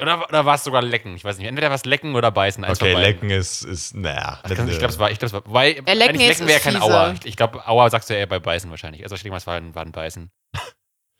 oder, 0.00 0.28
oder 0.28 0.44
war 0.44 0.56
es 0.56 0.64
sogar 0.64 0.82
Lecken? 0.82 1.14
Ich 1.14 1.24
weiß 1.24 1.38
nicht. 1.38 1.46
Entweder 1.46 1.68
war 1.68 1.76
es 1.76 1.84
Lecken 1.84 2.14
oder 2.16 2.30
Beißen. 2.32 2.64
eins 2.64 2.80
Okay, 2.80 2.94
lecken 2.94 3.30
ist, 3.30 3.62
ist 3.62 3.94
naja. 3.94 4.40
Ich 4.48 4.54
glaube, 4.56 4.86
es 4.86 4.98
war, 4.98 5.10
ich 5.10 5.18
glaub, 5.18 5.28
es 5.28 5.32
war, 5.32 5.42
weil, 5.46 5.74
lecken 5.74 5.88
eigentlich 5.88 6.30
ist- 6.30 6.38
Lecken 6.40 6.48
wäre 6.48 6.60
kein 6.60 6.72
fieser. 6.74 6.84
Aua. 6.84 7.12
Ich, 7.12 7.26
ich 7.26 7.36
glaube, 7.36 7.66
Aua 7.68 7.88
sagst 7.90 8.10
du 8.10 8.14
ja 8.14 8.20
eher 8.20 8.26
bei 8.26 8.40
Beißen 8.40 8.68
wahrscheinlich. 8.70 9.02
Also 9.04 9.14
ich 9.14 9.22
denke 9.22 9.32
mal, 9.34 9.38
es 9.38 9.46
war 9.46 9.54
ein, 9.56 9.74
war 9.74 9.82
ein 9.84 9.92
Beißen. 9.92 10.30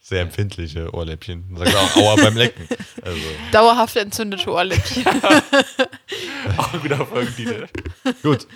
Sehr 0.09 0.21
empfindliche 0.23 0.95
Ohrläppchen. 0.95 1.47
Man 1.49 1.65
sagt 1.65 1.75
auch 1.77 1.97
Aua 1.97 2.15
beim 2.17 2.37
Lecken. 2.37 2.69
Also, 3.03 3.19
Dauerhaft 3.53 3.97
entzündete 3.97 4.51
Ohrläppchen. 4.53 5.05
Auch 6.57 6.73
ein 6.75 6.81
guter 6.81 7.05
Folgentitel. 7.07 7.67
gut. 8.23 8.47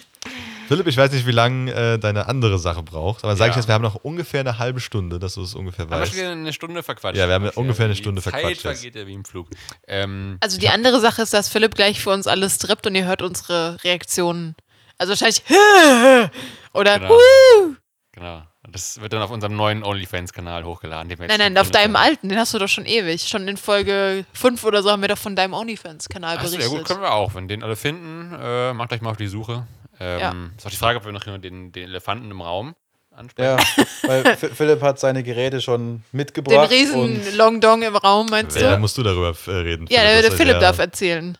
Philipp, 0.69 0.87
ich 0.87 0.97
weiß 0.97 1.11
nicht, 1.11 1.27
wie 1.27 1.33
lange 1.33 1.73
äh, 1.73 1.99
deine 1.99 2.29
andere 2.29 2.61
Sache 2.61 2.85
braucht, 2.85 3.25
aber 3.25 3.35
sag 3.35 3.47
ich 3.49 3.55
Ja. 3.55 3.61
jetzt, 3.61 3.67
wir 3.69 3.75
haben 3.75 3.83
noch 3.83 3.97
ungefähr 3.97 4.41
eine 4.41 4.59
halbe 4.59 4.79
Stunde, 4.79 5.19
dass 5.19 5.35
du 5.35 5.43
es 5.43 5.57
ungefähr 5.57 5.87
Haben 5.87 5.91
wir 5.91 5.99
weißt. 6.01 6.13
schon 6.13 6.21
wieder 6.21 6.31
eine 6.31 6.53
Stunde 6.53 6.83
verquatscht. 6.85 7.19
Ja, 7.19 7.27
wir 7.27 7.35
haben 7.35 7.49
ungefähr 7.57 7.87
eine 7.87 7.97
Stunde 7.97 8.23
Zeit 8.23 8.35
verquatscht 8.35 8.65
jetzt. 8.65 8.81
vergeht 8.81 8.95
ja 8.95 9.07
wie 9.09 9.15
im 9.15 9.25
Flug. 9.25 9.49
Ähm, 9.89 10.37
Also 10.41 10.59
die 10.59 10.69
andere 10.69 11.01
Sache 11.01 11.23
ist, 11.23 11.33
dass 11.35 11.49
Philipp 11.49 11.75
gleich 11.75 12.01
für 12.01 12.11
uns 12.11 12.29
alles 12.29 12.59
trippt 12.59 12.87
und 12.87 12.95
ihr 12.95 13.07
hört 13.07 13.23
unsere 13.23 13.83
Reaktionen. 13.83 14.55
Also 14.99 15.11
wahrscheinlich 15.11 15.43
oder 16.75 16.99
Genau. 17.01 17.11
Wuh! 17.11 17.75
genau. 18.13 18.43
Das 18.69 19.01
wird 19.01 19.13
dann 19.15 19.23
auf 19.23 19.31
unserem 19.31 19.57
neuen 19.57 19.83
OnlyFans-Kanal 19.83 20.65
hochgeladen. 20.65 21.09
den 21.09 21.19
wir 21.19 21.27
jetzt 21.27 21.39
Nein, 21.39 21.55
nein, 21.55 21.61
auf 21.63 21.71
deinem 21.71 21.97
haben. 21.97 22.05
alten, 22.05 22.29
den 22.29 22.39
hast 22.39 22.53
du 22.53 22.59
doch 22.59 22.69
schon 22.69 22.85
ewig. 22.85 23.23
Schon 23.27 23.49
in 23.49 23.57
Folge 23.57 24.25
5 24.35 24.63
oder 24.65 24.83
so 24.83 24.91
haben 24.91 25.01
wir 25.01 25.09
doch 25.09 25.19
von 25.19 25.35
deinem 25.35 25.55
OnlyFans-Kanal 25.55 26.37
berichtet. 26.37 26.61
ja 26.63 26.69
gut, 26.69 26.85
können 26.85 27.01
wir 27.01 27.13
auch. 27.13 27.35
Wenn 27.35 27.49
den 27.49 27.63
alle 27.63 27.75
finden, 27.77 28.35
äh, 28.39 28.75
macht 28.75 28.93
euch 28.93 29.01
mal 29.01 29.11
auf 29.11 29.17
die 29.17 29.29
Suche. 29.29 29.67
Ähm, 29.99 30.21
Ja. 30.21 30.35
Ist 30.57 30.67
auch 30.67 30.71
die 30.71 30.77
Frage, 30.77 30.99
ob 30.99 31.05
wir 31.07 31.13
noch 31.13 31.25
den, 31.25 31.73
den 31.73 31.75
Elefanten 31.77 32.31
im 32.31 32.43
Raum 32.43 32.75
ansprechen. 33.13 33.59
Ja, 33.59 33.85
weil 34.09 34.37
Philipp 34.37 34.83
hat 34.83 35.01
seine 35.01 35.23
Geräte 35.23 35.61
schon 35.63 35.97
Den 35.97 36.05
mitgebracht. 36.13 36.71
riesen 36.71 37.01
und 37.01 37.37
Long 37.37 37.61
Dong 37.63 37.83
im 37.83 37.97
Raum, 37.97 38.27
meinst 38.31 38.57
Ja, 38.57 38.63
da 38.71 38.75
du? 38.75 38.81
musst 38.81 38.97
du 38.99 39.03
darüber 39.03 39.35
äh, 39.47 39.51
reden. 39.51 39.87
Ja, 39.89 40.03
der, 40.03 40.13
Das 40.17 40.21
der 40.23 40.31
ist 40.33 40.37
Philipp 40.37 40.55
ja- 40.55 40.61
darf 40.61 40.79
erzählen. 40.79 41.37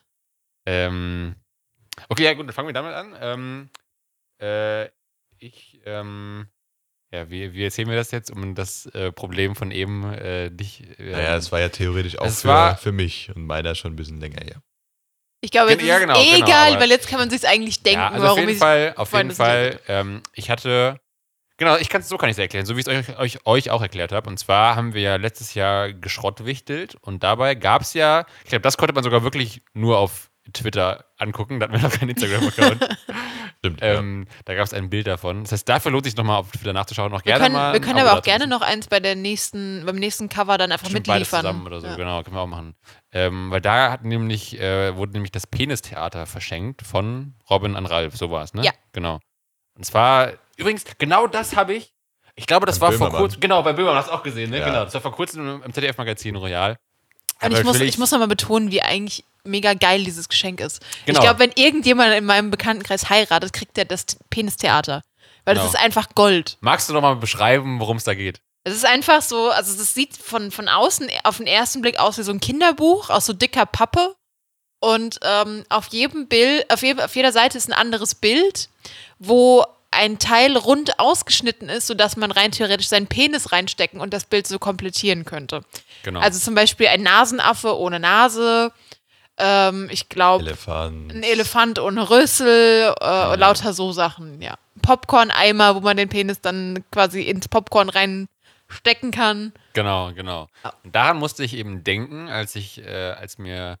Ähm, 0.65 1.35
okay, 2.09 2.23
ja 2.23 2.33
gut, 2.33 2.47
dann 2.47 2.53
fangen 2.53 2.67
wir 2.67 2.73
damit 2.73 2.93
an. 2.93 3.15
Ähm, 3.21 3.69
äh, 4.41 4.85
ich, 5.37 5.81
ähm, 5.85 6.47
ja, 7.11 7.29
wie, 7.29 7.53
wie 7.53 7.63
erzählen 7.63 7.89
wir 7.89 7.95
das 7.97 8.11
jetzt, 8.11 8.31
um 8.31 8.55
das 8.55 8.85
äh, 8.87 9.11
Problem 9.11 9.55
von 9.55 9.71
eben 9.71 10.11
äh, 10.13 10.49
dich. 10.49 10.83
Äh, 10.99 11.11
Naja, 11.11 11.35
es 11.35 11.51
war 11.51 11.59
ja 11.59 11.69
theoretisch 11.69 12.17
auch 12.17 12.29
für, 12.29 12.47
war- 12.47 12.77
für 12.77 12.91
mich 12.91 13.29
und 13.35 13.45
meiner 13.45 13.75
schon 13.75 13.93
ein 13.93 13.95
bisschen 13.97 14.19
länger 14.19 14.41
her. 14.43 14.61
Ich 15.43 15.51
glaube, 15.51 15.71
jetzt 15.71 15.83
Ja, 15.83 15.95
ist 15.95 16.01
genau, 16.01 16.19
es 16.19 16.25
eh 16.25 16.31
genau, 16.35 16.45
egal, 16.45 16.71
aber- 16.73 16.81
weil 16.81 16.89
jetzt 16.91 17.07
kann 17.07 17.19
man 17.19 17.29
sich 17.29 17.47
eigentlich 17.47 17.81
denken, 17.83 17.99
ja, 17.99 18.09
also 18.09 18.23
warum 18.23 18.31
auf 18.33 18.39
jeden 18.39 18.51
ich. 18.51 18.57
Fall, 18.59 18.93
auf 18.95 19.11
jeden 19.13 19.31
Fall, 19.31 19.79
ähm, 19.87 20.21
ich 20.33 20.49
hatte, 20.51 20.99
genau, 21.57 21.77
ich 21.77 21.89
kann 21.89 22.01
es 22.01 22.09
so 22.09 22.17
kann 22.17 22.29
ich 22.29 22.35
es 22.35 22.39
erklären, 22.39 22.65
so 22.65 22.75
wie 22.77 22.81
ich 22.81 22.87
es 22.87 23.09
euch, 23.09 23.17
euch, 23.17 23.45
euch 23.45 23.69
auch 23.71 23.81
erklärt 23.81 24.11
habe. 24.11 24.29
Und 24.29 24.37
zwar 24.37 24.75
haben 24.75 24.93
wir 24.93 25.01
ja 25.01 25.15
letztes 25.17 25.53
Jahr 25.55 25.91
geschrottwichtelt 25.93 26.95
und 27.01 27.23
dabei 27.23 27.55
gab 27.55 27.81
es 27.81 27.93
ja, 27.93 28.25
ich 28.43 28.49
glaube, 28.49 28.61
das 28.61 28.77
konnte 28.77 28.93
man 28.93 29.03
sogar 29.03 29.23
wirklich 29.23 29.61
nur 29.73 29.97
auf 29.97 30.30
Twitter 30.53 31.05
angucken, 31.17 31.59
da 31.59 31.65
hatten 31.67 31.75
wir 31.75 31.81
noch 31.87 31.91
keinen 31.97 32.09
Instagram-Account. 32.09 32.97
Stimmt. 33.59 33.79
ähm, 33.81 34.27
Da 34.45 34.55
gab 34.55 34.65
es 34.65 34.73
ein 34.73 34.89
Bild 34.89 35.05
davon. 35.07 35.43
Das 35.43 35.51
heißt, 35.51 35.69
dafür 35.69 35.91
lohnt 35.91 36.05
sich 36.05 36.15
nochmal 36.15 36.39
auf 36.39 36.51
Twitter 36.51 36.73
nachzuschauen. 36.73 37.13
Auch 37.13 37.19
Wir 37.19 37.33
gerne 37.33 37.43
können, 37.43 37.55
mal. 37.55 37.73
wir 37.73 37.79
können 37.81 37.99
aber 37.99 38.17
auch 38.17 38.23
gerne 38.23 38.47
noch 38.47 38.61
eins 38.61 38.87
bei 38.87 38.99
der 38.99 39.15
nächsten, 39.15 39.83
beim 39.85 39.97
nächsten 39.97 40.29
Cover 40.29 40.57
dann 40.57 40.71
einfach 40.71 40.89
Stimmt, 40.89 41.07
beides 41.07 41.31
mitliefern. 41.31 41.41
zusammen 41.41 41.67
oder 41.67 41.79
so, 41.81 41.87
Ja. 41.87 41.95
genau, 41.95 42.23
können 42.23 42.35
wir 42.35 42.41
auch 42.41 42.47
machen. 42.47 42.75
Ähm, 43.11 43.51
weil 43.51 43.61
da 43.61 43.91
hat 43.91 44.03
nämlich, 44.03 44.59
äh, 44.59 44.95
wurde 44.95 45.13
nämlich 45.13 45.31
das 45.31 45.45
Penistheater 45.45 46.25
verschenkt 46.25 46.81
von 46.81 47.35
Robin 47.49 47.75
an 47.75 47.85
Ralf, 47.85 48.15
so 48.17 48.31
war 48.31 48.43
es, 48.43 48.53
ne? 48.53 48.63
Ja. 48.63 48.71
Genau. 48.93 49.19
Und 49.75 49.85
zwar, 49.85 50.31
übrigens, 50.57 50.83
genau 50.97 51.27
das 51.27 51.55
habe 51.55 51.73
ich, 51.73 51.93
ich 52.35 52.47
glaube, 52.47 52.65
das 52.65 52.79
Beim 52.79 52.91
war 52.91 52.97
vor 52.97 53.07
Böhmermann. 53.07 53.21
kurzem, 53.21 53.39
genau, 53.41 53.61
bei 53.61 53.73
Böhmermann 53.73 53.97
hast 53.99 54.07
du 54.09 54.13
auch 54.13 54.23
gesehen, 54.23 54.49
ne? 54.49 54.59
Ja. 54.59 54.65
Genau, 54.65 54.83
das 54.85 54.93
war 54.93 55.01
vor 55.01 55.11
kurzem 55.11 55.47
im, 55.47 55.63
im 55.63 55.73
ZDF-Magazin 55.73 56.35
Royal. 56.35 56.77
Und 57.41 57.51
ich 57.53 57.63
muss, 57.63 57.79
ich 57.79 57.97
muss 57.97 58.11
nochmal 58.11 58.27
betonen, 58.27 58.71
wie 58.71 58.81
eigentlich 58.81 59.23
mega 59.43 59.73
geil 59.73 60.03
dieses 60.03 60.29
Geschenk 60.29 60.59
ist. 60.61 60.81
Genau. 61.05 61.17
Ich 61.19 61.23
glaube, 61.23 61.39
wenn 61.39 61.51
irgendjemand 61.55 62.13
in 62.13 62.25
meinem 62.25 62.51
Bekanntenkreis 62.51 63.09
heiratet, 63.09 63.53
kriegt 63.53 63.75
der 63.77 63.85
das 63.85 64.05
Penistheater. 64.29 65.01
Weil 65.45 65.55
das 65.55 65.63
Genau. 65.63 65.73
ist 65.73 65.79
einfach 65.83 66.09
Gold. 66.13 66.57
Magst 66.61 66.87
du 66.89 66.93
noch 66.93 67.01
mal 67.01 67.15
beschreiben, 67.15 67.79
worum 67.79 67.97
es 67.97 68.03
da 68.03 68.13
geht? 68.13 68.41
Es 68.63 68.75
ist 68.75 68.85
einfach 68.85 69.23
so, 69.23 69.49
also 69.49 69.75
das 69.75 69.95
sieht 69.95 70.15
von, 70.15 70.51
von 70.51 70.67
außen 70.69 71.09
auf 71.23 71.37
den 71.37 71.47
ersten 71.47 71.81
Blick 71.81 71.99
aus 71.99 72.19
wie 72.19 72.23
so 72.23 72.31
ein 72.31 72.39
Kinderbuch 72.39 73.09
aus 73.09 73.25
so 73.25 73.33
dicker 73.33 73.65
Pappe. 73.65 74.15
Und 74.79 75.19
ähm, 75.23 75.63
auf 75.69 75.87
jedem 75.87 76.27
Bild, 76.27 76.71
auf, 76.71 76.81
je, 76.83 76.95
auf 76.99 77.15
jeder 77.15 77.31
Seite 77.31 77.57
ist 77.57 77.67
ein 77.69 77.73
anderes 77.73 78.13
Bild, 78.15 78.69
wo 79.17 79.65
ein 79.91 80.19
Teil 80.19 80.55
rund 80.55 80.99
ausgeschnitten 80.99 81.69
ist, 81.69 81.87
sodass 81.87 82.15
man 82.15 82.31
rein 82.31 82.51
theoretisch 82.51 82.87
seinen 82.87 83.07
Penis 83.07 83.51
reinstecken 83.51 83.99
und 83.99 84.13
das 84.13 84.25
Bild 84.25 84.47
so 84.47 84.57
komplettieren 84.57 85.25
könnte. 85.25 85.63
Genau. 86.03 86.21
Also 86.21 86.39
zum 86.39 86.55
Beispiel 86.55 86.87
ein 86.87 87.03
Nasenaffe 87.03 87.77
ohne 87.77 87.99
Nase, 87.99 88.71
ähm, 89.37 89.89
ich 89.91 90.07
glaube 90.07 90.45
Elefant. 90.45 91.13
ein 91.13 91.23
Elefant 91.23 91.79
ohne 91.79 92.09
Rüssel, 92.09 92.93
äh, 93.01 93.35
lauter 93.35 93.73
so 93.73 93.91
Sachen, 93.91 94.41
ja. 94.41 94.55
Popcorn-Eimer, 94.81 95.75
wo 95.75 95.81
man 95.81 95.97
den 95.97 96.09
Penis 96.09 96.41
dann 96.41 96.83
quasi 96.91 97.23
ins 97.23 97.47
Popcorn 97.47 97.89
reinstecken 97.89 99.11
kann. 99.11 99.53
Genau, 99.73 100.13
genau. 100.13 100.47
Und 100.83 100.95
daran 100.95 101.17
musste 101.17 101.43
ich 101.43 101.55
eben 101.55 101.83
denken, 101.83 102.29
als 102.29 102.55
ich, 102.55 102.79
äh, 102.79 103.11
als 103.11 103.37
mir 103.37 103.77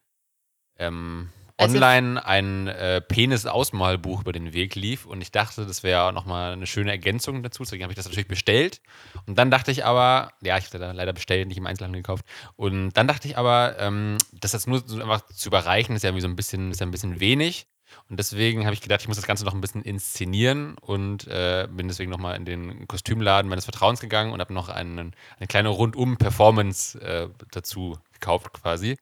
ähm, 0.77 1.29
Als 1.61 1.73
ihr- 1.73 1.77
online 1.77 2.25
ein 2.25 2.67
äh, 2.67 3.01
Penis-Ausmalbuch 3.01 4.21
über 4.21 4.31
den 4.31 4.53
Weg 4.53 4.75
lief 4.75 5.05
und 5.05 5.21
ich 5.21 5.31
dachte, 5.31 5.65
das 5.65 5.83
wäre 5.83 6.11
nochmal 6.13 6.53
eine 6.53 6.67
schöne 6.67 6.91
Ergänzung 6.91 7.43
dazu. 7.43 7.63
Deswegen 7.63 7.83
habe 7.83 7.93
ich 7.93 7.97
das 7.97 8.05
natürlich 8.05 8.27
bestellt. 8.27 8.81
Und 9.27 9.37
dann 9.37 9.51
dachte 9.51 9.71
ich 9.71 9.85
aber, 9.85 10.31
ja, 10.41 10.57
ich 10.57 10.69
da 10.69 10.91
leider 10.91 11.13
bestellt, 11.13 11.47
nicht 11.47 11.57
im 11.57 11.67
Einzelhandel 11.67 12.01
gekauft. 12.01 12.25
Und 12.55 12.91
dann 12.93 13.07
dachte 13.07 13.27
ich 13.27 13.37
aber, 13.37 13.75
ähm, 13.79 14.17
das 14.33 14.53
jetzt 14.53 14.67
nur 14.67 14.83
so 14.85 15.01
einfach 15.01 15.25
zu 15.27 15.49
überreichen, 15.49 15.95
ist 15.95 16.03
ja 16.03 16.09
irgendwie 16.09 16.21
so 16.21 16.27
ein 16.27 16.35
bisschen, 16.35 16.71
ist 16.71 16.79
ja 16.79 16.85
ein 16.87 16.91
bisschen 16.91 17.19
wenig. 17.19 17.67
Und 18.09 18.17
deswegen 18.19 18.63
habe 18.65 18.73
ich 18.73 18.79
gedacht, 18.81 19.01
ich 19.01 19.07
muss 19.09 19.17
das 19.17 19.27
Ganze 19.27 19.43
noch 19.43 19.53
ein 19.53 19.59
bisschen 19.59 19.81
inszenieren 19.81 20.77
und 20.79 21.27
äh, 21.27 21.67
bin 21.69 21.89
deswegen 21.89 22.09
nochmal 22.09 22.37
in 22.37 22.45
den 22.45 22.87
Kostümladen 22.87 23.49
meines 23.49 23.65
Vertrauens 23.65 23.99
gegangen 23.99 24.31
und 24.31 24.39
habe 24.39 24.53
noch 24.53 24.69
einen, 24.69 25.13
eine 25.37 25.47
kleine 25.47 25.69
Rundum-Performance 25.69 27.01
äh, 27.01 27.27
dazu 27.51 27.97
gekauft 28.13 28.53
quasi. 28.53 28.97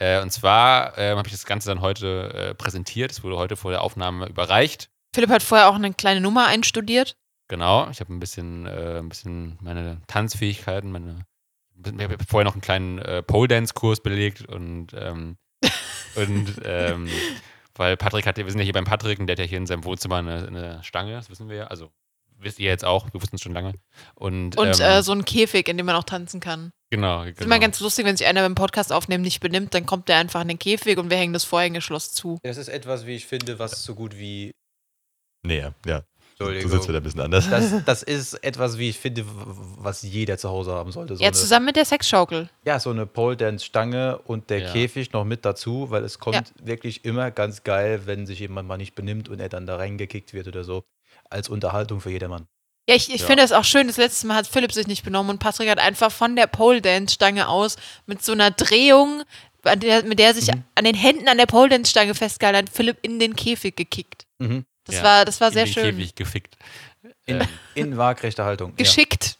Äh, 0.00 0.22
und 0.22 0.30
zwar 0.32 0.96
äh, 0.98 1.10
habe 1.14 1.26
ich 1.28 1.32
das 1.32 1.44
Ganze 1.44 1.68
dann 1.68 1.80
heute 1.82 2.32
äh, 2.34 2.54
präsentiert. 2.54 3.10
Es 3.12 3.22
wurde 3.22 3.36
heute 3.36 3.54
vor 3.56 3.70
der 3.70 3.82
Aufnahme 3.82 4.26
überreicht. 4.26 4.88
Philipp 5.14 5.30
hat 5.30 5.42
vorher 5.42 5.68
auch 5.68 5.74
eine 5.74 5.92
kleine 5.92 6.20
Nummer 6.20 6.46
einstudiert. 6.46 7.16
Genau, 7.48 7.88
ich 7.90 8.00
habe 8.00 8.12
ein 8.14 8.20
bisschen, 8.20 8.66
äh, 8.66 8.98
ein 8.98 9.08
bisschen 9.08 9.58
meine 9.60 10.00
Tanzfähigkeiten, 10.06 10.90
meine. 10.92 11.26
Ich 11.84 11.92
habe 12.04 12.16
vorher 12.28 12.44
noch 12.44 12.52
einen 12.54 12.60
kleinen 12.60 12.98
äh, 12.98 13.22
Pole-Dance-Kurs 13.22 14.00
belegt 14.02 14.46
und, 14.46 14.88
ähm, 14.94 15.36
und 16.14 16.60
ähm, 16.64 17.08
weil 17.74 17.96
Patrick 17.96 18.26
hat, 18.26 18.36
ja- 18.38 18.44
wir 18.44 18.50
sind 18.52 18.60
ja 18.60 18.64
hier 18.64 18.72
beim 18.74 18.84
Patrick 18.84 19.18
und 19.18 19.26
der 19.26 19.34
hat 19.34 19.38
ja 19.40 19.46
hier 19.46 19.58
in 19.58 19.66
seinem 19.66 19.84
Wohnzimmer 19.84 20.16
eine, 20.16 20.46
eine 20.46 20.84
Stange, 20.84 21.14
das 21.14 21.30
wissen 21.30 21.48
wir 21.48 21.56
ja. 21.56 21.66
Also 21.68 21.90
wisst 22.40 22.58
ihr 22.58 22.68
jetzt 22.68 22.84
auch, 22.84 23.06
wir 23.12 23.20
wussten 23.20 23.36
es 23.36 23.42
schon 23.42 23.52
lange. 23.52 23.74
Und, 24.14 24.56
Und 24.56 24.80
ähm, 24.80 24.86
äh, 24.86 25.02
so 25.02 25.12
ein 25.12 25.24
Käfig, 25.24 25.68
in 25.68 25.76
dem 25.76 25.86
man 25.86 25.96
auch 25.96 26.04
tanzen 26.04 26.40
kann. 26.40 26.70
genau, 26.90 27.22
Ist 27.22 27.36
genau. 27.38 27.46
immer 27.46 27.58
ganz 27.58 27.80
lustig, 27.80 28.04
wenn 28.06 28.16
sich 28.16 28.26
einer 28.26 28.42
beim 28.42 28.54
Podcast 28.54 28.92
aufnehmen 28.92 29.22
nicht 29.22 29.40
benimmt, 29.40 29.74
dann 29.74 29.86
kommt 29.86 30.08
der 30.08 30.16
einfach 30.16 30.40
in 30.42 30.48
den 30.48 30.58
Käfig 30.58 30.98
und 30.98 31.10
wir 31.10 31.16
hängen 31.16 31.32
das 31.32 31.44
Vorhängeschloss 31.44 32.12
zu. 32.12 32.38
Das 32.42 32.56
ist 32.56 32.68
etwas, 32.68 33.06
wie 33.06 33.14
ich 33.16 33.26
finde, 33.26 33.58
was 33.58 33.82
so 33.84 33.94
gut 33.94 34.16
wie. 34.18 34.52
Nee, 35.42 35.58
ja. 35.60 35.74
ja. 35.86 36.02
Du 36.38 36.46
Entschuldigung. 36.46 36.70
sitzt 36.72 36.88
wieder 36.88 37.00
ein 37.00 37.02
bisschen 37.02 37.20
anders. 37.20 37.50
Das, 37.50 37.84
das 37.84 38.02
ist 38.02 38.32
etwas, 38.42 38.78
wie 38.78 38.88
ich 38.88 38.98
finde, 38.98 39.26
was 39.26 40.00
jeder 40.00 40.38
zu 40.38 40.48
Hause 40.48 40.72
haben 40.72 40.90
sollte. 40.90 41.16
So 41.16 41.22
Ja, 41.22 41.28
eine, 41.28 41.36
zusammen 41.36 41.66
mit 41.66 41.76
der 41.76 41.84
Sexschaukel. 41.84 42.48
ja, 42.64 42.80
so 42.80 42.88
eine 42.88 43.04
Pole 43.04 43.36
Dance 43.36 43.62
Stange 43.66 44.16
und 44.24 44.48
der 44.48 44.60
Ja. 44.60 44.72
Käfig 44.72 45.12
noch 45.12 45.24
mit 45.26 45.44
dazu, 45.44 45.90
weil 45.90 46.02
es 46.02 46.18
kommt 46.18 46.54
wirklich 46.62 47.04
immer 47.04 47.30
ganz 47.30 47.62
geil, 47.62 48.02
wenn 48.06 48.24
sich 48.26 48.38
jemand 48.38 48.66
mal 48.68 48.78
nicht 48.78 48.94
benimmt 48.94 49.28
und 49.28 49.38
er 49.38 49.50
dann 49.50 49.66
da 49.66 49.76
reingekickt 49.76 50.32
wird 50.32 50.48
oder 50.48 50.64
so. 50.64 50.82
Als 51.30 51.48
Unterhaltung 51.48 52.00
für 52.00 52.10
jedermann. 52.10 52.46
Ja, 52.88 52.96
ich, 52.96 53.08
ich 53.14 53.20
Ja. 53.20 53.26
finde 53.26 53.42
das 53.42 53.52
auch 53.52 53.64
schön. 53.64 53.86
Das 53.86 53.96
letzte 53.96 54.26
Mal 54.26 54.34
hat 54.34 54.46
Philipp 54.48 54.72
sich 54.72 54.86
nicht 54.86 55.04
benommen 55.04 55.30
und 55.30 55.38
Patrick 55.38 55.68
hat 55.70 55.78
einfach 55.78 56.10
von 56.10 56.34
der 56.36 56.46
Pole 56.48 56.82
Dance 56.82 57.14
Stange 57.14 57.48
aus 57.48 57.76
mit 58.06 58.22
so 58.24 58.32
einer 58.32 58.50
Drehung, 58.50 59.22
der, 59.64 60.02
mit 60.04 60.18
der 60.18 60.34
sich 60.34 60.48
Mhm. 60.52 60.64
an 60.74 60.84
den 60.84 60.94
Händen 60.96 61.28
an 61.28 61.38
der 61.38 61.46
Pole 61.46 61.68
Dance 61.68 61.90
Stange 61.90 62.14
festgehalten 62.14 62.66
hat, 62.68 62.74
Philipp 62.74 62.98
in 63.02 63.18
den 63.20 63.36
Käfig 63.36 63.76
gekickt. 63.76 64.26
Mhm. 64.38 64.64
Das 64.84 64.96
Ja, 64.96 65.02
war, 65.04 65.24
das 65.24 65.40
war 65.40 65.48
in 65.48 65.54
sehr 65.54 65.64
den 65.66 65.72
schön. 65.72 65.96
Käfig 65.96 66.14
gefickt. 66.16 66.56
In, 67.26 67.40
Ähm, 67.42 67.48
in 67.74 67.96
waagrechter 67.96 68.44
Haltung. 68.44 68.74
Geschickt. 68.76 69.38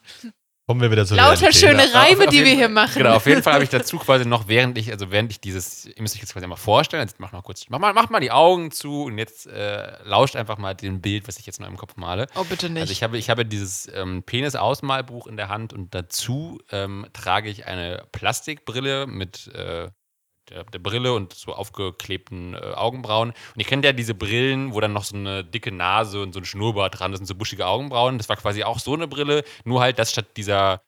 Kommen 0.71 0.83
wir 0.83 0.91
wieder 0.93 1.05
zur 1.05 1.17
Lauter 1.17 1.41
Realität. 1.41 1.61
schöne 1.69 1.83
Auf- 1.83 1.95
Reime, 1.95 2.27
die 2.29 2.45
wir 2.45 2.55
hier 2.55 2.69
machen. 2.69 2.95
Genau, 2.95 3.15
auf 3.17 3.27
jeden 3.27 3.43
Fall 3.43 3.55
habe 3.55 3.65
ich 3.65 3.71
dazu 3.71 3.99
quasi 3.99 4.25
noch, 4.25 4.47
während 4.47 4.79
ich, 4.79 4.93
also 4.93 5.11
während 5.11 5.33
ich 5.33 5.41
dieses, 5.41 5.87
ihr 5.87 6.01
müsst 6.01 6.15
euch 6.15 6.21
jetzt 6.21 6.33
quasi 6.33 6.47
mal 6.47 6.55
vorstellen, 6.55 7.03
jetzt 7.03 7.19
mach 7.19 7.33
mal 7.33 7.43
kurz, 7.43 7.65
mach 7.71 7.81
mal, 7.81 7.93
mach 7.93 8.09
mal 8.09 8.21
die 8.21 8.31
Augen 8.31 8.71
zu 8.71 9.03
und 9.07 9.19
jetzt 9.19 9.49
äh, 9.49 10.01
lauscht 10.05 10.37
einfach 10.37 10.59
mal 10.59 10.77
dem 10.77 11.01
Bild, 11.01 11.27
was 11.27 11.39
ich 11.41 11.47
jetzt 11.47 11.59
noch 11.59 11.67
im 11.67 11.77
Kopf 11.77 11.97
male. 11.97 12.29
Oh, 12.37 12.45
bitte 12.45 12.71
nicht. 12.71 12.83
Also 12.83 12.93
ich 12.93 13.03
habe, 13.03 13.19
ich 13.19 13.29
habe 13.31 13.45
dieses 13.45 13.91
ähm, 13.93 14.23
Penis-Ausmalbuch 14.23 15.27
in 15.27 15.37
der 15.37 15.49
Hand 15.49 15.73
und 15.73 15.93
dazu 15.93 16.61
ähm, 16.71 17.05
trage 17.15 17.51
ich 17.51 17.67
eine 17.67 18.05
Plastikbrille 18.13 19.09
mit 19.09 19.49
äh, 19.53 19.89
der, 20.51 20.65
der 20.65 20.79
Brille 20.79 21.13
und 21.13 21.33
so 21.33 21.55
aufgeklebten 21.55 22.55
äh, 22.55 22.59
Augenbrauen. 22.75 23.31
Und 23.31 23.57
ihr 23.57 23.65
kennt 23.65 23.85
ja 23.85 23.93
diese 23.93 24.15
Brillen, 24.15 24.75
wo 24.75 24.81
dann 24.81 24.93
noch 24.93 25.05
so 25.05 25.17
eine 25.17 25.45
dicke 25.45 25.73
Nase 25.73 26.23
und 26.23 26.33
so 26.33 26.41
ein 26.41 26.45
Schnurrbart 26.45 26.99
dran 26.99 27.13
ist 27.13 27.21
und 27.21 27.27
so 27.27 27.35
buschige 27.35 27.67
Augenbrauen. 27.67 28.19
Das 28.19 28.29
war 28.29 28.37
quasi 28.37 28.65
auch 28.65 28.79
so 28.79 28.95
eine 28.95 29.09
Brille, 29.09 29.45
nur 29.65 29.81
halt, 29.81 29.99
dass 29.99 30.13
statt 30.13 30.37
dieser 30.37 30.83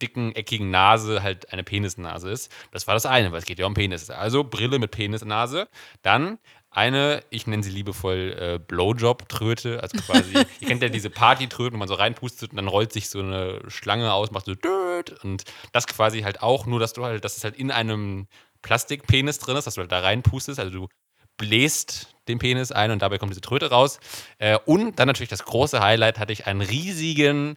dicken, 0.00 0.34
eckigen 0.34 0.70
Nase 0.70 1.22
halt 1.22 1.52
eine 1.52 1.62
Penisnase 1.62 2.30
ist. 2.30 2.52
Das 2.72 2.86
war 2.86 2.94
das 2.94 3.06
eine, 3.06 3.30
weil 3.32 3.38
es 3.38 3.44
geht 3.44 3.58
ja 3.58 3.66
um 3.66 3.74
Penis. 3.74 4.10
Also 4.10 4.44
Brille 4.44 4.78
mit 4.78 4.90
Penisnase. 4.90 5.68
Dann 6.02 6.38
eine, 6.70 7.22
ich 7.30 7.46
nenne 7.46 7.62
sie 7.62 7.70
liebevoll 7.70 8.36
äh, 8.38 8.58
Blowjob-Tröte. 8.58 9.82
Also 9.82 9.98
quasi, 9.98 10.34
ihr 10.60 10.68
kennt 10.68 10.82
ja 10.82 10.88
diese 10.88 11.10
Party-Tröten, 11.10 11.74
wo 11.74 11.78
man 11.78 11.88
so 11.88 11.94
reinpustet 11.94 12.50
und 12.50 12.56
dann 12.56 12.68
rollt 12.68 12.92
sich 12.92 13.08
so 13.08 13.20
eine 13.20 13.60
Schlange 13.68 14.12
aus, 14.12 14.30
macht 14.30 14.46
so 14.46 14.54
död. 14.54 15.22
Und 15.22 15.44
das 15.72 15.86
quasi 15.86 16.22
halt 16.22 16.42
auch, 16.42 16.66
nur 16.66 16.80
dass 16.80 16.92
du 16.94 17.04
halt, 17.04 17.24
dass 17.24 17.36
es 17.36 17.44
halt 17.44 17.56
in 17.56 17.70
einem 17.70 18.26
Plastikpenis 18.62 19.38
drin 19.38 19.56
ist, 19.56 19.66
dass 19.66 19.74
du 19.74 19.80
halt 19.80 19.92
da 19.92 20.00
reinpustest. 20.00 20.58
Also 20.58 20.70
du 20.70 20.88
bläst 21.36 22.14
den 22.28 22.38
Penis 22.38 22.72
ein 22.72 22.90
und 22.90 23.02
dabei 23.02 23.18
kommt 23.18 23.32
diese 23.32 23.40
Tröte 23.40 23.70
raus. 23.70 23.98
Äh, 24.38 24.58
und 24.64 24.98
dann 24.98 25.08
natürlich 25.08 25.30
das 25.30 25.44
große 25.44 25.80
Highlight 25.80 26.18
hatte 26.18 26.32
ich 26.32 26.46
einen 26.46 26.60
riesigen, 26.60 27.56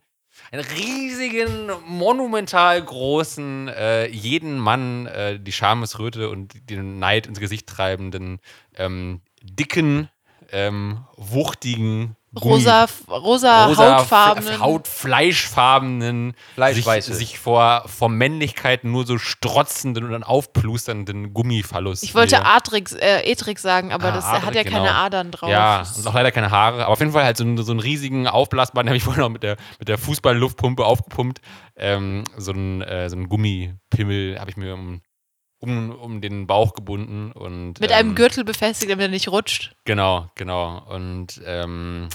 einen 0.52 0.66
riesigen, 0.66 1.72
monumental 1.86 2.82
großen, 2.82 3.68
äh, 3.70 4.08
jeden 4.08 4.58
Mann 4.58 5.06
äh, 5.06 5.40
die 5.40 5.52
Schamesröte 5.52 6.30
und 6.30 6.70
den 6.70 7.00
Neid 7.00 7.28
ins 7.28 7.40
Gesicht 7.40 7.68
treibenden, 7.68 8.40
ähm, 8.76 9.22
dicken, 9.42 10.10
ähm, 10.52 11.06
wuchtigen, 11.16 12.16
rosa, 12.44 12.88
rosa, 13.10 13.66
rosa 13.68 13.98
hautfarbenen. 14.00 14.60
Haut, 14.60 14.88
fleischfarbenen, 14.88 16.34
sich, 16.72 16.86
sich 17.06 17.40
vor, 17.40 17.84
vor 17.88 18.10
Männlichkeit 18.10 18.84
nur 18.84 19.06
so 19.06 19.18
strotzenden 19.18 20.04
und 20.06 20.12
dann 20.12 20.24
aufplusternden 20.24 21.34
Gummifallus. 21.34 22.04
ich 22.04 22.16
wollte. 22.16 22.46
Atrix, 22.46 22.94
äh, 22.94 23.22
Etrix 23.30 23.62
sagen, 23.62 23.92
aber 23.92 24.10
Ah, 24.10 24.12
das 24.16 24.26
hat 24.26 24.42
ja 24.44 24.48
Adrix, 24.62 24.72
keine 24.72 24.88
genau. 24.88 24.98
Adern 25.00 25.32
drauf. 25.32 25.50
Ja, 25.50 25.84
und 25.98 26.08
auch 26.08 26.14
leider 26.14 26.32
keine 26.32 26.52
Haare. 26.52 26.84
Aber 26.86 26.90
auf 26.94 27.00
jeden 27.00 27.12
Fall 27.12 27.24
halt 27.24 27.38
so, 27.38 27.44
einen- 27.44 27.58
so 27.64 27.72
einen 27.72 27.80
riesigen 27.80 28.28
aufblasbaren, 28.28 28.86
den 28.86 28.90
habe 28.90 28.98
ich 28.98 29.04
vorhin 29.06 29.22
noch 29.22 29.30
mit 29.30 29.44
der, 29.44 29.58
mit 29.80 29.88
der 29.88 29.98
Fußballluftpumpe 29.98 30.86
aufgepumpt. 30.86 31.40
Ähm, 31.78 32.24
so 32.38 32.52
einen, 32.52 32.82
äh, 32.82 33.10
so 33.10 33.16
einen 33.16 33.28
Gummipimmel 33.30 34.40
habe 34.40 34.50
ich 34.50 34.58
mir 34.58 34.74
um, 34.74 35.02
um, 35.60 35.92
um 35.92 36.22
den 36.22 36.48
Bauch 36.48 36.74
gebunden. 36.74 37.32
Und, 37.32 37.80
mit 37.80 37.92
ähm, 37.92 37.98
einem 37.98 38.16
Gürtel 38.16 38.44
befestigt, 38.44 38.92
damit 38.92 39.06
er 39.06 39.10
nicht 39.10 39.28
rutscht. 39.30 39.76
Genau, 39.86 40.30
genau. 40.36 40.84
Und 40.88 41.42
ähm, 41.46 42.10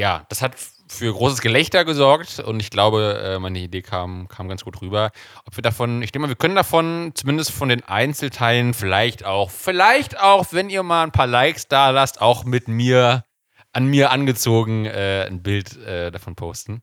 ja, 0.00 0.24
das 0.30 0.40
hat 0.40 0.54
für 0.88 1.12
großes 1.12 1.42
Gelächter 1.42 1.84
gesorgt 1.84 2.40
und 2.40 2.58
ich 2.58 2.70
glaube, 2.70 3.22
äh, 3.22 3.38
meine 3.38 3.58
Idee 3.58 3.82
kam, 3.82 4.28
kam 4.28 4.48
ganz 4.48 4.64
gut 4.64 4.80
rüber. 4.80 5.10
Ob 5.44 5.56
wir 5.56 5.62
davon, 5.62 6.02
ich 6.02 6.10
denke 6.10 6.26
mal, 6.26 6.28
wir 6.30 6.36
können 6.36 6.56
davon, 6.56 7.12
zumindest 7.14 7.52
von 7.52 7.68
den 7.68 7.84
Einzelteilen, 7.84 8.72
vielleicht 8.72 9.26
auch, 9.26 9.50
vielleicht 9.50 10.18
auch, 10.18 10.46
wenn 10.52 10.70
ihr 10.70 10.82
mal 10.82 11.04
ein 11.04 11.12
paar 11.12 11.26
Likes 11.26 11.68
da 11.68 11.90
lasst, 11.90 12.22
auch 12.22 12.44
mit 12.44 12.66
mir, 12.66 13.24
an 13.72 13.86
mir 13.86 14.10
angezogen, 14.10 14.86
äh, 14.86 15.26
ein 15.28 15.42
Bild 15.42 15.76
äh, 15.76 16.10
davon 16.10 16.34
posten. 16.34 16.82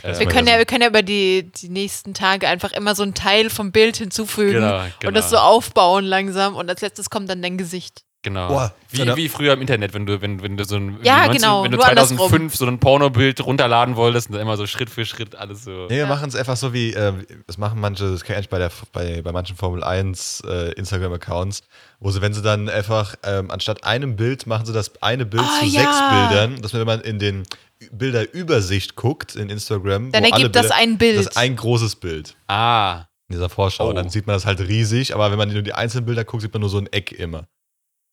Das 0.00 0.20
Wir 0.20 0.28
können, 0.28 0.46
ja, 0.46 0.58
wir 0.58 0.64
können 0.64 0.82
ja 0.82 0.88
über 0.88 1.02
die, 1.02 1.50
die 1.50 1.70
nächsten 1.70 2.14
Tage 2.14 2.46
einfach 2.46 2.70
immer 2.70 2.94
so 2.94 3.02
einen 3.02 3.14
Teil 3.14 3.50
vom 3.50 3.72
Bild 3.72 3.96
hinzufügen 3.96 4.60
Genau, 4.60 4.78
genau. 5.00 5.08
und 5.08 5.14
das 5.14 5.28
so 5.28 5.38
aufbauen 5.38 6.04
langsam 6.04 6.54
und 6.54 6.70
als 6.70 6.82
letztes 6.82 7.10
kommt 7.10 7.28
dann 7.28 7.42
dein 7.42 7.58
Gesicht. 7.58 8.04
Genau. 8.22 8.48
Boah, 8.48 8.74
wie, 8.90 9.02
oder- 9.02 9.16
wie 9.16 9.28
früher 9.28 9.52
im 9.52 9.60
Internet, 9.60 9.94
wenn 9.94 10.04
du, 10.04 10.20
wenn, 10.20 10.42
wenn 10.42 10.56
du 10.56 10.64
so 10.64 10.74
ein 10.76 10.98
Ja, 11.04 11.30
wie 11.30 11.36
genau, 11.36 11.62
wenn 11.62 11.70
du 11.70 11.76
nur 11.76 11.86
2005 11.86 12.32
andersrum. 12.32 12.50
so 12.50 12.66
ein 12.66 12.78
Pornobild 12.80 13.44
runterladen 13.46 13.94
wolltest 13.94 14.26
und 14.28 14.32
dann 14.32 14.42
immer 14.42 14.56
so 14.56 14.66
Schritt 14.66 14.90
für 14.90 15.04
Schritt 15.06 15.36
alles 15.36 15.62
so. 15.64 15.86
Nee, 15.88 15.98
wir 15.98 16.06
machen 16.06 16.28
es 16.28 16.34
einfach 16.34 16.56
so 16.56 16.72
wie, 16.72 16.92
äh, 16.94 17.12
das 17.46 17.58
machen 17.58 17.80
manche, 17.80 18.10
das 18.10 18.24
kenne 18.24 18.40
ich 18.40 18.48
bei, 18.48 18.58
der, 18.58 18.72
bei, 18.92 19.22
bei 19.22 19.30
manchen 19.30 19.54
Formel 19.56 19.84
1 19.84 20.42
äh, 20.48 20.72
Instagram-Accounts, 20.72 21.62
wo 22.00 22.10
sie, 22.10 22.20
wenn 22.20 22.32
sie 22.34 22.42
dann 22.42 22.68
einfach, 22.68 23.14
ähm, 23.22 23.52
anstatt 23.52 23.84
einem 23.84 24.16
Bild, 24.16 24.48
machen 24.48 24.66
sie 24.66 24.72
das 24.72 25.00
eine 25.00 25.24
Bild 25.24 25.44
Ah, 25.44 25.60
zu 25.60 25.66
ja. 25.66 25.80
sechs 25.82 25.98
Bildern, 26.10 26.60
dass 26.60 26.74
wenn 26.74 26.86
man 26.86 27.00
in 27.02 27.20
den 27.20 27.44
Bilderübersicht 27.92 28.96
guckt 28.96 29.36
in 29.36 29.50
Instagram, 29.50 30.10
Dann 30.12 30.22
wo 30.24 30.26
alle 30.26 30.34
ergibt 30.36 30.56
das 30.56 30.62
Bilder- 30.62 30.76
ein 30.76 30.98
Bild. 30.98 31.18
Das 31.18 31.26
ist 31.26 31.36
ein 31.36 31.54
großes 31.56 31.96
Bild. 31.96 32.36
Ah, 32.48 33.04
In 33.28 33.34
dieser 33.36 33.48
Vorschau. 33.48 33.90
Oh. 33.90 33.92
Dann 33.92 34.08
sieht 34.08 34.26
man 34.26 34.34
das 34.34 34.46
halt 34.46 34.60
riesig, 34.60 35.14
aber 35.14 35.30
wenn 35.30 35.38
man 35.38 35.52
nur 35.52 35.62
die 35.62 35.74
einzelnen 35.74 36.06
Bilder 36.06 36.24
guckt, 36.24 36.42
sieht 36.42 36.52
man 36.52 36.60
nur 36.60 36.70
so 36.70 36.78
ein 36.78 36.86
Eck 36.92 37.12
immer. 37.12 37.44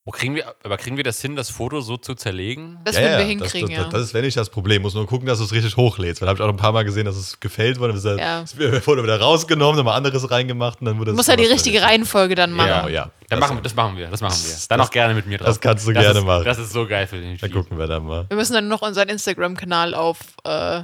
Wo 0.07 0.11
kriegen 0.11 0.35
wir, 0.35 0.53
aber 0.63 0.77
kriegen 0.77 0.97
wir 0.97 1.03
das 1.03 1.19
hin, 1.19 1.35
das 1.35 1.49
Foto 1.49 1.81
so 1.81 1.97
zu 1.97 2.13
zerlegen? 2.13 2.77
Das 2.83 2.95
Ja, 2.95 3.01
würden 3.01 3.11
ja, 3.13 3.17
wir 3.17 3.25
hinkriegen, 3.25 3.69
das, 3.69 3.77
das, 3.77 3.85
ja. 3.85 3.91
das 3.91 4.01
ist, 4.03 4.13
wenn 4.13 4.23
nicht 4.23 4.37
das 4.37 4.51
Problem. 4.51 4.83
Muss 4.83 4.93
nur 4.93 5.07
gucken, 5.07 5.25
dass 5.25 5.39
du 5.39 5.45
es 5.45 5.51
richtig 5.51 5.75
hochlädst. 5.77 6.21
Weil 6.21 6.29
habe 6.29 6.37
ich 6.37 6.43
auch 6.43 6.47
noch 6.47 6.53
ein 6.53 6.57
paar 6.57 6.73
Mal 6.73 6.85
gesehen, 6.85 7.05
dass 7.05 7.15
es 7.15 7.39
gefällt 7.39 7.79
wurde. 7.79 7.99
Dann 7.99 8.19
Ja. 8.19 8.41
ist 8.41 8.55
das 8.59 8.85
wurde 8.85 9.01
wieder 9.01 9.19
rausgenommen, 9.19 9.77
nochmal 9.77 9.97
anderes 9.97 10.29
reingemacht 10.29 10.79
und 10.79 10.85
dann 10.85 10.99
wurde 10.99 11.05
Du 11.05 11.11
es 11.13 11.17
musst 11.17 11.29
halt 11.29 11.39
die 11.39 11.45
richtige 11.45 11.79
fertig. 11.79 11.91
Reihenfolge 11.95 12.35
dann 12.35 12.51
machen. 12.51 12.67
Genau, 12.69 12.87
ja. 12.89 13.09
Dann 13.29 13.39
Das- 13.39 13.39
machen 13.39 13.57
wir, 13.57 13.61
das 13.63 13.75
machen 13.75 13.97
wir, 13.97 14.07
das 14.09 14.21
machen 14.21 14.35
wir. 14.43 14.51
Das- 14.51 14.67
Dann 14.67 14.81
auch 14.81 14.91
gerne 14.91 15.15
mit 15.15 15.25
mir 15.25 15.39
drauf. 15.39 15.47
das 15.47 15.59
kannst 15.59 15.87
du 15.87 15.91
das 15.91 16.03
gerne 16.03 16.19
ist, 16.19 16.25
machen. 16.25 16.45
Das 16.45 16.59
ist 16.59 16.71
so 16.71 16.85
geil 16.85 17.07
für 17.07 17.15
den 17.19 17.37
Dann 17.39 17.49
Spiel. 17.49 17.61
gucken 17.63 17.79
wir 17.79 17.87
dann 17.87 18.05
mal. 18.05 18.25
Wir 18.29 18.37
müssen 18.37 18.53
dann 18.53 18.67
noch 18.67 18.83
unseren 18.83 19.09
Instagram-Kanal 19.09 19.95
auf 19.95 20.19
äh, 20.43 20.83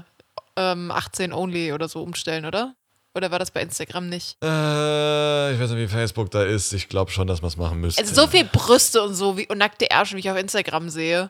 ähm, 0.58 0.90
18 0.90 1.32
only 1.32 1.74
oder 1.74 1.88
so 1.88 2.02
umstellen, 2.02 2.46
oder? 2.48 2.74
Oder 3.16 3.30
war 3.32 3.40
das 3.40 3.52
bei 3.52 3.62
Instagram 3.62 4.08
nicht? 4.08 4.38
Äh, 4.42 5.54
ich 5.54 5.60
weiß 5.60 5.72
nicht, 5.72 5.80
wie 5.80 5.88
Facebook 5.88 6.32
da 6.32 6.44
ist. 6.44 6.72
Ich 6.74 6.88
glaube 6.88 7.12
schon, 7.12 7.28
dass 7.28 7.42
man 7.42 7.50
es 7.50 7.58
machen 7.58 7.80
müsste. 7.82 8.02
Also 8.02 8.14
so 8.22 8.28
viel 8.28 8.46
Brüste 8.46 9.02
und 9.04 9.14
so 9.16 9.38
wie 9.38 9.48
und 9.48 9.58
nackte 9.58 9.90
Ärsche, 9.92 10.16
wie 10.16 10.20
ich 10.22 10.30
auf 10.32 10.38
Instagram 10.38 10.90
sehe. 10.90 11.30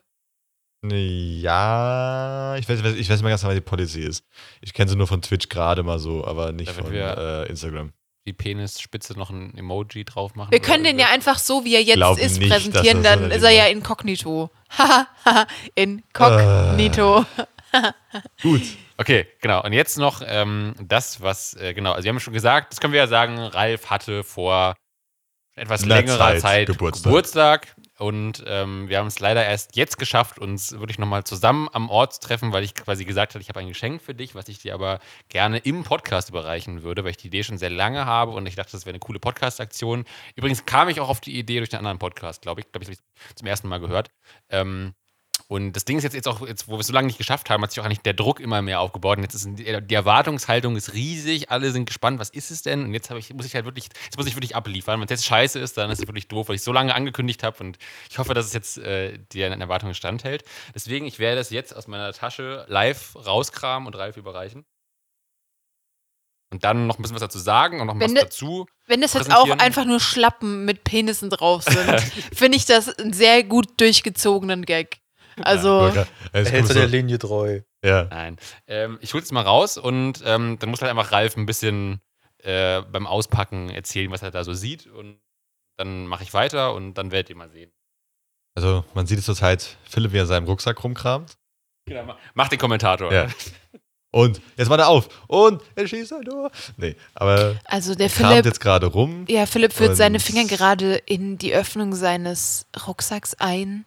Ja, 0.83 2.55
ich 2.57 2.67
weiß, 2.67 2.79
ich 2.79 2.83
weiß 2.85 2.93
ich 2.95 3.09
weiß 3.09 3.17
nicht 3.17 3.23
mal 3.23 3.29
ganz 3.29 3.41
genau, 3.41 3.49
was 3.51 3.55
die 3.57 3.61
Policy 3.61 4.01
ist. 4.01 4.23
Ich 4.61 4.73
kenne 4.73 4.89
sie 4.89 4.95
nur 4.95 5.07
von 5.07 5.21
Twitch 5.21 5.49
gerade 5.49 5.83
mal 5.83 5.99
so, 5.99 6.25
aber 6.25 6.51
nicht 6.51 6.71
Da 6.71 6.75
wird 6.75 6.85
von 6.87 6.93
wir- 6.95 7.17
äh, 7.45 7.49
Instagram. 7.49 7.93
Die 8.27 8.33
Penisspitze 8.33 9.13
noch 9.13 9.31
ein 9.31 9.57
Emoji 9.57 10.05
drauf 10.05 10.35
machen. 10.35 10.51
Wir 10.51 10.59
können 10.59 10.83
den 10.83 10.99
ja 10.99 11.07
einfach 11.07 11.39
so, 11.39 11.65
wie 11.65 11.73
er 11.73 11.81
jetzt 11.81 11.97
ist, 12.19 12.37
nicht, 12.37 12.51
präsentieren, 12.51 13.01
das 13.01 13.15
dann 13.19 13.29
so 13.31 13.35
ist 13.35 13.43
er 13.43 13.49
ja 13.49 13.65
inkognito. 13.65 14.51
Haha, 14.77 15.47
inkognito. 15.73 17.25
Gut. 18.43 18.61
Okay, 19.01 19.25
genau. 19.41 19.63
Und 19.63 19.73
jetzt 19.73 19.97
noch 19.97 20.21
ähm, 20.23 20.75
das, 20.79 21.21
was, 21.21 21.55
äh, 21.55 21.73
genau, 21.73 21.93
also 21.93 22.03
wir 22.03 22.09
haben 22.09 22.19
schon 22.19 22.35
gesagt, 22.35 22.71
das 22.71 22.79
können 22.79 22.93
wir 22.93 22.99
ja 22.99 23.07
sagen, 23.07 23.39
Ralf 23.39 23.89
hatte 23.89 24.23
vor 24.23 24.75
etwas 25.55 25.83
Einer 25.83 25.95
längerer 25.95 26.17
Zeit 26.17 26.41
Zeit, 26.41 26.67
Geburtstag. 26.67 27.03
Geburtstag. 27.03 27.75
Und 27.97 28.43
ähm, 28.45 28.89
wir 28.89 28.99
haben 28.99 29.07
es 29.07 29.19
leider 29.19 29.43
erst 29.43 29.75
jetzt 29.75 29.97
geschafft, 29.97 30.37
uns 30.37 30.71
wirklich 30.73 30.99
nochmal 30.99 31.23
zusammen 31.23 31.67
am 31.73 31.89
Ort 31.89 32.13
zu 32.13 32.19
treffen, 32.19 32.53
weil 32.53 32.63
ich 32.63 32.75
quasi 32.75 33.03
gesagt 33.03 33.33
habe, 33.33 33.41
ich 33.41 33.49
habe 33.49 33.59
ein 33.59 33.67
Geschenk 33.67 34.03
für 34.03 34.13
dich, 34.13 34.35
was 34.35 34.47
ich 34.47 34.59
dir 34.59 34.75
aber 34.75 34.99
gerne 35.29 35.57
im 35.57 35.83
Podcast 35.83 36.29
überreichen 36.29 36.83
würde, 36.83 37.03
weil 37.03 37.11
ich 37.11 37.17
die 37.17 37.27
Idee 37.27 37.43
schon 37.43 37.57
sehr 37.57 37.71
lange 37.71 38.05
habe 38.05 38.33
und 38.33 38.45
ich 38.45 38.55
dachte, 38.55 38.73
das 38.73 38.85
wäre 38.85 38.93
eine 38.93 38.99
coole 38.99 39.19
Podcast-Aktion. 39.19 40.05
Übrigens 40.35 40.65
kam 40.65 40.89
ich 40.89 40.99
auch 40.99 41.09
auf 41.09 41.21
die 41.21 41.37
Idee 41.39 41.57
durch 41.57 41.73
einen 41.73 41.79
anderen 41.79 41.99
Podcast, 41.99 42.43
glaube 42.43 42.61
ich. 42.61 42.71
Glaube 42.71 42.83
ich, 42.83 42.89
habe 42.89 43.01
ich 43.29 43.35
zum 43.35 43.47
ersten 43.47 43.67
Mal 43.67 43.79
gehört. 43.79 44.11
Ähm, 44.49 44.93
und 45.51 45.73
das 45.73 45.83
Ding 45.83 45.97
ist 45.97 46.05
jetzt, 46.05 46.13
jetzt 46.13 46.29
auch, 46.29 46.47
jetzt, 46.47 46.69
wo 46.69 46.75
wir 46.75 46.79
es 46.79 46.87
so 46.87 46.93
lange 46.93 47.07
nicht 47.07 47.17
geschafft 47.17 47.49
haben, 47.49 47.61
hat 47.61 47.71
sich 47.71 47.81
auch 47.81 47.83
eigentlich 47.83 47.99
der 47.99 48.13
Druck 48.13 48.39
immer 48.39 48.61
mehr 48.61 48.79
aufgebaut. 48.79 49.17
Und 49.17 49.23
jetzt 49.23 49.33
ist 49.33 49.49
die 49.49 49.93
Erwartungshaltung 49.93 50.77
ist 50.77 50.93
riesig, 50.93 51.51
alle 51.51 51.71
sind 51.71 51.87
gespannt, 51.87 52.19
was 52.19 52.29
ist 52.29 52.51
es 52.51 52.61
denn? 52.61 52.85
Und 52.85 52.93
jetzt 52.93 53.11
ich, 53.11 53.33
muss 53.33 53.45
ich 53.45 53.53
halt 53.53 53.65
wirklich, 53.65 53.89
jetzt 54.05 54.15
muss 54.15 54.27
ich 54.27 54.35
wirklich 54.37 54.55
abliefern. 54.55 55.01
Wenn 55.01 55.07
es 55.07 55.09
jetzt 55.09 55.25
scheiße 55.25 55.59
ist, 55.59 55.77
dann 55.77 55.91
ist 55.91 55.99
es 55.99 56.07
wirklich 56.07 56.29
doof, 56.29 56.47
weil 56.47 56.55
ich 56.55 56.63
so 56.63 56.71
lange 56.71 56.95
angekündigt 56.95 57.43
habe. 57.43 57.61
Und 57.65 57.79
ich 58.09 58.17
hoffe, 58.17 58.33
dass 58.33 58.45
es 58.45 58.53
jetzt 58.53 58.77
äh, 58.77 59.17
den 59.33 59.59
Erwartungen 59.59 59.93
standhält. 59.93 60.45
Deswegen, 60.73 61.05
ich 61.05 61.19
werde 61.19 61.41
es 61.41 61.49
jetzt 61.49 61.75
aus 61.75 61.85
meiner 61.85 62.13
Tasche 62.13 62.65
live 62.69 63.17
rauskramen 63.17 63.87
und 63.87 63.95
Ralf 63.97 64.15
überreichen. 64.15 64.63
Und 66.53 66.63
dann 66.63 66.87
noch 66.87 66.97
ein 66.97 67.01
bisschen 67.01 67.15
was 67.15 67.23
dazu 67.23 67.39
sagen 67.39 67.81
und 67.81 67.87
noch 67.87 67.99
Wenn 67.99 68.15
was 68.15 68.23
dazu. 68.23 68.67
Wenn 68.87 69.01
das 69.01 69.15
jetzt 69.15 69.35
auch 69.35 69.49
einfach 69.49 69.83
nur 69.83 69.99
Schlappen 69.99 70.63
mit 70.63 70.85
Penissen 70.85 71.29
drauf 71.29 71.63
sind, 71.63 71.99
finde 72.33 72.57
ich 72.57 72.65
das 72.65 72.87
einen 72.97 73.11
sehr 73.11 73.43
gut 73.43 73.81
durchgezogenen 73.81 74.63
Gag. 74.63 75.01
Also, 75.43 75.87
Ja, 75.89 76.05
Hältst 76.33 76.71
du 76.71 76.73
der 76.73 76.87
Linie 76.87 77.19
treu? 77.19 77.61
ja. 77.83 78.03
Nein. 78.05 78.37
Ähm, 78.67 78.97
ich 79.01 79.13
hole 79.13 79.23
es 79.23 79.31
mal 79.31 79.41
raus 79.43 79.77
und 79.77 80.21
ähm, 80.25 80.57
dann 80.59 80.69
muss 80.69 80.81
halt 80.81 80.91
einfach 80.91 81.11
Ralf 81.11 81.37
ein 81.37 81.45
bisschen 81.45 82.01
äh, 82.43 82.81
beim 82.81 83.07
Auspacken 83.07 83.69
erzählen, 83.69 84.11
was 84.11 84.21
er 84.21 84.31
da 84.31 84.43
so 84.43 84.53
sieht. 84.53 84.87
Und 84.87 85.19
dann 85.77 86.05
mache 86.07 86.23
ich 86.23 86.33
weiter 86.33 86.73
und 86.73 86.95
dann 86.95 87.11
werdet 87.11 87.29
ihr 87.29 87.35
mal 87.35 87.49
sehen. 87.49 87.71
Also, 88.55 88.83
man 88.93 89.05
sieht 89.07 89.17
es 89.19 89.25
zurzeit, 89.25 89.77
Philipp, 89.89 90.11
wie 90.11 90.17
er 90.17 90.23
in 90.23 90.27
seinem 90.27 90.45
Rucksack 90.45 90.83
rumkramt. 90.83 91.37
Genau, 91.87 92.03
mach, 92.03 92.17
mach 92.33 92.47
den 92.49 92.59
Kommentator. 92.59 93.11
Ja. 93.11 93.27
Und 94.13 94.41
jetzt 94.57 94.69
war 94.69 94.77
er 94.77 94.89
auf. 94.89 95.07
Und 95.27 95.61
er 95.75 95.87
schießt 95.87 96.11
ein 96.13 96.25
Tor. 96.25 96.51
Nee, 96.75 96.95
aber 97.13 97.55
also 97.63 97.95
der 97.95 98.07
er 98.07 98.11
kramt 98.11 98.29
Philipp, 98.31 98.45
jetzt 98.45 98.59
gerade 98.59 98.87
rum. 98.87 99.25
ja, 99.29 99.45
Philipp 99.45 99.71
führt 99.71 99.95
seine 99.95 100.19
Finger 100.19 100.43
gerade 100.45 100.95
in 100.95 101.37
die 101.37 101.53
Öffnung 101.53 101.95
seines 101.95 102.67
Rucksacks 102.87 103.35
ein 103.35 103.85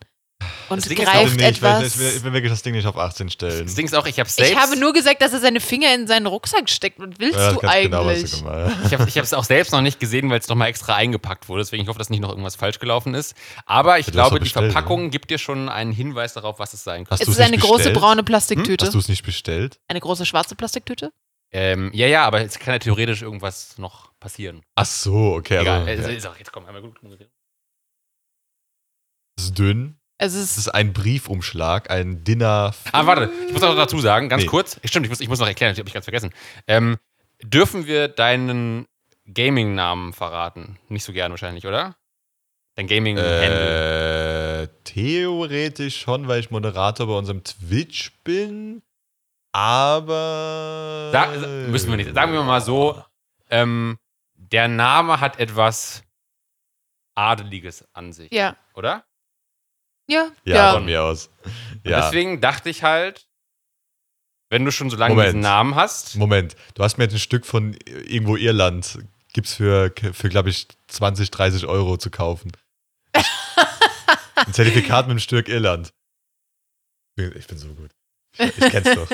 und 0.68 0.78
Das 0.78 0.88
Ding 0.88 0.98
ist 0.98 1.04
greift 1.04 1.36
weiß, 1.38 1.42
etwas. 1.42 1.86
ich, 1.94 1.98
will, 1.98 2.12
ich 2.16 2.22
will 2.24 2.32
wirklich 2.32 2.50
das 2.52 2.62
Ding 2.62 2.74
nicht 2.74 2.86
auf 2.86 2.96
18 2.96 3.28
stellen. 3.30 3.66
Das 3.66 3.74
Ding 3.74 3.86
ist 3.86 3.94
auch, 3.94 4.06
ich 4.06 4.18
habe 4.18 4.28
selbst. 4.28 4.52
Ich 4.52 4.58
habe 4.58 4.76
nur 4.78 4.92
gesagt, 4.92 5.20
dass 5.22 5.32
er 5.32 5.40
seine 5.40 5.60
Finger 5.60 5.94
in 5.94 6.06
seinen 6.06 6.26
Rucksack 6.26 6.68
steckt. 6.70 6.98
Was 6.98 7.10
willst 7.18 7.38
Ja, 7.38 7.52
du 7.52 7.58
genau, 7.60 8.04
was 8.06 8.16
eigentlich? 8.16 8.30
du 8.30 8.38
gemacht 8.44 8.76
hast. 8.82 9.08
Ich 9.08 9.16
habe 9.16 9.24
es 9.24 9.34
auch 9.34 9.44
selbst 9.44 9.72
noch 9.72 9.80
nicht 9.82 10.00
gesehen, 10.00 10.30
weil 10.30 10.38
es 10.38 10.48
nochmal 10.48 10.68
extra 10.68 10.94
eingepackt 10.96 11.48
wurde. 11.48 11.62
Deswegen 11.62 11.82
ich 11.82 11.88
hoffe, 11.88 11.98
dass 11.98 12.10
nicht 12.10 12.20
noch 12.20 12.30
irgendwas 12.30 12.56
falsch 12.56 12.78
gelaufen 12.78 13.14
ist. 13.14 13.34
Aber 13.66 13.98
ich 13.98 14.06
Du 14.06 14.10
hast 14.12 14.14
glaube, 14.14 14.38
die 14.38 14.44
bestellt, 14.44 14.72
Verpackung 14.72 15.10
gibt 15.10 15.30
dir 15.30 15.38
schon 15.38 15.68
einen 15.68 15.92
Hinweis 15.92 16.32
darauf, 16.34 16.58
was 16.58 16.72
es 16.74 16.82
sein 16.82 17.04
könnte. 17.04 17.10
Hast 17.12 17.22
es 17.22 17.28
ist 17.28 17.40
eine 17.40 17.50
nicht 17.52 17.60
große 17.62 17.76
bestellt? 17.76 17.96
braune 17.98 18.22
Plastiktüte. 18.24 18.86
Hast 18.86 18.94
du 18.94 18.98
es 18.98 19.08
nicht 19.08 19.22
bestellt? 19.24 19.78
Eine 19.88 20.00
große 20.00 20.24
schwarze 20.26 20.54
Plastiktüte? 20.56 21.12
Ähm, 21.52 21.90
ja, 21.94 22.06
ja, 22.08 22.24
aber 22.24 22.40
es 22.40 22.58
kann 22.58 22.74
ja 22.74 22.78
theoretisch 22.80 23.22
irgendwas 23.22 23.78
noch 23.78 24.12
passieren. 24.18 24.62
Ach 24.74 24.86
so, 24.86 25.34
okay. 25.34 25.58
Egal, 25.60 25.86
Also, 25.86 26.08
ja. 26.08 26.16
ist 26.16 26.26
auch, 26.26 26.36
jetzt 26.36 26.50
komm, 26.52 26.64
einmal 26.66 26.82
gut. 26.82 26.98
Es 29.38 29.44
ist 29.44 29.58
dünn. 29.58 29.98
Es 30.18 30.34
Es 30.34 30.52
ist 30.52 30.58
ist 30.58 30.68
ein 30.68 30.92
Briefumschlag, 30.92 31.90
ein 31.90 32.22
Dinner. 32.24 32.72
Ah, 32.92 33.06
warte, 33.06 33.30
ich 33.46 33.52
muss 33.52 33.62
noch 33.62 33.74
dazu 33.74 33.98
sagen, 33.98 34.28
ganz 34.28 34.42
Nee. 34.44 34.48
kurz. 34.48 34.78
Stimmt, 34.84 35.06
ich 35.06 35.10
muss, 35.10 35.20
ich 35.20 35.28
muss 35.28 35.40
noch 35.40 35.46
erklären, 35.48 35.72
das 35.72 35.78
habe 35.78 35.88
ich 35.88 35.94
ganz 35.94 36.04
vergessen. 36.06 36.32
Ähm, 36.66 36.98
dürfen 37.42 37.86
wir 37.86 38.08
deinen 38.08 38.86
Gaming-Namen 39.32 40.12
verraten? 40.12 40.78
Nicht 40.88 41.04
so 41.04 41.12
gern 41.12 41.30
wahrscheinlich, 41.32 41.66
oder? 41.66 41.96
Dein 42.76 42.86
Gaming-Handle. 42.86 44.62
Äh, 44.62 44.68
theoretisch 44.84 45.98
schon, 46.00 46.28
weil 46.28 46.40
ich 46.40 46.50
Moderator 46.50 47.06
bei 47.06 47.14
unserem 47.14 47.42
Twitch 47.44 48.12
bin. 48.24 48.82
Aber. 49.52 51.10
Sa 51.12 51.26
müssen 51.68 51.90
wir 51.90 51.96
nicht. 51.96 52.12
Sagen 52.14 52.32
wir 52.32 52.42
mal 52.42 52.60
so, 52.60 53.02
ähm, 53.50 53.98
der 54.34 54.66
Name 54.68 55.20
hat 55.20 55.38
etwas 55.38 56.02
Adeliges 57.14 57.86
an 57.92 58.12
sich, 58.12 58.32
ja. 58.32 58.56
oder? 58.74 59.04
Ja, 60.06 60.28
Ja, 60.44 60.54
ja. 60.56 60.72
von 60.74 60.84
mir 60.84 61.02
aus. 61.02 61.30
Ja. 61.84 62.00
deswegen 62.02 62.40
dachte 62.40 62.68
ich 62.70 62.82
halt, 62.82 63.26
wenn 64.50 64.64
du 64.64 64.70
schon 64.70 64.90
so 64.90 64.96
lange 64.96 65.14
Moment. 65.14 65.28
diesen 65.28 65.40
Namen 65.40 65.74
hast, 65.74 66.16
Moment, 66.16 66.56
du 66.74 66.82
hast 66.82 66.98
mir 66.98 67.04
jetzt 67.04 67.14
ein 67.14 67.18
Stück 67.18 67.44
von 67.46 67.74
irgendwo 67.86 68.36
Irland. 68.36 68.98
Gibt's 69.32 69.54
für, 69.54 69.92
für 70.12 70.28
glaube 70.28 70.50
ich, 70.50 70.68
20, 70.88 71.30
30 71.30 71.66
Euro 71.66 71.96
zu 71.96 72.10
kaufen. 72.10 72.52
ein 73.14 74.52
Zertifikat 74.52 75.06
mit 75.06 75.12
einem 75.12 75.18
Stück 75.18 75.48
Irland. 75.48 75.92
Ich 77.16 77.46
bin 77.46 77.58
so 77.58 77.68
gut. 77.74 77.90
Ich 78.38 78.52
kenn's 78.70 78.88
doch. 78.94 79.08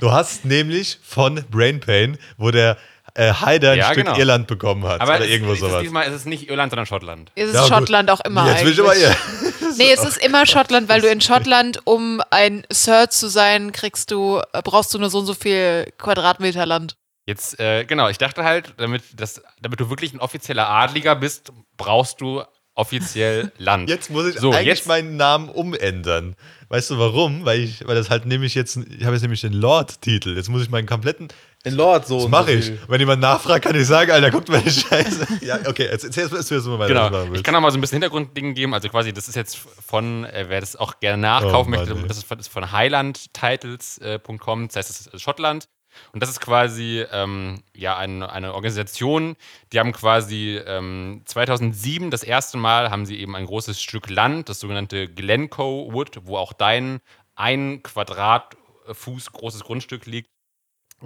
Du 0.00 0.12
hast 0.12 0.44
nämlich 0.44 0.98
von 1.02 1.42
Brain 1.50 1.80
Pain, 1.80 2.18
wo 2.36 2.50
der 2.50 2.76
äh, 3.14 3.32
Haider 3.32 3.72
ein 3.72 3.78
Ja, 3.78 3.86
Stück 3.92 4.04
genau. 4.04 4.16
Irland 4.18 4.46
bekommen 4.46 4.84
hat. 4.84 5.00
aber 5.00 5.16
oder 5.16 5.24
es, 5.24 5.30
irgendwo 5.30 5.52
es 5.52 5.58
ist 5.60 5.64
sowas. 5.66 5.82
diesmal 5.82 6.06
ist 6.08 6.14
es 6.14 6.24
nicht 6.26 6.48
Irland, 6.50 6.70
sondern 6.70 6.86
Schottland. 6.86 7.32
Es 7.34 7.48
ist 7.48 7.54
Ja, 7.54 7.62
gut. 7.62 7.68
Schottland 7.70 8.10
auch 8.10 8.20
immer 8.20 8.46
Jetzt 8.50 8.64
will 8.64 8.72
ich 8.72 8.80
eigentlich. 8.80 9.06
aber 9.06 9.14
ihr. 9.46 9.49
Nee, 9.78 9.92
es 9.92 10.04
ist 10.04 10.16
immer 10.24 10.46
Schottland, 10.46 10.88
weil 10.88 11.00
du 11.00 11.08
in 11.08 11.20
Schottland, 11.20 11.80
um 11.86 12.20
ein 12.30 12.64
Sir 12.72 13.10
zu 13.10 13.28
sein, 13.28 13.72
kriegst 13.72 14.10
du, 14.10 14.40
äh, 14.52 14.62
brauchst 14.62 14.92
du 14.94 14.98
nur 14.98 15.10
so 15.10 15.18
und 15.20 15.26
so 15.26 15.34
viel 15.34 15.92
Quadratmeter 15.98 16.66
Land. 16.66 16.96
Jetzt, 17.26 17.60
äh, 17.60 17.84
genau, 17.84 18.08
ich 18.08 18.18
dachte 18.18 18.42
halt, 18.44 18.74
damit, 18.78 19.02
das, 19.16 19.42
damit 19.60 19.78
du 19.80 19.88
wirklich 19.90 20.12
ein 20.12 20.20
offizieller 20.20 20.68
Adliger 20.68 21.14
bist, 21.14 21.52
brauchst 21.76 22.20
du 22.20 22.42
offiziell 22.74 23.52
Land. 23.58 23.88
Jetzt 23.88 24.10
muss 24.10 24.26
ich 24.26 24.38
So, 24.40 24.50
eigentlich 24.52 24.66
jetzt- 24.66 24.86
meinen 24.88 25.16
Namen 25.16 25.48
umändern. 25.48 26.34
Weißt 26.68 26.90
du 26.90 26.98
warum? 26.98 27.44
Weil 27.44 27.60
ich, 27.60 27.86
weil 27.86 27.94
das 27.96 28.10
halt 28.10 28.26
nämlich 28.26 28.54
jetzt, 28.54 28.76
ich 28.76 29.04
habe 29.04 29.14
jetzt 29.14 29.22
nämlich 29.22 29.40
den 29.40 29.52
Lord-Titel. 29.52 30.36
Jetzt 30.36 30.48
muss 30.48 30.62
ich 30.62 30.70
meinen 30.70 30.86
kompletten, 30.86 31.28
In 31.64 31.74
Lord 31.74 32.06
so. 32.06 32.20
das 32.20 32.28
mache 32.28 32.62
so 32.62 32.72
ich. 32.72 32.88
Wenn 32.88 33.00
jemand 33.00 33.20
nachfragt, 33.20 33.64
kann 33.64 33.76
ich 33.76 33.86
sagen, 33.86 34.10
Alter, 34.10 34.30
guckt 34.30 34.48
meine 34.48 34.70
Scheiße. 34.70 35.26
ja, 35.42 35.58
okay, 35.66 35.88
jetzt 35.90 36.04
erzähl 36.04 36.22
erst 36.24 36.50
mal, 36.50 36.78
mal 36.78 36.78
weiter. 36.78 37.10
Genau. 37.10 37.34
Ich 37.34 37.42
kann 37.42 37.54
auch 37.54 37.60
mal 37.60 37.70
so 37.70 37.76
ein 37.76 37.82
bisschen 37.82 37.96
Hintergrundding 37.96 38.54
geben. 38.54 38.72
Also 38.72 38.88
quasi, 38.88 39.12
das 39.12 39.28
ist 39.28 39.34
jetzt 39.34 39.56
von, 39.56 40.24
äh, 40.24 40.46
wer 40.48 40.60
das 40.60 40.74
auch 40.76 41.00
gerne 41.00 41.20
nachkaufen 41.20 41.74
Oh 41.74 41.76
möchte, 41.76 41.94
das 42.06 42.16
ist 42.16 42.24
von, 42.24 42.38
das 42.38 42.46
ist 42.46 42.52
von 42.52 42.72
highlandtitles.com. 42.72 44.68
Das 44.68 44.76
heißt, 44.76 44.88
das 44.90 45.06
ist 45.06 45.20
Schottland. 45.20 45.68
Und 46.12 46.22
das 46.22 46.30
ist 46.30 46.40
quasi 46.40 47.04
ähm, 47.10 47.62
ja, 47.74 47.96
eine, 47.96 48.30
eine 48.30 48.54
Organisation, 48.54 49.36
die 49.72 49.80
haben 49.80 49.92
quasi 49.92 50.60
ähm, 50.64 51.22
2007 51.24 52.10
das 52.10 52.22
erste 52.22 52.58
Mal 52.58 52.90
haben 52.90 53.06
sie 53.06 53.18
eben 53.18 53.36
ein 53.36 53.46
großes 53.46 53.82
Stück 53.82 54.08
Land, 54.08 54.48
das 54.48 54.60
sogenannte 54.60 55.08
Glencoe 55.08 55.92
Wood, 55.92 56.20
wo 56.24 56.36
auch 56.36 56.52
dein 56.52 57.00
ein 57.34 57.82
Quadratfuß 57.82 59.32
großes 59.32 59.64
Grundstück 59.64 60.06
liegt, 60.06 60.30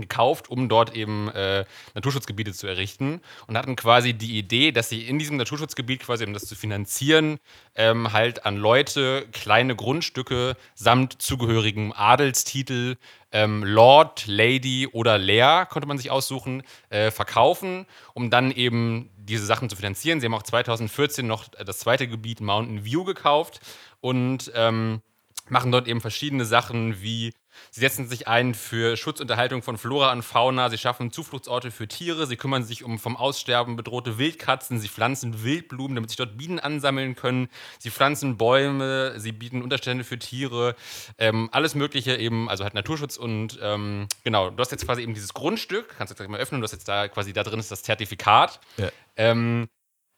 gekauft, 0.02 0.48
um 0.48 0.68
dort 0.68 0.94
eben 0.94 1.28
äh, 1.28 1.64
Naturschutzgebiete 1.94 2.52
zu 2.52 2.66
errichten 2.66 3.20
und 3.46 3.56
hatten 3.56 3.76
quasi 3.76 4.14
die 4.14 4.38
Idee, 4.38 4.72
dass 4.72 4.88
sie 4.88 5.06
in 5.06 5.18
diesem 5.18 5.36
Naturschutzgebiet 5.36 6.00
quasi, 6.00 6.24
um 6.24 6.32
das 6.32 6.46
zu 6.46 6.54
finanzieren, 6.54 7.38
ähm, 7.74 8.12
halt 8.12 8.46
an 8.46 8.56
Leute 8.56 9.26
kleine 9.32 9.76
Grundstücke 9.76 10.56
samt 10.74 11.20
zugehörigem 11.20 11.92
Adelstitel, 11.92 12.96
ähm, 13.32 13.64
Lord, 13.64 14.26
Lady 14.26 14.88
oder 14.92 15.18
Lehr, 15.18 15.66
konnte 15.68 15.88
man 15.88 15.98
sich 15.98 16.10
aussuchen, 16.10 16.62
äh, 16.88 17.10
verkaufen, 17.10 17.86
um 18.14 18.30
dann 18.30 18.52
eben 18.52 19.10
diese 19.16 19.44
Sachen 19.44 19.68
zu 19.68 19.76
finanzieren. 19.76 20.20
Sie 20.20 20.26
haben 20.26 20.34
auch 20.34 20.42
2014 20.42 21.26
noch 21.26 21.48
das 21.48 21.78
zweite 21.78 22.06
Gebiet 22.06 22.40
Mountain 22.40 22.84
View 22.84 23.04
gekauft 23.04 23.60
und 24.00 24.52
ähm, 24.54 25.02
machen 25.48 25.72
dort 25.72 25.88
eben 25.88 26.00
verschiedene 26.00 26.44
Sachen 26.44 27.02
wie 27.02 27.32
Sie 27.70 27.80
setzen 27.80 28.08
sich 28.08 28.28
ein 28.28 28.54
für 28.54 28.96
Schutzunterhaltung 28.96 29.62
von 29.62 29.78
Flora 29.78 30.12
und 30.12 30.22
Fauna, 30.22 30.70
sie 30.70 30.78
schaffen 30.78 31.10
Zufluchtsorte 31.10 31.70
für 31.70 31.88
Tiere, 31.88 32.26
sie 32.26 32.36
kümmern 32.36 32.64
sich 32.64 32.84
um 32.84 32.98
vom 32.98 33.16
Aussterben 33.16 33.76
bedrohte 33.76 34.18
Wildkatzen, 34.18 34.80
sie 34.80 34.88
pflanzen 34.88 35.42
Wildblumen, 35.44 35.94
damit 35.94 36.10
sich 36.10 36.16
dort 36.16 36.36
Bienen 36.36 36.58
ansammeln 36.58 37.14
können, 37.14 37.48
sie 37.78 37.90
pflanzen 37.90 38.36
Bäume, 38.36 39.18
sie 39.18 39.32
bieten 39.32 39.62
Unterstände 39.62 40.04
für 40.04 40.18
Tiere, 40.18 40.76
ähm, 41.18 41.48
alles 41.52 41.74
Mögliche 41.74 42.16
eben, 42.16 42.48
also 42.48 42.64
halt 42.64 42.74
Naturschutz 42.74 43.16
und 43.16 43.58
ähm, 43.62 44.08
genau, 44.24 44.50
du 44.50 44.60
hast 44.60 44.72
jetzt 44.72 44.86
quasi 44.86 45.02
eben 45.02 45.14
dieses 45.14 45.34
Grundstück, 45.34 45.94
kannst 45.96 46.10
du 46.10 46.14
jetzt 46.14 46.18
gleich 46.18 46.28
mal 46.28 46.40
öffnen, 46.40 46.60
du 46.60 46.64
hast 46.64 46.72
jetzt 46.72 46.88
da 46.88 47.08
quasi 47.08 47.32
da 47.32 47.42
drin 47.42 47.60
ist 47.60 47.70
das 47.70 47.82
Zertifikat. 47.82 48.60
Ja. 48.76 48.90
Ähm, 49.16 49.68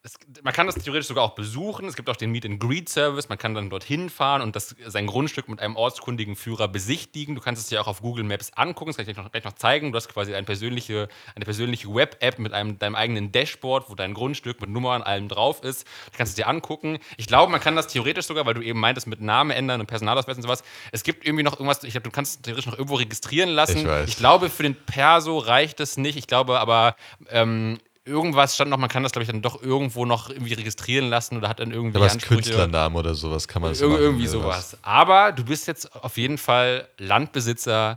es, 0.06 0.18
man 0.42 0.52
kann 0.54 0.66
das 0.66 0.76
theoretisch 0.76 1.08
sogar 1.08 1.24
auch 1.24 1.34
besuchen. 1.34 1.86
Es 1.86 1.96
gibt 1.96 2.08
auch 2.08 2.16
den 2.16 2.30
Meet 2.30 2.46
and 2.46 2.60
Greet 2.60 2.88
Service. 2.88 3.28
Man 3.28 3.38
kann 3.38 3.54
dann 3.54 3.68
dorthin 3.70 4.08
fahren 4.08 4.40
und 4.40 4.54
das, 4.54 4.74
sein 4.86 5.06
Grundstück 5.06 5.48
mit 5.48 5.60
einem 5.60 5.76
ortskundigen 5.76 6.36
Führer 6.36 6.68
besichtigen. 6.68 7.34
Du 7.34 7.40
kannst 7.40 7.60
es 7.60 7.68
dir 7.68 7.80
auch 7.80 7.88
auf 7.88 8.00
Google 8.00 8.24
Maps 8.24 8.52
angucken. 8.54 8.90
Das 8.90 8.96
kann 8.96 9.06
ich 9.06 9.14
dir 9.14 9.20
noch, 9.20 9.30
gleich 9.30 9.44
noch 9.44 9.54
zeigen. 9.54 9.92
Du 9.92 9.96
hast 9.96 10.08
quasi 10.08 10.34
eine 10.34 10.46
persönliche, 10.46 11.08
eine 11.34 11.44
persönliche 11.44 11.92
Web-App 11.92 12.38
mit 12.38 12.52
einem, 12.52 12.78
deinem 12.78 12.94
eigenen 12.94 13.32
Dashboard, 13.32 13.90
wo 13.90 13.94
dein 13.94 14.14
Grundstück 14.14 14.60
mit 14.60 14.70
Nummern 14.70 15.02
allem 15.02 15.28
drauf 15.28 15.62
ist. 15.62 15.86
Du 16.12 16.18
kannst 16.18 16.30
es 16.30 16.36
dir 16.36 16.46
angucken. 16.46 16.98
Ich 17.16 17.26
glaube, 17.26 17.50
man 17.50 17.60
kann 17.60 17.74
das 17.74 17.88
theoretisch 17.88 18.26
sogar, 18.26 18.46
weil 18.46 18.54
du 18.54 18.62
eben 18.62 18.78
meintest, 18.78 19.08
mit 19.08 19.20
Name 19.20 19.54
ändern 19.54 19.80
und 19.80 19.86
Personalausweis 19.86 20.36
und 20.36 20.42
sowas. 20.42 20.62
Es 20.92 21.02
gibt 21.02 21.26
irgendwie 21.26 21.42
noch 21.42 21.54
irgendwas, 21.54 21.82
ich 21.82 21.92
glaube, 21.92 22.04
du 22.04 22.10
kannst 22.10 22.36
es 22.36 22.42
theoretisch 22.42 22.66
noch 22.66 22.78
irgendwo 22.78 22.94
registrieren 22.94 23.50
lassen. 23.50 23.78
Ich 23.78 23.86
weiß. 23.86 24.08
ich 24.08 24.16
glaube, 24.16 24.50
für 24.50 24.62
den 24.62 24.76
Perso 24.76 25.38
reicht 25.38 25.80
es 25.80 25.96
nicht. 25.96 26.16
Ich 26.16 26.26
glaube 26.26 26.60
aber, 26.60 26.96
ähm, 27.30 27.78
irgendwas 28.06 28.54
stand 28.54 28.70
noch, 28.70 28.78
man 28.78 28.88
kann 28.88 29.02
das, 29.02 29.12
glaube 29.12 29.24
ich, 29.24 29.28
dann 29.28 29.42
doch 29.42 29.60
irgendwo 29.62 30.04
noch 30.06 30.30
irgendwie 30.30 30.54
registrieren 30.54 31.08
lassen 31.10 31.36
oder 31.36 31.48
hat 31.48 31.60
dann 31.60 31.72
irgendwie 31.72 31.98
was 32.00 32.12
Ansprüche. 32.14 32.42
Künstlernamen 32.42 32.96
oder 32.96 33.14
sowas 33.14 33.46
kann 33.48 33.62
man 33.62 33.74
Ir 33.74 33.88
machen, 33.88 34.00
irgendwie 34.00 34.26
sowas. 34.26 34.76
Aber 34.82 35.32
du 35.32 35.44
bist 35.44 35.66
jetzt 35.66 35.92
auf 35.94 36.16
jeden 36.16 36.38
Fall 36.38 36.88
Landbesitzer 36.98 37.96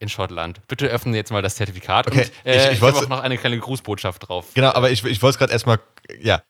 in 0.00 0.08
Schottland. 0.08 0.60
Bitte 0.68 0.86
öffne 0.86 1.16
jetzt 1.16 1.32
mal 1.32 1.42
das 1.42 1.56
Zertifikat. 1.56 2.06
Okay, 2.06 2.20
und, 2.20 2.46
äh, 2.46 2.56
ich- 2.56 2.66
ich, 2.66 2.72
ich 2.78 2.82
habe 2.82 2.96
auch 2.96 3.08
noch 3.08 3.20
eine 3.20 3.36
kleine 3.36 3.58
Grußbotschaft 3.58 4.28
drauf. 4.28 4.46
Genau, 4.54 4.70
aber 4.72 4.90
ich, 4.90 5.04
ich 5.04 5.20
wollte 5.22 5.34
es 5.34 5.38
gerade 5.38 5.52
erstmal, 5.52 5.80
ja. 6.20 6.40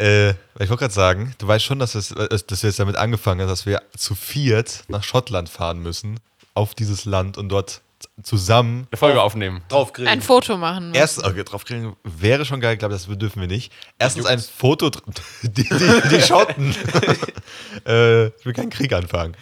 Äh, 0.00 0.30
ich 0.30 0.36
wollte 0.68 0.76
gerade 0.76 0.94
sagen, 0.94 1.34
du 1.38 1.48
weißt 1.48 1.64
schon, 1.64 1.80
dass, 1.80 1.96
es, 1.96 2.12
äh, 2.12 2.28
dass 2.46 2.62
wir 2.62 2.70
jetzt 2.70 2.78
damit 2.78 2.94
angefangen 2.94 3.40
haben, 3.40 3.48
dass 3.48 3.66
wir 3.66 3.82
zu 3.96 4.14
viert 4.14 4.84
nach 4.86 5.02
Schottland 5.02 5.48
fahren 5.48 5.80
müssen, 5.80 6.20
auf 6.54 6.76
dieses 6.76 7.04
Land 7.04 7.36
und 7.36 7.48
dort 7.48 7.82
zusammen. 8.22 8.86
Eine 8.90 8.98
Folge 8.98 9.22
aufnehmen. 9.22 9.62
Draufgrillen. 9.68 10.08
Ein 10.10 10.22
Foto 10.22 10.56
machen. 10.56 10.94
Erst, 10.94 11.22
okay, 11.24 11.44
drauf 11.44 11.64
kriegen 11.64 11.96
wäre 12.04 12.44
schon 12.44 12.60
geil, 12.60 12.74
ich 12.74 12.78
glaube, 12.78 12.94
das 12.94 13.06
dürfen 13.06 13.40
wir 13.40 13.48
nicht. 13.48 13.72
Erstens 13.98 14.26
ein 14.26 14.38
Foto, 14.38 14.90
die, 15.42 15.50
die, 15.50 15.64
die 16.10 16.20
Schotten. 16.22 16.74
äh, 17.86 18.26
ich 18.28 18.44
will 18.46 18.52
keinen 18.52 18.70
Krieg 18.70 18.92
anfangen. 18.92 19.36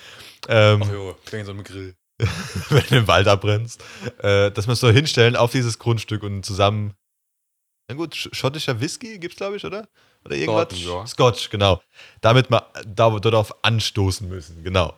Ähm, 0.48 0.82
Ach 0.84 0.92
jo, 0.92 1.16
wegen 1.30 1.44
so 1.44 1.52
einem 1.52 1.64
Grill. 1.64 1.94
wenn 2.70 2.84
du 2.88 2.96
im 2.96 3.08
Wald 3.08 3.28
abbrennst, 3.28 3.82
äh, 4.20 4.50
dass 4.50 4.66
wir 4.66 4.72
es 4.72 4.80
so 4.80 4.90
hinstellen 4.90 5.36
auf 5.36 5.52
dieses 5.52 5.78
Grundstück 5.78 6.22
und 6.22 6.44
zusammen. 6.44 6.94
Na 7.88 7.94
gut, 7.94 8.14
sch- 8.14 8.34
schottischer 8.34 8.80
Whisky 8.80 9.18
gibt's, 9.18 9.36
glaube 9.36 9.56
ich, 9.56 9.64
oder? 9.64 9.86
Oder 10.24 10.36
irgendwas? 10.36 10.68
Scotch, 10.70 10.86
ja. 10.86 11.06
Scotch, 11.06 11.50
genau. 11.50 11.82
Damit 12.22 12.50
wir 12.50 12.66
da, 12.86 13.10
darauf 13.18 13.54
anstoßen 13.62 14.28
müssen, 14.28 14.64
genau. 14.64 14.94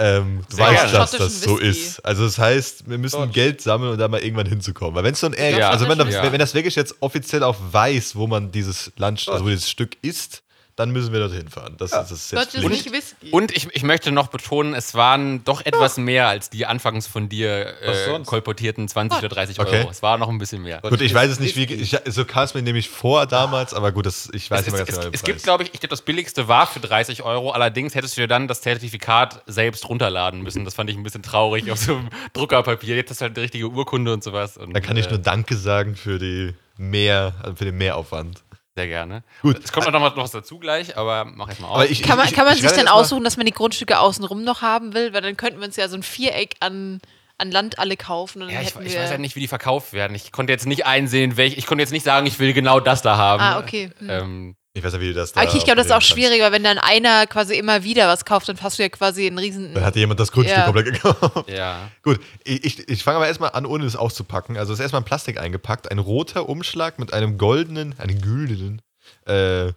Ähm, 0.00 0.40
du 0.50 0.56
Sehr 0.56 0.66
weißt, 0.66 0.82
gerne. 0.84 0.98
dass 0.98 1.10
das 1.12 1.40
so 1.42 1.60
Whisky. 1.60 1.68
ist. 1.68 2.04
Also 2.04 2.24
das 2.24 2.38
heißt, 2.38 2.88
wir 2.90 2.98
müssen 2.98 3.16
Scotch. 3.16 3.32
Geld 3.32 3.60
sammeln, 3.60 3.92
um 3.92 3.98
da 3.98 4.08
mal 4.08 4.20
irgendwann 4.22 4.46
hinzukommen. 4.46 4.94
Weil 4.94 5.04
wenn 5.04 5.14
es 5.14 5.20
so 5.20 5.26
ein 5.26 5.34
Ehr- 5.34 5.56
Ja. 5.58 5.70
also 5.70 5.88
wenn, 5.88 5.98
das, 5.98 6.12
Ja. 6.12 6.32
wenn 6.32 6.38
das 6.38 6.54
wirklich 6.54 6.74
jetzt 6.74 6.96
offiziell 7.00 7.42
auch 7.42 7.56
weiß, 7.72 8.16
wo 8.16 8.26
man 8.26 8.50
dieses 8.50 8.90
Land, 8.96 9.28
also 9.28 9.44
wo 9.44 9.48
dieses 9.48 9.70
Stück 9.70 9.96
ist, 10.02 10.42
dann 10.76 10.90
müssen 10.90 11.12
wir 11.12 11.20
dorthin 11.20 11.48
fahren. 11.48 11.76
Das, 11.78 11.92
das 11.92 12.10
ist 12.10 12.32
jetzt 12.32 12.42
Scotch 12.50 12.54
ist 12.56 12.66
Pflicht. 12.66 12.86
nicht 12.86 12.92
Whisky. 12.92 13.30
Und 13.30 13.56
ich, 13.56 13.68
ich 13.74 13.82
möchte 13.84 14.10
noch 14.10 14.26
betonen, 14.26 14.74
es 14.74 14.94
waren 14.94 15.44
doch 15.44 15.64
etwas 15.64 15.98
mehr 15.98 16.26
als 16.28 16.50
die 16.50 16.66
anfangs 16.66 17.06
von 17.06 17.28
dir 17.28 17.74
äh, 17.80 18.20
kolportierten 18.24 18.88
20 18.88 19.18
oder 19.20 19.28
30 19.28 19.60
Okay. 19.60 19.78
Euro. 19.80 19.90
Es 19.90 20.02
war 20.02 20.18
noch 20.18 20.28
ein 20.28 20.38
bisschen 20.38 20.62
mehr. 20.62 20.80
Gut, 20.80 21.00
ich 21.00 21.14
weiß 21.14 21.30
es 21.30 21.38
nicht, 21.38 21.56
wie. 21.56 21.64
Ich, 21.72 21.96
so 22.06 22.24
kam 22.24 22.42
es 22.44 22.54
mir 22.54 22.62
nämlich 22.62 22.88
vor 22.88 23.26
damals, 23.26 23.72
aber 23.72 23.92
gut, 23.92 24.06
das, 24.06 24.28
ich 24.32 24.50
weiß 24.50 24.60
Es, 24.60 24.66
nicht 24.66 24.72
mehr 24.74 24.82
es, 24.82 24.88
ganz 24.88 24.98
es, 24.98 25.00
genau. 25.04 25.14
es 25.14 25.20
Preis. 25.20 25.26
gibt, 25.26 25.42
glaube 25.44 25.62
ich, 25.62 25.70
ich 25.74 25.80
glaube, 25.80 25.90
das 25.90 26.02
billigste 26.02 26.48
war 26.48 26.66
für 26.66 26.80
30 26.80 27.22
Euro. 27.22 27.52
Allerdings 27.52 27.94
hättest 27.94 28.16
du 28.16 28.22
dir 28.22 28.28
dann 28.28 28.48
das 28.48 28.60
Zertifikat 28.62 29.42
selbst 29.46 29.88
runterladen 29.88 30.42
müssen. 30.42 30.64
Das 30.64 30.74
fand 30.74 30.90
ich 30.90 30.96
ein 30.96 31.02
bisschen 31.04 31.22
traurig 31.22 31.70
auf 31.70 31.78
so 31.78 31.94
einem 31.96 32.08
Druckerpapier. 32.32 32.96
Jetzt 32.96 33.10
hast 33.10 33.20
du 33.20 33.26
halt 33.26 33.36
die 33.36 33.42
richtige 33.42 33.68
Urkunde 33.68 34.12
und 34.12 34.24
sowas. 34.24 34.56
Und, 34.56 34.74
Dann 34.74 34.82
kann 34.82 34.96
ich 34.96 35.06
äh, 35.06 35.10
nur 35.10 35.18
Danke 35.18 35.56
sagen 35.56 35.94
für 35.94 36.18
die 36.18 36.52
mehr, 36.76 37.34
also 37.42 37.54
für 37.56 37.64
den 37.64 37.76
Mehraufwand. 37.76 38.42
Sehr 38.76 38.88
gerne. 38.88 39.22
Gut. 39.42 39.60
Es 39.62 39.70
kommt 39.72 39.86
auch 39.86 39.92
noch, 39.92 40.00
mal- 40.00 40.08
noch 40.10 40.16
was 40.24 40.32
dazu 40.32 40.58
gleich, 40.58 40.96
aber 40.96 41.24
mach 41.24 41.48
jetzt 41.48 41.60
mal 41.60 41.68
auf. 41.68 41.74
Aber 41.74 41.88
ich, 41.90 42.02
kann 42.02 42.18
man, 42.18 42.26
ich, 42.26 42.34
kann 42.34 42.44
man 42.44 42.54
ich 42.54 42.60
sich 42.60 42.68
dann 42.70 42.78
jetzt 42.80 42.86
mal- 42.86 42.92
aussuchen, 42.92 43.22
dass 43.22 43.36
man 43.36 43.46
die 43.46 43.52
Grundstücke 43.52 43.98
außenrum 44.00 44.42
noch 44.42 44.62
haben 44.62 44.94
will? 44.94 45.12
Weil 45.12 45.22
dann 45.22 45.36
könnten 45.36 45.60
wir 45.60 45.66
uns 45.66 45.76
ja 45.76 45.86
so 45.88 45.96
ein 45.96 46.02
Viereck 46.02 46.56
an, 46.58 47.00
an 47.38 47.52
Land 47.52 47.78
alle 47.78 47.96
kaufen. 47.96 48.42
Und 48.42 48.48
dann 48.48 48.56
ja, 48.56 48.62
ich, 48.62 48.74
hätten 48.74 48.84
ich 48.86 48.96
weiß 48.96 49.10
ja 49.10 49.18
nicht, 49.18 49.36
wie 49.36 49.40
die 49.40 49.48
verkauft 49.48 49.92
werden. 49.92 50.14
Ich 50.16 50.32
konnte 50.32 50.52
jetzt 50.52 50.66
nicht 50.66 50.86
einsehen, 50.86 51.36
welch, 51.36 51.56
ich 51.56 51.66
konnte 51.66 51.82
jetzt 51.82 51.92
nicht 51.92 52.04
sagen, 52.04 52.26
ich 52.26 52.40
will 52.40 52.52
genau 52.52 52.80
das 52.80 53.00
da 53.02 53.16
haben. 53.16 53.40
Ah, 53.42 53.60
okay. 53.60 53.90
Hm. 53.98 54.10
Ähm, 54.10 54.56
Ich 54.76 54.82
weiß 54.82 54.92
ja, 54.94 55.00
wie 55.00 55.06
du 55.08 55.14
das 55.14 55.32
da 55.32 55.42
Okay, 55.42 55.56
ich 55.56 55.64
glaube, 55.64 55.76
das 55.76 55.86
ist 55.86 55.92
auch 55.92 55.98
aufnehmen 55.98 56.26
schwierig, 56.26 56.42
weil 56.42 56.50
wenn 56.50 56.64
dann 56.64 56.78
einer 56.78 57.28
quasi 57.28 57.54
immer 57.54 57.84
wieder 57.84 58.08
was 58.08 58.24
kauft, 58.24 58.48
dann 58.48 58.60
hast 58.60 58.76
du 58.76 58.82
ja 58.82 58.88
quasi 58.88 59.24
einen 59.24 59.38
riesen. 59.38 59.72
Dann 59.72 59.84
hat 59.84 59.94
dir 59.94 60.00
jemand 60.00 60.18
das 60.18 60.32
Grundstück 60.32 60.58
Ja. 60.58 60.64
komplett 60.64 60.86
gekauft. 60.94 61.48
ja. 61.48 61.90
Gut, 62.02 62.18
ich, 62.42 62.64
ich, 62.64 62.88
ich 62.88 63.04
fange 63.04 63.18
aber 63.18 63.28
erstmal 63.28 63.50
an, 63.50 63.66
ohne 63.66 63.84
es 63.84 63.94
auszupacken. 63.94 64.56
Also 64.56 64.72
es 64.72 64.80
ist 64.80 64.82
erstmal 64.82 65.02
in 65.02 65.06
Plastik 65.06 65.38
eingepackt, 65.38 65.92
ein 65.92 66.00
roter 66.00 66.48
Umschlag 66.48 66.98
mit 66.98 67.12
einem 67.12 67.38
goldenen, 67.38 67.94
einem 68.00 68.20
güldenen 68.20 68.82
äh, 69.26 69.72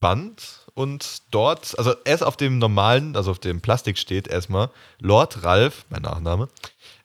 Band 0.00 0.66
und 0.74 1.22
dort, 1.30 1.78
also 1.78 1.94
erst 2.04 2.24
auf 2.24 2.36
dem 2.36 2.58
normalen, 2.58 3.14
also 3.14 3.30
auf 3.30 3.38
dem 3.38 3.60
Plastik 3.60 3.96
steht 3.96 4.26
erstmal 4.26 4.70
Lord 4.98 5.44
Ralph, 5.44 5.84
mein 5.88 6.02
Nachname, 6.02 6.48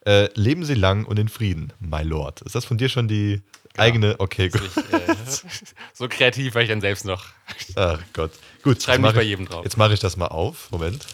äh, 0.07 0.29
leben 0.33 0.65
Sie 0.65 0.75
lang 0.75 1.05
und 1.05 1.19
in 1.19 1.29
Frieden, 1.29 1.71
my 1.79 2.01
Lord. 2.01 2.41
Ist 2.41 2.55
das 2.55 2.65
von 2.65 2.77
dir 2.79 2.89
schon 2.89 3.07
die 3.07 3.43
eigene, 3.77 4.15
okay, 4.19 4.49
gut. 4.49 4.61
Ich, 4.63 4.77
äh, 4.93 5.15
so 5.93 6.07
kreativ 6.07 6.55
war 6.55 6.61
ich 6.61 6.69
dann 6.69 6.81
selbst 6.81 7.05
noch. 7.05 7.25
Ach 7.75 7.99
Gott. 8.13 8.31
Gut, 8.63 8.81
Schreiben 8.81 9.03
jetzt 9.03 9.13
nicht 9.15 9.15
bei 9.15 9.19
mach 9.19 9.21
ich- 9.21 9.27
jedem 9.29 9.47
drauf. 9.47 9.63
Jetzt 9.63 9.77
mache 9.77 9.93
ich 9.93 9.99
das 9.99 10.17
mal 10.17 10.27
auf. 10.27 10.71
Moment. 10.71 11.05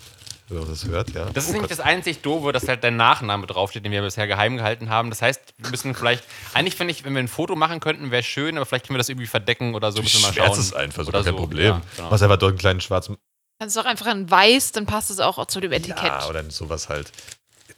Wenn 0.49 0.59
man 0.59 0.67
das 0.69 0.85
hört, 0.85 1.11
ja. 1.11 1.29
Das 1.33 1.45
ist 1.45 1.51
Oh 1.51 1.53
nämlich 1.53 1.69
Gott. 1.69 1.79
das 1.79 1.85
einzig 1.85 2.21
Doofe, 2.21 2.51
dass 2.51 2.67
halt 2.67 2.83
dein 2.83 2.97
Nachname 2.97 3.47
draufsteht, 3.47 3.85
den 3.85 3.91
wir 3.93 4.01
bisher 4.01 4.27
geheim 4.27 4.57
gehalten 4.57 4.89
haben. 4.89 5.09
Das 5.09 5.21
heißt, 5.21 5.39
wir 5.57 5.69
müssen 5.69 5.95
vielleicht, 5.95 6.25
eigentlich 6.53 6.75
finde 6.75 6.91
ich, 6.91 7.05
wenn 7.05 7.13
wir 7.13 7.21
ein 7.21 7.29
Foto 7.29 7.55
machen 7.55 7.79
könnten, 7.79 8.11
wäre 8.11 8.21
schön, 8.21 8.57
aber 8.57 8.65
vielleicht 8.65 8.85
können 8.88 8.95
wir 8.95 8.99
das 8.99 9.07
irgendwie 9.07 9.27
verdecken 9.27 9.75
oder 9.75 9.93
so. 9.93 10.01
Müssen 10.01 10.21
wir 10.21 10.27
mal 10.27 10.33
schauen. 10.33 10.59
es 10.59 10.73
einfach, 10.73 11.05
so 11.05 11.11
kein 11.11 11.23
so, 11.23 11.35
Problem. 11.38 11.63
ja, 11.65 11.81
genau. 11.95 12.09
Machst 12.09 12.23
einfach 12.23 12.35
dort 12.38 12.49
einen 12.51 12.57
kleinen 12.59 12.81
schwarzen. 12.81 13.15
Kannst 13.59 13.77
du 13.77 13.79
auch 13.79 13.85
einfach 13.85 14.07
in 14.07 14.29
weiß, 14.29 14.73
dann 14.73 14.85
passt 14.85 15.09
es 15.09 15.21
auch 15.21 15.45
zu 15.45 15.61
dem 15.61 15.71
Etikett. 15.71 16.03
Ja, 16.03 16.27
oder 16.27 16.43
sowas 16.51 16.89
halt. 16.89 17.11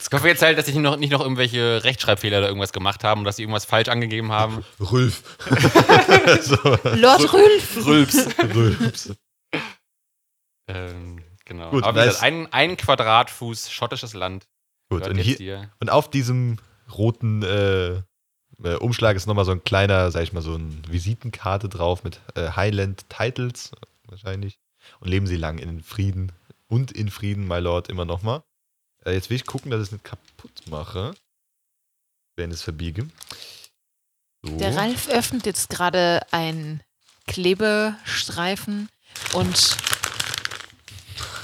Ich 0.08 0.18
hoffe 0.18 0.28
jetzt 0.28 0.42
halt, 0.42 0.58
dass 0.58 0.66
sie 0.66 0.78
noch, 0.80 0.98
nicht 0.98 1.12
noch 1.12 1.22
irgendwelche 1.22 1.84
Rechtschreibfehler 1.84 2.40
oder 2.40 2.48
irgendwas 2.48 2.74
gemacht 2.74 3.04
haben 3.04 3.22
und 3.22 3.26
dass 3.26 3.38
sie 3.38 3.44
irgendwas 3.44 3.66
falsch 3.66 3.90
angegeben 3.90 4.32
haben. 4.32 4.64
Rülf. 4.80 5.24
so, 6.42 6.56
Lord 6.96 7.34
Rülf. 7.34 7.86
Rülps. 7.86 8.28
Rülps. 8.54 9.14
ähm, 10.68 11.24
genau. 11.46 11.72
Gut, 11.72 11.84
Aber 11.84 12.02
wie 12.02 12.06
gesagt, 12.06 12.24
ein, 12.24 12.52
ein 12.52 12.78
Quadratfuß 12.78 13.72
schottisches 13.72 14.14
Land. 14.14 14.48
Gut, 14.90 15.08
und, 15.08 15.18
hier, 15.18 15.72
und 15.80 15.90
auf 15.90 16.10
diesem 16.10 16.58
roten 16.96 17.42
äh, 17.44 18.02
äh, 18.64 18.76
Umschlag 18.80 19.16
ist 19.16 19.26
nochmal 19.26 19.46
so 19.46 19.52
ein 19.52 19.64
kleiner, 19.64 20.12
sag 20.12 20.24
ich 20.24 20.34
mal, 20.34 20.42
so 20.42 20.56
eine 20.56 20.70
Visitenkarte 20.88 21.70
drauf 21.70 22.04
mit 22.04 22.20
äh, 22.36 22.50
Highland 22.52 23.10
Titles 23.10 23.72
wahrscheinlich. 24.08 24.60
Und 25.00 25.10
leben 25.10 25.28
sie 25.28 25.38
lang 25.38 25.60
in 25.60 25.82
Frieden 25.82 26.32
und 26.68 26.92
in 26.92 27.10
Frieden, 27.10 27.48
my 27.48 27.60
Lord, 27.60 27.90
immer 27.90 28.06
nochmal. 28.06 28.44
Äh, 29.06 29.14
jetzt 29.14 29.30
will 29.30 29.38
ich 29.38 29.46
gucken, 29.46 29.72
dass 29.72 29.82
ich 29.82 29.88
es 29.88 29.92
nicht 29.92 30.04
kaputt 30.04 30.68
mache. 30.68 31.14
Wenn 32.36 32.50
ich 32.50 32.58
es 32.58 32.64
verbiege. 32.64 33.08
So. 34.42 34.58
Der 34.58 34.76
Ralf 34.76 35.08
öffnet 35.08 35.46
jetzt 35.46 35.70
gerade 35.70 36.22
einen 36.32 36.82
Klebestreifen 37.28 38.90
und 39.34 39.78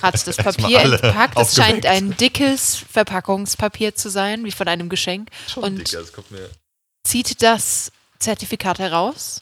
hat 0.01 0.27
das 0.27 0.37
Papier 0.37 0.81
entpackt. 0.81 1.37
Es 1.37 1.55
scheint 1.55 1.85
ein 1.85 2.17
dickes 2.17 2.75
Verpackungspapier 2.75 3.95
zu 3.95 4.09
sein, 4.09 4.43
wie 4.45 4.51
von 4.51 4.67
einem 4.67 4.89
Geschenk. 4.89 5.29
Schon 5.47 5.63
und- 5.63 5.77
dicker, 5.77 6.01
das 6.01 6.11
kommt 6.11 6.31
mir 6.31 6.49
Zieht 7.03 7.41
das 7.41 7.91
Zertifikat 8.19 8.79
heraus. 8.79 9.41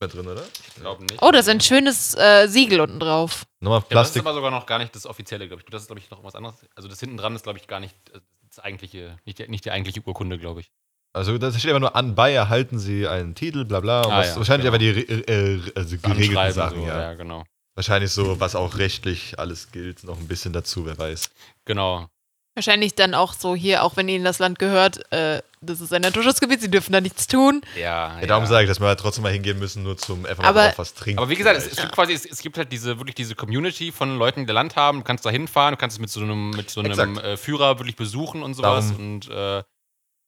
Mehr 0.00 0.08
drin, 0.08 0.26
oder? 0.26 0.42
Ich 0.68 0.74
glaube 0.76 1.02
nicht. 1.04 1.22
Oh, 1.22 1.30
da 1.30 1.38
ist 1.38 1.48
ein 1.48 1.60
schönes 1.60 2.14
äh, 2.14 2.46
Siegel 2.48 2.80
unten 2.80 3.00
drauf. 3.00 3.44
Nochmal 3.60 3.78
Ja, 3.78 3.82
das 3.82 4.08
ist 4.08 4.12
Plastik. 4.14 4.22
aber 4.22 4.34
sogar 4.34 4.50
noch 4.50 4.66
gar 4.66 4.78
nicht 4.78 4.94
das 4.94 5.06
offizielle, 5.06 5.46
glaube 5.48 5.62
ich. 5.64 5.70
Das 5.70 5.82
ist, 5.82 5.86
glaube 5.88 6.00
ich, 6.00 6.10
noch 6.10 6.22
was 6.24 6.34
anderes. 6.34 6.56
Also 6.74 6.88
das 6.88 7.00
hinten 7.00 7.16
dran 7.16 7.34
ist, 7.34 7.42
glaube 7.44 7.58
ich, 7.58 7.66
gar 7.66 7.80
nicht 7.80 7.94
äh, 8.12 8.20
das 8.48 8.58
eigentliche, 8.60 9.16
nicht 9.24 9.38
die, 9.38 9.48
nicht 9.48 9.64
die 9.64 9.70
eigentliche 9.70 10.00
Urkunde, 10.06 10.38
glaube 10.38 10.60
ich. 10.60 10.70
Also 11.12 11.38
das 11.38 11.56
steht 11.58 11.70
einfach 11.70 11.80
nur 11.80 11.96
an, 11.96 12.14
bei 12.16 12.32
erhalten 12.32 12.78
sie 12.80 13.06
einen 13.06 13.34
Titel, 13.36 13.64
bla 13.64 13.80
bla. 13.80 14.02
Und 14.02 14.12
Ah, 14.12 14.18
was, 14.18 14.28
ja, 14.30 14.36
wahrscheinlich 14.36 14.70
genau. 14.70 14.84
einfach 14.84 15.06
die 15.06 15.32
äh, 15.32 15.72
also 15.76 15.96
geregelten 15.98 16.52
Sachen, 16.52 16.80
so, 16.80 16.86
ja. 16.86 17.00
ja, 17.00 17.14
genau. 17.14 17.44
Wahrscheinlich 17.76 18.10
so, 18.10 18.38
was 18.40 18.54
auch 18.56 18.78
rechtlich 18.78 19.38
alles 19.38 19.70
gilt, 19.72 20.04
noch 20.04 20.18
ein 20.18 20.26
bisschen 20.28 20.52
dazu, 20.52 20.86
wer 20.86 20.96
weiß. 20.98 21.30
Genau. 21.64 22.08
Wahrscheinlich 22.56 22.94
dann 22.94 23.14
auch 23.14 23.32
so 23.32 23.56
hier, 23.56 23.82
auch 23.82 23.96
wenn 23.96 24.08
ihnen 24.08 24.24
das 24.24 24.38
Land 24.38 24.58
gehört, 24.60 25.10
äh, 25.12 25.42
das 25.64 25.80
ist 25.80 25.92
ein 25.92 26.02
Naturschutzgebiet, 26.02 26.60
sie 26.60 26.70
dürfen 26.70 26.92
da 26.92 27.00
nichts 27.00 27.26
tun. 27.26 27.62
Ja, 27.76 28.18
Ja, 28.20 28.26
darum 28.26 28.46
sage 28.46 28.64
ich, 28.64 28.68
dass 28.70 28.80
wir 28.80 28.86
halt 28.88 29.00
trotzdem 29.00 29.22
mal 29.22 29.32
hingehen 29.32 29.58
müssen, 29.58 29.82
nur 29.82 29.96
zum 29.96 30.26
einfach 30.26 30.44
Aber- 30.44 30.60
mal 30.62 30.68
drauf 30.68 30.78
was 30.78 30.94
trinken. 30.94 31.18
Aber 31.18 31.28
wie 31.30 31.36
gesagt, 31.36 31.56
es, 31.58 31.66
es 31.66 31.76
gibt 31.76 31.92
quasi, 31.92 32.12
es, 32.12 32.24
es 32.24 32.40
gibt 32.40 32.56
halt 32.58 32.70
diese 32.72 32.98
wirklich 32.98 33.14
diese 33.14 33.34
Community 33.34 33.92
von 33.92 34.18
Leuten, 34.18 34.46
die 34.46 34.52
Land 34.52 34.76
haben. 34.76 34.98
Du 34.98 35.04
kannst 35.04 35.24
da 35.26 35.30
hinfahren, 35.30 35.74
du 35.74 35.78
kannst 35.78 35.96
es 35.96 36.00
mit 36.00 36.10
so 36.10 36.20
einem, 36.20 36.50
mit 36.50 36.70
so 36.70 36.80
einem 36.80 37.18
äh, 37.18 37.36
Führer 37.36 37.78
wirklich 37.78 37.96
besuchen 37.96 38.42
und 38.42 38.54
sowas. 38.54 38.88
Darum- 38.88 39.04
Und 39.04 39.30
äh, 39.30 39.58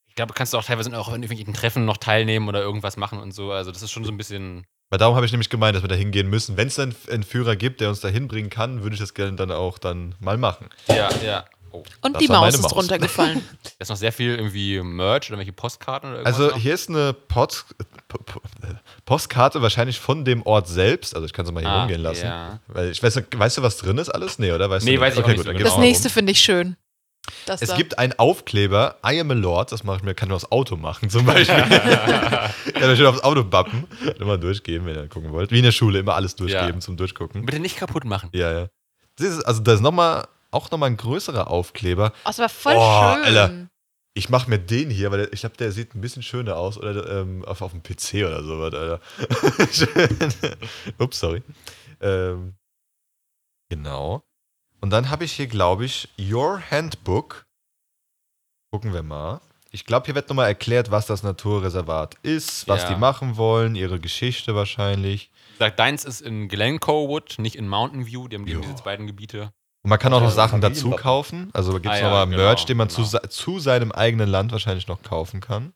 ich 0.08 0.14
glaube, 0.14 0.32
du 0.32 0.38
kannst 0.38 0.54
auch 0.54 0.64
teilweise 0.64 0.88
auch 0.98 1.08
in 1.08 1.22
irgendwelchen 1.22 1.52
Treffen 1.54 1.84
noch 1.84 1.98
teilnehmen 1.98 2.48
oder 2.48 2.60
irgendwas 2.62 2.96
machen 2.96 3.18
und 3.18 3.32
so. 3.32 3.52
Also 3.52 3.70
das 3.70 3.82
ist 3.82 3.90
schon 3.90 4.04
so 4.04 4.10
ein 4.12 4.16
bisschen. 4.16 4.64
Weil 4.88 4.98
darum 4.98 5.16
habe 5.16 5.26
ich 5.26 5.32
nämlich 5.32 5.50
gemeint, 5.50 5.74
dass 5.74 5.82
wir 5.82 5.88
da 5.88 5.94
hingehen 5.96 6.28
müssen. 6.30 6.56
Wenn 6.56 6.68
es 6.68 6.76
dann 6.76 6.94
einen 7.10 7.24
Führer 7.24 7.56
gibt, 7.56 7.80
der 7.80 7.88
uns 7.88 8.00
da 8.00 8.08
hinbringen 8.08 8.50
kann, 8.50 8.82
würde 8.82 8.94
ich 8.94 9.00
das 9.00 9.14
gerne 9.14 9.34
dann 9.36 9.50
auch 9.50 9.78
dann 9.78 10.14
mal 10.20 10.38
machen. 10.38 10.68
Ja, 10.88 11.08
ja. 11.24 11.44
Oh, 11.82 12.06
Und 12.06 12.14
Das 12.14 12.20
die 12.22 12.28
Maus 12.28 12.54
ist 12.54 12.62
Maus. 12.62 12.74
runtergefallen. 12.76 13.42
da 13.62 13.70
ist 13.78 13.88
noch 13.88 13.96
sehr 13.96 14.12
viel 14.12 14.34
irgendwie 14.36 14.80
Merch 14.80 15.28
oder 15.30 15.38
welche 15.38 15.52
Postkarten 15.52 16.10
oder 16.10 16.18
irgendwas. 16.20 16.40
Also 16.40 16.50
noch. 16.54 16.58
hier 16.62 16.74
ist 16.74 16.88
eine 16.88 17.12
Post, 17.12 17.66
po- 18.08 18.18
po- 18.18 18.40
Postkarte 19.04 19.62
wahrscheinlich 19.62 19.98
von 20.00 20.24
dem 20.24 20.42
Ort 20.42 20.68
selbst. 20.68 21.14
Also 21.14 21.26
ich 21.26 21.32
kann 21.32 21.46
sie 21.46 21.52
mal 21.52 21.60
hier 21.60 21.68
Ah, 21.70 21.80
rumgehen 21.80 22.02
lassen. 22.02 22.24
ja. 22.26 22.60
Weil 22.68 22.90
ich 22.90 23.02
weiß 23.02 23.20
weißt 23.34 23.58
du, 23.58 23.62
was 23.62 23.76
drin 23.76 23.98
ist 23.98 24.08
alles? 24.08 24.38
Nee, 24.38 24.52
oder? 24.52 24.68
Weißt 24.70 24.84
Nee, 24.84 24.96
du 24.96 25.00
weiß 25.00 25.14
ich 25.14 25.18
auch 25.20 25.24
okay, 25.24 25.32
nicht 25.32 25.38
gut, 25.44 25.46
so 25.46 25.52
genau. 25.58 25.64
Das 25.70 25.78
nächste 25.78 26.10
finde 26.10 26.32
ich 26.32 26.40
schön. 26.40 26.76
Das 27.44 27.60
Es 27.60 27.70
da. 27.70 27.76
gibt 27.76 27.98
einen 27.98 28.12
Aufkleber, 28.18 28.98
I 29.04 29.18
am 29.20 29.32
a 29.32 29.34
Lord, 29.34 29.72
das 29.72 29.82
mache 29.82 29.96
ich 29.96 30.02
mir, 30.04 30.14
kann 30.14 30.28
ich 30.28 30.34
aufs 30.34 30.50
Auto 30.52 30.76
machen 30.76 31.10
zum 31.10 31.26
Beispiel. 31.26 31.56
kann 31.60 32.90
ich 32.92 32.96
schön 32.96 33.06
aufs 33.06 33.22
Auto 33.24 33.42
bappen. 33.42 33.84
Immer 34.20 34.38
durchgeben, 34.38 34.86
wenn 34.86 34.94
ihr 34.94 35.08
gucken 35.08 35.32
wollt. 35.32 35.50
Wie 35.50 35.58
in 35.58 35.64
der 35.64 35.72
Schule, 35.72 35.98
immer 35.98 36.14
alles 36.14 36.36
durchgeben 36.36 36.74
Ja. 36.74 36.80
zum 36.80 36.96
Durchgucken. 36.96 37.44
Bitte 37.44 37.58
nicht 37.58 37.76
kaputt 37.76 38.04
machen. 38.04 38.30
Ja, 38.32 38.52
ja. 38.52 38.66
Das 39.18 39.28
ist, 39.28 39.42
also 39.44 39.60
da 39.62 39.72
ist 39.74 39.80
noch 39.80 39.92
mal, 39.92 40.26
auch 40.50 40.70
nochmal 40.70 40.90
ein 40.90 40.96
größerer 40.96 41.50
Aufkleber. 41.50 42.12
Oh, 42.24 42.28
das 42.28 42.38
war 42.38 42.48
voll 42.48 42.74
Oh, 42.76 43.14
schön. 43.14 43.24
Alter. 43.24 43.68
Ich 44.14 44.30
mache 44.30 44.48
mir 44.48 44.58
den 44.58 44.88
hier, 44.88 45.10
weil 45.12 45.28
ich 45.32 45.40
glaube, 45.40 45.56
der 45.58 45.72
sieht 45.72 45.94
ein 45.94 46.00
bisschen 46.00 46.22
schöner 46.22 46.56
aus 46.56 46.78
oder 46.78 47.20
ähm, 47.20 47.44
auf, 47.44 47.60
auf 47.60 47.72
dem 47.72 47.82
PC 47.82 48.14
oder 48.26 48.42
sowas, 48.42 48.72
Alter. 48.72 49.00
Ups, 50.98 51.20
sorry. 51.20 51.42
Ähm, 52.00 52.54
genau. 53.68 54.22
Und 54.80 54.90
dann 54.90 55.10
habe 55.10 55.24
ich 55.24 55.32
hier, 55.32 55.46
glaube 55.48 55.84
ich, 55.84 56.08
Your 56.18 56.62
Handbook. 56.70 57.46
Gucken 58.70 58.92
wir 58.94 59.02
mal. 59.02 59.40
Ich 59.70 59.84
glaube, 59.84 60.06
hier 60.06 60.14
wird 60.14 60.28
nochmal 60.28 60.48
erklärt, 60.48 60.90
was 60.90 61.06
das 61.06 61.22
Naturreservat 61.22 62.14
ist, 62.22 62.66
was 62.68 62.84
Ja. 62.84 62.88
die 62.94 62.96
machen 62.96 63.36
wollen, 63.36 63.74
ihre 63.74 64.00
Geschichte 64.00 64.54
wahrscheinlich. 64.54 65.30
Sagt, 65.58 65.78
deins 65.78 66.04
ist 66.04 66.22
in 66.22 66.48
Glencoe 66.48 67.20
nicht 67.38 67.56
in 67.56 67.68
Mountain 67.68 68.06
View. 68.06 68.28
Die 68.28 68.36
haben, 68.36 68.46
die 68.46 68.54
haben 68.54 68.62
Jo. 68.62 68.70
diese 68.70 68.82
beiden 68.82 69.06
Gebiete. 69.06 69.52
Und 69.86 69.90
man 69.90 70.00
kann 70.00 70.12
auch 70.14 70.20
noch 70.20 70.30
Ja, 70.30 70.34
Sachen 70.34 70.60
dazu 70.60 70.90
kaufen. 70.90 71.48
Also 71.52 71.74
gibt 71.74 71.86
es 71.86 71.92
Ah 71.92 71.98
ja, 71.98 72.02
nochmal 72.06 72.26
genau, 72.26 72.38
Merch, 72.38 72.64
den 72.66 72.76
man 72.76 72.88
genau. 72.88 73.04
zu, 73.04 73.18
zu 73.28 73.60
seinem 73.60 73.92
eigenen 73.92 74.28
Land 74.28 74.50
wahrscheinlich 74.50 74.88
noch 74.88 75.00
kaufen 75.00 75.40
kann. 75.40 75.74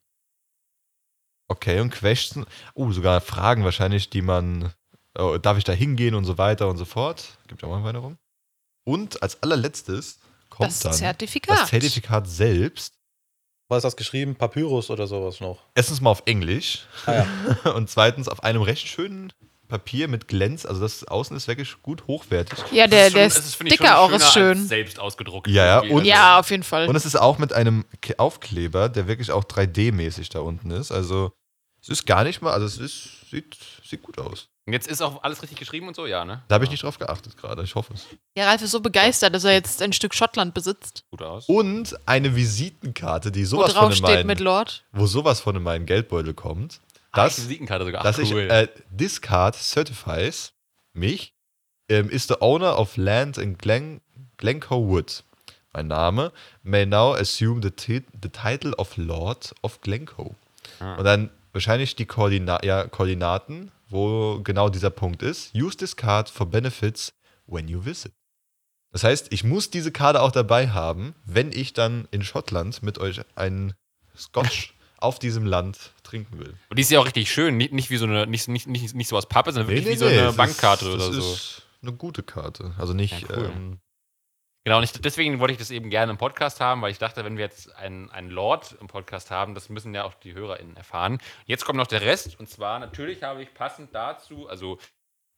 Okay, 1.47 1.79
und 1.79 1.91
Questions. 1.91 2.45
Uh, 2.75 2.91
sogar 2.91 3.21
Fragen 3.21 3.63
wahrscheinlich, 3.63 4.11
die 4.11 4.23
man. 4.23 4.73
Oh, 5.17 5.39
darf 5.39 5.59
ich 5.59 5.63
da 5.63 5.73
hingehen 5.73 6.17
und 6.17 6.25
so 6.25 6.39
weiter 6.39 6.69
und 6.69 6.77
so 6.77 6.87
fort. 6.87 7.39
Gibt 7.47 7.63
auch 7.63 7.69
mal 7.69 7.85
weiter 7.85 8.01
rum. 8.01 8.19
Und 8.83 9.23
als 9.23 9.41
allerletztes 9.45 10.19
kommt 10.49 10.71
das 10.71 10.81
dann 10.81 10.93
Zertifikat. 10.93 11.61
das 11.61 11.69
Zertifikat 11.69 12.27
selbst. 12.29 12.95
Was 13.69 13.77
ist 13.79 13.85
das 13.85 13.97
geschrieben? 13.97 14.35
Papyrus 14.35 14.91
oder 14.91 15.07
sowas 15.07 15.39
noch? 15.41 15.69
Erstens 15.77 16.01
mal 16.01 16.11
auf 16.11 16.25
Englisch 16.27 16.85
Ah, 17.07 17.25
ja. 17.65 17.73
und 17.75 17.89
zweitens 17.89 18.29
auf 18.29 18.43
einem 18.43 18.63
recht 18.63 18.89
schönen 18.89 19.33
Papier 19.71 20.09
mit 20.09 20.29
Glänz. 20.29 20.67
Also 20.67 20.83
das 20.83 21.05
Außen 21.09 21.35
ist 21.37 21.49
wirklich 21.49 21.81
gut 21.83 22.07
hochwertig. 22.07 22.59
Ja, 22.73 22.87
der, 22.87 23.09
der 23.11 23.31
schon- 23.31 23.41
ich, 23.49 23.55
Sticker 23.55 23.99
auch 23.99 24.11
ist 24.13 24.33
schön. 24.33 24.67
Selbst 24.69 24.99
ausgedruckt. 25.01 25.49
Ja, 25.49 25.81
und- 25.81 26.05
Ja, 26.05 26.39
auf 26.39 26.51
jeden 26.51 26.63
Fall. 26.65 26.87
Und 26.89 26.97
es 26.97 27.07
ist 27.07 27.17
auch 27.17 27.39
mit 27.39 27.53
einem 27.55 27.85
Aufkleber, 28.19 28.89
der 28.91 29.07
wirklich 29.09 29.33
auch 29.33 29.45
3D-mäßig 29.45 30.29
da 30.31 30.41
unten 30.41 30.71
ist. 30.71 30.93
Also 30.93 31.33
es 31.81 31.89
ist 31.89 32.07
gar 32.07 32.25
nicht 32.25 32.43
mal, 32.43 32.53
also 32.53 32.67
es 32.67 32.77
ist, 32.77 33.31
sieht, 33.31 33.57
sieht 33.83 34.03
gut 34.03 34.19
aus. 34.19 34.49
Und 34.67 34.75
jetzt 34.75 34.87
ist 34.87 35.01
auch 35.01 35.23
alles 35.25 35.43
richtig 35.43 35.59
geschrieben 35.59 35.89
und 35.89 35.97
so, 35.97 36.07
ja, 36.07 36.25
ne? 36.25 36.43
Da 36.47 36.55
habe 36.57 36.65
ich 36.65 36.71
nicht 36.71 36.83
drauf 36.85 36.99
geachtet 36.99 37.37
gerade, 37.37 37.63
ich 37.65 37.75
hoffe 37.75 37.95
es. 37.95 38.07
Ja, 38.37 38.47
Ralf 38.47 38.63
ist 38.63 38.71
so 38.71 38.81
begeistert, 38.81 39.35
dass 39.35 39.43
er 39.45 39.53
jetzt 39.53 39.81
ein 39.83 39.93
Stück 39.93 40.15
Schottland 40.15 40.53
besitzt, 40.55 41.05
Gut 41.11 41.23
aus. 41.23 41.47
Und 41.49 41.97
eine 42.07 42.37
Visitenkarte, 42.37 43.33
die 43.33 43.43
wo 43.51 43.57
sowas 43.57 43.73
von 43.73 43.81
drauf 43.81 43.91
in 43.91 43.97
steht 43.97 44.03
meinen, 44.09 44.27
mit 44.27 44.41
Lord. 44.41 44.85
wo 44.93 45.07
sowas 45.07 45.41
von 45.41 45.57
in 45.57 45.63
meinen 45.63 45.87
Geldbeutel 45.87 46.35
kommt. 46.35 46.81
Ah, 47.13 47.25
Das, 47.25 47.37
die 47.37 47.43
Visitenkarte 47.43 47.85
sogar. 47.85 48.01
Ach, 48.01 48.05
dass 48.05 48.19
ich, 48.19 48.33
cool. 48.33 48.49
äh, 48.51 48.69
this 48.97 49.21
card 49.21 49.57
certifies 49.57 50.53
mich, 50.93 51.35
ähm, 51.89 52.09
is 52.09 52.27
the 52.29 52.37
owner 52.41 52.79
of 52.79 52.97
land 52.97 53.39
in 53.39 53.59
Glen, 53.59 54.01
Glencoe 54.37 54.87
Wood. 54.87 55.25
Mein 55.73 55.87
Name 55.89 56.33
may 56.63 56.85
now 56.85 57.15
assume 57.15 57.63
the, 57.63 58.03
the 58.23 58.29
title 58.29 58.73
of 58.77 58.97
Lord 58.97 59.55
of 59.63 59.81
Glencoe. 59.81 60.35
Ah. 60.81 60.97
Und 60.97 61.05
dann 61.05 61.31
wahrscheinlich 61.53 61.97
die 61.97 62.07
Koordina 62.07 62.65
ja, 62.65 62.87
Koordinaten, 62.87 63.71
wo 63.89 64.41
genau 64.43 64.69
dieser 64.69 64.91
Punkt 64.91 65.23
ist. 65.23 65.55
Use 65.55 65.77
this 65.77 65.97
card 65.97 66.29
for 66.29 66.47
benefits 66.47 67.13
when 67.47 67.69
you 67.69 67.85
visit. 67.85 68.13
Das 68.93 69.05
heißt, 69.05 69.33
ich 69.33 69.45
muss 69.45 69.71
diese 69.71 69.93
Karte 69.93 70.21
auch 70.21 70.33
dabei 70.33 70.71
haben, 70.71 71.15
wenn 71.25 71.53
ich 71.53 71.73
dann 71.73 72.09
in 72.11 72.25
Schottland 72.25 72.83
mit 72.83 72.99
euch 72.99 73.21
einen 73.37 73.75
Scotch 74.17 74.75
auf 75.01 75.19
diesem 75.19 75.45
Land 75.47 75.93
trinken 76.03 76.39
will. 76.39 76.55
Und 76.69 76.79
die 76.79 76.83
ist 76.83 76.91
ja 76.91 77.01
auch 77.01 77.07
richtig 77.07 77.31
schön. 77.33 77.57
Nicht, 77.57 77.73
nicht 77.73 77.91
wie 77.91 77.97
so 77.97 78.05
eine, 78.07 78.27
nicht, 78.27 78.49
nicht, 78.49 78.67
nicht, 78.67 78.95
nicht 78.95 79.09
so 79.09 79.17
aus 79.17 79.27
Pappe, 79.29 79.53
sondern 79.53 79.69
wirklich 79.75 79.87
wie 79.95 79.97
so 79.97 80.07
es 80.07 80.19
eine 80.19 80.29
ist- 80.29 80.37
Bankkarte 80.37 80.85
das 80.85 80.95
oder 80.95 81.13
so. 81.13 81.33
ist 81.35 81.63
eine 81.83 81.93
gute 81.93 82.23
Karte. 82.23 82.75
Also 82.79 82.93
nicht. 82.93 83.23
Ja, 83.23 83.37
cool. 83.37 83.51
ähm, 83.55 83.79
Genau, 84.65 84.77
und 84.77 84.85
ich, 84.85 84.93
deswegen 84.93 85.41
wollte 85.41 85.53
ich 85.53 85.59
das 85.59 85.71
eben 85.71 85.89
gerne 85.89 86.13
im 86.13 86.19
Podcast 86.19 86.61
haben, 86.61 86.83
weil 86.83 86.91
ich 86.91 86.99
dachte, 86.99 87.25
wenn 87.25 87.39
wir 87.39 87.45
jetzt 87.47 87.75
einen, 87.77 88.11
einen 88.11 88.29
Lord 88.29 88.77
im 88.79 88.89
Podcast 88.89 89.31
haben, 89.31 89.55
das 89.55 89.71
müssen 89.71 89.95
ja 89.95 90.05
auch 90.05 90.13
die 90.13 90.35
HörerInnen 90.35 90.77
erfahren. 90.77 91.17
Jetzt 91.47 91.65
kommt 91.65 91.79
noch 91.79 91.87
der 91.87 92.03
Rest, 92.03 92.39
und 92.39 92.47
zwar 92.47 92.79
natürlich 92.79 93.23
habe 93.23 93.43
ich 93.43 93.55
passend 93.55 93.95
dazu, 93.95 94.49
also 94.51 94.79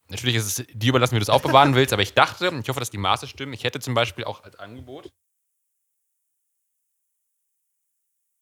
natürlich 0.09 0.35
ist 0.35 0.59
es 0.59 0.67
dir 0.73 0.89
überlassen, 0.89 1.15
wie 1.15 1.19
du 1.19 1.25
das 1.25 1.29
aufbewahren 1.29 1.73
willst, 1.75 1.93
aber 1.93 2.01
ich 2.01 2.13
dachte, 2.13 2.51
ich 2.61 2.67
hoffe, 2.67 2.81
dass 2.81 2.89
die 2.89 2.97
Maße 2.97 3.25
stimmen, 3.27 3.53
ich 3.53 3.63
hätte 3.63 3.79
zum 3.79 3.93
Beispiel 3.93 4.25
auch 4.25 4.43
als 4.43 4.57
Angebot 4.57 5.09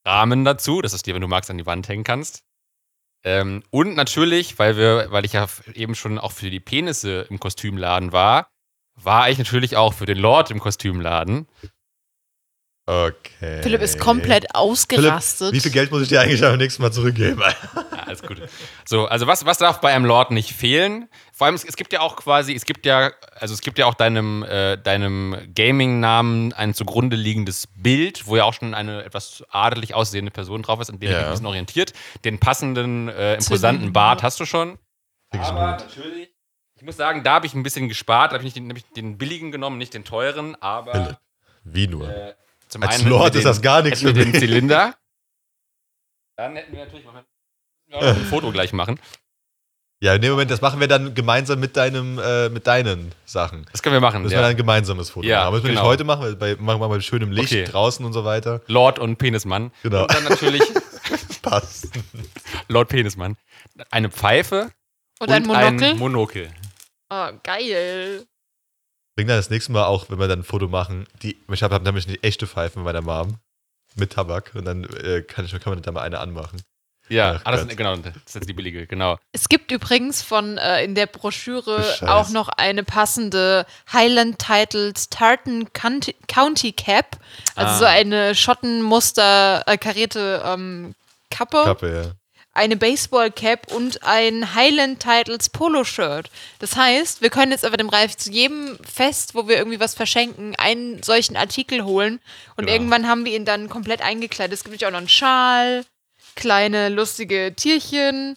Rahmen 0.04 0.44
dazu, 0.44 0.82
dass 0.82 0.92
es 0.92 1.02
dir, 1.02 1.14
wenn 1.14 1.22
du 1.22 1.28
magst, 1.28 1.50
an 1.50 1.58
die 1.58 1.66
Wand 1.66 1.88
hängen 1.88 2.04
kannst. 2.04 2.42
Ähm, 3.24 3.62
und 3.70 3.94
natürlich, 3.94 4.58
weil 4.58 4.76
wir, 4.76 5.06
weil 5.10 5.24
ich 5.24 5.34
ja 5.34 5.46
eben 5.74 5.94
schon 5.94 6.18
auch 6.18 6.32
für 6.32 6.50
die 6.50 6.60
Penisse 6.60 7.26
im 7.30 7.38
Kostümladen 7.38 8.12
war, 8.12 8.48
war 8.96 9.30
ich 9.30 9.38
natürlich 9.38 9.76
auch 9.76 9.94
für 9.94 10.06
den 10.06 10.18
Lord 10.18 10.50
im 10.50 10.58
Kostümladen. 10.58 11.46
Okay. 12.84 13.62
Philipp 13.62 13.80
ist 13.80 14.00
komplett 14.00 14.56
ausgerastet. 14.56 15.52
Wie 15.52 15.60
viel 15.60 15.70
Geld 15.70 15.92
muss 15.92 16.02
ich 16.02 16.08
dir 16.08 16.20
eigentlich 16.20 16.44
am 16.44 16.56
nächsten 16.56 16.82
Mal 16.82 16.90
zurückgeben? 16.92 17.40
Ja, 17.40 17.84
alles 18.06 18.22
gut. 18.22 18.42
So, 18.84 19.06
also 19.06 19.28
was, 19.28 19.46
was 19.46 19.58
darf 19.58 19.80
bei 19.80 19.94
einem 19.94 20.04
Lord 20.04 20.32
nicht 20.32 20.52
fehlen? 20.52 21.08
Vor 21.42 21.46
allem, 21.46 21.56
es, 21.56 21.64
es 21.64 21.74
gibt 21.74 21.92
ja 21.92 21.98
auch 22.02 22.14
quasi, 22.14 22.54
es 22.54 22.64
gibt 22.64 22.86
ja, 22.86 23.10
also 23.34 23.52
es 23.52 23.62
gibt 23.62 23.76
ja 23.76 23.86
auch 23.86 23.94
deinem, 23.94 24.44
äh, 24.44 24.76
deinem 24.78 25.36
Gaming-Namen 25.56 26.52
ein 26.52 26.72
zugrunde 26.72 27.16
liegendes 27.16 27.66
Bild, 27.74 28.28
wo 28.28 28.36
ja 28.36 28.44
auch 28.44 28.54
schon 28.54 28.74
eine 28.74 29.02
etwas 29.02 29.42
adelig 29.50 29.92
aussehende 29.92 30.30
Person 30.30 30.62
drauf 30.62 30.78
ist, 30.80 30.88
an 30.88 31.00
dem 31.00 31.10
Ja. 31.10 31.18
ich 31.18 31.24
ein 31.24 31.30
bisschen 31.32 31.46
orientiert. 31.46 31.94
Den 32.24 32.38
passenden, 32.38 33.08
äh, 33.08 33.34
imposanten. 33.38 33.92
Bart 33.92 34.22
hast 34.22 34.38
du 34.38 34.44
schon. 34.44 34.78
Ich 35.34 35.40
Aber 35.40 35.62
natürlich, 35.78 36.30
ich 36.76 36.82
muss 36.84 36.96
sagen, 36.96 37.24
da 37.24 37.32
habe 37.34 37.46
ich 37.46 37.54
ein 37.54 37.64
bisschen 37.64 37.88
gespart, 37.88 38.30
da 38.30 38.34
habe 38.36 38.42
ich 38.42 38.54
nicht 38.54 38.56
den, 38.58 38.68
nämlich 38.68 38.84
den 38.92 39.18
billigen 39.18 39.50
genommen, 39.50 39.78
nicht 39.78 39.94
den 39.94 40.04
teuren, 40.04 40.54
aber 40.62 40.92
Philipp. 40.92 41.18
Wie 41.64 41.88
nur? 41.88 42.08
äh, 42.08 42.34
zum 42.68 42.84
Als 42.84 43.00
einen 43.00 43.08
Lord 43.08 43.24
mit 43.24 43.34
ist 43.34 43.40
den- 43.42 43.48
das 43.48 43.62
gar 43.62 43.82
nichts 43.82 44.00
für 44.00 44.12
den 44.12 44.30
mich. 44.30 44.38
Zylinder. 44.38 44.94
Dann 46.36 46.54
hätten 46.54 46.72
wir 46.72 46.84
natürlich 46.84 47.04
mal 47.04 47.24
ein 48.00 48.16
Foto 48.30 48.52
gleich 48.52 48.72
machen. 48.72 49.00
Ja, 50.02 50.16
in 50.16 50.20
dem 50.20 50.32
Moment, 50.32 50.50
das 50.50 50.60
machen 50.60 50.80
wir 50.80 50.88
dann 50.88 51.14
gemeinsam 51.14 51.60
mit 51.60 51.76
deinem, 51.76 52.18
äh, 52.18 52.48
mit 52.48 52.66
deinen 52.66 53.12
Sachen. 53.24 53.66
Das 53.70 53.84
können 53.84 53.92
wir 53.92 54.00
machen. 54.00 54.22
Müssen 54.22 54.32
ja. 54.32 54.38
wir 54.40 54.42
dann 54.42 54.50
ein 54.50 54.56
gemeinsames 54.56 55.10
Foto 55.10 55.28
Ja, 55.28 55.36
machen. 55.36 55.46
Aber 55.46 55.56
müssen 55.58 55.66
wir 55.66 55.70
genau. 55.70 55.82
nicht 55.82 55.90
heute 55.90 56.02
machen, 56.02 56.22
weil 56.22 56.34
bei, 56.34 56.56
machen 56.56 56.80
wir 56.80 56.88
mal 56.88 56.96
mit 56.96 57.04
schönem 57.04 57.30
Licht 57.30 57.52
Okay. 57.52 57.62
draußen 57.62 58.04
und 58.04 58.12
so 58.12 58.24
weiter. 58.24 58.62
Lord 58.66 58.98
und 58.98 59.16
Penismann. 59.18 59.70
Genau. 59.84 60.02
Und 60.02 60.12
dann 60.12 60.24
natürlich 60.24 60.60
Passt. 61.42 61.88
Lord 62.66 62.88
Penismann. 62.88 63.36
Eine 63.92 64.10
Pfeife 64.10 64.72
und 65.20 65.30
ein 65.30 65.44
Monokel. 65.44 65.90
ein 65.90 65.98
Monokel. 65.98 66.50
oh, 67.10 67.28
geil. 67.44 68.26
Bring 69.14 69.28
dann 69.28 69.36
das 69.36 69.50
nächste 69.50 69.70
Mal 69.70 69.84
auch, 69.84 70.10
wenn 70.10 70.18
wir 70.18 70.26
dann 70.26 70.40
ein 70.40 70.44
Foto 70.44 70.66
machen, 70.66 71.06
die, 71.22 71.36
ich 71.48 71.62
habe 71.62 71.76
hab 71.76 71.84
nämlich 71.84 72.08
eine 72.08 72.20
echte 72.24 72.48
Pfeife 72.48 72.80
mit 72.80 72.86
meiner 72.86 73.02
Mom. 73.02 73.36
Mit 73.94 74.14
Tabak. 74.14 74.50
Und 74.56 74.64
dann 74.64 74.82
äh, 74.82 75.22
kann, 75.22 75.44
ich, 75.44 75.52
kann 75.52 75.72
man 75.72 75.80
da 75.80 75.92
mal 75.92 76.02
eine 76.02 76.18
anmachen. 76.18 76.60
Ja, 77.08 77.40
Ach 77.44 77.52
ah, 77.52 77.56
das, 77.56 77.68
genau, 77.76 77.94
das 77.96 78.14
ist 78.26 78.34
jetzt 78.36 78.48
die 78.48 78.54
billige, 78.54 78.86
genau. 78.86 79.18
Es 79.32 79.48
gibt 79.48 79.70
übrigens 79.70 80.22
von 80.22 80.56
äh, 80.56 80.82
in 80.84 80.94
der 80.94 81.06
Broschüre 81.06 81.82
Scheiß. 81.82 82.08
auch 82.08 82.28
noch 82.30 82.48
eine 82.48 82.84
passende 82.84 83.66
Highland 83.92 84.38
Titles 84.38 85.10
Tartan 85.10 85.70
County, 85.74 86.14
County 86.28 86.72
Cap, 86.72 87.18
also 87.54 87.74
Ah. 87.74 87.78
so 87.78 87.84
eine 87.84 88.34
Schottenmuster 88.34 89.62
äh, 89.66 89.76
karierte 89.76 90.42
ähm, 90.44 90.94
Kappe, 91.30 91.62
Kappe, 91.64 92.02
ja. 92.04 92.10
eine 92.54 92.76
Baseball 92.76 93.30
Cap 93.30 93.72
und 93.72 94.02
ein 94.04 94.54
Highland 94.54 95.00
Titles 95.00 95.48
Polo 95.50 95.84
Shirt. 95.84 96.30
Das 96.60 96.76
heißt, 96.76 97.20
wir 97.22 97.30
können 97.30 97.52
jetzt 97.52 97.64
aber 97.64 97.76
dem 97.76 97.88
Ralf 97.88 98.16
zu 98.16 98.30
jedem 98.30 98.78
Fest, 98.90 99.34
wo 99.34 99.48
wir 99.48 99.56
irgendwie 99.56 99.80
was 99.80 99.94
verschenken, 99.94 100.54
einen 100.56 101.02
solchen 101.02 101.36
Artikel 101.36 101.84
holen 101.84 102.20
und 102.56 102.64
Genau. 102.66 102.72
irgendwann 102.72 103.08
haben 103.08 103.24
wir 103.24 103.34
ihn 103.36 103.44
dann 103.44 103.68
komplett 103.68 104.02
eingekleidet. 104.02 104.54
Es 104.54 104.64
gibt 104.64 104.72
natürlich 104.74 104.86
auch 104.86 104.92
noch 104.92 104.98
einen 104.98 105.08
Schal, 105.08 105.84
kleine 106.34 106.88
lustige 106.88 107.54
Tierchen, 107.56 108.36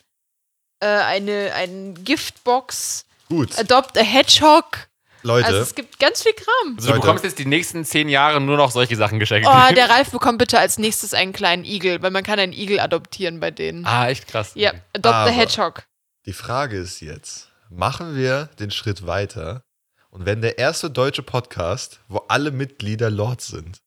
äh, 0.80 0.88
eine, 0.88 1.52
eine 1.54 1.94
Giftbox, 1.94 3.06
Gut, 3.30 3.58
Adopt 3.58 3.98
a 3.98 4.02
Hedgehog. 4.02 4.88
Leute, 5.24 5.48
Also 5.48 5.60
es 5.62 5.74
gibt 5.74 6.00
ganz 6.00 6.22
viel 6.22 6.34
Kram. 6.34 6.76
Also 6.76 6.88
du 6.88 6.94
Leute. 6.94 7.02
bekommst 7.02 7.24
jetzt 7.24 7.40
die 7.40 7.46
nächsten 7.48 7.84
zehn 7.84 8.10
Jahre 8.10 8.40
nur 8.40 8.58
noch 8.58 8.70
solche 8.70 8.96
Sachen 8.96 9.18
geschenkt. 9.20 9.48
Oh, 9.52 9.74
der 9.74 9.90
Ralf 9.90 10.12
bekommt 10.12 10.38
bitte 10.38 10.60
als 10.60 10.78
nächstes 10.78 11.16
einen 11.16 11.34
kleinen 11.34 11.66
Igel, 11.66 12.04
weil 12.04 12.12
man 12.12 12.24
kann 12.24 12.38
einen 12.38 12.54
Igel 12.54 12.80
adoptieren 12.80 13.40
bei 13.40 13.50
denen. 13.50 13.86
ah, 13.88 14.08
echt 14.08 14.28
krass. 14.28 14.52
Ja, 14.54 14.72
Adopt 14.94 15.16
Aber- 15.16 15.30
a 15.32 15.34
Hedgehog. 15.34 15.84
die 16.28 16.34
Frage 16.34 16.78
ist 16.78 17.00
jetzt, 17.02 17.50
machen 17.72 18.16
wir 18.16 18.52
den 18.60 18.70
Schritt 18.70 19.08
weiter 19.08 19.64
und 20.12 20.28
werden 20.28 20.42
der 20.44 20.60
erste 20.60 20.92
deutsche 20.92 21.24
Podcast, 21.24 22.02
wo 22.08 22.20
alle 22.28 22.52
Mitglieder 22.52 23.10
Lords 23.10 23.48
sind? 23.48 23.80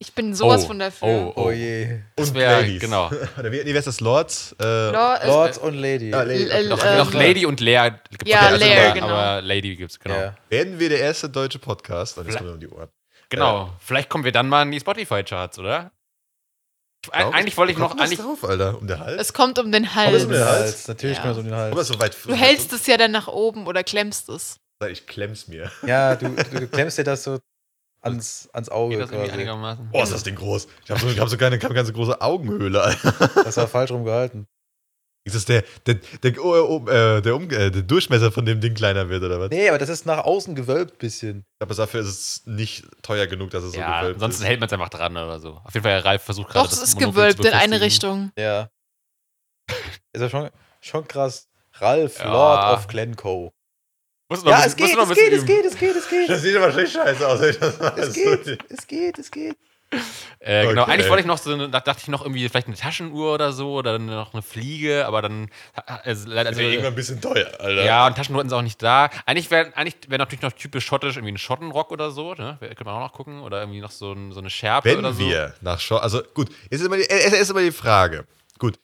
Ich 0.00 0.14
bin 0.14 0.32
sowas 0.32 0.62
Oh, 0.64 0.66
von 0.68 0.78
dafür. 0.78 1.08
oh, 1.08 1.32
Oh 1.34 1.50
je. 1.50 1.98
Das 2.14 2.32
wär- 2.32 2.60
Ladies. 2.60 2.80
genau. 2.80 3.08
Oder 3.38 3.50
wie, 3.50 3.56
nee, 3.64 3.72
wer 3.72 3.78
ist 3.80 3.86
das? 3.88 3.98
Lords? 4.00 4.54
Äh, 4.60 4.90
Lord, 4.92 5.24
Lords 5.26 5.58
und 5.58 5.74
Lady. 5.74 6.14
ah, 6.14 6.22
Lady. 6.22 6.44
L- 6.48 6.68
Noch, 6.68 6.84
Äh, 6.84 6.98
noch 6.98 7.12
Lady 7.12 7.44
und 7.46 7.58
Lea 7.58 7.90
gibt's 8.10 8.30
Ja, 8.30 8.50
noch, 8.52 8.58
Lea, 8.60 8.76
aber, 8.78 8.94
genau. 8.94 9.06
aber 9.08 9.42
Lady 9.42 9.74
gibt's, 9.74 9.98
genau. 9.98 10.14
Ja. 10.14 10.34
Werden 10.50 10.78
wir 10.78 10.88
der 10.88 11.00
erste 11.00 11.28
deutsche 11.28 11.58
Podcast? 11.58 12.16
Und 12.16 12.24
Vielleicht- 12.24 12.38
kommen 12.38 12.50
wir 12.50 12.54
um 12.54 12.60
die 12.60 12.68
Ohren. 12.68 12.88
Genau. 13.28 13.70
Vielleicht 13.80 14.08
kommen 14.08 14.22
wir 14.24 14.30
dann 14.32 14.48
mal 14.48 14.62
in 14.62 14.70
die 14.70 14.78
Spotify-Charts, 14.80 15.58
oder? 15.58 15.90
Glaubst 17.10 17.34
Eigentlich 17.34 17.56
wollte 17.56 17.72
ich 17.72 17.78
noch, 17.78 17.90
kommt 17.90 18.00
eigentlich, 18.00 18.18
drauf, 18.20 18.44
Alter, 18.44 18.78
um 18.78 18.86
den 18.86 18.98
Hals? 19.00 19.20
es 19.20 19.32
kommt 19.32 19.58
um 19.58 19.72
den 19.72 19.94
Hals. 19.94 20.14
es 20.16 20.24
um 20.24 20.30
den 20.32 20.44
Hals? 20.44 20.88
Natürlich 20.88 21.16
Ja. 21.16 21.22
kommt 21.22 21.32
es 21.32 21.38
um 21.38 21.44
den 21.44 21.54
Aber 21.54 21.76
Hals. 21.76 21.88
so 21.88 21.98
weit. 21.98 22.16
Du 22.24 22.34
hältst 22.34 22.72
es 22.72 22.86
ja 22.86 22.96
dann 22.96 23.10
nach 23.12 23.26
oben 23.28 23.66
oder 23.66 23.82
klemmst 23.82 24.28
es. 24.28 24.56
Ich 24.88 25.06
klemm's 25.08 25.48
mir. 25.48 25.70
Ja, 25.86 26.14
du, 26.16 26.28
du 26.28 26.68
klemmst 26.68 26.98
dir 26.98 27.04
das 27.04 27.24
so 27.24 27.38
ans, 28.00 28.48
ans 28.52 28.68
Auge 28.68 28.94
geht 28.94 29.02
das 29.04 29.10
irgendwie 29.10 29.28
quasi. 29.28 29.40
einigermaßen. 29.40 29.90
Oh, 29.92 30.02
ist 30.02 30.12
das 30.12 30.22
Ding 30.22 30.34
groß. 30.36 30.66
Ich 30.84 30.90
habe 30.90 31.00
so, 31.00 31.08
ich 31.08 31.18
hab 31.20 31.28
so 31.28 31.36
keine, 31.36 31.58
keine 31.58 31.74
ganze 31.74 31.92
große 31.92 32.20
Augenhöhle, 32.20 32.80
Alter. 32.82 33.12
Das 33.44 33.56
war 33.56 33.68
falsch 33.68 33.90
rum 33.90 34.04
gehalten. 34.04 34.46
Ist 35.24 35.34
das 35.34 35.44
der, 35.44 35.62
der, 35.86 35.96
der, 36.22 36.42
oh, 36.42 36.54
oh, 36.86 36.88
äh, 36.88 37.20
der, 37.20 37.36
um, 37.36 37.50
äh, 37.50 37.70
der 37.70 37.82
Durchmesser 37.82 38.32
von 38.32 38.46
dem 38.46 38.60
Ding 38.62 38.72
kleiner 38.74 39.10
wird, 39.10 39.22
oder 39.22 39.38
was? 39.38 39.50
Nee, 39.50 39.68
aber 39.68 39.76
das 39.76 39.90
ist 39.90 40.06
nach 40.06 40.24
außen 40.24 40.54
gewölbt 40.54 40.96
bisschen. 40.98 41.44
Aber 41.58 41.74
dafür 41.74 42.00
ist 42.00 42.06
es 42.08 42.46
nicht 42.46 42.86
teuer 43.02 43.26
genug, 43.26 43.50
dass 43.50 43.62
es 43.62 43.72
so 43.72 43.78
Ja, 43.78 44.00
gewölbt 44.00 44.16
ansonsten 44.16 44.42
ist. 44.44 44.48
hält 44.48 44.60
man 44.60 44.68
es 44.68 44.72
einfach 44.72 44.88
dran 44.88 45.12
oder 45.16 45.38
so. 45.38 45.60
Auf 45.64 45.74
jeden 45.74 45.84
Fall, 45.84 45.98
Ralf 45.98 46.22
versucht 46.22 46.48
gerade 46.48 46.66
Doch, 46.66 46.72
es 46.72 46.80
ist 46.82 46.94
Monopol 46.94 47.12
gewölbt 47.12 47.44
in 47.44 47.52
eine. 47.52 47.80
Richtung. 47.82 48.32
Ja. 48.38 48.70
Ist 50.12 50.22
ja 50.22 50.30
schon, 50.30 50.48
schon 50.80 51.06
krass. 51.06 51.48
Ralf, 51.74 52.20
Ja. 52.20 52.32
Lord 52.32 52.78
of 52.78 52.86
Glencoe. 52.86 53.52
Musst 54.28 54.42
du 54.42 54.46
noch 54.50 54.58
Ja, 54.58 54.64
es 54.66 54.76
geht, 54.76 54.94
musst 54.96 55.08
du 55.10 55.12
es 55.14 55.18
geht, 55.18 55.32
es 55.32 55.44
geht, 55.46 55.64
es 55.64 55.78
geht, 55.78 55.96
es 55.96 56.08
geht. 56.08 56.28
Das 56.28 56.42
sieht 56.42 56.56
aber 56.56 56.74
richtig 56.76 56.92
scheiße 56.92 57.26
aus. 57.26 57.40
wenn 57.40 57.50
ich 57.50 57.58
das 57.58 57.78
Es 57.96 58.12
geht, 58.14 58.58
es 58.68 58.86
geht, 58.86 59.18
es 59.18 59.30
geht. 59.30 59.56
Äh, 60.40 60.66
genau, 60.66 60.82
Okay. 60.82 60.92
eigentlich 60.92 61.08
wollte 61.08 61.20
ich 61.22 61.26
noch 61.26 61.38
so, 61.38 61.50
eine- 61.50 61.70
da 61.70 61.80
dachte 61.80 62.00
ich 62.02 62.08
noch 62.08 62.20
irgendwie 62.20 62.46
vielleicht 62.50 62.66
eine 62.66 62.76
Taschenuhr 62.76 63.32
oder 63.32 63.52
so 63.54 63.72
oder 63.72 63.92
dann 63.94 64.04
noch 64.04 64.34
eine 64.34 64.42
Fliege, 64.42 65.06
aber 65.06 65.22
dann, 65.22 65.48
also, 65.86 66.28
leider- 66.28 66.50
Das 66.50 66.58
ist 66.58 66.62
ja 66.62 66.68
irgendwann 66.68 66.92
ein 66.92 66.96
bisschen 66.96 67.22
teuer, 67.22 67.50
Alter. 67.58 67.84
Ja, 67.84 68.06
und 68.06 68.14
Taschenuhr 68.14 68.42
sind 68.42 68.52
auch 68.52 68.60
nicht 68.60 68.82
da. 68.82 69.08
Eigentlich 69.24 69.50
wäre 69.50 69.74
eigentlich 69.76 69.96
wär 70.08 70.18
natürlich 70.18 70.42
noch 70.42 70.52
typisch 70.52 70.84
schottisch 70.84 71.16
irgendwie 71.16 71.32
ein 71.32 71.38
Schottenrock 71.38 71.90
oder 71.90 72.10
so, 72.10 72.34
ne? 72.34 72.58
Könnte 72.60 72.84
man 72.84 72.96
auch 72.96 73.00
noch 73.00 73.12
gucken. 73.14 73.40
Oder 73.40 73.60
irgendwie 73.60 73.80
noch 73.80 73.90
so, 73.90 74.12
ein, 74.12 74.32
so 74.32 74.40
eine 74.40 74.50
Schärpe 74.50 74.90
Wenn 74.90 74.98
oder 74.98 75.14
so. 75.14 75.20
wir 75.20 75.54
nach 75.62 75.80
Schottland, 75.80 76.04
also 76.04 76.22
gut, 76.34 76.50
jetzt 76.70 76.80
ist, 76.82 76.86
immer 76.86 76.98
die, 76.98 77.08
es 77.08 77.32
ist 77.32 77.50
immer 77.50 77.62
die 77.62 77.72
Frage. 77.72 78.26
Gut, 78.58 78.78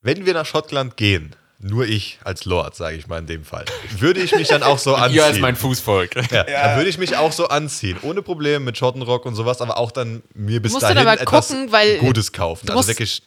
wenn 0.00 0.26
wir 0.26 0.34
nach 0.34 0.46
Schottland 0.46 0.96
gehen, 0.96 1.36
nur 1.62 1.86
ich 1.86 2.18
als 2.24 2.44
Lord, 2.44 2.74
sage 2.74 2.96
ich 2.96 3.06
mal 3.06 3.18
in 3.18 3.26
dem 3.26 3.44
Fall, 3.44 3.64
würde 3.98 4.20
ich 4.20 4.34
mich 4.34 4.48
dann 4.48 4.62
auch 4.62 4.78
so 4.78 4.94
anziehen. 4.94 5.14
Ihr 5.16 5.24
als 5.24 5.38
mein 5.38 5.56
Fußvolk. 5.56 6.14
ja, 6.30 6.42
Dann 6.44 6.76
würde 6.76 6.90
ich 6.90 6.98
mich 6.98 7.16
auch 7.16 7.32
so 7.32 7.48
anziehen, 7.48 7.96
ohne 8.02 8.22
Probleme 8.22 8.60
mit 8.64 8.76
Schottenrock 8.76 9.26
und 9.26 9.34
sowas, 9.34 9.60
aber 9.60 9.78
auch 9.78 9.90
dann 9.92 10.22
mir 10.34 10.60
bis 10.60 10.72
musst 10.72 10.82
dann 10.82 10.96
dahin 10.96 11.08
aber 11.08 11.20
etwas 11.20 11.48
gucken, 11.48 11.72
weil- 11.72 11.98
Gutes 11.98 12.32
kaufen. 12.32 12.68
Also 12.70 12.88
wirklich, 12.88 13.22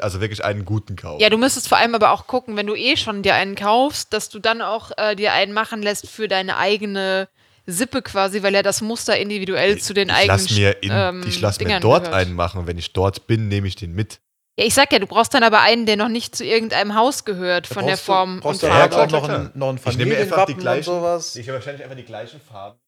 also 0.00 0.20
wirklich 0.20 0.44
einen 0.44 0.64
guten 0.64 0.96
kaufen. 0.96 1.20
Ja, 1.20 1.28
du 1.30 1.38
müsstest 1.38 1.68
vor 1.68 1.78
allem 1.78 1.94
aber 1.94 2.12
auch 2.12 2.26
gucken, 2.26 2.56
wenn 2.56 2.66
du 2.66 2.74
eh 2.74 2.96
schon 2.96 3.22
dir 3.22 3.34
einen 3.34 3.54
kaufst, 3.56 4.12
dass 4.12 4.28
du 4.28 4.38
dann 4.38 4.62
auch 4.62 4.90
äh, 4.96 5.16
dir 5.16 5.32
einen 5.32 5.52
machen 5.52 5.82
lässt 5.82 6.08
für 6.08 6.28
deine 6.28 6.56
eigene 6.58 7.28
Sippe 7.66 8.02
quasi, 8.02 8.42
weil 8.42 8.54
ja 8.54 8.62
das 8.62 8.80
Muster 8.80 9.16
individuell 9.18 9.78
zu 9.78 9.94
den 9.94 10.08
ich 10.08 10.14
eigenen 10.14 10.38
lass 10.38 10.50
mir, 10.50 10.82
in, 10.82 10.90
ähm, 10.92 11.24
ich 11.26 11.40
lass 11.40 11.60
mir 11.60 11.78
dort 11.80 12.04
gehört. 12.04 12.20
einen 12.20 12.34
machen 12.34 12.60
und 12.60 12.66
wenn 12.66 12.76
ich 12.78 12.92
dort 12.92 13.26
bin, 13.26 13.48
nehme 13.48 13.66
ich 13.68 13.76
den 13.76 13.92
mit. 13.92 14.18
Ja, 14.58 14.66
ich 14.66 14.74
sag 14.74 14.92
ja, 14.92 14.98
du 14.98 15.06
brauchst 15.06 15.32
dann 15.32 15.42
aber 15.44 15.60
einen, 15.62 15.86
der 15.86 15.96
noch 15.96 16.08
nicht 16.08 16.36
zu 16.36 16.44
irgendeinem 16.44 16.94
Haus 16.94 17.24
gehört 17.24 17.70
Da 17.70 17.74
von 17.74 17.86
der 17.86 17.92
brauchst 17.92 18.02
du- 18.08 18.12
Form 18.12 18.40
brauchst 18.40 18.62
und 18.62 18.68
du 18.70 18.74
halt 18.74 18.92
Farbe. 18.92 19.04
auch 19.04 19.08
klar, 19.08 19.20
noch 19.22 19.28
klar. 19.28 19.40
ein, 19.40 19.52
noch 19.54 19.68
ein 19.68 19.80
Ich 19.88 19.96
nehme 19.96 20.10
mir 20.10 20.18
einfach 20.18 20.44
die 20.46 20.52
Familienwappen 20.52 20.54
und 20.54 20.60
gleichen, 20.60 20.84
sowas. 20.84 21.36
ich 21.36 21.48
habe 21.48 21.56
wahrscheinlich 21.58 21.82
einfach 21.84 21.96
die 21.96 22.04
gleichen 22.04 22.40
Farben. 22.40 22.78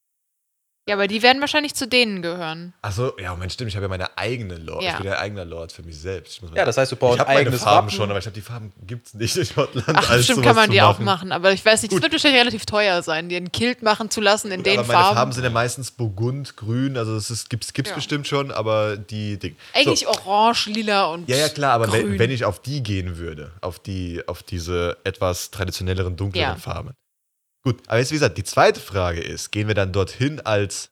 Ja, 0.87 0.97
aber 0.97 1.09
die 1.09 1.23
werden 1.23 1.41
wahrscheinlich 1.41 1.75
zu 1.75 1.89
denen 1.89 2.21
gehören. 2.21 2.75
Achso, 2.83 3.13
ja, 3.19 3.31
Moment, 3.31 3.51
stimmt, 3.55 3.71
ich 3.71 3.77
habe 3.77 3.85
ja 3.85 3.89
meine 3.89 4.19
eigene 4.19 4.57
Lord. 4.59 4.83
Ja. 4.83 4.91
Ich 4.91 4.97
bin 4.99 5.07
ja 5.07 5.19
eigener 5.19 5.47
Lord 5.47 5.73
für 5.73 5.83
mich 5.83 5.99
selbst. 5.99 6.35
Ich 6.35 6.43
muss 6.43 6.51
mal- 6.51 6.59
Ja, 6.59 6.67
das 6.67 6.77
heißt, 6.77 6.93
du 6.93 6.97
brauchst 6.97 7.21
ich 7.23 7.27
eigenes 7.27 7.63
Farben 7.63 7.87
Wappen. 7.87 7.97
schon, 7.97 8.11
aber 8.11 8.19
ich 8.19 8.25
glaube, 8.25 8.35
die 8.35 8.43
Farben 8.43 8.71
gibt 8.87 9.07
es 9.07 9.15
nicht 9.15 9.35
in 9.35 9.47
Schottland. 9.47 9.89
Ach, 9.95 10.19
sowas 10.19 10.43
kann 10.45 10.55
man 10.55 10.71
die 10.71 10.83
auch 10.83 10.99
machen, 10.99 11.33
aber 11.33 11.53
ich 11.53 11.65
weiß 11.65 11.81
nicht, 11.81 11.91
das 11.93 11.97
Gut. 11.97 12.03
wird 12.03 12.13
wahrscheinlich 12.13 12.39
relativ 12.39 12.67
teuer 12.67 13.03
sein, 13.03 13.31
dir 13.31 13.39
ein 13.39 13.51
Kilt 13.51 13.83
machen 13.83 14.11
zu 14.11 14.21
lassen 14.21 14.51
in 14.51 14.59
Gut, 14.59 14.67
den 14.67 14.79
aber 14.81 14.89
meine 14.89 15.01
Farben. 15.05 15.17
Farben 15.17 15.33
sind 15.33 15.45
ja 15.45 15.51
meistens 15.51 15.91
Burgund, 15.91 16.55
Grün, 16.59 16.99
also 16.99 17.17
es 17.17 17.49
gibt 17.49 17.65
es 17.65 17.73
Ja. 17.89 17.95
bestimmt 17.95 18.27
schon, 18.29 18.51
aber 18.51 18.99
die 18.99 19.39
Ding. 19.39 19.57
Eigentlich 19.73 20.01
so. 20.01 20.09
orange, 20.09 20.67
lila 20.67 21.07
und 21.07 21.27
Ja, 21.31 21.37
ja, 21.37 21.49
klar, 21.49 21.73
aber 21.73 21.91
wenn, 21.95 22.03
grün. 22.09 22.19
wenn 22.19 22.31
ich 22.31 22.45
auf 22.45 22.61
die 22.61 22.83
gehen 22.83 23.17
würde, 23.17 23.53
auf 23.63 23.79
die, 23.79 24.23
auf 24.29 24.43
diese 24.43 24.99
etwas 25.05 25.51
traditionelleren, 25.51 26.17
dunkleren 26.17 26.51
Ja. 26.51 26.57
Farben. 26.57 26.91
Gut, 27.65 27.83
aber 27.87 27.99
jetzt 27.99 28.11
wie 28.11 28.17
gesagt, 28.17 28.37
die 28.39 28.45
zweite 28.45 28.79
Frage 28.81 29.21
ist, 29.21 29.51
gehen 29.51 29.69
wir 29.69 29.75
dann 29.75 29.93
dorthin 29.93 30.41
als 30.41 30.91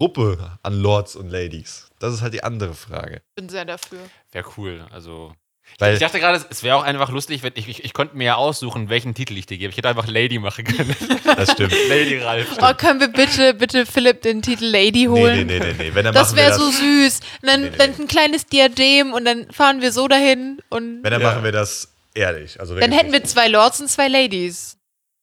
Gruppe 0.00 0.58
an 0.62 0.74
Lords 0.80 1.16
und 1.16 1.30
Ladies? 1.30 1.88
Das 1.98 2.14
ist 2.14 2.22
halt 2.22 2.34
die 2.34 2.44
andere 2.44 2.74
Frage. 2.74 3.22
bin 3.34 3.48
sehr 3.48 3.64
dafür. 3.64 3.98
Wäre 4.32 4.46
cool. 4.56 4.86
Also. 4.90 5.34
Weil 5.78 5.92
ich 5.94 6.00
dachte 6.00 6.18
gerade, 6.18 6.42
es 6.48 6.62
wäre 6.62 6.76
auch 6.76 6.82
einfach 6.82 7.10
lustig, 7.10 7.42
wenn 7.42 7.52
ich, 7.54 7.68
ich, 7.68 7.84
ich 7.84 7.92
konnte 7.92 8.16
mir 8.16 8.24
ja 8.24 8.34
aussuchen, 8.36 8.88
welchen 8.88 9.14
Titel 9.14 9.36
ich 9.36 9.44
dir 9.44 9.58
gebe. 9.58 9.70
Ich 9.70 9.76
hätte 9.76 9.88
einfach 9.90 10.06
Lady 10.06 10.38
machen 10.38 10.64
können. 10.64 10.96
das 11.24 11.52
stimmt. 11.52 11.74
Lady 11.90 12.16
Ralf. 12.18 12.56
Oh, 12.62 12.72
können 12.74 13.00
wir 13.00 13.08
bitte, 13.08 13.52
bitte 13.52 13.84
Philipp 13.84 14.22
den 14.22 14.40
Titel 14.40 14.64
Lady 14.64 15.00
Nee, 15.06 15.08
holen? 15.08 15.46
nee, 15.46 15.58
nee, 15.58 15.72
nee, 15.72 15.74
nee. 15.76 15.94
Wenn, 15.94 16.04
dann 16.06 16.14
Das 16.14 16.28
machen 16.32 16.36
wir 16.38 16.44
wäre 16.44 16.58
so 16.58 16.70
süß. 16.70 17.20
Und 17.42 17.48
dann, 17.48 17.60
Nee, 17.62 17.70
nee, 17.70 17.76
dann 17.76 17.90
nee. 17.90 18.02
ein 18.04 18.08
kleines 18.08 18.46
Diadem 18.46 19.12
und 19.12 19.26
dann 19.26 19.50
fahren 19.52 19.82
wir 19.82 19.92
so 19.92 20.08
dahin 20.08 20.58
und 20.70 21.02
Wenn, 21.02 21.10
dann 21.10 21.20
Ja. 21.20 21.32
machen 21.32 21.44
wir 21.44 21.52
das 21.52 21.92
ehrlich. 22.14 22.58
Also 22.60 22.74
dann 22.78 22.90
hätten 22.92 23.12
wir 23.12 23.22
zwei 23.24 23.48
Lords 23.48 23.78
und 23.80 23.88
zwei 23.88 24.08
Ladies. 24.08 24.77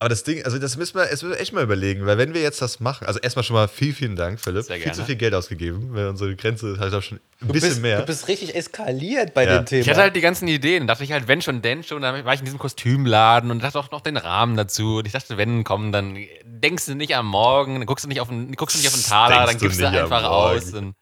Aber 0.06 0.10
das 0.12 0.24
Ding, 0.24 0.44
also 0.46 0.60
das 0.60 0.78
müssen 0.78 0.94
wir, 1.00 1.06
das 1.08 1.24
müssen 1.24 1.32
wir 1.34 1.40
echt 1.40 1.52
mal 1.52 1.64
überlegen, 1.64 2.06
weil 2.06 2.20
wenn 2.20 2.36
wir 2.36 2.42
jetzt 2.44 2.62
das 2.62 2.80
machen, 2.80 3.08
also 3.08 3.20
erstmal 3.20 3.42
schon 3.42 3.56
mal 3.56 3.68
vielen, 3.68 3.96
vielen 3.96 4.16
Dank, 4.16 4.40
Philipp. 4.40 4.64
Sehr 4.66 4.76
Viel 4.76 4.84
gerne. 4.84 4.96
zu 5.00 5.04
viel 5.04 5.16
Geld 5.16 5.34
ausgegeben, 5.34 5.96
weil 5.96 6.10
unsere 6.10 6.36
Grenze 6.36 6.74
ist 6.74 6.80
halt 6.80 6.94
auch 6.94 7.02
schon 7.02 7.18
ein 7.42 7.48
Du 7.48 7.54
bisschen 7.54 7.70
bist, 7.70 7.82
mehr. 7.82 8.02
Du 8.02 8.06
bist 8.06 8.28
richtig 8.28 8.54
eskaliert 8.54 9.34
bei 9.34 9.46
Ja. 9.46 9.58
dem 9.58 9.66
Thema. 9.66 9.82
Ich 9.82 9.90
hatte 9.90 10.02
halt 10.02 10.16
die 10.16 10.22
ganzen 10.22 10.48
Ideen. 10.48 10.86
Dachte 10.86 11.04
ich 11.04 11.12
halt, 11.12 11.28
wenn 11.28 11.42
schon, 11.42 11.64
denn 11.64 11.84
schon. 11.84 12.04
Dann 12.04 12.24
war 12.24 12.34
ich 12.36 12.40
in 12.40 12.46
diesem 12.46 12.60
Kostümladen 12.60 13.50
und 13.50 13.64
dachte 13.64 13.80
auch 13.80 13.90
noch 13.90 14.02
den 14.02 14.18
Rahmen 14.18 14.56
dazu. 14.56 14.98
Und 14.98 15.08
ich 15.08 15.14
dachte, 15.14 15.38
wenn, 15.38 15.64
komm, 15.64 15.92
dann 15.92 16.16
denkst 16.44 16.86
du 16.86 16.94
nicht 16.94 17.16
am 17.16 17.26
Morgen, 17.26 17.80
dann 17.80 17.88
guckst 17.88 18.06
du 18.06 18.10
nicht 18.10 18.22
auf 18.22 18.28
den, 18.28 18.52
guckst 18.52 18.76
du 18.76 18.78
nicht 18.82 18.88
auf 18.88 18.94
den 18.94 19.04
Taler, 19.04 19.48
dann 19.48 19.58
du 19.58 19.64
gibst 19.66 19.82
du 19.82 19.88
am 19.88 19.96
einfach 19.96 20.24
aus. 20.24 20.72
Und 20.72 20.94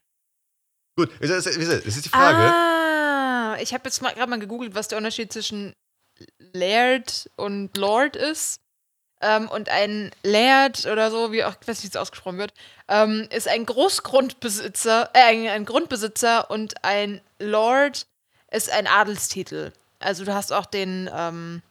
Gut, 0.97 1.09
es 1.19 1.30
ist, 1.30 1.45
es 1.47 1.57
ist 1.97 2.05
die 2.05 2.09
Frage. 2.09 2.38
Ah, 2.38 3.57
ich 3.61 3.73
habe 3.73 3.84
jetzt 3.84 4.01
mal 4.01 4.13
gerade 4.13 4.30
mal 4.30 4.39
gegoogelt, 4.39 4.75
was 4.75 4.88
der 4.88 4.97
Unterschied 4.97 5.34
zwischen 5.34 5.73
Laird 6.53 7.30
und 7.35 7.75
Lord 7.75 8.15
ist. 8.15 8.59
Ähm, 9.24 9.48
und 9.48 9.70
ein 9.70 10.12
Laird 10.24 10.86
oder 10.86 11.10
so, 11.10 11.32
wie 11.32 11.44
auch, 11.45 11.54
ich 11.62 11.68
weiß 11.68 11.78
nicht, 11.82 11.94
wie 11.94 11.98
es 11.98 12.02
ausgesprochen 12.02 12.38
wird, 12.38 12.54
ähm, 12.90 13.28
ist 13.32 13.48
ein 13.48 13.66
Großgrundbesitzer, 13.66 15.10
äh, 15.14 15.20
ein, 15.22 15.48
ein 15.48 15.66
Grundbesitzer 15.66 16.52
und 16.52 16.84
ein 16.84 17.22
Lord 17.40 18.06
ist 18.52 18.70
ein 18.72 18.86
Adelstitel. 18.86 19.72
Also 20.00 20.26
du 20.26 20.34
hast 20.34 20.52
auch 20.52 20.66
den, 20.66 21.10
ähm, 21.16 21.62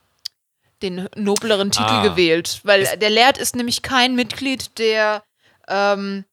den 0.81 1.09
nobleren 1.15 1.71
Titel 1.71 1.85
Ah. 1.91 2.03
gewählt, 2.03 2.61
weil 2.65 2.83
Ist- 2.83 2.97
der 3.01 3.11
Laird 3.11 3.39
ist 3.39 3.55
nämlich 3.55 3.83
kein 3.83 4.15
Mitglied 4.17 4.79
der, 4.79 5.23
ähm, 5.69 6.25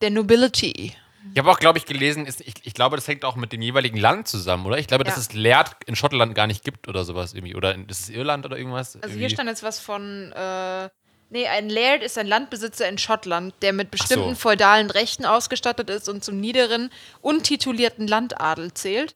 der 0.00 0.10
Nobility. 0.10 0.94
Ich 1.32 1.38
habe 1.38 1.50
auch, 1.50 1.58
glaube 1.58 1.78
ich, 1.78 1.86
gelesen, 1.86 2.26
ist, 2.26 2.40
ich, 2.40 2.54
ich 2.62 2.74
glaube, 2.74 2.96
das 2.96 3.06
hängt 3.08 3.24
auch 3.24 3.36
mit 3.36 3.52
dem 3.52 3.62
jeweiligen 3.62 3.96
Land 3.96 4.28
zusammen, 4.28 4.66
oder? 4.66 4.78
Ich 4.78 4.86
glaube, 4.86 5.04
dass 5.04 5.14
Ja. 5.16 5.20
es 5.20 5.32
Laird 5.32 5.76
in 5.86 5.96
Schottland 5.96 6.34
gar 6.34 6.46
nicht 6.46 6.64
gibt 6.64 6.88
oder 6.88 7.04
sowas 7.04 7.32
irgendwie. 7.34 7.54
Oder 7.54 7.74
in, 7.74 7.86
ist 7.88 8.00
es 8.00 8.08
Irland 8.10 8.44
oder 8.44 8.58
irgendwas? 8.58 8.96
Also 8.96 9.08
hier 9.08 9.16
Irgendwie. 9.22 9.34
stand 9.34 9.48
jetzt 9.48 9.62
was 9.62 9.78
von, 9.78 10.32
äh, 10.32 10.88
nee, 11.30 11.46
ein 11.46 11.68
Laird 11.68 12.02
ist 12.02 12.18
ein 12.18 12.26
Landbesitzer 12.26 12.88
in 12.88 12.98
Schottland, 12.98 13.54
der 13.62 13.72
mit 13.72 13.90
bestimmten 13.90 14.30
so. 14.30 14.34
feudalen 14.40 14.90
Rechten 14.90 15.24
ausgestattet 15.24 15.90
ist 15.90 16.08
und 16.08 16.24
zum 16.24 16.38
niederen, 16.40 16.90
untitulierten 17.20 18.06
Landadel 18.06 18.74
zählt. 18.74 19.14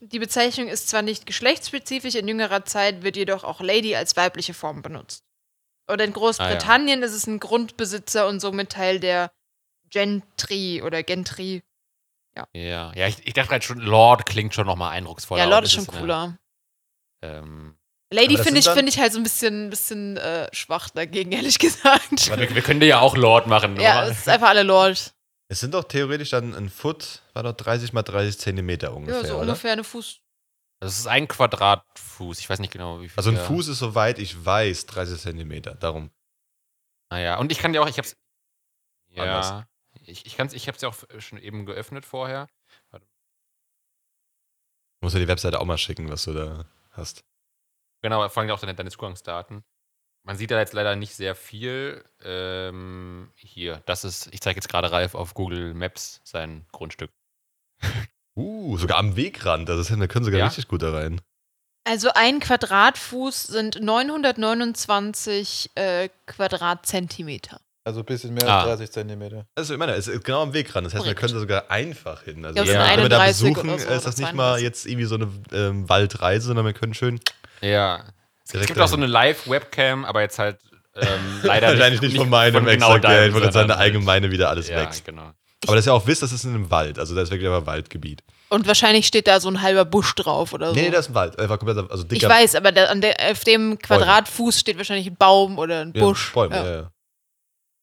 Die 0.00 0.18
Bezeichnung 0.18 0.68
ist 0.68 0.88
zwar 0.88 1.02
nicht 1.02 1.24
geschlechtsspezifisch, 1.26 2.14
in 2.14 2.28
jüngerer 2.28 2.64
Zeit 2.66 3.02
wird 3.02 3.16
jedoch 3.16 3.44
auch 3.44 3.60
Lady 3.60 3.96
als 3.96 4.16
weibliche 4.16 4.52
Form 4.54 4.82
benutzt. 4.82 5.24
Und 5.88 6.00
in 6.00 6.12
Großbritannien 6.12 7.02
ist 7.02 7.12
es 7.14 7.26
ein 7.26 7.40
Grundbesitzer 7.40 8.26
und 8.28 8.40
somit 8.40 8.70
Teil 8.70 9.00
der 9.00 9.30
Gentry 9.96 10.82
oder 10.82 11.02
Gentry. 11.02 11.62
Ja, 12.52 12.92
ja 12.94 13.06
ich, 13.08 13.26
ich 13.26 13.32
dachte 13.32 13.48
gerade 13.48 13.64
schon, 13.64 13.78
Lord 13.78 14.26
klingt 14.26 14.52
schon 14.52 14.66
nochmal 14.66 14.92
eindrucksvoller. 14.92 15.42
ja, 15.42 15.48
Lord 15.48 15.64
ist 15.64 15.72
schon 15.72 15.88
eine, 15.88 15.98
cooler. 15.98 16.38
Ähm, 17.22 17.78
Lady 18.12 18.36
finde 18.36 18.60
ich, 18.60 18.68
find 18.68 18.90
ich 18.90 18.98
halt 18.98 19.14
so 19.14 19.18
ein 19.18 19.22
bisschen, 19.22 19.70
bisschen 19.70 20.18
äh, 20.18 20.48
schwach 20.52 20.90
dagegen, 20.90 21.32
ehrlich 21.32 21.58
gesagt. 21.58 22.28
wir, 22.28 22.54
wir 22.54 22.62
können 22.62 22.80
dir 22.80 22.86
ja 22.86 23.00
auch 23.00 23.16
Lord 23.16 23.46
machen. 23.46 23.80
ja, 23.80 24.02
oder? 24.02 24.10
es 24.10 24.18
ist 24.18 24.28
einfach 24.28 24.50
alle 24.50 24.64
Lord. 24.64 25.14
Es 25.48 25.60
sind 25.60 25.72
doch 25.72 25.84
theoretisch 25.84 26.30
dann 26.30 26.54
ein 26.54 26.68
Foot, 26.68 27.22
war 27.32 27.42
doch 27.42 27.52
30 27.52 27.94
mal 27.94 28.02
30 28.02 28.38
Zentimeter 28.38 28.94
ungefähr, 28.94 29.22
Ja, 29.22 29.26
so 29.26 29.34
oder? 29.36 29.42
ungefähr 29.44 29.72
eine 29.72 29.84
Fuß. 29.84 30.20
Das 30.80 30.98
ist 30.98 31.06
ein 31.06 31.26
Quadratfuß. 31.26 32.38
Ich 32.38 32.50
weiß 32.50 32.58
nicht 32.58 32.72
genau, 32.72 33.00
wie 33.00 33.08
viel. 33.08 33.16
Also 33.16 33.30
ein 33.30 33.38
Fuß 33.38 33.68
ist, 33.68 33.78
soweit 33.78 34.18
ich 34.18 34.44
weiß, 34.44 34.84
30 34.84 35.18
Zentimeter. 35.18 35.74
Darum. 35.74 36.10
Naja, 37.10 37.38
und 37.38 37.50
ich 37.50 37.58
kann 37.58 37.72
dir 37.72 37.82
auch, 37.82 37.88
ich 37.88 37.96
hab's. 37.96 38.14
Anders. 39.16 39.64
Ich, 40.06 40.26
ich, 40.26 40.36
kann's, 40.36 40.52
ich 40.52 40.68
hab's 40.68 40.82
ja 40.82 40.88
auch 40.88 40.96
schon 41.18 41.38
eben 41.38 41.66
geöffnet 41.66 42.06
vorher. 42.06 42.48
Muss 45.02 45.12
ja 45.12 45.20
die 45.20 45.28
Webseite 45.28 45.60
auch 45.60 45.64
mal 45.64 45.78
schicken, 45.78 46.08
was 46.10 46.24
du 46.24 46.32
da 46.32 46.66
hast. 46.90 47.24
Genau, 48.02 48.28
vor 48.28 48.42
allem 48.42 48.50
auch 48.50 48.60
deine, 48.60 48.74
deine 48.74 48.90
Zugangsdaten. 48.90 49.64
Man 50.24 50.36
sieht 50.36 50.50
da 50.50 50.58
jetzt 50.58 50.72
leider 50.72 50.96
nicht 50.96 51.14
sehr 51.14 51.34
viel. 51.34 52.04
Ähm, 52.22 53.30
hier, 53.36 53.82
das 53.86 54.04
ist, 54.04 54.28
ich 54.32 54.40
zeige 54.40 54.56
jetzt 54.56 54.68
gerade 54.68 54.90
Ralf 54.90 55.14
auf 55.14 55.34
Google 55.34 55.74
Maps 55.74 56.20
sein 56.24 56.66
Grundstück. 56.72 57.10
Uh, 58.38 58.76
sogar 58.76 58.98
am 58.98 59.16
Wegrand. 59.16 59.70
Also 59.70 59.96
da 59.96 60.06
können 60.06 60.26
sogar 60.26 60.40
Ja? 60.40 60.44
richtig 60.44 60.68
gut 60.68 60.82
da 60.82 60.92
rein. 60.92 61.22
Also 61.84 62.10
ein 62.14 62.38
Quadratfuß 62.38 63.44
sind 63.44 63.80
929 63.80 65.70
äh, 65.74 66.10
Quadratzentimeter. 66.26 67.62
Also 67.86 68.00
ein 68.00 68.04
bisschen 68.04 68.34
mehr 68.34 68.48
Ah. 68.48 68.62
als 68.64 68.78
30 68.80 68.90
Zentimeter. 68.90 69.46
Also 69.54 69.72
ich 69.74 69.78
meine, 69.78 69.92
es 69.92 70.08
ist 70.08 70.24
genau 70.24 70.42
am 70.42 70.52
Wegrand. 70.52 70.84
Das 70.86 70.92
heißt, 70.94 71.04
wir 71.04 71.14
Korrekt. 71.14 71.20
können 71.20 71.34
da 71.34 71.38
sogar 71.40 71.70
einfach 71.70 72.22
hin. 72.24 72.44
Also 72.44 72.58
Ja, 72.58 72.64
wenn 72.66 73.02
wir 73.02 73.08
da 73.08 73.20
31 73.20 73.54
besuchen, 73.54 73.78
so, 73.78 73.94
ist 73.94 74.06
das 74.06 74.16
nicht 74.16 74.34
mal 74.34 74.58
32. 74.58 74.62
jetzt 74.64 74.86
irgendwie 74.86 75.04
so 75.06 75.14
eine 75.14 75.28
ähm, 75.52 75.88
Waldreise, 75.88 76.48
sondern 76.48 76.66
wir 76.66 76.72
können 76.72 76.94
schön 76.94 77.20
Ja. 77.60 78.00
Es 78.52 78.66
gibt 78.66 78.80
auch 78.80 78.88
so 78.88 78.96
eine 78.96 79.06
Live-Webcam, 79.06 80.04
aber 80.04 80.20
jetzt 80.22 80.40
halt 80.40 80.58
ähm, 80.96 81.06
leider 81.44 81.68
wahrscheinlich 81.68 82.00
nicht 82.00 82.16
von 82.16 82.28
meinem 82.28 82.54
von 82.54 82.66
extra 82.66 82.98
deinem, 82.98 83.16
Geld, 83.16 83.34
wo 83.34 83.38
dann 83.40 83.52
seine 83.52 83.76
allgemeine 83.76 84.32
wieder 84.32 84.48
alles 84.48 84.68
Ja, 84.68 84.78
wächst. 84.78 85.04
genau. 85.04 85.30
Aber 85.66 85.76
das 85.76 85.80
ist 85.80 85.86
ja 85.86 85.92
auch 85.92 86.06
wisst, 86.08 86.22
das 86.24 86.32
ist 86.32 86.44
in 86.44 86.54
einem 86.54 86.70
Wald. 86.72 86.98
Also 86.98 87.14
da 87.14 87.22
ist 87.22 87.30
wirklich 87.30 87.48
aber 87.48 87.66
Waldgebiet. 87.66 88.24
Und 88.48 88.66
wahrscheinlich 88.66 89.06
steht 89.06 89.28
da 89.28 89.38
so 89.38 89.48
ein 89.48 89.62
halber 89.62 89.84
Busch 89.84 90.12
drauf 90.16 90.52
oder 90.52 90.70
so. 90.70 90.74
Nee, 90.74 90.90
das 90.90 91.06
ist 91.06 91.10
ein 91.12 91.14
Wald. 91.14 91.38
Einfach 91.38 91.58
komplett, 91.60 91.88
also 91.88 92.02
ich 92.02 92.08
dicker 92.08 92.28
weiß, 92.28 92.56
aber 92.56 92.72
da, 92.72 92.86
an 92.86 93.00
der, 93.00 93.14
auf 93.30 93.44
dem 93.44 93.78
Quadratfuß 93.78 94.58
steht 94.58 94.76
wahrscheinlich 94.76 95.06
ein 95.06 95.16
Baum 95.16 95.58
oder 95.58 95.82
ein 95.82 95.92
ja, 95.94 96.02
Busch. 96.04 96.32
Bäume. 96.32 96.56
Ja. 96.56 96.70
Ja. 96.70 96.90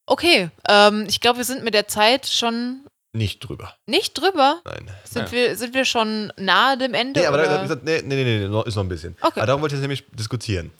Ja, 0.07 0.13
Okay, 0.13 0.49
ähm, 0.67 1.05
ich 1.07 1.21
glaube, 1.21 1.37
wir 1.37 1.45
sind 1.45 1.63
mit 1.63 1.73
der 1.73 1.87
Zeit 1.87 2.27
schon 2.27 2.81
Nicht 3.13 3.39
drüber. 3.39 3.73
nicht 3.87 4.13
drüber. 4.19 4.61
Nein. 4.65 4.89
Sind, 5.05 5.25
Ja. 5.27 5.31
wir, 5.31 5.55
sind 5.55 5.73
wir 5.73 5.85
schon 5.85 6.31
nahe 6.37 6.77
dem 6.77 6.93
Ende? 6.93 7.21
Nee, 7.21 7.25
aber 7.27 7.37
da, 7.37 7.63
oder? 7.63 7.75
da, 7.75 7.81
nee, 7.83 8.01
nee, 8.03 8.15
nee, 8.23 8.39
nee, 8.39 8.47
noch- 8.47 8.65
ist 8.65 8.75
noch 8.75 8.83
ein 8.83 8.89
bisschen. 8.89 9.15
Okay. 9.21 9.39
Aber 9.39 9.45
darum 9.47 9.61
wollte 9.61 9.75
ich 9.75 9.79
jetzt 9.79 9.83
nämlich 9.83 10.03
diskutieren. 10.11 10.71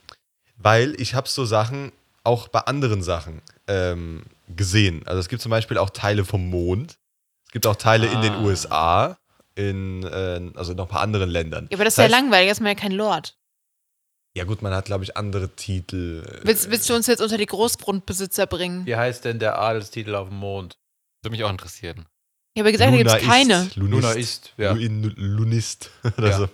Weil 0.57 0.99
ich 0.99 1.13
habe 1.15 1.27
so 1.29 1.45
Sachen 1.45 1.91
auch 2.23 2.47
bei 2.47 2.59
anderen 2.61 3.01
Sachen 3.01 3.41
ähm, 3.67 4.23
gesehen. 4.55 5.03
Also 5.07 5.19
es 5.19 5.29
gibt 5.29 5.41
zum 5.41 5.49
Beispiel 5.51 5.77
auch 5.77 5.89
Teile 5.89 6.25
vom 6.25 6.49
Mond. 6.49 6.97
Es 7.45 7.51
gibt 7.53 7.65
auch 7.67 7.75
Teile 7.75 8.07
in 8.07 8.21
den 8.21 8.33
Ah. 8.33 8.41
USA, 8.41 9.17
in, 9.55 10.03
äh, 10.03 10.41
also 10.55 10.73
noch 10.73 10.85
ein 10.85 10.89
paar 10.89 11.01
anderen 11.01 11.29
Ländern. 11.29 11.67
ja, 11.71 11.77
aber 11.77 11.85
das 11.85 11.93
ist 11.93 11.97
Das 11.99 12.03
ja 12.11 12.17
heißt- 12.17 12.21
langweilig, 12.21 12.49
das 12.49 12.57
ist 12.57 12.61
man 12.61 12.69
ja 12.75 12.79
kein 12.79 12.91
Lord. 12.91 13.35
Ja 14.35 14.45
gut, 14.45 14.61
man 14.63 14.73
hat, 14.73 14.85
glaube 14.85 15.03
ich, 15.03 15.15
andere 15.15 15.49
Titel. 15.55 16.23
äh, 16.27 16.39
Willst, 16.47 16.69
willst 16.71 16.89
du 16.89 16.95
uns 16.95 17.05
jetzt 17.07 17.21
unter 17.21 17.37
die 17.37 17.45
Großgrundbesitzer 17.45 18.47
bringen? 18.47 18.85
Wie 18.85 18.95
heißt 18.95 19.25
denn 19.25 19.37
der 19.39 19.59
Adelstitel 19.59 20.15
auf 20.15 20.29
dem 20.29 20.37
Mond? 20.37 20.75
Würde 21.21 21.31
mich 21.35 21.43
auch 21.43 21.51
interessieren. 21.51 22.05
Ich 22.55 22.61
habe 22.61 22.71
gesagt, 22.71 22.91
da 22.91 22.97
gibt 22.97 23.09
es 23.09 23.21
keine. 23.23 23.69
Lunist, 23.75 23.77
Luna 23.77 24.11
ist, 24.13 24.53
ja. 24.57 24.73
Lu- 24.73 25.11
Lunist 25.15 25.89
oder 26.17 26.29
Ja. 26.29 26.37
so. 26.37 26.49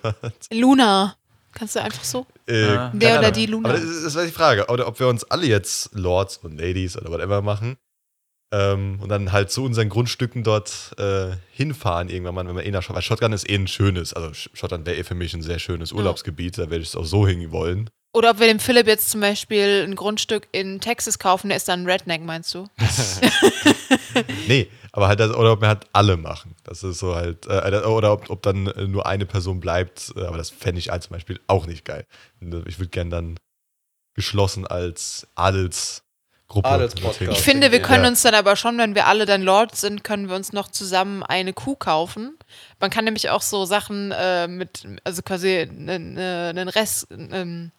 Luna. 0.53 1.15
Kannst 1.51 1.75
du 1.75 1.81
einfach 1.81 2.03
so? 2.03 2.27
Äh, 2.45 2.89
Der 2.93 3.19
oder 3.19 3.31
die 3.31 3.45
Luna. 3.47 3.69
Aber 3.69 3.77
das 3.79 3.87
ist, 3.87 4.05
das 4.05 4.15
ist 4.15 4.27
die 4.27 4.31
Frage. 4.33 4.67
Oder 4.67 4.87
ob 4.87 4.99
wir 4.99 5.07
uns 5.07 5.23
alle 5.25 5.47
jetzt 5.47 5.89
Lords 5.93 6.37
und 6.37 6.57
Ladies 6.59 6.95
oder 6.97 7.09
whatever 7.09 7.41
machen 7.41 7.77
ähm, 8.51 8.99
und 9.01 9.09
dann 9.09 9.31
halt 9.31 9.51
zu 9.51 9.63
unseren 9.63 9.89
Grundstücken 9.89 10.43
dort 10.43 10.93
äh, 10.97 11.35
hinfahren 11.51 12.09
irgendwann 12.09 12.35
mal, 12.35 12.47
wenn 12.47 12.55
wir 12.55 12.65
eh 12.65 12.71
nach 12.71 12.81
Schottland. 12.81 12.95
Weil 12.97 13.03
Schottland 13.03 13.35
ist 13.35 13.49
eh 13.49 13.55
ein 13.55 13.67
schönes, 13.67 14.13
also 14.13 14.29
Sch- 14.29 14.49
Schottland 14.53 14.85
wäre 14.85 14.97
eh 14.97 15.03
für 15.03 15.15
mich 15.15 15.33
ein 15.33 15.41
sehr 15.41 15.59
schönes 15.59 15.91
Urlaubsgebiet, 15.91 16.57
da 16.57 16.69
werde 16.69 16.81
ich 16.81 16.89
es 16.89 16.95
auch 16.95 17.05
so 17.05 17.27
hin 17.27 17.51
wollen. 17.51 17.89
Oder 18.11 18.31
ob 18.31 18.39
wir 18.39 18.47
dem 18.47 18.59
Philipp 18.59 18.87
jetzt 18.87 19.11
zum 19.11 19.21
Beispiel 19.21 19.85
ein 19.87 19.93
Grundstück 19.95 20.47
in 20.51 20.81
Texas 20.81 21.19
kaufen, 21.19 21.49
der 21.49 21.57
ist 21.57 21.67
dann 21.67 21.83
ein 21.83 21.89
Redneck, 21.89 22.23
meinst 22.23 22.53
du? 22.55 22.67
Nee, 24.47 24.67
aber 24.91 25.07
halt, 25.07 25.19
das, 25.19 25.31
oder 25.33 25.51
ob 25.53 25.61
wir 25.61 25.67
halt 25.67 25.85
alle 25.93 26.17
machen. 26.17 26.55
Das 26.63 26.83
ist 26.83 26.99
so 26.99 27.15
halt, 27.15 27.45
äh, 27.45 27.83
oder 27.85 28.11
ob, 28.13 28.29
ob 28.29 28.41
dann 28.41 28.67
äh, 28.67 28.87
nur 28.87 29.05
eine 29.05 29.25
Person 29.25 29.59
bleibt, 29.59 30.11
äh, 30.15 30.25
aber 30.25 30.37
das 30.37 30.49
fände 30.49 30.79
ich 30.79 30.91
als 30.91 31.05
zum 31.05 31.13
Beispiel 31.13 31.39
auch 31.47 31.67
nicht 31.67 31.85
geil. 31.85 32.05
Ich 32.65 32.79
würde 32.79 32.89
gern 32.89 33.09
dann 33.09 33.37
geschlossen 34.15 34.65
als 34.65 35.27
Adelsgruppe. 36.49 36.67
Adelspodcast. 36.67 37.31
Ich 37.31 37.43
finde, 37.43 37.71
wir 37.71 37.79
Ja. 37.79 37.85
können 37.85 38.05
uns 38.05 38.21
dann 38.21 38.33
aber 38.33 38.55
schon, 38.55 38.77
wenn 38.77 38.95
wir 38.95 39.07
alle 39.07 39.25
dann 39.25 39.41
Lords 39.43 39.81
sind, 39.81 40.03
können 40.03 40.29
wir 40.29 40.35
uns 40.35 40.51
noch 40.53 40.67
zusammen 40.69 41.23
eine 41.23 41.53
Kuh 41.53 41.75
kaufen. 41.75 42.37
Man 42.79 42.89
kann 42.89 43.05
nämlich 43.05 43.29
auch 43.29 43.41
so 43.41 43.65
Sachen 43.65 44.11
äh, 44.11 44.47
mit, 44.47 44.85
also 45.03 45.21
quasi 45.21 45.59
einen 45.59 46.17
einen 46.17 46.69
Rest, 46.69 47.07
ähm, 47.11 47.31
einen 47.31 47.71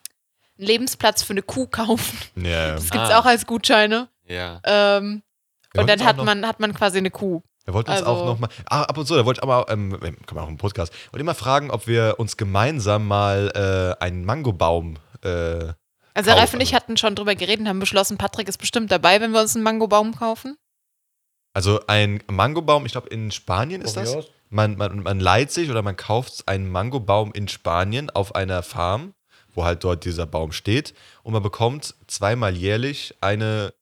Lebensplatz 0.56 1.22
für 1.22 1.32
eine 1.32 1.42
Kuh 1.42 1.66
kaufen. 1.66 2.16
Ja, 2.36 2.72
Das 2.72 2.90
gibt's 2.90 3.10
Ah. 3.10 3.18
auch 3.18 3.24
als 3.26 3.46
Gutscheine. 3.46 4.08
Ja. 4.26 4.60
Ähm, 4.64 5.22
und 5.76 5.88
dann 5.88 6.04
hat 6.04 6.16
man, 6.18 6.46
hat 6.46 6.60
man 6.60 6.72
quasi 6.74 6.98
eine 6.98 7.10
Kuh. 7.10 7.42
Wir 7.64 7.74
wollten 7.74 7.90
uns 7.90 8.00
Also- 8.02 8.10
auch 8.12 8.24
noch 8.26 8.38
mal, 8.38 8.48
ah, 8.66 8.82
ab 8.82 8.96
und 8.96 9.06
zu, 9.06 9.14
da 9.16 9.24
wollte 9.24 9.40
ich 9.40 9.42
aber, 9.42 9.66
ähm, 9.70 9.90
kann 10.26 10.34
man 10.34 10.44
auch 10.44 10.48
im 10.48 10.56
Podcast, 10.56 10.92
wollte 11.12 11.18
ich 11.22 11.24
mal 11.26 11.34
fragen, 11.34 11.70
ob 11.70 11.86
wir 11.86 12.14
uns 12.18 12.36
gemeinsam 12.36 13.06
mal 13.06 13.96
äh, 14.00 14.02
einen 14.04 14.24
Mangobaum, 14.24 14.96
äh, 15.22 15.72
Also 16.14 16.30
Ralf 16.32 16.52
und 16.54 16.60
ich 16.60 16.74
hatten 16.74 16.96
schon 16.96 17.14
drüber 17.14 17.34
geredet 17.34 17.60
und 17.60 17.68
haben 17.68 17.78
beschlossen, 17.80 18.18
Patrick 18.18 18.48
ist 18.48 18.58
bestimmt 18.58 18.90
dabei, 18.90 19.20
wenn 19.20 19.30
wir 19.32 19.40
uns 19.40 19.54
einen 19.54 19.64
Mangobaum 19.64 20.14
kaufen. 20.16 20.56
also 21.54 21.80
ein 21.86 22.22
Mangobaum, 22.30 22.86
ich 22.86 22.92
glaube 22.92 23.08
in 23.08 23.30
Spanien 23.30 23.82
ist 23.82 23.96
das. 23.96 24.16
Man, 24.48 24.76
man, 24.76 25.02
man 25.04 25.20
leiht 25.20 25.52
sich 25.52 25.70
oder 25.70 25.82
man 25.82 25.96
kauft 25.96 26.48
einen 26.48 26.68
Mangobaum 26.68 27.32
in 27.32 27.46
Spanien 27.46 28.10
auf 28.10 28.34
einer 28.34 28.62
Farm, 28.64 29.14
wo 29.54 29.64
halt 29.64 29.84
dort 29.84 30.04
dieser 30.04 30.26
Baum 30.26 30.50
steht 30.52 30.94
und 31.22 31.32
man 31.32 31.42
bekommt 31.42 31.94
zweimal 32.08 32.56
jährlich 32.56 33.14
eine, 33.20 33.72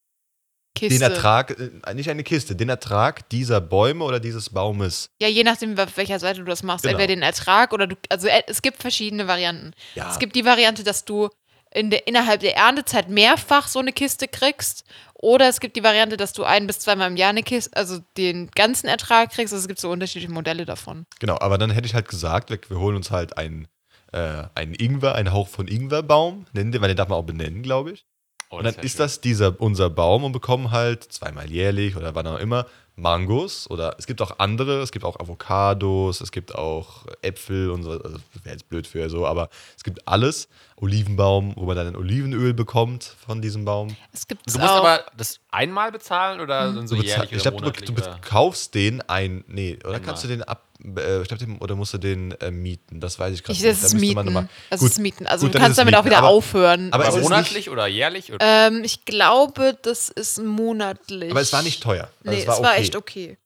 Kiste. 0.74 0.98
den 0.98 1.02
Ertrag, 1.02 1.58
äh, 1.58 1.94
nicht 1.94 2.10
eine 2.10 2.22
Kiste, 2.22 2.54
den 2.54 2.68
Ertrag 2.68 3.28
dieser 3.30 3.60
Bäume 3.60 4.04
oder 4.04 4.20
dieses 4.20 4.50
Baumes. 4.50 5.10
Ja, 5.20 5.28
je 5.28 5.42
nachdem, 5.42 5.78
auf 5.78 5.96
welcher 5.96 6.18
Seite 6.18 6.40
du 6.40 6.44
das 6.46 6.62
machst. 6.62 6.82
Genau. 6.84 6.92
Entweder 6.92 7.14
den 7.14 7.22
Ertrag 7.22 7.72
oder 7.72 7.86
du. 7.86 7.96
Also 8.08 8.28
äh, 8.28 8.42
es 8.46 8.62
gibt 8.62 8.80
verschiedene 8.80 9.26
Varianten. 9.26 9.72
Ja, 9.94 10.10
Es 10.10 10.18
gibt 10.18 10.36
die 10.36 10.44
Variante, 10.44 10.84
dass 10.84 11.04
du 11.04 11.30
in 11.72 11.90
der, 11.90 12.06
innerhalb 12.06 12.40
der 12.40 12.56
Erntezeit 12.56 13.08
mehrfach 13.08 13.68
so 13.68 13.78
eine 13.78 13.92
Kiste 13.92 14.28
kriegst. 14.28 14.84
Oder 15.14 15.48
es 15.48 15.60
gibt 15.60 15.76
die 15.76 15.82
Variante, 15.82 16.16
dass 16.16 16.32
du 16.32 16.44
ein 16.44 16.66
bis 16.66 16.78
zweimal 16.78 17.10
im 17.10 17.16
Jahr 17.16 17.30
eine 17.30 17.42
Kiste, 17.42 17.76
also 17.76 17.98
den 18.16 18.50
ganzen 18.52 18.86
Ertrag 18.86 19.30
kriegst. 19.30 19.52
Also 19.52 19.64
es 19.64 19.68
gibt 19.68 19.80
so 19.80 19.90
unterschiedliche 19.90 20.32
Modelle 20.32 20.64
davon. 20.64 21.06
Genau, 21.18 21.38
aber 21.40 21.58
dann 21.58 21.70
hätte 21.70 21.86
ich 21.86 21.94
halt 21.94 22.08
gesagt, 22.08 22.50
wir, 22.50 22.58
wir 22.68 22.78
holen 22.78 22.96
uns 22.96 23.10
halt 23.10 23.36
einen, 23.36 23.66
äh, 24.12 24.44
einen 24.54 24.74
Ingwer, 24.74 25.14
einen 25.14 25.32
Hauch 25.32 25.48
von 25.48 25.66
Ingwerbaum, 25.66 26.46
nennen 26.52 26.72
den, 26.72 26.80
weil 26.80 26.88
den 26.88 26.96
darf 26.96 27.08
man 27.08 27.18
auch 27.18 27.24
benennen, 27.24 27.62
glaube 27.62 27.92
ich. 27.92 28.06
Oh, 28.50 28.58
Und 28.58 28.64
dann 28.64 28.74
ja 28.74 28.82
ist 28.82 28.98
das 28.98 29.20
dieser 29.20 29.60
unser 29.60 29.90
Baum 29.90 30.24
und 30.24 30.32
bekommen 30.32 30.70
halt 30.70 31.04
zweimal 31.04 31.50
jährlich 31.50 31.96
oder 31.96 32.14
wann 32.14 32.26
auch 32.26 32.38
immer 32.38 32.66
Mangos 32.98 33.68
oder 33.70 33.94
es 33.98 34.06
gibt 34.06 34.20
auch 34.20 34.38
andere, 34.38 34.80
es 34.82 34.92
gibt 34.92 35.04
auch 35.04 35.18
Avocados, 35.20 36.20
es 36.20 36.32
gibt 36.32 36.54
auch 36.54 37.06
Äpfel 37.22 37.70
und 37.70 37.82
so, 37.82 37.92
also 37.92 38.18
wäre 38.42 38.54
jetzt 38.54 38.68
blöd 38.68 38.86
für 38.86 39.08
so, 39.08 39.26
aber 39.26 39.48
es 39.76 39.84
gibt 39.84 40.06
alles. 40.06 40.48
Olivenbaum, 40.80 41.54
wo 41.56 41.64
man 41.64 41.74
dann 41.74 41.88
ein 41.88 41.96
Olivenöl 41.96 42.54
bekommt 42.54 43.02
von 43.02 43.42
diesem 43.42 43.64
Baum. 43.64 43.96
Es 44.12 44.28
gibt 44.28 44.46
Du 44.46 44.58
musst 44.60 44.70
auch. 44.70 44.76
aber 44.84 45.04
das 45.16 45.40
einmal 45.50 45.90
bezahlen 45.90 46.40
oder 46.40 46.72
dann 46.72 46.86
so 46.86 46.94
Du 46.94 47.02
jährlich 47.02 47.32
ich 47.32 47.42
glaube, 47.42 47.72
du, 47.72 47.92
du 47.92 47.94
kaufst 48.20 48.76
den 48.76 49.00
ein, 49.02 49.42
nee, 49.48 49.74
oder 49.80 49.86
Einmal. 49.94 50.00
kannst 50.02 50.22
du 50.22 50.28
den 50.28 50.44
ab, 50.44 50.62
äh, 50.84 51.22
den- 51.36 51.58
oder 51.58 51.74
musst 51.76 51.94
du 51.94 51.98
den 51.98 52.32
äh, 52.40 52.50
mieten? 52.50 53.00
Das 53.00 53.18
weiß 53.18 53.34
ich 53.34 53.42
gerade 53.42 53.56
ich, 53.56 53.62
nicht. 53.62 53.72
das 53.72 53.80
Da 53.80 53.86
ist 53.88 54.00
Mieten. 54.00 54.24
nochmal- 54.24 54.48
Das 54.70 54.80
Gut, 54.80 54.90
ist 54.90 54.98
Mieten. 54.98 55.26
Also 55.26 55.46
gut, 55.46 55.54
du 55.54 55.58
kannst 55.58 55.78
damit 55.78 55.94
auch 55.94 55.98
Mieten, 56.04 56.10
wieder 56.10 56.18
aber- 56.18 56.28
aufhören. 56.28 56.92
aber 56.92 57.06
Aber 57.06 57.18
monatlich 57.20 57.68
oder 57.70 57.86
jährlich? 57.86 58.32
Oder? 58.32 58.38
ähm, 58.68 58.82
ich 58.84 59.04
glaube, 59.04 59.76
das 59.82 60.08
ist 60.08 60.38
monatlich. 60.42 61.30
Aber 61.30 61.40
es 61.40 61.52
war 61.52 61.62
nicht 61.62 61.82
teuer. 61.82 62.10
Also 62.24 62.30
Nee, 62.36 62.40
es 62.42 62.46
war, 62.46 62.54
es 62.56 62.62
war 62.62 62.70
okay. 62.72 62.80
echt 62.80 62.96
okay. 62.96 63.38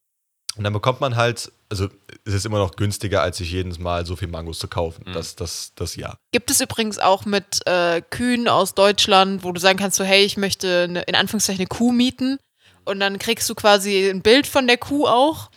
Und 0.56 0.64
dann 0.64 0.72
bekommt 0.74 1.00
man 1.00 1.16
halt, 1.16 1.50
also 1.70 1.88
es 2.26 2.34
ist 2.34 2.44
immer 2.44 2.58
noch 2.58 2.76
günstiger, 2.76 3.22
als 3.22 3.38
sich 3.38 3.50
jedes 3.50 3.78
Mal 3.78 4.04
so 4.04 4.16
viel 4.16 4.28
Mangos 4.28 4.58
zu 4.58 4.68
kaufen. 4.68 5.04
Mhm. 5.08 5.14
Das, 5.14 5.34
das, 5.34 5.72
das 5.76 5.96
ja. 5.96 6.16
Gibt 6.30 6.50
es 6.50 6.60
übrigens 6.60 6.98
auch 6.98 7.24
mit 7.24 7.66
äh, 7.66 8.02
Kühen 8.02 8.48
aus 8.48 8.74
Deutschland, 8.74 9.44
wo 9.44 9.52
du 9.52 9.60
sagen 9.60 9.78
kannst, 9.78 9.96
so, 9.96 10.04
hey, 10.04 10.22
ich 10.24 10.36
möchte 10.36 10.82
eine, 10.90 11.00
in 11.02 11.14
Anführungszeichen 11.14 11.60
eine 11.60 11.68
Kuh 11.68 11.90
mieten. 11.92 12.38
Und 12.84 13.00
dann 13.00 13.18
kriegst 13.18 13.48
du 13.48 13.54
quasi 13.54 14.10
ein 14.10 14.20
Bild 14.22 14.46
von 14.46 14.66
der 14.66 14.76
Kuh 14.76 15.06
auch. 15.06 15.50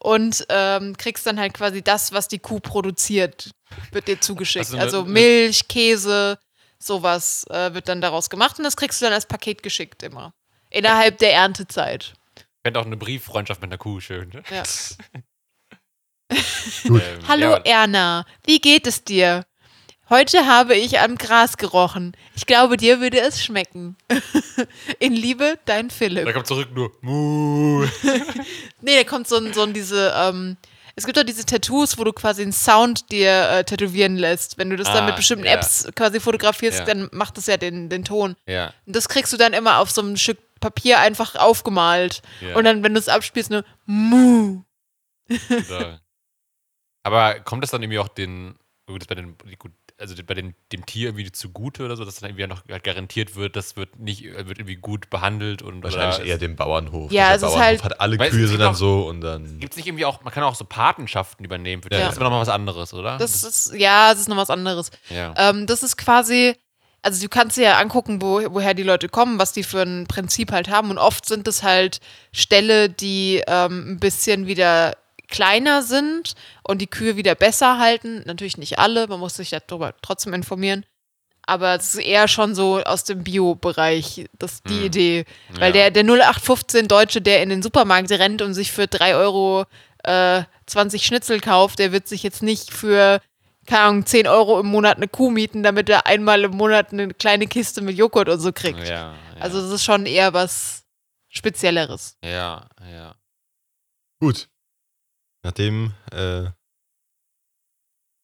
Und 0.00 0.46
ähm, 0.48 0.96
kriegst 0.96 1.26
dann 1.26 1.38
halt 1.38 1.54
quasi 1.54 1.82
das, 1.82 2.12
was 2.12 2.28
die 2.28 2.38
Kuh 2.38 2.60
produziert, 2.60 3.50
wird 3.92 4.08
dir 4.08 4.20
zugeschickt. 4.20 4.66
Also 4.66 4.78
Also 4.78 5.04
Milch, 5.04 5.68
Käse, 5.68 6.38
sowas 6.78 7.44
äh, 7.50 7.74
wird 7.74 7.88
dann 7.88 8.00
daraus 8.00 8.30
gemacht 8.30 8.58
und 8.58 8.64
das 8.64 8.76
kriegst 8.76 9.00
du 9.00 9.06
dann 9.06 9.14
als 9.14 9.26
Paket 9.26 9.62
geschickt 9.62 10.02
immer. 10.02 10.32
Innerhalb 10.70 11.18
der 11.18 11.32
Erntezeit. 11.32 12.14
Ich 12.36 12.44
fände 12.64 12.80
auch 12.80 12.86
eine 12.86 12.96
Brieffreundschaft 12.96 13.60
mit 13.60 13.70
einer 13.70 13.78
Kuh 13.78 14.00
schön. 14.00 14.28
Ne? 14.30 14.42
Ja. 14.50 14.62
Ähm, 16.28 17.00
Hallo 17.28 17.50
ja, 17.50 17.56
Erna, 17.58 18.26
wie 18.44 18.58
geht 18.58 18.88
es 18.88 19.04
dir? 19.04 19.44
Heute 20.08 20.46
habe 20.46 20.76
ich 20.76 21.00
am 21.00 21.16
Gras 21.16 21.56
gerochen. 21.56 22.16
Ich 22.36 22.46
glaube, 22.46 22.76
dir 22.76 23.00
würde 23.00 23.20
es 23.20 23.42
schmecken. 23.42 23.96
In 25.00 25.12
Liebe, 25.14 25.58
dein 25.64 25.88
da 25.88 25.94
Philipp. 25.94 26.32
kommt 26.32 26.46
zurück 26.46 26.68
nur 26.72 26.92
Muh. 27.00 27.86
Nee, 28.80 28.96
da 29.02 29.04
kommt 29.08 29.26
so 29.26 29.36
ein, 29.36 29.52
so 29.52 29.62
ein 29.62 29.72
diese, 29.72 30.12
ähm, 30.16 30.56
es 30.94 31.06
gibt 31.06 31.18
doch 31.18 31.24
diese 31.24 31.44
Tattoos, 31.44 31.98
wo 31.98 32.04
du 32.04 32.12
quasi 32.12 32.42
einen 32.42 32.52
Sound 32.52 33.10
dir 33.10 33.48
äh, 33.50 33.64
tätowieren 33.64 34.16
lässt. 34.16 34.58
Wenn 34.58 34.70
du 34.70 34.76
das 34.76 34.86
dann 34.86 35.02
Ah, 35.04 35.06
mit 35.06 35.16
bestimmten 35.16 35.44
ja. 35.46 35.54
Apps 35.54 35.88
quasi 35.96 36.20
fotografierst, 36.20 36.78
Ja. 36.80 36.84
dann 36.84 37.08
macht 37.12 37.36
das 37.36 37.46
ja 37.46 37.56
den, 37.56 37.88
den 37.88 38.04
Ton. 38.04 38.36
Ja. 38.46 38.72
Und 38.86 38.94
das 38.94 39.08
kriegst 39.08 39.32
du 39.32 39.36
dann 39.36 39.52
immer 39.54 39.78
auf 39.78 39.90
so 39.90 40.02
einem 40.02 40.16
Stück 40.16 40.38
Papier 40.60 41.00
einfach 41.00 41.34
aufgemalt. 41.34 42.22
ja. 42.40 42.54
Und 42.56 42.64
dann, 42.64 42.82
wenn 42.84 42.94
du 42.94 43.00
es 43.00 43.08
abspielst, 43.08 43.50
nur 43.50 43.64
Mu. 43.86 44.62
Da. 45.68 46.00
Aber 47.02 47.40
kommt 47.40 47.62
das 47.64 47.70
dann 47.72 47.82
irgendwie 47.82 47.98
auch 47.98 48.08
den, 48.08 48.54
gut, 48.86 49.00
das 49.02 49.08
bei 49.08 49.16
den, 49.16 49.36
gut, 49.58 49.72
also 49.98 50.14
bei 50.26 50.34
den, 50.34 50.54
dem 50.72 50.84
Tier 50.84 51.08
irgendwie 51.08 51.32
zugute 51.32 51.84
oder 51.84 51.96
so, 51.96 52.04
dass 52.04 52.16
dann 52.16 52.30
irgendwie 52.30 52.46
noch 52.46 52.62
halt 52.70 52.84
garantiert 52.84 53.34
wird, 53.34 53.56
das 53.56 53.76
wird 53.76 53.98
nicht, 53.98 54.24
wird 54.24 54.58
irgendwie 54.58 54.76
gut 54.76 55.08
behandelt 55.08 55.62
und 55.62 55.82
Wahrscheinlich 55.82 56.16
oder 56.18 56.26
eher 56.26 56.38
dem 56.38 56.54
Bauernhof. 56.56 57.10
Ja, 57.10 57.28
Der 57.28 57.36
es 57.36 57.42
ist 57.42 57.48
Bauernhof 57.48 57.62
halt- 57.64 57.82
hat 57.84 58.00
alle 58.00 58.18
es 58.22 58.30
Kühe 58.30 58.46
sind 58.46 58.58
dann 58.60 58.72
auch- 58.72 58.76
so 58.76 59.08
und 59.08 59.22
dann. 59.22 59.58
Gibt 59.58 59.72
es 59.72 59.76
nicht 59.78 59.86
irgendwie 59.86 60.04
auch, 60.04 60.22
man 60.22 60.32
kann 60.32 60.42
auch 60.44 60.54
so 60.54 60.64
Patenschaften 60.66 61.44
übernehmen. 61.44 61.82
Für 61.82 61.90
Ja. 61.92 62.00
Das 62.00 62.10
ist 62.12 62.16
aber 62.16 62.24
nochmal 62.26 62.42
was 62.42 62.48
anderes, 62.50 62.92
oder? 62.92 63.16
Das 63.18 63.42
ist, 63.42 63.72
ja, 63.74 64.10
das 64.10 64.20
ist 64.20 64.28
noch 64.28 64.36
was 64.36 64.50
anderes. 64.50 64.90
ja. 65.08 65.32
Ähm, 65.36 65.66
das 65.66 65.82
ist 65.82 65.96
quasi, 65.96 66.54
also 67.02 67.22
du 67.22 67.28
kannst 67.30 67.56
dir 67.56 67.62
ja 67.64 67.78
angucken, 67.78 68.20
wo, 68.20 68.42
woher 68.50 68.74
die 68.74 68.82
Leute 68.82 69.08
kommen, 69.08 69.38
was 69.38 69.52
die 69.52 69.62
für 69.62 69.80
ein 69.82 70.06
Prinzip 70.08 70.52
halt 70.52 70.68
haben. 70.68 70.90
Und 70.90 70.98
oft 70.98 71.24
sind 71.24 71.48
es 71.48 71.62
halt 71.62 72.00
Ställe, 72.32 72.90
die 72.90 73.42
ähm, 73.46 73.92
ein 73.92 73.98
bisschen 74.00 74.46
wieder 74.46 74.96
kleiner 75.28 75.82
sind 75.82 76.34
und 76.62 76.80
die 76.80 76.86
Kühe 76.86 77.16
wieder 77.16 77.34
besser 77.34 77.78
halten. 77.78 78.22
Natürlich 78.26 78.58
nicht 78.58 78.78
alle, 78.78 79.06
man 79.08 79.20
muss 79.20 79.36
sich 79.36 79.50
darüber 79.50 79.94
trotzdem 80.02 80.34
informieren. 80.34 80.84
Aber 81.48 81.76
es 81.76 81.94
ist 81.94 82.00
eher 82.04 82.26
schon 82.26 82.56
so 82.56 82.82
aus 82.82 83.04
dem 83.04 83.22
Bio-Bereich, 83.22 84.26
das 84.38 84.54
ist 84.54 84.68
die 84.68 84.78
Hm. 84.80 84.84
Idee. 84.86 85.24
Weil 85.50 85.68
Ja. 85.76 85.90
der, 85.90 86.02
der 86.02 86.02
0815 86.04 86.88
Deutsche, 86.88 87.20
der 87.22 87.40
in 87.42 87.50
den 87.50 87.62
Supermarkt 87.62 88.10
rennt 88.10 88.42
und 88.42 88.52
sich 88.54 88.72
für 88.72 88.88
3 88.88 89.14
Euro 89.14 89.64
äh, 90.02 90.42
20 90.66 91.06
Schnitzel 91.06 91.38
kauft, 91.40 91.78
der 91.78 91.92
wird 91.92 92.08
sich 92.08 92.24
jetzt 92.24 92.42
nicht 92.42 92.72
für, 92.72 93.20
keine 93.66 93.80
Ahnung, 93.82 94.06
10 94.06 94.26
Euro 94.26 94.58
im 94.58 94.66
Monat 94.66 94.96
eine 94.96 95.06
Kuh 95.06 95.30
mieten, 95.30 95.62
damit 95.62 95.88
er 95.88 96.06
einmal 96.06 96.42
im 96.42 96.52
Monat 96.56 96.92
eine 96.92 97.14
kleine 97.14 97.46
Kiste 97.46 97.80
mit 97.80 97.96
Joghurt 97.96 98.28
und 98.28 98.40
so 98.40 98.52
kriegt. 98.52 98.80
Ja, 98.80 99.14
ja. 99.14 99.14
Also 99.38 99.60
das 99.60 99.70
ist 99.70 99.84
schon 99.84 100.04
eher 100.06 100.32
was 100.32 100.84
Spezielleres. 101.28 102.16
ja, 102.24 102.66
ja. 102.90 103.14
Gut. 104.20 104.48
Nachdem 105.46 105.94
äh, 106.12 106.46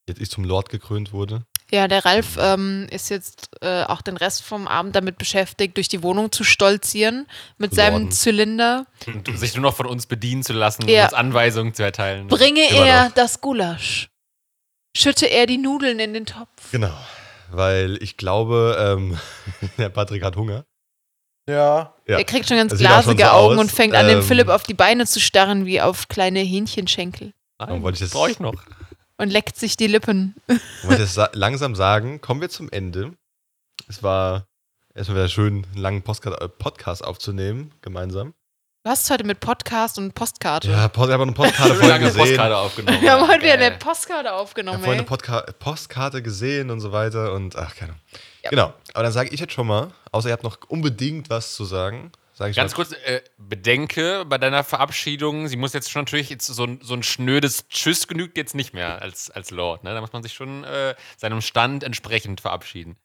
jetzt 0.09 0.21
ich 0.21 0.29
zum 0.29 0.43
Lord 0.43 0.71
gekrönt 0.71 1.13
wurde. 1.13 1.45
Ja, 1.71 1.87
der 1.87 2.05
Ralf 2.05 2.37
ähm, 2.37 2.89
ist 2.91 3.11
jetzt 3.11 3.49
äh, 3.61 3.85
auch 3.85 4.03
den 4.03 4.17
Rest 4.17 4.43
vom 4.43 4.67
Abend 4.67 4.97
damit 4.97 5.19
beschäftigt, 5.19 5.77
durch 5.77 5.87
die 5.87 6.03
Wohnung 6.03 6.33
zu 6.33 6.43
stolzieren 6.43 7.29
mit 7.59 7.71
Zu 7.71 7.77
seinem 7.77 7.93
lorden.Zylinder. 8.03 8.87
Und 9.07 9.39
sich 9.39 9.55
nur 9.55 9.63
noch 9.63 9.77
von 9.77 9.87
uns 9.87 10.07
bedienen 10.07 10.43
zu 10.43 10.53
lassen 10.53 10.89
Ja. 10.89 11.03
und 11.03 11.11
uns 11.11 11.15
Anweisungen 11.15 11.75
zu 11.75 11.85
erteilen. 11.85 12.27
Bringe 12.27 12.69
Immer 12.71 12.87
er 12.87 13.05
noch. 13.05 13.13
das 13.15 13.41
Gulasch. 13.41 14.09
Schütte 14.97 15.27
er 15.27 15.47
die 15.47 15.59
Nudeln 15.59 16.01
in 16.01 16.13
den 16.13 16.27
Topf. 16.27 16.73
Genau. 16.73 16.93
Weil 17.53 18.03
ich 18.03 18.17
glaube, 18.17 18.77
ähm, 18.99 19.17
der 19.79 19.91
Patrick 19.91 20.25
hat 20.25 20.35
Hunger. 20.35 20.65
Ja. 21.49 21.95
Ja. 22.07 22.19
Er 22.19 22.25
kriegt 22.25 22.47
schon 22.49 22.57
ganz 22.57 22.71
Das 22.71 22.81
schon 22.81 22.87
glasige 22.89 23.25
so 23.25 23.31
Augen 23.31 23.55
aus. 23.57 23.61
und 23.61 23.73
fängt 23.73 23.95
an, 23.95 24.07
dem 24.07 24.19
Ähm, 24.19 24.25
Philipp 24.25 24.49
auf 24.49 24.63
die 24.63 24.75
Beine 24.75 25.07
zu 25.07 25.21
starren, 25.21 25.67
wie 25.67 25.81
auf 25.81 26.09
kleine 26.09 26.41
Hähnchenschenkel. 26.41 27.33
Warum 27.59 27.83
wollte 27.83 27.97
ich 27.97 28.01
das- 28.01 28.11
brauche 28.11 28.31
ich 28.31 28.41
noch. 28.41 28.55
Und 29.19 29.31
leckt 29.31 29.57
sich 29.57 29.77
die 29.77 29.87
Lippen. 29.87 30.35
Ich 30.49 30.89
wollte 30.89 31.03
jetzt 31.03 31.15
sa 31.15 31.31
langsam 31.33 31.75
sagen, 31.77 32.21
kommen 32.21 32.41
wir 32.41 32.49
zum 32.49 32.69
Ende. 32.71 33.13
Es 33.89 34.03
war 34.03 34.47
erstmal 34.95 35.19
wieder 35.19 35.29
schön, 35.29 35.65
einen 35.73 35.77
langen 35.83 36.03
Postcard 36.03 36.41
äh, 36.41 36.49
Podcast 36.49 37.05
aufzunehmen, 37.05 37.73
gemeinsam. 37.83 38.35
Du 38.85 38.91
hast 38.91 39.09
heute 39.11 39.23
mit 39.23 39.39
Podcast 39.39 39.97
und 39.99 40.13
Postkarte. 40.15 40.69
Ja, 40.69 40.89
Post, 40.89 41.09
ich 41.09 41.13
habe 41.13 41.23
eine 41.23 41.33
Postkarte 41.35 41.75
vorhin 41.77 42.01
gesehen. 42.03 42.19
Postkarte 42.21 42.57
aufgenommen. 42.57 43.01
Wir 43.01 43.13
haben 43.13 43.29
heute 43.29 43.43
wieder 43.43 43.53
eine 43.55 43.71
Postkarte 43.79 44.29
Ich 44.29 44.33
aufgenommen, 44.35 44.77
habe 44.79 44.85
vorhin 44.85 45.01
eine. 45.01 45.09
Podca 45.09 45.41
Postkarte 45.61 46.21
gesehen 46.23 46.71
und 46.71 46.81
so 46.81 46.91
weiter 46.91 47.33
und 47.35 47.55
ach, 47.55 47.77
keine 47.77 47.93
Ahnung. 47.93 48.03
Ja. 48.43 48.51
Genau, 48.51 48.75
aber 48.95 49.05
dann 49.05 49.13
sage 49.13 49.31
ich 49.31 49.41
jetzt 49.41 49.53
schon 49.53 49.67
mal, 49.67 49.93
außer 50.11 50.29
ihr 50.29 50.33
habt 50.33 50.43
noch 50.43 50.59
unbedingt 50.69 51.31
was 51.31 51.55
zu 51.55 51.65
sagen, 51.65 52.11
sage 52.35 52.51
ich 52.51 52.57
Ganz 52.57 52.73
mal, 52.73 52.77
kurz, 52.77 52.93
äh, 53.05 53.21
bedenke 53.39 54.25
bei 54.25 54.37
deiner 54.39 54.65
Verabschiedung, 54.65 55.47
sie 55.49 55.57
muss 55.57 55.73
jetzt 55.75 55.91
schon 55.91 56.03
natürlich 56.03 56.29
jetzt 56.31 56.47
so, 56.47 56.65
ein- 56.65 56.81
so 56.83 56.95
ein 56.95 57.03
schnödes 57.05 57.69
Tschüss 57.69 58.09
genügt 58.09 58.37
jetzt 58.37 58.55
nicht 58.57 58.75
mehr 58.75 59.01
als, 59.01 59.31
als 59.31 59.51
Lord. 59.53 59.85
Ne? 59.85 59.95
Da 59.95 60.01
muss 60.01 60.13
man 60.13 60.23
sich 60.25 60.33
schon 60.33 60.65
äh, 60.65 60.95
seinem 61.17 61.41
Stand 61.41 61.85
entsprechend 61.85 62.41
verabschieden. 62.41 62.97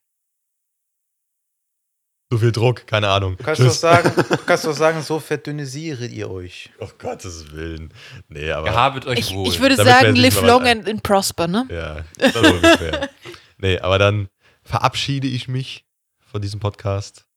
so 2.32 2.38
viel 2.40 2.52
Druck, 2.52 2.88
keine 2.88 3.08
Ahnung. 3.10 3.38
Du 3.38 3.44
kannst 3.44 3.62
doch 3.62 3.70
sagen, 3.72 4.12
du 4.30 4.38
kannst 4.38 4.66
doch 4.66 4.74
sagen, 4.74 5.02
so 5.02 5.20
verdünnisiert 5.20 6.02
ihr 6.12 6.30
euch. 6.30 6.72
Oh 6.80 6.90
Gottes 6.98 7.52
Willen. 7.54 7.94
Nee, 8.28 8.52
aber. 8.52 8.68
Gehabet 8.70 9.06
euch 9.06 9.20
Ich, 9.20 9.34
wohl. 9.34 9.48
ich 9.48 9.60
würde 9.62 9.76
Damit 9.78 9.94
sagen, 9.94 10.16
live 10.16 10.42
long 10.42 10.68
and 10.68 10.88
in 10.88 11.00
prosper, 11.00 11.48
ne? 11.48 11.66
Ja, 11.70 12.32
so 12.32 12.40
ungefähr. 12.40 13.10
Nee, 13.60 13.80
aber 13.80 13.98
dann 13.98 14.30
verabschiede 14.68 15.28
ich 15.28 15.48
mich 15.48 15.86
von 16.20 16.42
diesem 16.42 16.60
Podcast. 16.60 17.28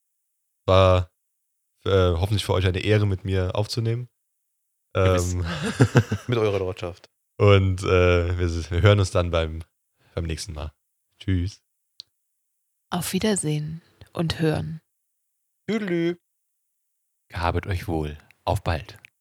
War 0.67 1.11
äh, 1.85 1.91
hoffentlich 1.91 2.45
für 2.45 2.53
euch 2.53 2.67
eine 2.67 2.81
Ehre, 2.81 3.07
mit 3.07 3.25
mir 3.25 3.55
aufzunehmen. 3.55 4.09
Ähm, 4.95 5.47
Mit 6.27 6.39
eurer 6.39 6.59
Lordschaft. 6.59 7.09
und 7.39 7.83
äh, 7.85 8.39
wir, 8.39 8.71
wir 8.71 8.83
hören 8.83 8.99
uns 8.99 9.13
dann 9.13 9.31
beim, 9.31 9.63
beim 10.17 10.25
nächsten 10.25 10.53
Mal. 10.53 10.73
Tschüss. 11.21 11.63
Auf 12.91 13.13
Wiedersehen 13.13 13.83
und 14.13 14.41
hören. 14.41 14.81
Tüdelü. 15.69 16.17
Gehabet 17.29 17.69
euch 17.69 17.87
wohl. 17.87 18.19
Auf 18.45 18.65
bald. 18.65 18.99